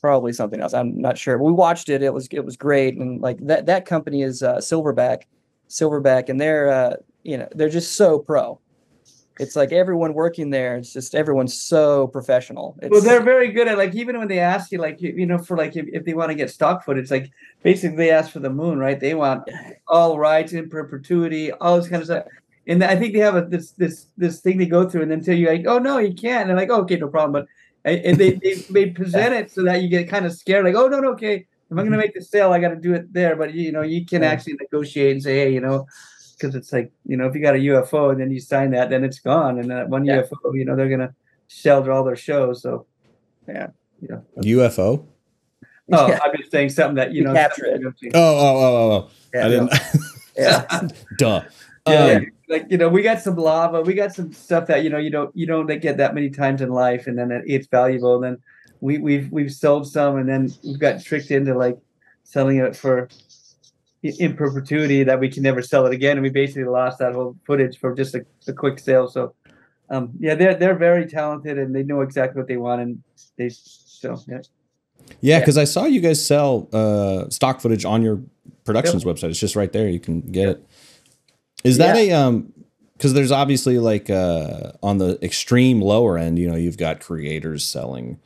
probably 0.01 0.33
something 0.33 0.61
else. 0.61 0.73
I'm 0.73 0.99
not 1.01 1.17
sure. 1.17 1.37
We 1.41 1.51
watched 1.51 1.89
it. 1.89 2.03
It 2.03 2.13
was 2.13 2.27
it 2.31 2.45
was 2.45 2.57
great. 2.57 2.95
And 2.97 3.21
like 3.21 3.39
that 3.47 3.65
that 3.67 3.85
company 3.85 4.21
is 4.21 4.43
uh, 4.43 4.57
Silverback, 4.57 5.23
Silverback, 5.69 6.29
and 6.29 6.39
they're 6.39 6.69
uh, 6.69 6.95
you 7.23 7.37
know 7.37 7.47
they're 7.55 7.69
just 7.69 7.93
so 7.95 8.19
pro. 8.19 8.59
It's 9.39 9.55
like 9.55 9.71
everyone 9.71 10.13
working 10.13 10.49
there. 10.49 10.77
It's 10.77 10.93
just 10.93 11.15
everyone's 11.15 11.53
so 11.53 12.07
professional. 12.07 12.77
It's, 12.81 12.91
Well, 12.91 13.01
they're 13.01 13.23
very 13.23 13.51
good 13.51 13.67
at 13.67 13.77
like 13.77 13.95
even 13.95 14.17
when 14.19 14.27
they 14.27 14.39
ask 14.39 14.71
you 14.71 14.77
like 14.77 15.01
you, 15.01 15.13
you 15.15 15.25
know 15.25 15.37
for 15.37 15.57
like 15.57 15.75
if, 15.75 15.87
if 15.91 16.05
they 16.05 16.13
want 16.13 16.29
to 16.29 16.35
get 16.35 16.49
stock 16.49 16.83
footage, 16.83 17.03
it's 17.03 17.11
like 17.11 17.31
basically 17.63 17.97
they 17.97 18.11
ask 18.11 18.31
for 18.31 18.39
the 18.39 18.49
moon, 18.49 18.77
right? 18.77 18.99
They 18.99 19.15
want 19.15 19.49
all 19.87 20.19
rights 20.19 20.53
in 20.53 20.69
perpetuity, 20.69 21.51
all 21.51 21.77
this 21.77 21.89
kind 21.89 22.01
of 22.01 22.07
stuff. 22.07 22.25
And 22.67 22.83
I 22.83 22.95
think 22.95 23.13
they 23.13 23.19
have 23.19 23.35
a 23.35 23.41
this 23.41 23.71
this 23.71 24.07
this 24.17 24.41
thing 24.41 24.57
they 24.57 24.67
go 24.67 24.87
through, 24.87 25.03
and 25.03 25.11
then 25.11 25.23
tell 25.23 25.35
you 25.35 25.47
like, 25.47 25.65
oh 25.65 25.79
no, 25.79 25.97
you 25.97 26.13
can't. 26.13 26.41
And 26.41 26.49
they're 26.49 26.57
like, 26.57 26.69
oh, 26.69 26.81
okay, 26.83 26.97
no 26.97 27.07
problem. 27.07 27.31
But 27.31 27.47
and 27.83 28.17
they 28.17 28.33
they, 28.33 28.53
they 28.69 28.89
present 28.91 29.33
it 29.33 29.51
so 29.51 29.63
that 29.63 29.81
you 29.81 29.89
get 29.89 30.09
kind 30.09 30.25
of 30.25 30.33
scared, 30.33 30.65
like, 30.65 30.75
oh 30.75 30.87
no, 30.87 30.99
no, 30.99 31.11
okay, 31.13 31.35
if 31.35 31.45
I'm 31.71 31.77
gonna 31.77 31.91
mm-hmm. 31.91 31.97
make 31.99 32.13
the 32.13 32.21
sale, 32.21 32.51
I 32.51 32.59
got 32.59 32.69
to 32.69 32.75
do 32.75 32.93
it 32.93 33.11
there. 33.13 33.35
But 33.35 33.53
you 33.53 33.71
know, 33.71 33.81
you 33.81 34.05
can 34.05 34.23
actually 34.23 34.53
negotiate 34.59 35.13
and 35.13 35.23
say, 35.23 35.37
hey, 35.37 35.53
you 35.53 35.61
know, 35.61 35.87
because 36.41 36.55
it's 36.55 36.73
like 36.73 36.91
you 37.05 37.15
know, 37.17 37.27
if 37.27 37.35
you 37.35 37.41
got 37.41 37.55
a 37.55 37.59
UFO 37.59 38.11
and 38.11 38.19
then 38.19 38.31
you 38.31 38.39
sign 38.39 38.71
that, 38.71 38.89
then 38.89 39.03
it's 39.03 39.19
gone, 39.19 39.59
and 39.59 39.69
that 39.69 39.89
one 39.89 40.05
Yeah. 40.05 40.21
UFO, 40.23 40.53
you 40.55 40.65
know, 40.65 40.75
they're 40.75 40.89
gonna 40.89 41.13
shelter 41.47 41.91
all 41.91 42.03
their 42.03 42.15
shows. 42.15 42.61
So 42.61 42.85
yeah, 43.47 43.67
yeah. 44.01 44.17
UFO. 44.37 45.05
Oh, 45.93 46.07
Yeah. 46.07 46.19
I'm 46.23 46.35
just 46.37 46.51
saying 46.51 46.69
something 46.69 46.95
that 46.95 47.11
you 47.11 47.19
You 47.21 47.27
know. 47.27 47.33
capture 47.33 47.65
something 47.65 47.93
it. 48.09 48.15
Oh, 48.15 48.19
oh, 48.21 48.57
oh, 48.57 48.75
oh, 48.75 48.91
oh. 48.91 49.09
yeah, 49.33 49.45
I 49.45 49.49
didn't. 49.49 49.73
yeah. 50.37 50.87
Duh. 51.17 51.41
Yeah, 51.87 52.05
Um, 52.17 52.25
like 52.47 52.67
you 52.69 52.77
know, 52.77 52.89
we 52.89 53.01
got 53.01 53.21
some 53.21 53.35
lava, 53.35 53.81
we 53.81 53.93
got 53.93 54.13
some 54.13 54.31
stuff 54.33 54.67
that 54.67 54.83
you 54.83 54.89
know 54.89 54.97
you 54.99 55.09
don't 55.09 55.35
you 55.35 55.45
don't 55.45 55.65
get 55.81 55.97
that 55.97 56.13
many 56.15 56.29
times 56.29 56.61
in 56.61 56.69
life, 56.69 57.07
and 57.07 57.17
then 57.17 57.31
it, 57.31 57.43
it's 57.47 57.67
valuable. 57.67 58.15
And 58.15 58.23
then 58.23 58.37
we 58.81 58.97
we've 58.99 59.31
we've 59.31 59.51
sold 59.51 59.87
some, 59.87 60.17
and 60.17 60.29
then 60.29 60.51
we've 60.63 60.79
got 60.79 61.01
tricked 61.03 61.31
into 61.31 61.55
like 61.57 61.77
selling 62.23 62.57
it 62.57 62.75
for 62.75 63.09
i- 63.11 63.30
in 64.03 64.35
perpetuity 64.35 65.03
that 65.03 65.19
we 65.19 65.29
can 65.29 65.43
never 65.43 65.61
sell 65.61 65.85
it 65.85 65.93
again, 65.93 66.17
and 66.17 66.23
we 66.23 66.29
basically 66.29 66.63
lost 66.63 66.99
that 66.99 67.13
whole 67.13 67.35
footage 67.45 67.77
for 67.77 67.93
just 67.93 68.15
a, 68.15 68.25
a 68.47 68.53
quick 68.53 68.79
sale. 68.79 69.07
So, 69.07 69.35
um, 69.89 70.11
yeah, 70.19 70.35
they're 70.35 70.55
they're 70.55 70.75
very 70.75 71.05
talented, 71.07 71.57
and 71.57 71.75
they 71.75 71.83
know 71.83 72.01
exactly 72.01 72.39
what 72.39 72.47
they 72.47 72.57
want, 72.57 72.81
and 72.81 73.03
they 73.37 73.49
so 73.49 74.19
yeah. 74.27 74.37
Yeah, 74.37 74.41
Yeah. 75.19 75.39
because 75.39 75.57
I 75.57 75.65
saw 75.65 75.85
you 75.85 76.01
guys 76.01 76.25
sell 76.25 76.67
uh, 76.73 77.29
stock 77.29 77.61
footage 77.61 77.85
on 77.85 78.01
your 78.01 78.21
productions 78.63 79.03
website. 79.03 79.29
It's 79.29 79.39
just 79.39 79.55
right 79.55 79.71
there. 79.71 79.87
You 79.87 79.99
can 79.99 80.21
get 80.21 80.49
it. 80.49 80.65
Is 81.63 81.77
that 81.77 81.95
a 81.95 82.11
um? 82.11 82.53
Because 82.97 83.13
there's 83.13 83.31
obviously 83.31 83.79
like 83.79 84.09
uh 84.11 84.73
on 84.83 84.99
the 84.99 85.17
extreme 85.23 85.81
lower 85.81 86.17
end, 86.17 86.37
you 86.37 86.47
know, 86.49 86.55
you've 86.55 86.77
got 86.77 86.99
creators 86.99 87.63
selling 87.63 88.19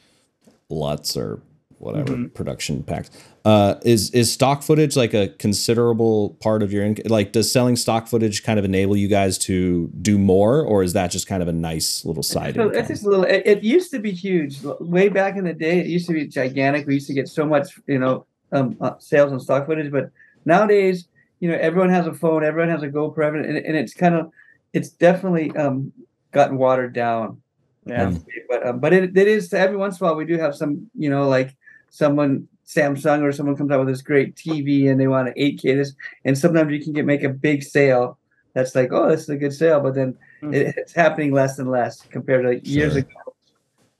LUTs 0.70 1.16
or 1.16 1.42
whatever 1.80 2.14
Mhm. 2.14 2.34
production 2.34 2.84
packs. 2.84 3.10
Uh, 3.44 3.76
is 3.84 4.10
is 4.12 4.32
stock 4.32 4.64
footage 4.64 4.96
like 4.96 5.14
a 5.14 5.28
considerable 5.40 6.36
part 6.40 6.64
of 6.64 6.74
your 6.74 6.84
income? 6.84 7.06
Like, 7.10 7.32
does 7.32 7.52
selling 7.52 7.76
stock 7.76 8.08
footage 8.08 8.44
kind 8.44 8.58
of 8.58 8.66
enable 8.66 8.96
you 8.98 9.08
guys 9.08 9.38
to 9.40 9.90
do 10.02 10.18
more, 10.18 10.62
or 10.64 10.84
is 10.84 10.94
that 10.94 11.12
just 11.12 11.28
kind 11.28 11.44
of 11.44 11.48
a 11.48 11.54
nice 11.54 12.04
little 12.06 12.24
side? 12.24 12.56
So 12.56 12.70
it's 12.70 12.88
just 12.88 13.06
a 13.06 13.10
little. 13.10 13.26
It, 13.26 13.44
it 13.46 13.64
used 13.64 13.92
to 13.92 14.00
be 14.00 14.12
huge. 14.12 14.64
Way 14.80 15.10
back 15.10 15.38
in 15.38 15.44
the 15.44 15.54
day, 15.54 15.80
it 15.80 15.88
used 15.88 16.08
to 16.08 16.14
be 16.14 16.26
gigantic. 16.28 16.88
We 16.88 16.96
used 16.96 17.08
to 17.08 17.14
get 17.14 17.28
so 17.28 17.46
much, 17.46 17.80
you 17.88 18.00
know, 18.00 18.26
um, 18.52 18.78
uh, 18.82 18.94
sales 19.00 19.32
on 19.32 19.40
stock 19.40 19.68
footage. 19.68 19.92
But 19.92 20.10
nowadays, 20.46 21.08
you 21.40 21.50
know, 21.50 21.58
everyone 21.58 21.90
has 21.90 22.08
a 22.08 22.14
phone, 22.14 22.44
everyone 22.44 22.70
has 22.70 22.82
a 22.82 22.90
GoPro, 22.90 23.28
and, 23.36 23.58
and 23.58 23.76
it's 23.78 23.94
kind 23.94 24.16
of, 24.16 24.32
it's 24.74 24.90
definitely 24.90 25.52
um, 25.56 25.92
gotten 26.32 26.58
watered 26.58 26.94
down. 26.94 27.42
yeah. 27.86 28.08
Mm. 28.10 28.26
But 28.50 28.66
um, 28.66 28.80
but 28.80 28.94
it, 28.94 29.16
it 29.16 29.28
is 29.28 29.54
every 29.54 29.78
once 29.78 30.00
in 30.00 30.06
a 30.06 30.10
while 30.10 30.18
we 30.18 30.26
do 30.26 30.38
have 30.40 30.56
some, 30.56 30.90
you 30.98 31.10
know, 31.10 31.28
like 31.30 31.56
someone 31.96 32.48
Samsung 32.68 33.22
or 33.22 33.32
someone 33.32 33.56
comes 33.56 33.72
out 33.72 33.80
with 33.80 33.88
this 33.88 34.02
great 34.02 34.36
TV 34.36 34.90
and 34.90 35.00
they 35.00 35.08
want 35.08 35.30
an 35.30 35.34
8K 35.36 35.62
this, 35.76 35.94
and 36.26 36.38
sometimes 36.38 36.72
you 36.72 36.84
can 36.84 36.94
get 36.94 37.06
make 37.06 37.24
a 37.24 37.30
big 37.30 37.64
sale. 37.64 38.18
That's 38.54 38.76
like, 38.76 38.92
oh, 38.92 39.10
this 39.10 39.22
is 39.22 39.30
a 39.30 39.38
good 39.38 39.54
sale, 39.54 39.80
but 39.80 39.96
then 39.96 40.18
hmm. 40.42 40.54
it, 40.54 40.76
it's 40.78 40.94
happening 40.94 41.32
less 41.32 41.60
and 41.60 41.70
less 41.70 42.02
compared 42.02 42.44
to 42.44 42.50
like 42.50 42.68
years 42.68 42.94
Sure. 42.94 43.00
ago. 43.00 43.10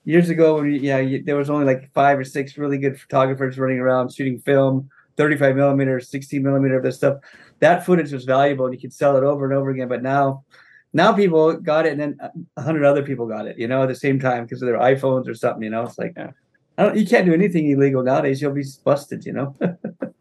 Years 0.04 0.28
ago, 0.28 0.56
when 0.56 0.66
you, 0.66 0.80
yeah, 0.80 0.98
you, 0.98 1.22
there 1.22 1.36
was 1.36 1.50
only 1.50 1.64
like 1.64 1.92
five 1.92 2.18
or 2.18 2.24
six 2.24 2.56
really 2.56 2.78
good 2.78 3.00
photographers 3.00 3.58
running 3.58 3.80
around 3.80 4.14
shooting 4.14 4.38
film, 4.38 4.88
35 5.16 5.56
millimeter, 5.56 5.98
16 5.98 6.42
millimeter 6.42 6.76
of 6.76 6.84
this 6.84 6.96
stuff. 6.96 7.18
That 7.58 7.84
footage 7.84 8.12
was 8.12 8.24
valuable, 8.24 8.66
and 8.66 8.74
you 8.74 8.80
could 8.80 8.92
sell 8.92 9.16
it 9.16 9.24
over 9.24 9.44
and 9.44 9.52
over 9.52 9.70
again. 9.70 9.88
But 9.88 10.04
now, 10.04 10.44
now 10.92 11.12
people 11.12 11.54
got 11.54 11.86
it, 11.86 11.92
and 11.92 12.00
then 12.00 12.18
a 12.56 12.62
hundred 12.62 12.84
other 12.84 13.02
people 13.02 13.26
got 13.26 13.48
it, 13.48 13.58
you 13.58 13.66
know, 13.66 13.82
at 13.82 13.88
the 13.88 13.96
same 13.96 14.20
time 14.20 14.44
because 14.44 14.62
of 14.62 14.66
their 14.66 14.78
iPhones 14.78 15.26
or 15.26 15.34
something. 15.34 15.64
You 15.64 15.70
know, 15.70 15.82
it's 15.82 15.98
like 15.98 16.12
Yeah. 16.16 16.30
I 16.78 16.84
don't, 16.84 16.96
you 16.96 17.06
can't 17.06 17.26
do 17.26 17.34
anything 17.34 17.70
illegal 17.70 18.02
nowadays. 18.02 18.42
You'll 18.42 18.52
be 18.52 18.64
busted. 18.84 19.24
You 19.24 19.32
know. 19.32 19.56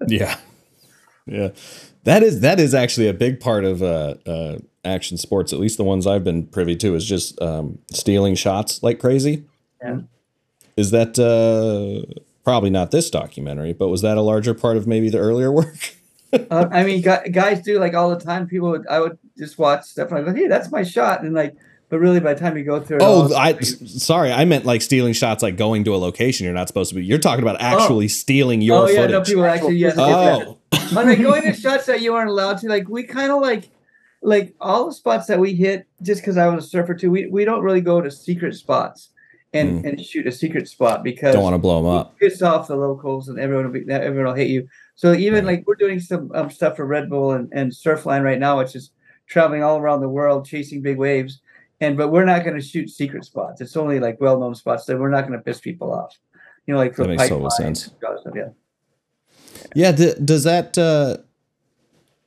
Yeah. 0.08 0.38
Yeah. 1.26 1.50
That 2.04 2.22
is 2.22 2.42
that 2.42 2.60
is 2.60 2.76
actually 2.76 3.08
a 3.08 3.14
big 3.14 3.40
part 3.40 3.66
of 3.66 3.82
uh, 3.82 4.16
uh, 4.28 4.60
action 4.84 5.18
sports, 5.18 5.52
at 5.52 5.60
least 5.60 5.78
the 5.78 5.84
ones 5.84 6.06
I've 6.06 6.24
been 6.24 6.46
privy 6.46 6.76
to, 6.78 6.94
is 6.96 7.06
just 7.06 7.42
um, 7.42 7.80
stealing 7.92 8.36
shots 8.36 8.84
like 8.84 9.00
crazy. 9.00 9.46
Yeah. 9.82 10.02
Is 10.78 10.92
that 10.92 11.18
uh, 11.18 12.06
probably 12.44 12.70
not 12.70 12.92
this 12.92 13.10
documentary, 13.10 13.74
but 13.74 13.88
was 13.88 14.02
that 14.04 14.18
a 14.18 14.22
larger 14.22 14.54
part 14.54 14.78
of 14.78 14.86
maybe 14.86 15.10
the 15.10 15.18
earlier 15.18 15.52
work? 15.52 15.96
uh, 16.34 16.68
I 16.72 16.84
mean, 16.84 17.02
guys 17.02 17.62
do 17.62 17.80
like 17.80 17.96
all 17.96 18.10
the 18.10 18.24
time. 18.24 18.48
People, 18.48 18.70
would, 18.70 18.88
I 18.88 19.00
would 19.00 19.18
just 19.38 19.58
watch 19.58 19.86
stuff 19.86 20.12
and 20.12 20.20
I 20.20 20.22
go, 20.22 20.34
"Hey, 20.34 20.48
that's 20.48 20.72
my 20.72 20.84
shot," 20.84 21.24
and 21.24 21.34
like, 21.34 21.56
but 21.90 22.00
really, 22.00 22.20
by 22.20 22.34
the 22.34 22.40
time 22.40 22.58
you 22.58 22.64
go 22.64 22.80
through 22.80 22.98
it, 22.98 23.04
Oh, 23.04 23.24
all, 23.24 23.36
I 23.36 23.60
sorry, 23.60 24.32
I 24.32 24.46
meant 24.46 24.66
like 24.66 24.82
stealing 24.82 25.14
shots, 25.14 25.44
like 25.44 25.58
going 25.58 25.84
to 25.86 25.96
a 25.96 25.98
location 25.98 26.46
you're 26.46 26.54
not 26.54 26.68
supposed 26.68 26.90
to 26.90 26.96
be. 26.96 27.06
You're 27.06 27.20
talking 27.20 27.44
about 27.44 27.62
actually 27.62 28.08
stealing 28.08 28.62
your 28.62 28.82
footage. 28.88 28.98
oh 28.98 29.02
yeah, 29.02 29.08
footage. 29.08 29.28
no, 29.30 29.34
people 29.34 29.46
actually 29.46 29.76
yes. 29.78 29.96
oh, 29.98 30.58
but 30.94 31.06
like 31.06 31.22
going 31.22 31.44
to 31.44 31.54
shots 31.60 31.86
that 31.88 32.02
you 32.02 32.14
aren't 32.16 32.30
allowed 32.30 32.58
to, 32.60 32.68
like 32.68 32.90
we 32.90 33.04
kind 33.04 33.32
of 33.32 33.42
like, 33.42 33.70
like 34.22 34.54
all 34.60 34.88
the 34.88 34.94
spots 34.94 35.28
that 35.28 35.40
we 35.40 35.54
hit, 35.54 35.88
just 36.02 36.22
because 36.22 36.38
I 36.38 36.48
was 36.48 36.66
a 36.66 36.68
surfer 36.68 36.94
too. 36.96 37.12
We 37.12 37.28
we 37.28 37.46
don't 37.46 37.62
really 37.64 37.82
go 37.82 38.02
to 38.02 38.10
secret 38.10 38.56
spots 38.56 39.10
and 39.54 39.86
and 39.86 40.04
shoot 40.04 40.28
a 40.28 40.32
secret 40.32 40.68
spot 40.68 41.04
because 41.04 41.34
don't 41.34 41.44
want 41.44 41.54
to 41.54 41.60
blow 41.60 41.82
them 41.82 41.90
up. 41.92 42.18
piss 42.20 42.42
off 42.42 42.68
the 42.68 42.76
locals 42.76 43.30
and 43.30 43.40
everyone 43.40 43.66
will 43.66 43.72
be 43.72 43.86
everyone 43.92 44.26
will 44.26 44.34
hate 44.34 44.50
you. 44.50 44.68
So 44.96 45.14
even 45.14 45.46
Right. 45.46 45.58
like 45.58 45.68
we're 45.68 45.76
doing 45.76 46.00
some 46.00 46.32
um, 46.34 46.50
stuff 46.50 46.78
for 46.78 46.86
Red 46.86 47.10
Bull 47.10 47.32
and, 47.34 47.48
and 47.54 47.72
Surfline 47.72 48.24
right 48.24 48.40
now, 48.40 48.58
which 48.58 48.76
is 48.76 48.92
traveling 49.28 49.62
all 49.64 49.78
around 49.78 50.02
the 50.02 50.10
world 50.10 50.46
chasing 50.46 50.82
big 50.82 50.98
waves. 50.98 51.42
And 51.86 51.98
but 51.98 52.10
we're 52.10 52.26
not 52.26 52.44
going 52.44 52.56
to 52.56 52.62
shoot 52.66 52.90
secret 52.90 53.26
spots. 53.26 53.62
It's 53.62 53.78
only 53.78 54.00
like 54.00 54.20
well 54.20 54.40
known 54.40 54.56
spots 54.56 54.86
that 54.86 54.98
we're 54.98 55.10
not 55.10 55.28
going 55.28 55.38
to 55.38 55.44
piss 55.44 55.60
people 55.60 55.94
off. 55.94 56.18
You 56.66 56.74
know, 56.74 56.80
like 56.80 56.96
for 56.96 57.04
That 57.04 57.10
makes 57.10 57.30
total 57.30 57.50
sense. 57.52 57.86
stuff, 57.86 58.20
Yeah. 58.36 58.50
Yeah, 59.76 59.92
d- 59.92 60.14
does 60.24 60.44
that 60.44 60.78
uh 60.78 61.18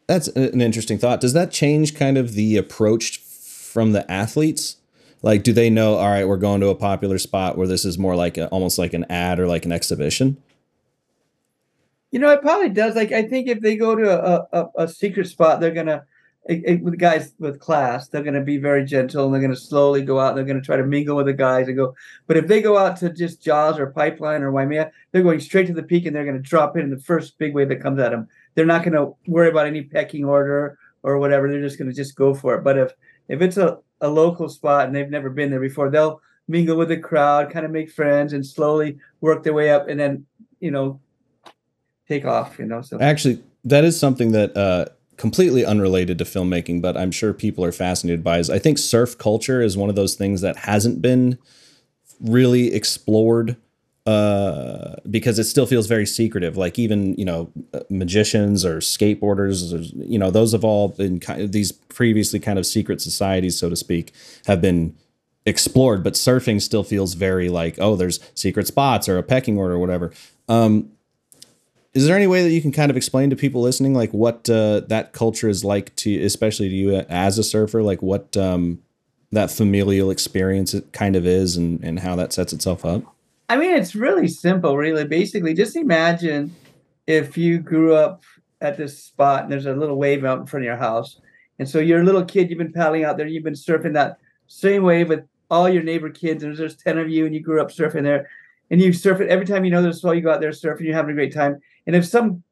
that's 0.06 0.28
an 0.28 0.60
interesting 0.60 0.96
thought. 0.98 1.20
Does 1.20 1.32
that 1.34 1.50
change 1.50 1.94
kind 1.94 2.16
of 2.16 2.34
the 2.34 2.56
approach 2.56 3.18
from 3.18 3.92
the 3.92 4.10
athletes? 4.10 4.76
Like 5.22 5.42
do 5.42 5.52
they 5.52 5.70
know 5.70 5.94
all 5.96 6.08
right, 6.08 6.26
we're 6.26 6.36
going 6.36 6.60
to 6.60 6.68
a 6.68 6.74
popular 6.74 7.18
spot 7.18 7.58
where 7.58 7.66
this 7.66 7.84
is 7.84 7.98
more 7.98 8.14
like 8.14 8.38
a, 8.38 8.46
almost 8.48 8.78
like 8.78 8.94
an 8.94 9.04
ad 9.10 9.40
or 9.40 9.46
like 9.46 9.64
an 9.64 9.72
exhibition? 9.72 10.36
You 12.10 12.20
know, 12.20 12.30
it 12.30 12.40
probably 12.40 12.70
does. 12.70 12.94
Like, 12.94 13.12
I 13.12 13.22
think 13.22 13.48
if 13.48 13.60
they 13.60 13.76
go 13.76 13.94
to 13.94 14.08
a, 14.08 14.46
a, 14.52 14.84
a 14.84 14.88
secret 14.88 15.26
spot, 15.26 15.60
they're 15.60 15.74
gonna 15.74 16.04
it, 16.48 16.62
it- 16.64 16.82
with 16.82 16.98
guys 16.98 17.34
with 17.38 17.60
class, 17.60 18.08
they're 18.08 18.22
gonna 18.22 18.42
be 18.42 18.56
very 18.56 18.84
gentle 18.84 19.26
and 19.26 19.34
they're 19.34 19.40
gonna 19.40 19.54
slowly 19.54 20.02
go 20.02 20.18
out. 20.18 20.30
And 20.30 20.38
they're 20.38 20.44
gonna 20.52 20.60
try 20.64 20.76
to 20.76 20.84
mingle 20.84 21.16
with 21.16 21.26
the 21.26 21.32
guys 21.34 21.68
and 21.68 21.76
go. 21.76 21.94
But 22.26 22.36
if 22.38 22.46
they 22.48 22.60
go 22.62 22.76
out 22.78 22.96
to 22.98 23.10
just 23.12 23.42
Jaws 23.42 23.78
or 23.78 23.86
Pipeline 23.88 24.42
or 24.42 24.50
Waimea, 24.50 24.90
they're 25.12 25.22
going 25.22 25.40
straight 25.40 25.66
to 25.68 25.74
the 25.74 25.82
peak 25.82 26.06
and 26.06 26.16
they're 26.16 26.24
gonna 26.24 26.38
drop 26.40 26.76
in 26.76 26.90
the 26.90 26.98
first 26.98 27.38
big 27.38 27.54
wave 27.54 27.68
that 27.68 27.82
comes 27.82 28.00
at 28.00 28.10
them. 28.10 28.26
They're 28.54 28.66
not 28.66 28.82
gonna 28.82 29.12
worry 29.26 29.50
about 29.50 29.66
any 29.66 29.82
pecking 29.82 30.24
order 30.24 30.78
or 31.02 31.18
whatever. 31.18 31.48
They're 31.50 31.60
just 31.62 31.78
gonna 31.78 31.92
just 31.92 32.16
go 32.16 32.34
for 32.34 32.56
it. 32.56 32.64
But 32.64 32.78
if 32.78 32.92
if 33.28 33.42
it's 33.42 33.58
a, 33.58 33.78
a 34.00 34.08
local 34.08 34.48
spot 34.48 34.86
and 34.86 34.96
they've 34.96 35.10
never 35.10 35.30
been 35.30 35.50
there 35.50 35.60
before, 35.60 35.90
they'll 35.90 36.20
mingle 36.48 36.76
with 36.76 36.88
the 36.88 36.96
crowd, 36.96 37.50
kind 37.50 37.66
of 37.66 37.70
make 37.70 37.90
friends, 37.90 38.32
and 38.32 38.44
slowly 38.44 38.98
work 39.20 39.42
their 39.42 39.52
way 39.52 39.70
up, 39.70 39.86
and 39.88 40.00
then 40.00 40.24
you 40.60 40.70
know 40.70 40.98
take 42.08 42.24
off. 42.24 42.58
You 42.58 42.64
know, 42.64 42.80
so. 42.80 42.98
Actually, 43.00 43.42
that 43.64 43.84
is 43.84 43.98
something 44.00 44.32
that 44.32 44.56
uh 44.56 44.86
completely 45.18 45.64
unrelated 45.64 46.16
to 46.18 46.24
filmmaking, 46.24 46.80
but 46.80 46.96
I'm 46.96 47.10
sure 47.10 47.34
people 47.34 47.64
are 47.64 47.72
fascinated 47.72 48.24
by 48.24 48.38
is 48.38 48.48
I 48.48 48.58
think 48.58 48.78
surf 48.78 49.18
culture 49.18 49.60
is 49.60 49.76
one 49.76 49.90
of 49.90 49.96
those 49.96 50.14
things 50.14 50.40
that 50.40 50.56
hasn't 50.56 51.02
been 51.02 51.38
really 52.20 52.72
explored 52.74 53.56
uh, 54.06 54.94
because 55.10 55.38
it 55.38 55.44
still 55.44 55.66
feels 55.66 55.86
very 55.86 56.06
secretive. 56.06 56.56
Like 56.56 56.78
even 56.78 57.14
you 57.16 57.24
know 57.26 57.52
magicians 57.90 58.64
or 58.64 58.78
skateboarders, 58.78 59.74
or, 59.74 59.82
you 60.02 60.18
know 60.18 60.30
those 60.30 60.52
have 60.52 60.64
all 60.64 60.88
been 60.88 61.20
kind 61.20 61.42
of 61.42 61.52
these 61.52 61.72
previously 61.72 62.38
kind 62.40 62.58
of 62.58 62.64
secret 62.64 63.02
societies, 63.02 63.58
so 63.58 63.68
to 63.68 63.76
speak, 63.76 64.14
have 64.46 64.62
been 64.62 64.96
explored. 65.44 66.02
But 66.02 66.14
surfing 66.14 66.62
still 66.62 66.84
feels 66.84 67.14
very 67.14 67.48
like 67.50 67.76
oh, 67.80 67.96
there's 67.96 68.20
secret 68.34 68.66
spots 68.66 69.08
or 69.08 69.18
a 69.18 69.22
pecking 69.22 69.58
order 69.58 69.74
or 69.74 69.78
whatever. 69.78 70.12
Um, 70.48 70.92
is 71.94 72.06
there 72.06 72.16
any 72.16 72.26
way 72.26 72.42
that 72.42 72.50
you 72.50 72.60
can 72.60 72.70
kind 72.70 72.90
of 72.90 72.96
explain 72.96 73.30
to 73.30 73.36
people 73.36 73.60
listening 73.60 73.94
like 73.94 74.10
what 74.12 74.48
uh, 74.50 74.80
that 74.80 75.12
culture 75.12 75.48
is 75.48 75.64
like 75.64 75.94
to 75.96 76.22
especially 76.22 76.68
to 76.68 76.74
you 76.74 76.94
as 76.94 77.38
a 77.38 77.44
surfer 77.44 77.82
like 77.82 78.02
what 78.02 78.36
um, 78.36 78.80
that 79.32 79.50
familial 79.50 80.10
experience 80.10 80.74
it 80.74 80.92
kind 80.92 81.16
of 81.16 81.26
is 81.26 81.56
and, 81.56 81.82
and 81.82 82.00
how 82.00 82.14
that 82.14 82.32
sets 82.32 82.52
itself 82.52 82.84
up 82.84 83.02
I 83.48 83.56
mean, 83.56 83.74
it's 83.74 83.94
really 83.94 84.28
simple, 84.28 84.76
really. 84.76 85.04
Basically, 85.04 85.54
just 85.54 85.74
imagine 85.74 86.54
if 87.06 87.38
you 87.38 87.58
grew 87.58 87.94
up 87.94 88.22
at 88.60 88.76
this 88.76 89.02
spot 89.02 89.44
and 89.44 89.52
there's 89.52 89.64
a 89.64 89.72
little 89.72 89.96
wave 89.96 90.24
out 90.24 90.40
in 90.40 90.46
front 90.46 90.64
of 90.64 90.66
your 90.66 90.76
house. 90.76 91.18
And 91.58 91.68
so 91.68 91.78
you're 91.78 92.02
a 92.02 92.04
little 92.04 92.24
kid, 92.24 92.50
you've 92.50 92.58
been 92.58 92.72
paddling 92.72 93.04
out 93.04 93.16
there, 93.16 93.26
you've 93.26 93.44
been 93.44 93.54
surfing 93.54 93.94
that 93.94 94.18
same 94.48 94.82
wave 94.82 95.08
with 95.08 95.24
all 95.50 95.68
your 95.68 95.82
neighbor 95.82 96.10
kids, 96.10 96.44
and 96.44 96.56
there's 96.56 96.76
10 96.76 96.98
of 96.98 97.08
you, 97.08 97.24
and 97.24 97.34
you 97.34 97.40
grew 97.40 97.60
up 97.60 97.70
surfing 97.70 98.02
there. 98.02 98.28
And 98.70 98.82
you 98.82 98.92
surf 98.92 99.20
it 99.20 99.30
every 99.30 99.46
time 99.46 99.64
you 99.64 99.70
know 99.70 99.80
there's 99.80 100.02
swell, 100.02 100.14
you 100.14 100.20
go 100.20 100.30
out 100.30 100.42
there 100.42 100.50
surfing, 100.50 100.82
you're 100.82 100.94
having 100.94 101.12
a 101.12 101.14
great 101.14 101.32
time. 101.32 101.58
And 101.88 101.96
if 101.96 102.06
some 102.06 102.44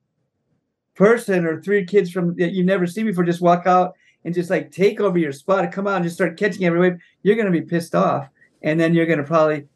person 0.97 1.45
or 1.45 1.61
three 1.61 1.85
kids 1.85 2.11
from 2.11 2.35
that 2.37 2.53
you've 2.53 2.67
never 2.67 2.87
seen 2.87 3.07
before 3.07 3.23
just 3.23 3.43
walk 3.43 3.67
out 3.67 3.95
and 4.25 4.35
just 4.35 4.51
like 4.51 4.73
take 4.73 4.99
over 4.99 5.19
your 5.19 5.31
spot 5.31 5.63
and 5.63 5.73
come 5.73 5.87
out 5.87 5.97
and 5.97 6.05
just 6.05 6.17
start 6.17 6.39
catching 6.39 6.65
every 6.65 6.81
wave, 6.81 6.99
you're 7.23 7.37
going 7.37 7.47
to 7.47 7.53
be 7.53 7.61
pissed 7.61 7.95
off. 7.95 8.29
And 8.63 8.81
then 8.81 8.95
you're 8.95 9.07
going 9.07 9.19
to 9.19 9.25
probably 9.25 9.69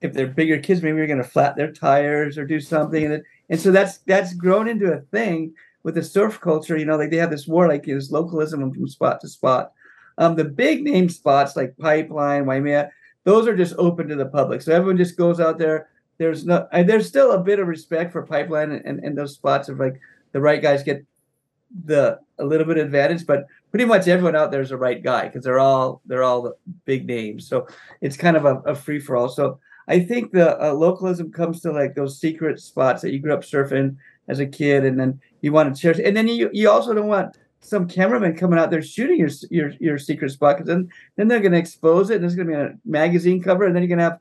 if 0.00 0.14
they're 0.14 0.26
bigger 0.26 0.58
kids, 0.58 0.82
maybe 0.82 0.96
you're 0.96 1.06
going 1.06 1.22
to 1.22 1.24
flat 1.24 1.56
their 1.56 1.72
tires 1.72 2.38
or 2.38 2.46
do 2.46 2.60
something, 2.60 3.04
and 3.04 3.14
it, 3.14 3.24
and 3.50 3.60
so 3.60 3.70
that's 3.70 3.98
that's 3.98 4.32
grown 4.32 4.68
into 4.68 4.92
a 4.92 5.00
thing 5.00 5.52
with 5.82 5.94
the 5.94 6.02
surf 6.02 6.40
culture. 6.40 6.76
You 6.76 6.86
know, 6.86 6.96
like 6.96 7.10
they 7.10 7.18
have 7.18 7.30
this 7.30 7.46
war, 7.46 7.68
like 7.68 7.84
this 7.84 8.10
localism 8.10 8.72
from 8.72 8.88
spot 8.88 9.20
to 9.20 9.28
spot. 9.28 9.72
Um, 10.18 10.36
the 10.36 10.44
big 10.44 10.82
name 10.82 11.08
spots 11.08 11.56
like 11.56 11.76
Pipeline, 11.78 12.46
Waimea, 12.46 12.90
those 13.24 13.46
are 13.46 13.56
just 13.56 13.74
open 13.76 14.08
to 14.08 14.16
the 14.16 14.26
public, 14.26 14.62
so 14.62 14.72
everyone 14.72 14.96
just 14.96 15.16
goes 15.16 15.40
out 15.40 15.58
there. 15.58 15.89
There's 16.20 16.44
no, 16.44 16.68
there's 16.70 17.08
still 17.08 17.32
a 17.32 17.42
bit 17.42 17.60
of 17.60 17.66
respect 17.66 18.12
for 18.12 18.20
Pipeline 18.26 18.72
and, 18.72 19.02
and, 19.02 19.16
those 19.16 19.32
spots 19.32 19.70
of 19.70 19.80
like 19.80 19.98
the 20.32 20.40
right 20.42 20.60
guys 20.60 20.82
get 20.82 21.02
the 21.86 22.20
a 22.38 22.44
little 22.44 22.66
bit 22.66 22.76
advantage, 22.76 23.26
but 23.26 23.46
pretty 23.70 23.86
much 23.86 24.06
everyone 24.06 24.36
out 24.36 24.50
there 24.50 24.60
is 24.60 24.70
a 24.70 24.76
right 24.76 25.02
guy 25.02 25.28
because 25.28 25.44
they're 25.44 25.58
all 25.58 26.02
they're 26.04 26.22
all 26.22 26.42
the 26.42 26.54
big 26.84 27.06
names. 27.06 27.48
So 27.48 27.66
it's 28.02 28.18
kind 28.18 28.36
of 28.36 28.44
a, 28.44 28.56
a 28.66 28.74
free 28.74 29.00
for 29.00 29.16
all. 29.16 29.30
So 29.30 29.60
I 29.88 29.98
think 30.00 30.32
the 30.32 30.62
uh, 30.62 30.74
localism 30.74 31.32
comes 31.32 31.62
to 31.62 31.72
like 31.72 31.94
those 31.94 32.20
secret 32.20 32.60
spots 32.60 33.00
that 33.00 33.12
you 33.12 33.18
grew 33.18 33.32
up 33.32 33.40
surfing 33.40 33.96
as 34.28 34.40
a 34.40 34.46
kid, 34.46 34.84
and 34.84 35.00
then 35.00 35.18
you 35.40 35.52
want 35.52 35.74
to 35.74 35.80
cherish. 35.80 36.00
And 36.04 36.14
then 36.14 36.28
you 36.28 36.50
you 36.52 36.68
also 36.68 36.92
don't 36.92 37.08
want 37.08 37.34
some 37.60 37.88
cameraman 37.88 38.36
coming 38.36 38.58
out 38.58 38.70
there 38.70 38.82
shooting 38.82 39.18
your 39.18 39.30
your 39.48 39.72
your 39.80 39.98
secret 39.98 40.32
spot 40.32 40.58
because 40.58 40.68
then 40.68 40.90
then 41.16 41.28
they're 41.28 41.40
going 41.40 41.52
to 41.52 41.58
expose 41.58 42.10
it. 42.10 42.16
And 42.16 42.24
there's 42.24 42.34
going 42.34 42.48
to 42.48 42.54
be 42.54 42.60
a 42.60 42.78
magazine 42.84 43.42
cover, 43.42 43.64
and 43.64 43.74
then 43.74 43.82
you're 43.82 43.88
going 43.88 44.00
to 44.00 44.04
have 44.04 44.20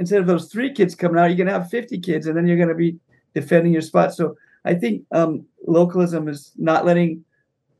instead 0.00 0.20
of 0.20 0.26
those 0.26 0.50
three 0.50 0.72
kids 0.72 0.94
coming 0.94 1.18
out, 1.18 1.26
you're 1.26 1.36
going 1.36 1.46
to 1.46 1.52
have 1.52 1.70
50 1.70 2.00
kids, 2.00 2.26
and 2.26 2.36
then 2.36 2.46
you're 2.46 2.56
going 2.56 2.70
to 2.70 2.74
be 2.74 2.98
defending 3.34 3.72
your 3.72 3.82
spot. 3.82 4.14
So 4.14 4.34
I 4.64 4.74
think 4.74 5.04
um, 5.12 5.46
localism 5.66 6.26
is 6.26 6.52
not 6.56 6.84
letting 6.84 7.24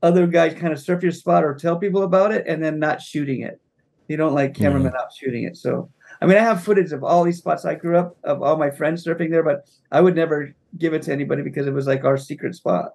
other 0.02 0.26
guys 0.26 0.54
kind 0.54 0.72
of 0.72 0.78
surf 0.78 1.02
your 1.02 1.12
spot 1.12 1.42
or 1.42 1.54
tell 1.54 1.76
people 1.76 2.04
about 2.04 2.30
it, 2.30 2.46
and 2.46 2.62
then 2.62 2.78
not 2.78 3.02
shooting 3.02 3.40
it. 3.40 3.60
You 4.06 4.16
don't 4.16 4.34
like 4.34 4.54
cameramen 4.54 4.92
out 4.96 5.12
shooting 5.12 5.44
it, 5.44 5.56
so. 5.56 5.90
I 6.22 6.26
mean, 6.26 6.36
I 6.36 6.42
have 6.42 6.62
footage 6.62 6.92
of 6.92 7.02
all 7.02 7.24
these 7.24 7.38
spots 7.38 7.64
I 7.64 7.74
grew 7.74 7.96
up 7.96 8.14
of 8.24 8.42
all 8.42 8.58
my 8.58 8.70
friends 8.70 9.02
surfing 9.02 9.30
there, 9.30 9.42
but 9.42 9.66
I 9.90 10.02
would 10.02 10.14
never 10.14 10.54
give 10.76 10.92
it 10.92 11.00
to 11.02 11.12
anybody 11.12 11.42
because 11.42 11.66
it 11.66 11.72
was 11.72 11.86
like 11.86 12.04
our 12.04 12.18
secret 12.18 12.54
spot. 12.54 12.92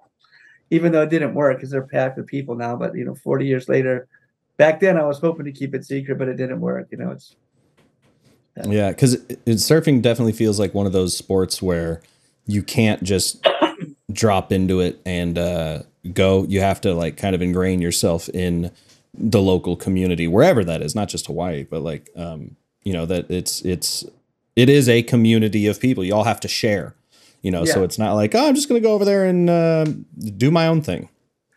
Even 0.70 0.92
though 0.92 1.02
it 1.02 1.10
didn't 1.10 1.34
work 1.34 1.56
because 1.56 1.70
they're 1.70 1.88
packed 1.88 2.18
with 2.18 2.28
people 2.28 2.54
now. 2.54 2.76
But 2.76 2.94
you 2.94 3.04
know, 3.04 3.16
40 3.16 3.46
years 3.46 3.68
later, 3.68 4.06
back 4.58 4.78
then 4.78 4.96
I 4.96 5.04
was 5.04 5.18
hoping 5.18 5.44
to 5.44 5.50
keep 5.50 5.74
it 5.74 5.84
secret, 5.84 6.18
but 6.18 6.28
it 6.28 6.36
didn't 6.36 6.60
work. 6.60 6.86
You 6.92 6.98
know, 6.98 7.10
it's 7.10 7.34
yeah 8.64 8.90
because 8.90 9.16
surfing 9.46 10.00
definitely 10.00 10.32
feels 10.32 10.58
like 10.58 10.74
one 10.74 10.86
of 10.86 10.92
those 10.92 11.16
sports 11.16 11.60
where 11.60 12.00
you 12.46 12.62
can't 12.62 13.02
just 13.02 13.46
drop 14.12 14.52
into 14.52 14.80
it 14.80 15.00
and 15.04 15.38
uh, 15.38 15.82
go 16.12 16.44
you 16.44 16.60
have 16.60 16.80
to 16.80 16.94
like 16.94 17.16
kind 17.16 17.34
of 17.34 17.42
ingrain 17.42 17.80
yourself 17.80 18.28
in 18.30 18.70
the 19.14 19.40
local 19.40 19.76
community 19.76 20.28
wherever 20.28 20.64
that 20.64 20.82
is 20.82 20.94
not 20.94 21.08
just 21.08 21.26
hawaii 21.26 21.64
but 21.64 21.82
like 21.82 22.10
um, 22.16 22.56
you 22.82 22.92
know 22.92 23.06
that 23.06 23.30
it's 23.30 23.62
it's 23.62 24.04
it 24.54 24.68
is 24.68 24.88
a 24.88 25.02
community 25.02 25.66
of 25.66 25.80
people 25.80 26.04
you 26.04 26.14
all 26.14 26.24
have 26.24 26.40
to 26.40 26.48
share 26.48 26.94
you 27.42 27.50
know 27.50 27.64
so 27.64 27.82
it's 27.82 27.98
not 27.98 28.14
like 28.14 28.34
oh 28.34 28.48
i'm 28.48 28.54
just 28.54 28.68
gonna 28.68 28.80
go 28.80 28.92
over 28.92 29.04
there 29.04 29.24
and 29.24 29.50
uh, 29.50 29.84
do 30.36 30.50
my 30.50 30.66
own 30.66 30.80
thing 30.80 31.08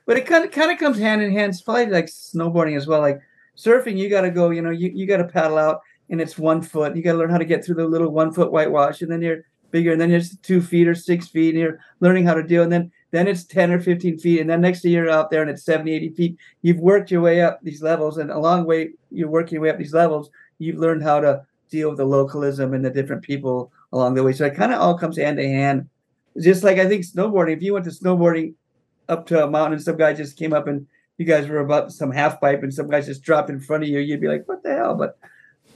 but 0.10 0.18
it 0.18 0.26
kind 0.26 0.43
of 0.43 0.50
kind 0.50 0.72
of 0.72 0.80
comes 0.80 0.97
hand 0.97 1.22
in 1.22 1.32
hand. 1.32 1.52
It's 1.52 1.62
probably 1.62 1.86
like 1.86 2.08
snowboarding 2.08 2.76
as 2.76 2.88
well. 2.88 3.00
Like 3.00 3.22
surfing, 3.56 3.95
you 3.95 4.10
got 4.10 4.22
to 4.22 4.32
go. 4.32 4.50
You 4.50 4.64
know, 4.64 4.72
you, 4.72 4.89
you 4.91 5.06
got 5.06 5.18
to 5.18 5.24
paddle 5.24 5.60
out, 5.60 5.82
and 6.10 6.22
it's 6.22 6.38
one 6.38 6.62
foot. 6.62 6.95
You 6.95 7.03
got 7.03 7.14
to 7.14 7.18
learn 7.18 7.30
how 7.30 7.38
to 7.38 7.45
get 7.45 7.64
through 7.64 7.76
the 7.76 7.88
little 7.88 8.10
one 8.10 8.32
foot 8.32 8.51
whitewash, 8.51 9.01
and 9.01 9.12
then 9.12 9.22
you're 9.22 9.45
bigger, 9.72 9.91
and 9.91 10.01
then 10.01 10.10
you're 10.10 10.22
two 10.41 10.62
feet 10.62 10.88
or 10.88 10.95
six 10.95 11.28
feet, 11.28 11.49
and 11.49 11.60
you're 11.60 11.80
learning 11.99 12.26
how 12.26 12.34
to 12.34 12.43
deal. 12.43 12.64
And 12.64 12.72
then 12.72 12.91
then 13.12 13.28
it's 13.28 13.43
10 13.43 13.72
or 13.72 13.80
15 13.80 14.20
feet, 14.20 14.39
and 14.39 14.49
then 14.49 14.62
next 14.62 14.86
year 14.86 15.05
you're 15.05 15.12
out 15.12 15.32
there 15.32 15.41
and 15.41 15.49
it's 15.49 15.64
70, 15.64 15.91
80 15.91 16.10
feet. 16.10 16.38
You've 16.62 16.78
worked 16.78 17.10
your 17.10 17.22
way 17.22 17.41
up 17.41 17.60
these 17.64 17.82
levels, 17.82 18.18
and 18.18 18.30
along 18.30 18.62
the 18.62 18.68
way 18.68 18.89
you're 19.10 19.30
working 19.30 19.55
your 19.55 19.64
way 19.64 19.70
up 19.70 19.78
these 19.78 19.93
levels, 19.93 20.30
you've 20.60 20.78
learned 20.78 21.01
how 21.01 21.20
to 21.20 21.45
deal 21.72 21.89
with 21.89 21.97
the 21.97 22.05
localism 22.05 22.74
and 22.74 22.84
the 22.84 22.89
different 22.89 23.24
people 23.24 23.72
along 23.93 24.14
the 24.14 24.24
way. 24.24 24.34
So 24.34 24.45
it 24.45 24.55
kind 24.55 24.74
of 24.74 24.80
all 24.80 24.97
comes 24.97 25.18
hand 25.18 25.38
to 25.38 25.47
hand. 25.47 25.89
Just 26.39 26.64
like 26.64 26.78
I 26.78 26.88
think 26.88 27.03
snowboarding, 27.03 27.57
if 27.57 27.64
you 27.64 27.74
went 27.74 27.86
to 27.86 27.91
snowboarding 27.91 28.53
up 29.07 29.26
to 29.28 29.43
a 29.43 29.49
mountain 29.49 29.74
and 29.74 29.82
some 29.82 29.97
guy 29.97 30.14
just 30.14 30.38
came 30.38 30.53
up 30.53 30.68
and 30.68 30.86
you 31.18 31.26
guys 31.26 31.47
were 31.47 31.60
about 31.60 31.91
some 31.91 32.12
half 32.12 32.39
pipe 32.39 32.62
and 32.64 32.74
some 32.74 32.89
guys 32.89 33.07
just 33.07 33.24
dropped 33.24 33.49
in 33.49 33.60
front 33.60 33.84
of 33.84 33.89
you, 33.89 33.99
you'd 33.99 34.22
be 34.22 34.28
like, 34.28 34.47
what 34.47 34.64
the 34.64 34.74
hell? 34.74 34.95
But 34.95 35.18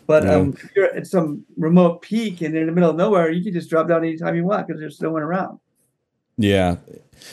but 0.07 0.23
Yeah. 0.23 0.35
um, 0.35 0.53
if 0.61 0.71
you're 0.75 0.93
at 0.95 1.07
some 1.07 1.43
remote 1.57 2.01
peak 2.01 2.41
and 2.41 2.55
in 2.55 2.65
the 2.65 2.71
middle 2.71 2.89
of 2.89 2.95
nowhere, 2.95 3.29
you 3.31 3.43
can 3.43 3.53
just 3.53 3.69
drop 3.69 3.87
down 3.87 4.03
anytime 4.03 4.35
you 4.35 4.43
want 4.43 4.67
because 4.67 4.79
there's 4.79 5.01
no 5.01 5.11
one 5.11 5.21
around. 5.21 5.59
Yeah. 6.37 6.77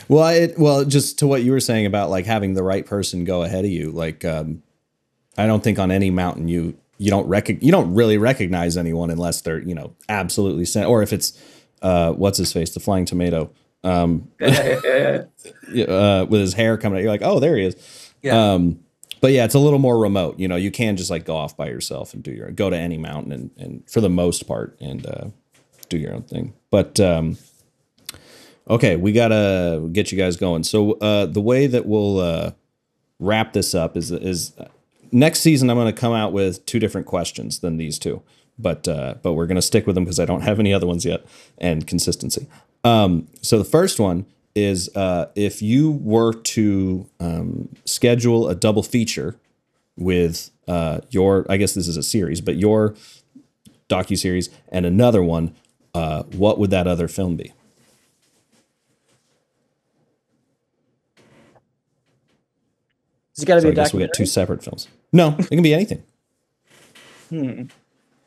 Well, 0.08 0.28
it 0.28 0.58
well 0.58 0.84
just 0.84 1.18
to 1.20 1.26
what 1.26 1.42
you 1.42 1.52
were 1.52 1.60
saying 1.60 1.86
about 1.86 2.10
like 2.10 2.26
having 2.26 2.54
the 2.54 2.62
right 2.62 2.84
person 2.84 3.24
go 3.24 3.42
ahead 3.42 3.64
of 3.64 3.70
you. 3.70 3.90
Like, 3.90 4.24
um, 4.24 4.62
I 5.38 5.46
don't 5.46 5.62
think 5.64 5.78
on 5.78 5.90
any 5.90 6.10
mountain 6.10 6.48
you 6.48 6.76
you 6.98 7.08
don't 7.10 7.26
rec- 7.26 7.62
you 7.62 7.72
don't 7.72 7.94
really 7.94 8.18
recognize 8.18 8.76
anyone 8.76 9.10
unless 9.10 9.40
they're 9.40 9.60
you 9.62 9.74
know 9.74 9.94
absolutely 10.10 10.66
sent 10.66 10.86
or 10.86 11.02
if 11.02 11.12
it's 11.14 11.32
uh 11.80 12.12
what's 12.12 12.36
his 12.36 12.52
face 12.52 12.74
the 12.74 12.80
flying 12.80 13.06
tomato 13.06 13.50
um 13.84 14.28
yeah, 14.40 15.24
uh 15.88 16.26
with 16.28 16.42
his 16.42 16.52
hair 16.52 16.76
coming 16.76 16.98
out 16.98 17.02
you're 17.02 17.10
like 17.10 17.22
oh 17.22 17.40
there 17.40 17.56
he 17.56 17.64
is 17.64 18.12
Yeah. 18.20 18.52
um 18.52 18.80
but 19.20 19.32
yeah 19.32 19.44
it's 19.44 19.54
a 19.54 19.58
little 19.58 19.78
more 19.78 19.98
remote 19.98 20.38
you 20.38 20.48
know 20.48 20.56
you 20.56 20.70
can 20.70 20.96
just 20.96 21.10
like 21.10 21.24
go 21.24 21.36
off 21.36 21.56
by 21.56 21.68
yourself 21.68 22.14
and 22.14 22.22
do 22.22 22.30
your 22.30 22.50
go 22.50 22.70
to 22.70 22.76
any 22.76 22.98
mountain 22.98 23.32
and 23.32 23.50
and 23.56 23.90
for 23.90 24.00
the 24.00 24.08
most 24.08 24.46
part 24.46 24.76
and 24.80 25.06
uh 25.06 25.26
do 25.90 25.98
your 25.98 26.14
own 26.14 26.22
thing. 26.22 26.54
But 26.70 26.98
um 26.98 27.36
okay 28.68 28.96
we 28.96 29.12
gotta 29.12 29.86
get 29.92 30.10
you 30.10 30.16
guys 30.16 30.36
going. 30.36 30.62
So 30.62 30.92
uh 30.92 31.26
the 31.26 31.40
way 31.42 31.66
that 31.66 31.84
we'll 31.84 32.20
uh 32.20 32.52
wrap 33.18 33.52
this 33.52 33.74
up 33.74 33.96
is 33.96 34.10
is 34.10 34.56
uh, 34.56 34.68
next 35.12 35.40
season 35.40 35.68
i'm 35.68 35.76
going 35.76 35.92
to 35.92 36.00
come 36.00 36.14
out 36.14 36.32
with 36.32 36.64
two 36.64 36.78
different 36.78 37.06
questions 37.06 37.58
than 37.58 37.76
these 37.76 37.98
two 37.98 38.22
but 38.58 38.88
uh 38.88 39.14
but 39.22 39.34
we're 39.34 39.46
going 39.46 39.56
to 39.56 39.62
stick 39.62 39.86
with 39.86 39.94
them 39.94 40.04
because 40.04 40.18
i 40.18 40.24
don't 40.24 40.40
have 40.40 40.58
any 40.58 40.72
other 40.72 40.86
ones 40.86 41.04
yet 41.04 41.26
and 41.58 41.86
consistency. 41.86 42.46
Um 42.82 43.28
so 43.42 43.58
the 43.58 43.64
first 43.64 44.00
one 44.00 44.24
is 44.60 44.94
uh 44.96 45.26
if 45.34 45.62
you 45.62 45.92
were 45.92 46.34
to 46.34 47.08
um 47.20 47.68
schedule 47.86 48.48
a 48.48 48.54
double 48.54 48.84
feature 48.84 49.36
with 49.96 50.50
uh 50.68 51.00
your 51.10 51.46
i 51.50 51.56
guess 51.56 51.74
this 51.74 51.88
is 51.88 51.96
a 51.96 52.02
series 52.04 52.40
but 52.40 52.56
your 52.56 52.94
docu-series 53.88 54.50
and 54.70 54.86
another 54.86 55.22
one 55.22 55.54
uh 55.94 56.22
what 56.24 56.58
would 56.60 56.70
that 56.70 56.86
other 56.86 57.08
film 57.08 57.36
be? 57.36 57.52
It's 63.32 63.44
got 63.44 63.56
to 63.56 63.60
so 63.62 63.66
be 63.66 63.68
i 63.68 63.72
a 63.72 63.74
guess 63.74 63.92
we 63.94 64.00
got 64.00 64.12
two 64.14 64.26
separate 64.26 64.62
films. 64.62 64.88
No 65.12 65.34
it 65.38 65.48
can 65.48 65.62
be 65.62 65.74
anything. 65.74 66.02
Hmm. 67.30 67.62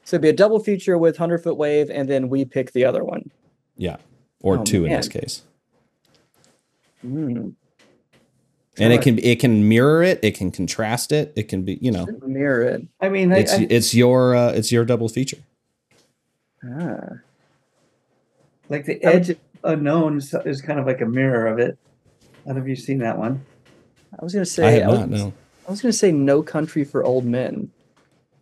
So 0.05 0.15
it'd 0.15 0.21
be 0.21 0.29
a 0.29 0.34
double 0.34 0.59
feature 0.59 0.97
with 0.97 1.17
Hundred 1.17 1.39
Foot 1.43 1.55
Wave, 1.57 1.89
and 1.89 2.09
then 2.09 2.29
we 2.29 2.45
pick 2.45 2.73
the 2.73 2.84
other 2.86 3.03
one. 3.03 3.31
yeah 3.77 3.97
or 4.41 4.59
Oh, 4.59 4.63
two 4.63 4.86
in 4.86 4.91
this 4.91 5.07
case 5.07 5.43
Hmm. 7.03 7.49
and 8.79 8.93
it 8.93 9.01
can 9.01 9.19
it 9.19 9.39
can 9.41 9.67
mirror 9.67 10.01
it 10.01 10.19
it 10.23 10.35
can 10.35 10.51
contrast 10.51 11.11
it 11.11 11.33
it 11.35 11.43
can 11.49 11.63
be 11.63 11.77
you 11.81 11.91
know 11.91 12.07
Mirror 12.25 12.61
it. 12.63 12.87
I 13.01 13.09
mean, 13.09 13.33
I, 13.33 13.39
it's 13.39 13.53
I, 13.53 13.67
it's 13.69 13.93
your 13.93 14.35
uh, 14.35 14.51
it's 14.53 14.71
your 14.71 14.85
double 14.85 15.09
feature 15.09 15.37
Ah. 16.65 17.17
like 18.69 18.85
the 18.85 19.03
edge 19.03 19.31
of 19.31 19.37
unknown 19.65 20.17
is, 20.17 20.33
is 20.45 20.61
kind 20.61 20.79
of 20.79 20.85
like 20.85 21.01
a 21.01 21.05
mirror 21.05 21.47
of 21.47 21.59
it. 21.59 21.77
I 22.23 22.47
don't 22.47 22.55
know 22.55 22.61
if 22.61 22.67
you've 22.69 22.79
seen 22.79 22.99
that 22.99 23.17
one. 23.17 23.45
I 24.17 24.23
was 24.23 24.33
gonna 24.33 24.45
say. 24.45 24.65
i 24.65 24.71
have 24.71 24.87
was, 24.91 24.99
not 24.99 25.09
no 25.09 25.33
I 25.67 25.71
was 25.71 25.81
gonna 25.81 25.91
say 25.93 26.11
No 26.13 26.41
Country 26.41 26.85
for 26.85 27.03
Old 27.03 27.25
Men. 27.25 27.69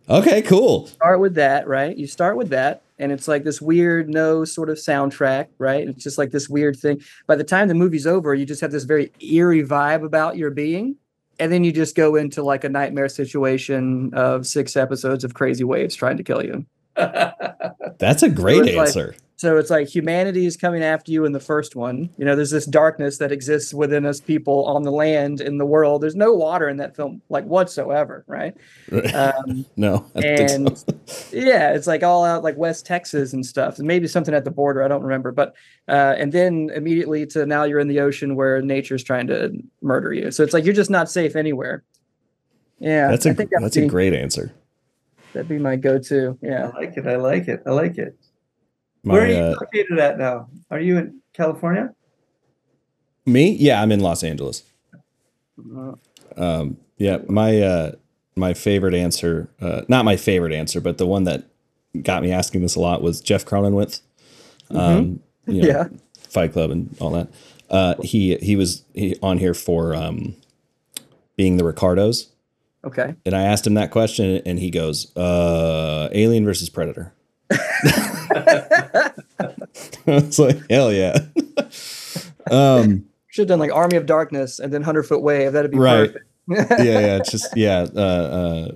okay 0.08 0.40
cool 0.42 0.86
Start 0.86 1.18
with 1.18 1.34
that, 1.34 1.66
right? 1.66 1.96
You 1.96 2.06
start 2.06 2.36
with 2.36 2.50
that, 2.50 2.82
and 3.02 3.10
it's 3.10 3.26
like 3.26 3.42
this 3.42 3.60
weird 3.60 4.08
no 4.08 4.44
sort 4.44 4.70
of 4.70 4.76
soundtrack, 4.76 5.48
right? 5.58 5.88
It's 5.88 6.04
just 6.04 6.18
like 6.18 6.30
this 6.30 6.48
weird 6.48 6.76
thing. 6.78 7.02
By 7.26 7.34
the 7.34 7.42
time 7.42 7.66
the 7.66 7.74
movie's 7.74 8.06
over, 8.06 8.32
you 8.32 8.46
just 8.46 8.60
have 8.60 8.70
this 8.70 8.84
very 8.84 9.10
eerie 9.20 9.64
vibe 9.64 10.04
about 10.04 10.36
your 10.36 10.50
being. 10.50 10.96
And 11.40 11.50
then 11.52 11.64
you 11.64 11.72
just 11.72 11.96
go 11.96 12.14
into 12.14 12.44
like 12.44 12.62
a 12.62 12.68
nightmare 12.68 13.08
situation 13.08 14.14
of 14.14 14.46
six 14.46 14.76
episodes 14.76 15.24
of 15.24 15.34
crazy 15.34 15.64
waves 15.64 15.96
trying 15.96 16.16
to 16.16 16.22
kill 16.22 16.44
you. 16.44 16.64
that's 16.94 18.22
a 18.22 18.30
great 18.30 18.66
like- 18.66 18.76
answer 18.76 19.16
So 19.36 19.56
it's 19.56 19.70
like 19.70 19.88
humanity 19.88 20.46
is 20.46 20.56
coming 20.56 20.84
after 20.84 21.10
you 21.10 21.24
in 21.24 21.32
the 21.32 21.40
first 21.40 21.74
one. 21.74 22.10
You 22.16 22.24
know, 22.24 22.36
there's 22.36 22.50
this 22.50 22.66
darkness 22.66 23.18
that 23.18 23.32
exists 23.32 23.74
within 23.74 24.06
us 24.06 24.20
people 24.20 24.64
on 24.66 24.82
the 24.82 24.92
land 24.92 25.40
in 25.40 25.58
the 25.58 25.66
world. 25.66 26.00
There's 26.00 26.14
no 26.14 26.32
water 26.32 26.68
in 26.68 26.76
that 26.76 26.94
film, 26.94 27.22
like 27.28 27.44
whatsoever, 27.44 28.24
right? 28.26 28.56
Um, 29.12 29.66
no 29.76 30.06
I 30.14 30.20
don't 30.20 30.36
think 30.38 30.76
so. 30.76 30.84
and 31.34 31.44
yeah, 31.46 31.74
it's 31.74 31.86
like 31.86 32.02
all 32.02 32.24
out 32.24 32.42
like 32.42 32.56
West 32.56 32.86
Texas 32.86 33.32
and 33.32 33.44
stuff, 33.44 33.78
and 33.78 33.86
maybe 33.86 34.06
something 34.06 34.34
at 34.34 34.44
the 34.44 34.50
border. 34.50 34.82
I 34.82 34.88
don't 34.88 35.02
remember, 35.02 35.32
but 35.32 35.54
uh, 35.88 36.14
and 36.16 36.32
then 36.32 36.70
immediately 36.74 37.26
to 37.26 37.44
now 37.44 37.64
you're 37.64 37.78
in 37.80 37.88
the 37.88 38.00
ocean 38.00 38.36
where 38.36 38.62
nature's 38.62 39.04
trying 39.04 39.26
to 39.26 39.52
murder 39.82 40.12
you. 40.12 40.30
So 40.30 40.42
it's 40.42 40.52
like 40.52 40.64
you're 40.64 40.74
just 40.74 40.90
not 40.90 41.10
safe 41.10 41.36
anywhere. 41.36 41.84
Yeah, 42.78 43.08
that's 43.08 43.26
a 43.26 43.30
I 43.30 43.34
think 43.34 43.50
that's 43.50 43.76
be, 43.76 43.84
a 43.84 43.88
great 43.88 44.14
answer 44.14 44.54
that'd 45.32 45.48
be 45.48 45.58
my 45.58 45.76
go-to. 45.76 46.38
Yeah, 46.42 46.70
I 46.74 46.78
like 46.78 46.96
it. 46.96 47.06
I 47.06 47.16
like 47.16 47.48
it. 47.48 47.62
I 47.66 47.70
like 47.70 47.98
it. 47.98 48.16
My, 49.04 49.14
Where 49.14 49.22
are 49.24 49.28
you 49.28 49.36
uh, 49.36 49.54
located 49.60 49.98
at 49.98 50.18
now? 50.18 50.48
Are 50.70 50.80
you 50.80 50.98
in 50.98 51.20
California? 51.34 51.94
me 53.24 53.52
yeah 53.52 53.80
i'm 53.80 53.92
in 53.92 54.00
los 54.00 54.24
angeles 54.24 54.64
Um, 56.36 56.76
yeah, 56.96 57.18
my 57.28 57.60
uh, 57.60 57.92
my 58.36 58.52
favorite 58.54 58.94
answer, 58.94 59.48
uh, 59.60 59.82
not 59.88 60.04
my 60.04 60.16
favorite 60.16 60.52
answer, 60.52 60.80
but 60.80 60.98
the 60.98 61.06
one 61.06 61.24
that 61.24 61.44
got 62.02 62.22
me 62.22 62.32
asking 62.32 62.62
this 62.62 62.74
a 62.74 62.80
lot 62.80 63.02
was 63.02 63.20
Jeff 63.20 63.44
Cronenweth. 63.44 64.00
Um, 64.70 65.20
you 65.46 65.62
know, 65.62 65.68
Yeah. 65.68 65.88
Fight 66.28 66.52
Club 66.52 66.70
and 66.70 66.96
all 67.00 67.10
that. 67.10 67.28
Uh, 67.70 67.94
he 68.02 68.36
he 68.36 68.56
was 68.56 68.82
he, 68.94 69.14
on 69.22 69.38
here 69.38 69.54
for 69.54 69.94
um, 69.94 70.34
being 71.36 71.58
the 71.58 71.64
Ricardos, 71.64 72.28
Okay. 72.84 73.14
and 73.26 73.34
I 73.36 73.42
asked 73.42 73.66
him 73.66 73.74
that 73.74 73.90
question, 73.90 74.40
and 74.46 74.58
he 74.58 74.70
goes, 74.70 75.14
uh, 75.16 76.08
"Alien 76.12 76.44
versus 76.44 76.70
Predator." 76.70 77.12
it's 80.06 80.38
like 80.38 80.58
hell 80.70 80.92
yeah. 80.92 81.18
um, 82.50 83.06
Should 83.28 83.42
have 83.42 83.48
done 83.48 83.58
like 83.58 83.72
Army 83.72 83.96
of 83.96 84.06
Darkness 84.06 84.58
and 84.58 84.72
then 84.72 84.82
Hundred 84.82 85.04
Foot 85.04 85.22
Wave. 85.22 85.52
That'd 85.52 85.70
be 85.70 85.78
Right. 85.78 86.12
perfect. 86.12 86.80
yeah, 86.80 86.98
yeah, 87.00 87.16
it's 87.16 87.30
just 87.30 87.56
yeah. 87.56 87.86
Uh, 87.94 87.98
uh, 88.00 88.68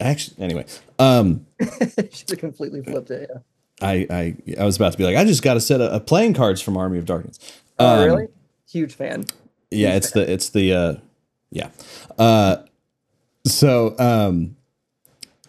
actually, 0.00 0.42
anyway, 0.44 0.66
um, 0.98 1.46
Should 1.60 2.30
have 2.30 2.38
completely 2.38 2.82
flipped 2.82 3.10
it. 3.10 3.30
Yeah. 3.32 3.40
I, 3.82 4.06
I 4.08 4.36
I 4.60 4.64
was 4.64 4.76
about 4.76 4.92
to 4.92 4.98
be 4.98 5.04
like, 5.04 5.16
I 5.16 5.24
just 5.24 5.42
got 5.42 5.56
a 5.56 5.60
set 5.60 5.80
of 5.80 6.06
playing 6.06 6.34
cards 6.34 6.60
from 6.60 6.76
Army 6.76 6.98
of 6.98 7.04
Darkness. 7.06 7.38
Oh, 7.78 7.98
Um, 8.02 8.04
really? 8.08 8.28
Huge 8.70 8.94
fan. 8.94 9.24
Yeah, 9.70 9.94
it's 9.96 10.12
the 10.12 10.30
it's 10.30 10.50
the 10.50 10.72
uh, 10.72 10.94
yeah. 11.50 11.70
Uh, 12.18 12.56
so 13.46 13.94
um, 13.98 14.56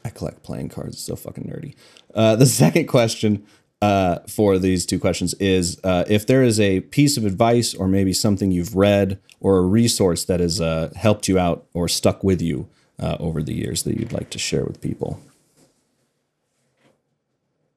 I 0.06 0.10
collect 0.10 0.44
playing 0.44 0.70
cards. 0.70 0.94
It's 0.94 1.04
so 1.04 1.16
fucking 1.16 1.46
nerdy. 1.46 1.74
Uh, 2.14 2.36
the 2.36 2.46
second 2.64 2.86
question 2.86 3.44
uh, 3.82 4.20
for 4.28 4.60
these 4.60 4.86
two 4.86 5.00
questions 5.00 5.34
is 5.36 5.80
uh, 5.84 6.06
if 6.08 6.28
there 6.28 6.44
is 6.44 6.60
a 6.60 6.82
piece 6.82 7.18
of 7.18 7.26
advice 7.26 7.74
or 7.74 7.88
maybe 7.88 8.14
something 8.14 8.52
you've 8.52 8.76
read 8.76 9.20
or 9.40 9.58
a 9.58 9.62
resource 9.62 10.24
that 10.26 10.40
has 10.40 10.62
uh, 10.62 10.92
helped 10.96 11.28
you 11.28 11.40
out 11.40 11.66
or 11.74 11.88
stuck 11.88 12.24
with 12.24 12.40
you 12.40 12.68
uh, 13.00 13.18
over 13.20 13.42
the 13.42 13.54
years 13.54 13.82
that 13.84 13.98
you'd 13.98 14.14
like 14.14 14.30
to 14.30 14.40
share 14.40 14.64
with 14.64 14.80
people. 14.80 15.20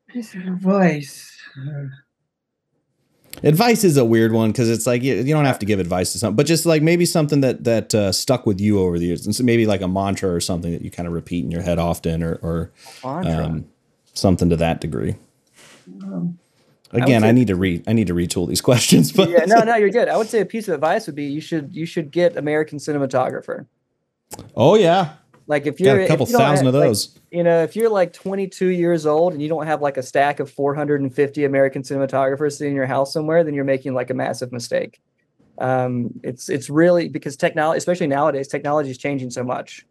Piece 0.09 0.35
of 0.35 0.43
advice. 0.43 1.35
Advice 3.43 3.85
is 3.85 3.97
a 3.97 4.05
weird 4.05 4.33
one 4.33 4.51
because 4.51 4.69
it's 4.69 4.87
like 4.87 5.03
you, 5.03 5.15
you 5.15 5.33
don't 5.33 5.45
have 5.45 5.61
to 5.61 5.67
give 5.67 5.79
advice 5.79 6.13
to 6.13 6.19
something, 6.19 6.35
but 6.35 6.47
just 6.47 6.67
like 6.67 6.83
maybe 6.83 7.05
something 7.07 7.41
that 7.43 7.65
that 7.65 7.95
uh, 7.95 8.11
stuck 8.11 8.47
with 8.47 8.61
you 8.61 8.81
over 8.81 8.99
the 8.99 9.07
years, 9.07 9.27
and 9.27 9.35
so 9.35 9.45
maybe 9.45 9.65
like 9.67 9.81
a 9.81 9.87
mantra 9.89 10.31
or 10.31 10.41
something 10.41 10.73
that 10.73 10.83
you 10.83 10.91
kind 10.91 11.07
of 11.07 11.13
repeat 11.13 11.45
in 11.45 11.51
your 11.51 11.63
head 11.63 11.79
often, 11.79 12.23
or 12.23 12.41
or 12.43 12.73
um, 13.05 13.67
something 14.15 14.49
to 14.51 14.57
that 14.57 14.81
degree. 14.81 15.15
Um, 16.03 16.39
Again, 16.91 17.23
I, 17.23 17.29
say- 17.29 17.33
need 17.33 17.47
to 17.49 17.55
re 17.55 17.83
I 17.87 17.93
need 17.93 18.07
to 18.07 18.15
retool 18.15 18.49
these 18.49 18.61
questions, 18.71 19.13
but 19.13 19.29
yeah, 19.29 19.45
no, 19.47 19.61
no, 19.61 19.77
you're 19.77 19.91
good. 19.91 20.09
I 20.09 20.17
would 20.17 20.29
say 20.29 20.41
a 20.41 20.47
piece 20.47 20.69
of 20.69 20.75
advice 20.75 21.07
would 21.07 21.15
be 21.17 21.25
you 21.27 21.41
should 21.41 21.77
you 21.77 21.87
should 21.87 22.11
get 22.11 22.37
American 22.37 22.79
cinematographer. 22.79 23.67
oh 24.57 24.75
yeah, 24.75 25.13
Like 25.49 25.67
if 25.67 25.81
you're 25.81 25.99
a 26.01 26.07
couple 26.07 26.27
if 26.27 26.31
you 26.33 26.39
thousand 26.39 26.67
have- 26.67 26.75
of 26.75 26.81
like, 26.81 26.89
those. 26.91 27.19
you 27.33 27.43
know, 27.43 27.63
if 27.63 27.75
you're 27.75 27.89
like 27.89 28.13
22 28.13 28.67
years 28.69 29.07
old 29.07 29.33
and 29.33 29.43
you 29.43 29.49
don't 29.49 29.67
have 29.67 29.81
like 29.83 29.97
a 29.97 30.03
stack 30.03 30.39
of 30.41 30.51
450 30.51 31.45
American 31.45 31.83
cinematographers 31.83 32.53
sitting 32.59 32.73
in 32.73 32.77
your 32.77 32.87
house 32.87 33.13
somewhere, 33.15 33.43
then 33.43 33.55
you're 33.55 33.65
making 33.65 33.95
like 33.95 34.11
a 34.11 34.15
massive 34.15 34.53
mistake. 34.53 35.01
Um, 35.57 36.11
it's 36.23 36.49
it's 36.49 36.69
really 36.71 37.09
because 37.09 37.37
technology, 37.37 37.79
especially 37.79 38.07
nowadays, 38.09 38.47
technology 38.47 38.91
is 38.91 38.99
changing 38.99 39.31
so 39.31 39.43
much. 39.43 39.87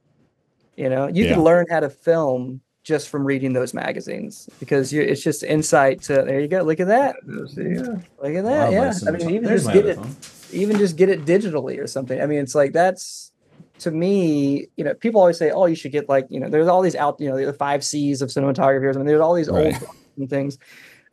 You 0.78 0.89
know, 0.89 1.08
you 1.08 1.26
Yeah. 1.26 1.34
can 1.34 1.43
learn 1.43 1.66
how 1.70 1.80
to 1.82 1.89
film 1.89 2.62
just 2.84 3.10
from 3.10 3.26
reading 3.26 3.51
those 3.51 3.74
magazines 3.74 4.47
because 4.60 4.93
you, 4.93 5.01
it's 5.01 5.22
just 5.22 5.43
insight 5.43 6.01
to 6.03 6.14
there 6.24 6.39
you 6.39 6.47
go 6.47 6.62
look 6.62 6.80
at 6.80 6.88
that 6.88 7.18
Yeah. 7.58 7.82
look 8.24 8.34
at 8.34 8.45
that 8.45 8.72
yeah 8.72 8.93
i 9.05 9.12
mean 9.12 9.30
even 9.32 9.49
just 9.49 9.70
get 9.74 9.86
it 9.86 9.97
phone. 9.97 10.16
even 10.53 10.78
just 10.78 10.95
get 10.95 11.10
it 11.10 11.26
digitally 11.26 11.80
or 11.84 11.88
something 11.88 12.22
i 12.22 12.26
mean 12.26 12.39
it's 12.39 12.55
like 12.55 12.72
that's 12.72 13.34
to 13.80 13.92
me 13.92 14.68
you 14.76 14.84
know 14.84 14.94
people 14.94 15.22
always 15.22 15.38
say 15.38 15.52
oh 15.52 15.66
you 15.66 15.76
should 15.76 15.92
get 15.92 16.10
like 16.10 16.26
you 16.30 16.40
know 16.40 16.50
there's 16.50 16.68
all 16.68 16.82
these 16.82 16.96
out 16.96 17.20
you 17.20 17.30
know 17.30 17.38
the 17.46 17.54
five 17.54 17.84
c's 17.84 18.22
of 18.22 18.30
cinematography 18.30 18.84
or 18.84 18.94
something. 18.94 19.08
There's 19.08 19.22
all 19.22 19.34
these 19.34 19.50
Right. 19.50 19.74
old 19.74 19.90
and 20.18 20.30
things. 20.30 20.58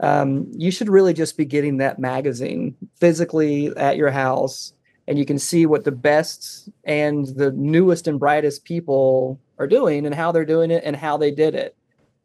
Um, 0.01 0.51
you 0.53 0.71
should 0.71 0.89
really 0.89 1.13
just 1.13 1.37
be 1.37 1.45
getting 1.45 1.77
that 1.79 1.99
magazine 1.99 2.75
physically 2.99 3.75
at 3.77 3.97
your 3.97 4.11
house 4.11 4.73
and 5.07 5.19
you 5.19 5.25
can 5.25 5.39
see 5.39 5.67
what 5.67 5.85
the 5.85 5.93
best 5.93 6.69
and 6.85 7.27
the 7.27 7.53
newest 7.53 8.09
and 8.09 8.19
brightest 8.19 8.65
people 8.65 9.39
are 9.59 9.67
doing 9.67 10.07
and 10.07 10.15
how 10.15 10.33
they're 10.33 10.45
doing 10.45 10.71
it 10.71 10.83
and 10.85 10.97
how 10.97 11.17
they 11.17 11.31
did 11.31 11.55
it. 11.55 11.77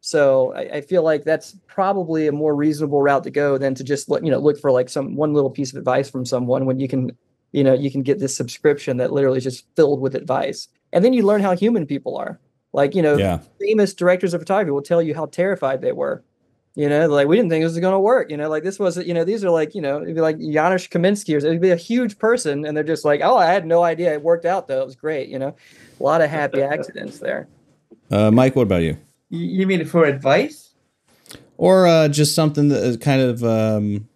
So 0.02 0.54
I, 0.56 0.78
I 0.78 0.82
feel 0.82 1.04
like 1.04 1.26
that's 1.26 1.56
probably 1.68 2.28
a 2.28 2.32
more 2.32 2.56
reasonable 2.56 3.02
route 3.02 3.24
to 3.26 3.30
go 3.32 3.58
than 3.58 3.76
to 3.76 3.84
just 3.84 4.10
look, 4.10 4.24
you 4.24 4.32
know, 4.32 4.40
look 4.40 4.58
for 4.60 4.72
like 4.72 4.90
some 4.90 5.16
one 5.16 5.34
little 5.34 5.50
piece 5.50 5.72
of 5.72 5.78
advice 5.78 6.10
from 6.10 6.26
someone 6.26 6.66
when 6.66 6.80
you 6.80 6.88
can, 6.88 7.12
you 7.52 7.64
know, 7.64 7.74
you 7.74 7.90
can 7.92 8.02
get 8.04 8.20
this 8.20 8.36
subscription 8.36 8.98
that 8.98 9.12
literally 9.12 9.38
is 9.38 9.44
just 9.44 9.66
filled 9.76 10.02
with 10.02 10.16
advice. 10.16 10.68
And 10.94 11.04
then 11.04 11.14
you 11.14 11.24
learn 11.24 11.42
how 11.42 11.56
human 11.56 11.86
people 11.86 12.18
are. 12.18 12.40
Like, 12.74 12.96
you 12.96 13.02
know, 13.02 13.18
Yeah. 13.18 13.40
famous 13.60 13.94
directors 13.94 14.34
of 14.34 14.42
photography 14.42 14.72
will 14.72 14.82
tell 14.82 15.02
you 15.02 15.16
how 15.16 15.26
terrified 15.26 15.82
they 15.82 15.92
were. 15.92 16.24
You 16.76 16.88
know, 16.88 17.08
like 17.08 17.28
we 17.28 17.36
didn't 17.36 17.50
think 17.50 17.64
this 17.66 17.72
was 17.74 17.80
going 17.80 17.94
to 17.94 18.00
work. 18.00 18.30
You 18.30 18.38
know, 18.38 18.48
like 18.48 18.64
this 18.64 18.80
was, 18.80 18.98
you 18.98 19.14
know, 19.14 19.24
these 19.24 19.44
are 19.44 19.50
like, 19.50 19.74
you 19.74 19.82
know, 19.82 20.02
it'd 20.02 20.16
be 20.16 20.22
like 20.22 20.38
Janusz 20.38 20.88
Kaminski 20.88 21.34
or 21.34 21.38
it'd 21.38 21.60
be 21.60 21.72
a 21.72 21.76
huge 21.76 22.18
person, 22.20 22.66
and 22.66 22.78
they're 22.78 22.84
just 22.84 23.04
like, 23.04 23.22
oh, 23.24 23.36
I 23.36 23.48
had 23.48 23.66
no 23.66 23.84
idea 23.84 24.14
it 24.14 24.22
worked 24.22 24.46
out 24.46 24.68
though. 24.68 24.82
It 24.82 24.86
was 24.86 24.96
great. 24.96 25.30
You 25.30 25.40
know, 25.40 25.56
a 26.00 26.04
lot 26.04 26.22
of 26.22 26.30
happy 26.30 26.62
accidents 26.74 27.20
there. 27.20 27.48
Uh, 28.12 28.30
Mike, 28.32 28.56
what 28.56 28.64
about 28.64 28.84
you? 28.84 28.98
You, 29.30 29.46
you 29.62 29.68
mean 29.68 29.84
for 29.86 30.06
advice? 30.06 30.74
Or 31.58 31.88
uh, 31.88 32.08
just 32.08 32.36
something 32.36 32.70
that 32.70 32.84
is 32.84 32.98
kind 32.98 33.22
of 33.22 33.44
um, 33.44 34.08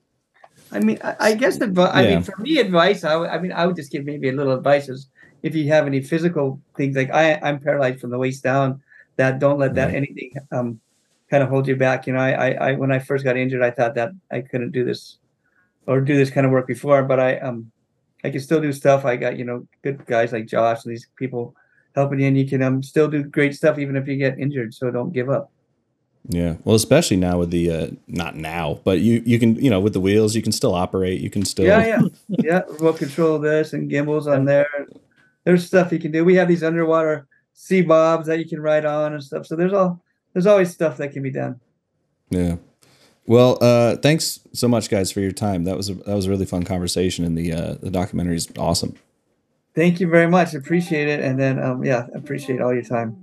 I 0.73 0.79
mean, 0.79 0.99
I, 1.03 1.15
I 1.19 1.35
guess 1.35 1.61
advice. 1.61 1.91
I 1.93 2.03
Yeah. 2.03 2.09
mean, 2.09 2.23
for 2.23 2.35
me, 2.39 2.57
advice. 2.59 3.03
I, 3.03 3.15
I 3.27 3.39
mean, 3.39 3.51
I 3.51 3.65
would 3.67 3.75
just 3.75 3.91
give 3.91 4.05
maybe 4.05 4.29
a 4.29 4.33
little 4.33 4.53
advice 4.53 4.89
is 4.89 5.09
if 5.43 5.55
you 5.55 5.67
have 5.69 5.87
any 5.87 6.01
physical 6.01 6.61
things 6.77 6.95
like 6.95 7.11
I, 7.11 7.35
I'm 7.43 7.59
paralyzed 7.59 8.01
from 8.01 8.11
the 8.11 8.17
waist 8.19 8.43
down. 8.43 8.81
That 9.17 9.39
don't 9.39 9.59
let 9.59 9.75
that 9.75 9.89
Right. 9.89 9.95
anything 9.95 10.31
um 10.51 10.79
kind 11.29 11.43
of 11.43 11.49
hold 11.49 11.67
you 11.67 11.75
back. 11.75 12.07
You 12.07 12.13
know, 12.13 12.19
I, 12.19 12.31
I, 12.31 12.69
I 12.69 12.73
when 12.73 12.91
I 12.91 12.99
first 12.99 13.23
got 13.23 13.37
injured, 13.37 13.63
I 13.63 13.71
thought 13.71 13.95
that 13.95 14.11
I 14.31 14.41
couldn't 14.41 14.71
do 14.71 14.83
this 14.85 15.19
or 15.87 16.01
do 16.01 16.17
this 16.17 16.31
kind 16.31 16.45
of 16.45 16.51
work 16.51 16.67
before, 16.67 17.03
but 17.03 17.19
I 17.19 17.37
um 17.39 17.71
I 18.25 18.31
can 18.31 18.41
still 18.41 18.61
do 18.61 18.73
stuff. 18.73 19.05
I 19.05 19.17
got 19.17 19.37
you 19.37 19.45
know 19.45 19.67
good 19.83 20.05
guys 20.07 20.33
like 20.33 20.47
Josh 20.47 20.85
and 20.85 20.91
these 20.93 21.07
people 21.17 21.55
helping 21.95 22.19
you, 22.21 22.27
and 22.27 22.37
you 22.37 22.47
can 22.47 22.63
um 22.63 22.83
still 22.83 23.07
do 23.09 23.23
great 23.23 23.55
stuff 23.55 23.79
even 23.79 23.95
if 23.95 24.07
you 24.07 24.17
get 24.17 24.39
injured. 24.39 24.73
So 24.73 24.91
don't 24.91 25.13
give 25.13 25.29
up. 25.29 25.52
Yeah. 26.27 26.55
Well, 26.63 26.75
especially 26.75 27.17
now 27.17 27.39
with 27.39 27.51
the 27.51 27.69
uh, 27.69 27.87
not 28.07 28.35
now, 28.35 28.79
but 28.83 28.99
you 28.99 29.21
you 29.25 29.39
can 29.39 29.55
you 29.55 29.69
know 29.69 29.79
with 29.79 29.93
the 29.93 29.99
wheels 29.99 30.35
you 30.35 30.41
can 30.41 30.51
still 30.51 30.73
operate. 30.73 31.19
You 31.19 31.29
can 31.29 31.43
still 31.43 31.65
Yeah, 31.65 31.85
yeah, 31.85 32.01
yeah. 32.29 32.61
Remote 32.69 32.97
control 32.97 33.39
this 33.39 33.73
and 33.73 33.89
gimbals 33.89 34.27
on 34.27 34.45
there. 34.45 34.67
There's 35.43 35.65
stuff 35.65 35.91
you 35.91 35.99
can 35.99 36.11
do. 36.11 36.23
We 36.23 36.35
have 36.35 36.47
these 36.47 36.63
underwater 36.63 37.27
Seabobs 37.55 38.25
that 38.25 38.39
you 38.39 38.47
can 38.47 38.61
ride 38.61 38.85
on 38.85 39.13
and 39.13 39.23
stuff. 39.23 39.45
So 39.45 39.55
there's 39.55 39.73
all 39.73 40.01
there's 40.31 40.47
always 40.47 40.71
stuff 40.71 40.97
that 40.97 41.11
can 41.11 41.23
be 41.23 41.31
done. 41.31 41.59
Yeah. 42.29 42.55
Well, 43.25 43.57
uh, 43.61 43.97
thanks 43.97 44.39
so 44.53 44.67
much, 44.67 44.89
guys, 44.89 45.11
for 45.11 45.21
your 45.21 45.31
time. 45.31 45.63
That 45.63 45.77
was 45.77 45.89
a, 45.89 45.93
that 45.93 46.15
was 46.15 46.25
a 46.25 46.29
really 46.29 46.45
fun 46.45 46.63
conversation, 46.63 47.23
and 47.23 47.37
the 47.37 47.53
uh, 47.53 47.73
the 47.81 47.91
documentary 47.91 48.35
is 48.35 48.49
awesome. 48.57 48.95
Thank 49.75 49.99
you 49.99 50.07
very 50.07 50.27
much. 50.27 50.53
Appreciate 50.53 51.07
it. 51.07 51.19
And 51.19 51.39
then 51.39 51.61
um 51.61 51.83
yeah, 51.83 52.07
appreciate 52.13 52.61
all 52.61 52.73
your 52.73 52.83
time. 52.83 53.17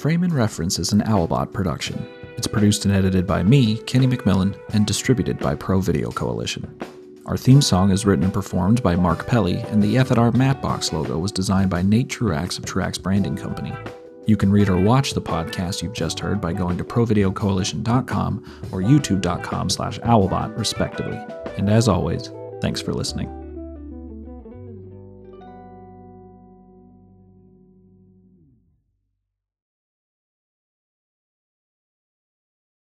Frame 0.00 0.22
and 0.22 0.32
Reference 0.32 0.78
is 0.78 0.94
an 0.94 1.02
Owlbot 1.02 1.52
production. 1.52 2.08
It's 2.38 2.46
produced 2.46 2.86
and 2.86 2.94
edited 2.94 3.26
by 3.26 3.42
me, 3.42 3.76
Kenny 3.82 4.06
McMillan, 4.06 4.58
and 4.72 4.86
distributed 4.86 5.38
by 5.38 5.54
Pro 5.54 5.82
Video 5.82 6.10
Coalition. 6.10 6.74
Our 7.26 7.36
theme 7.36 7.60
song 7.60 7.90
is 7.90 8.06
written 8.06 8.24
and 8.24 8.32
performed 8.32 8.82
by 8.82 8.96
Mark 8.96 9.26
Pelly, 9.26 9.58
and 9.58 9.82
the 9.82 9.98
F&R 9.98 10.30
Mattbox 10.30 10.94
logo 10.94 11.18
was 11.18 11.30
designed 11.30 11.68
by 11.68 11.82
Nate 11.82 12.08
Truax 12.08 12.56
of 12.56 12.64
Truax 12.64 12.96
Branding 12.96 13.36
Company. 13.36 13.74
You 14.24 14.38
can 14.38 14.50
read 14.50 14.70
or 14.70 14.80
watch 14.80 15.12
the 15.12 15.20
podcast 15.20 15.82
you've 15.82 15.92
just 15.92 16.18
heard 16.18 16.40
by 16.40 16.54
going 16.54 16.78
to 16.78 16.84
provideocoalition.com 16.84 18.68
or 18.72 18.80
youtube.com 18.80 19.68
slash 19.68 19.98
owlbot, 19.98 20.56
respectively. 20.56 21.20
And 21.58 21.68
as 21.68 21.88
always, 21.88 22.30
thanks 22.62 22.80
for 22.80 22.94
listening. 22.94 23.39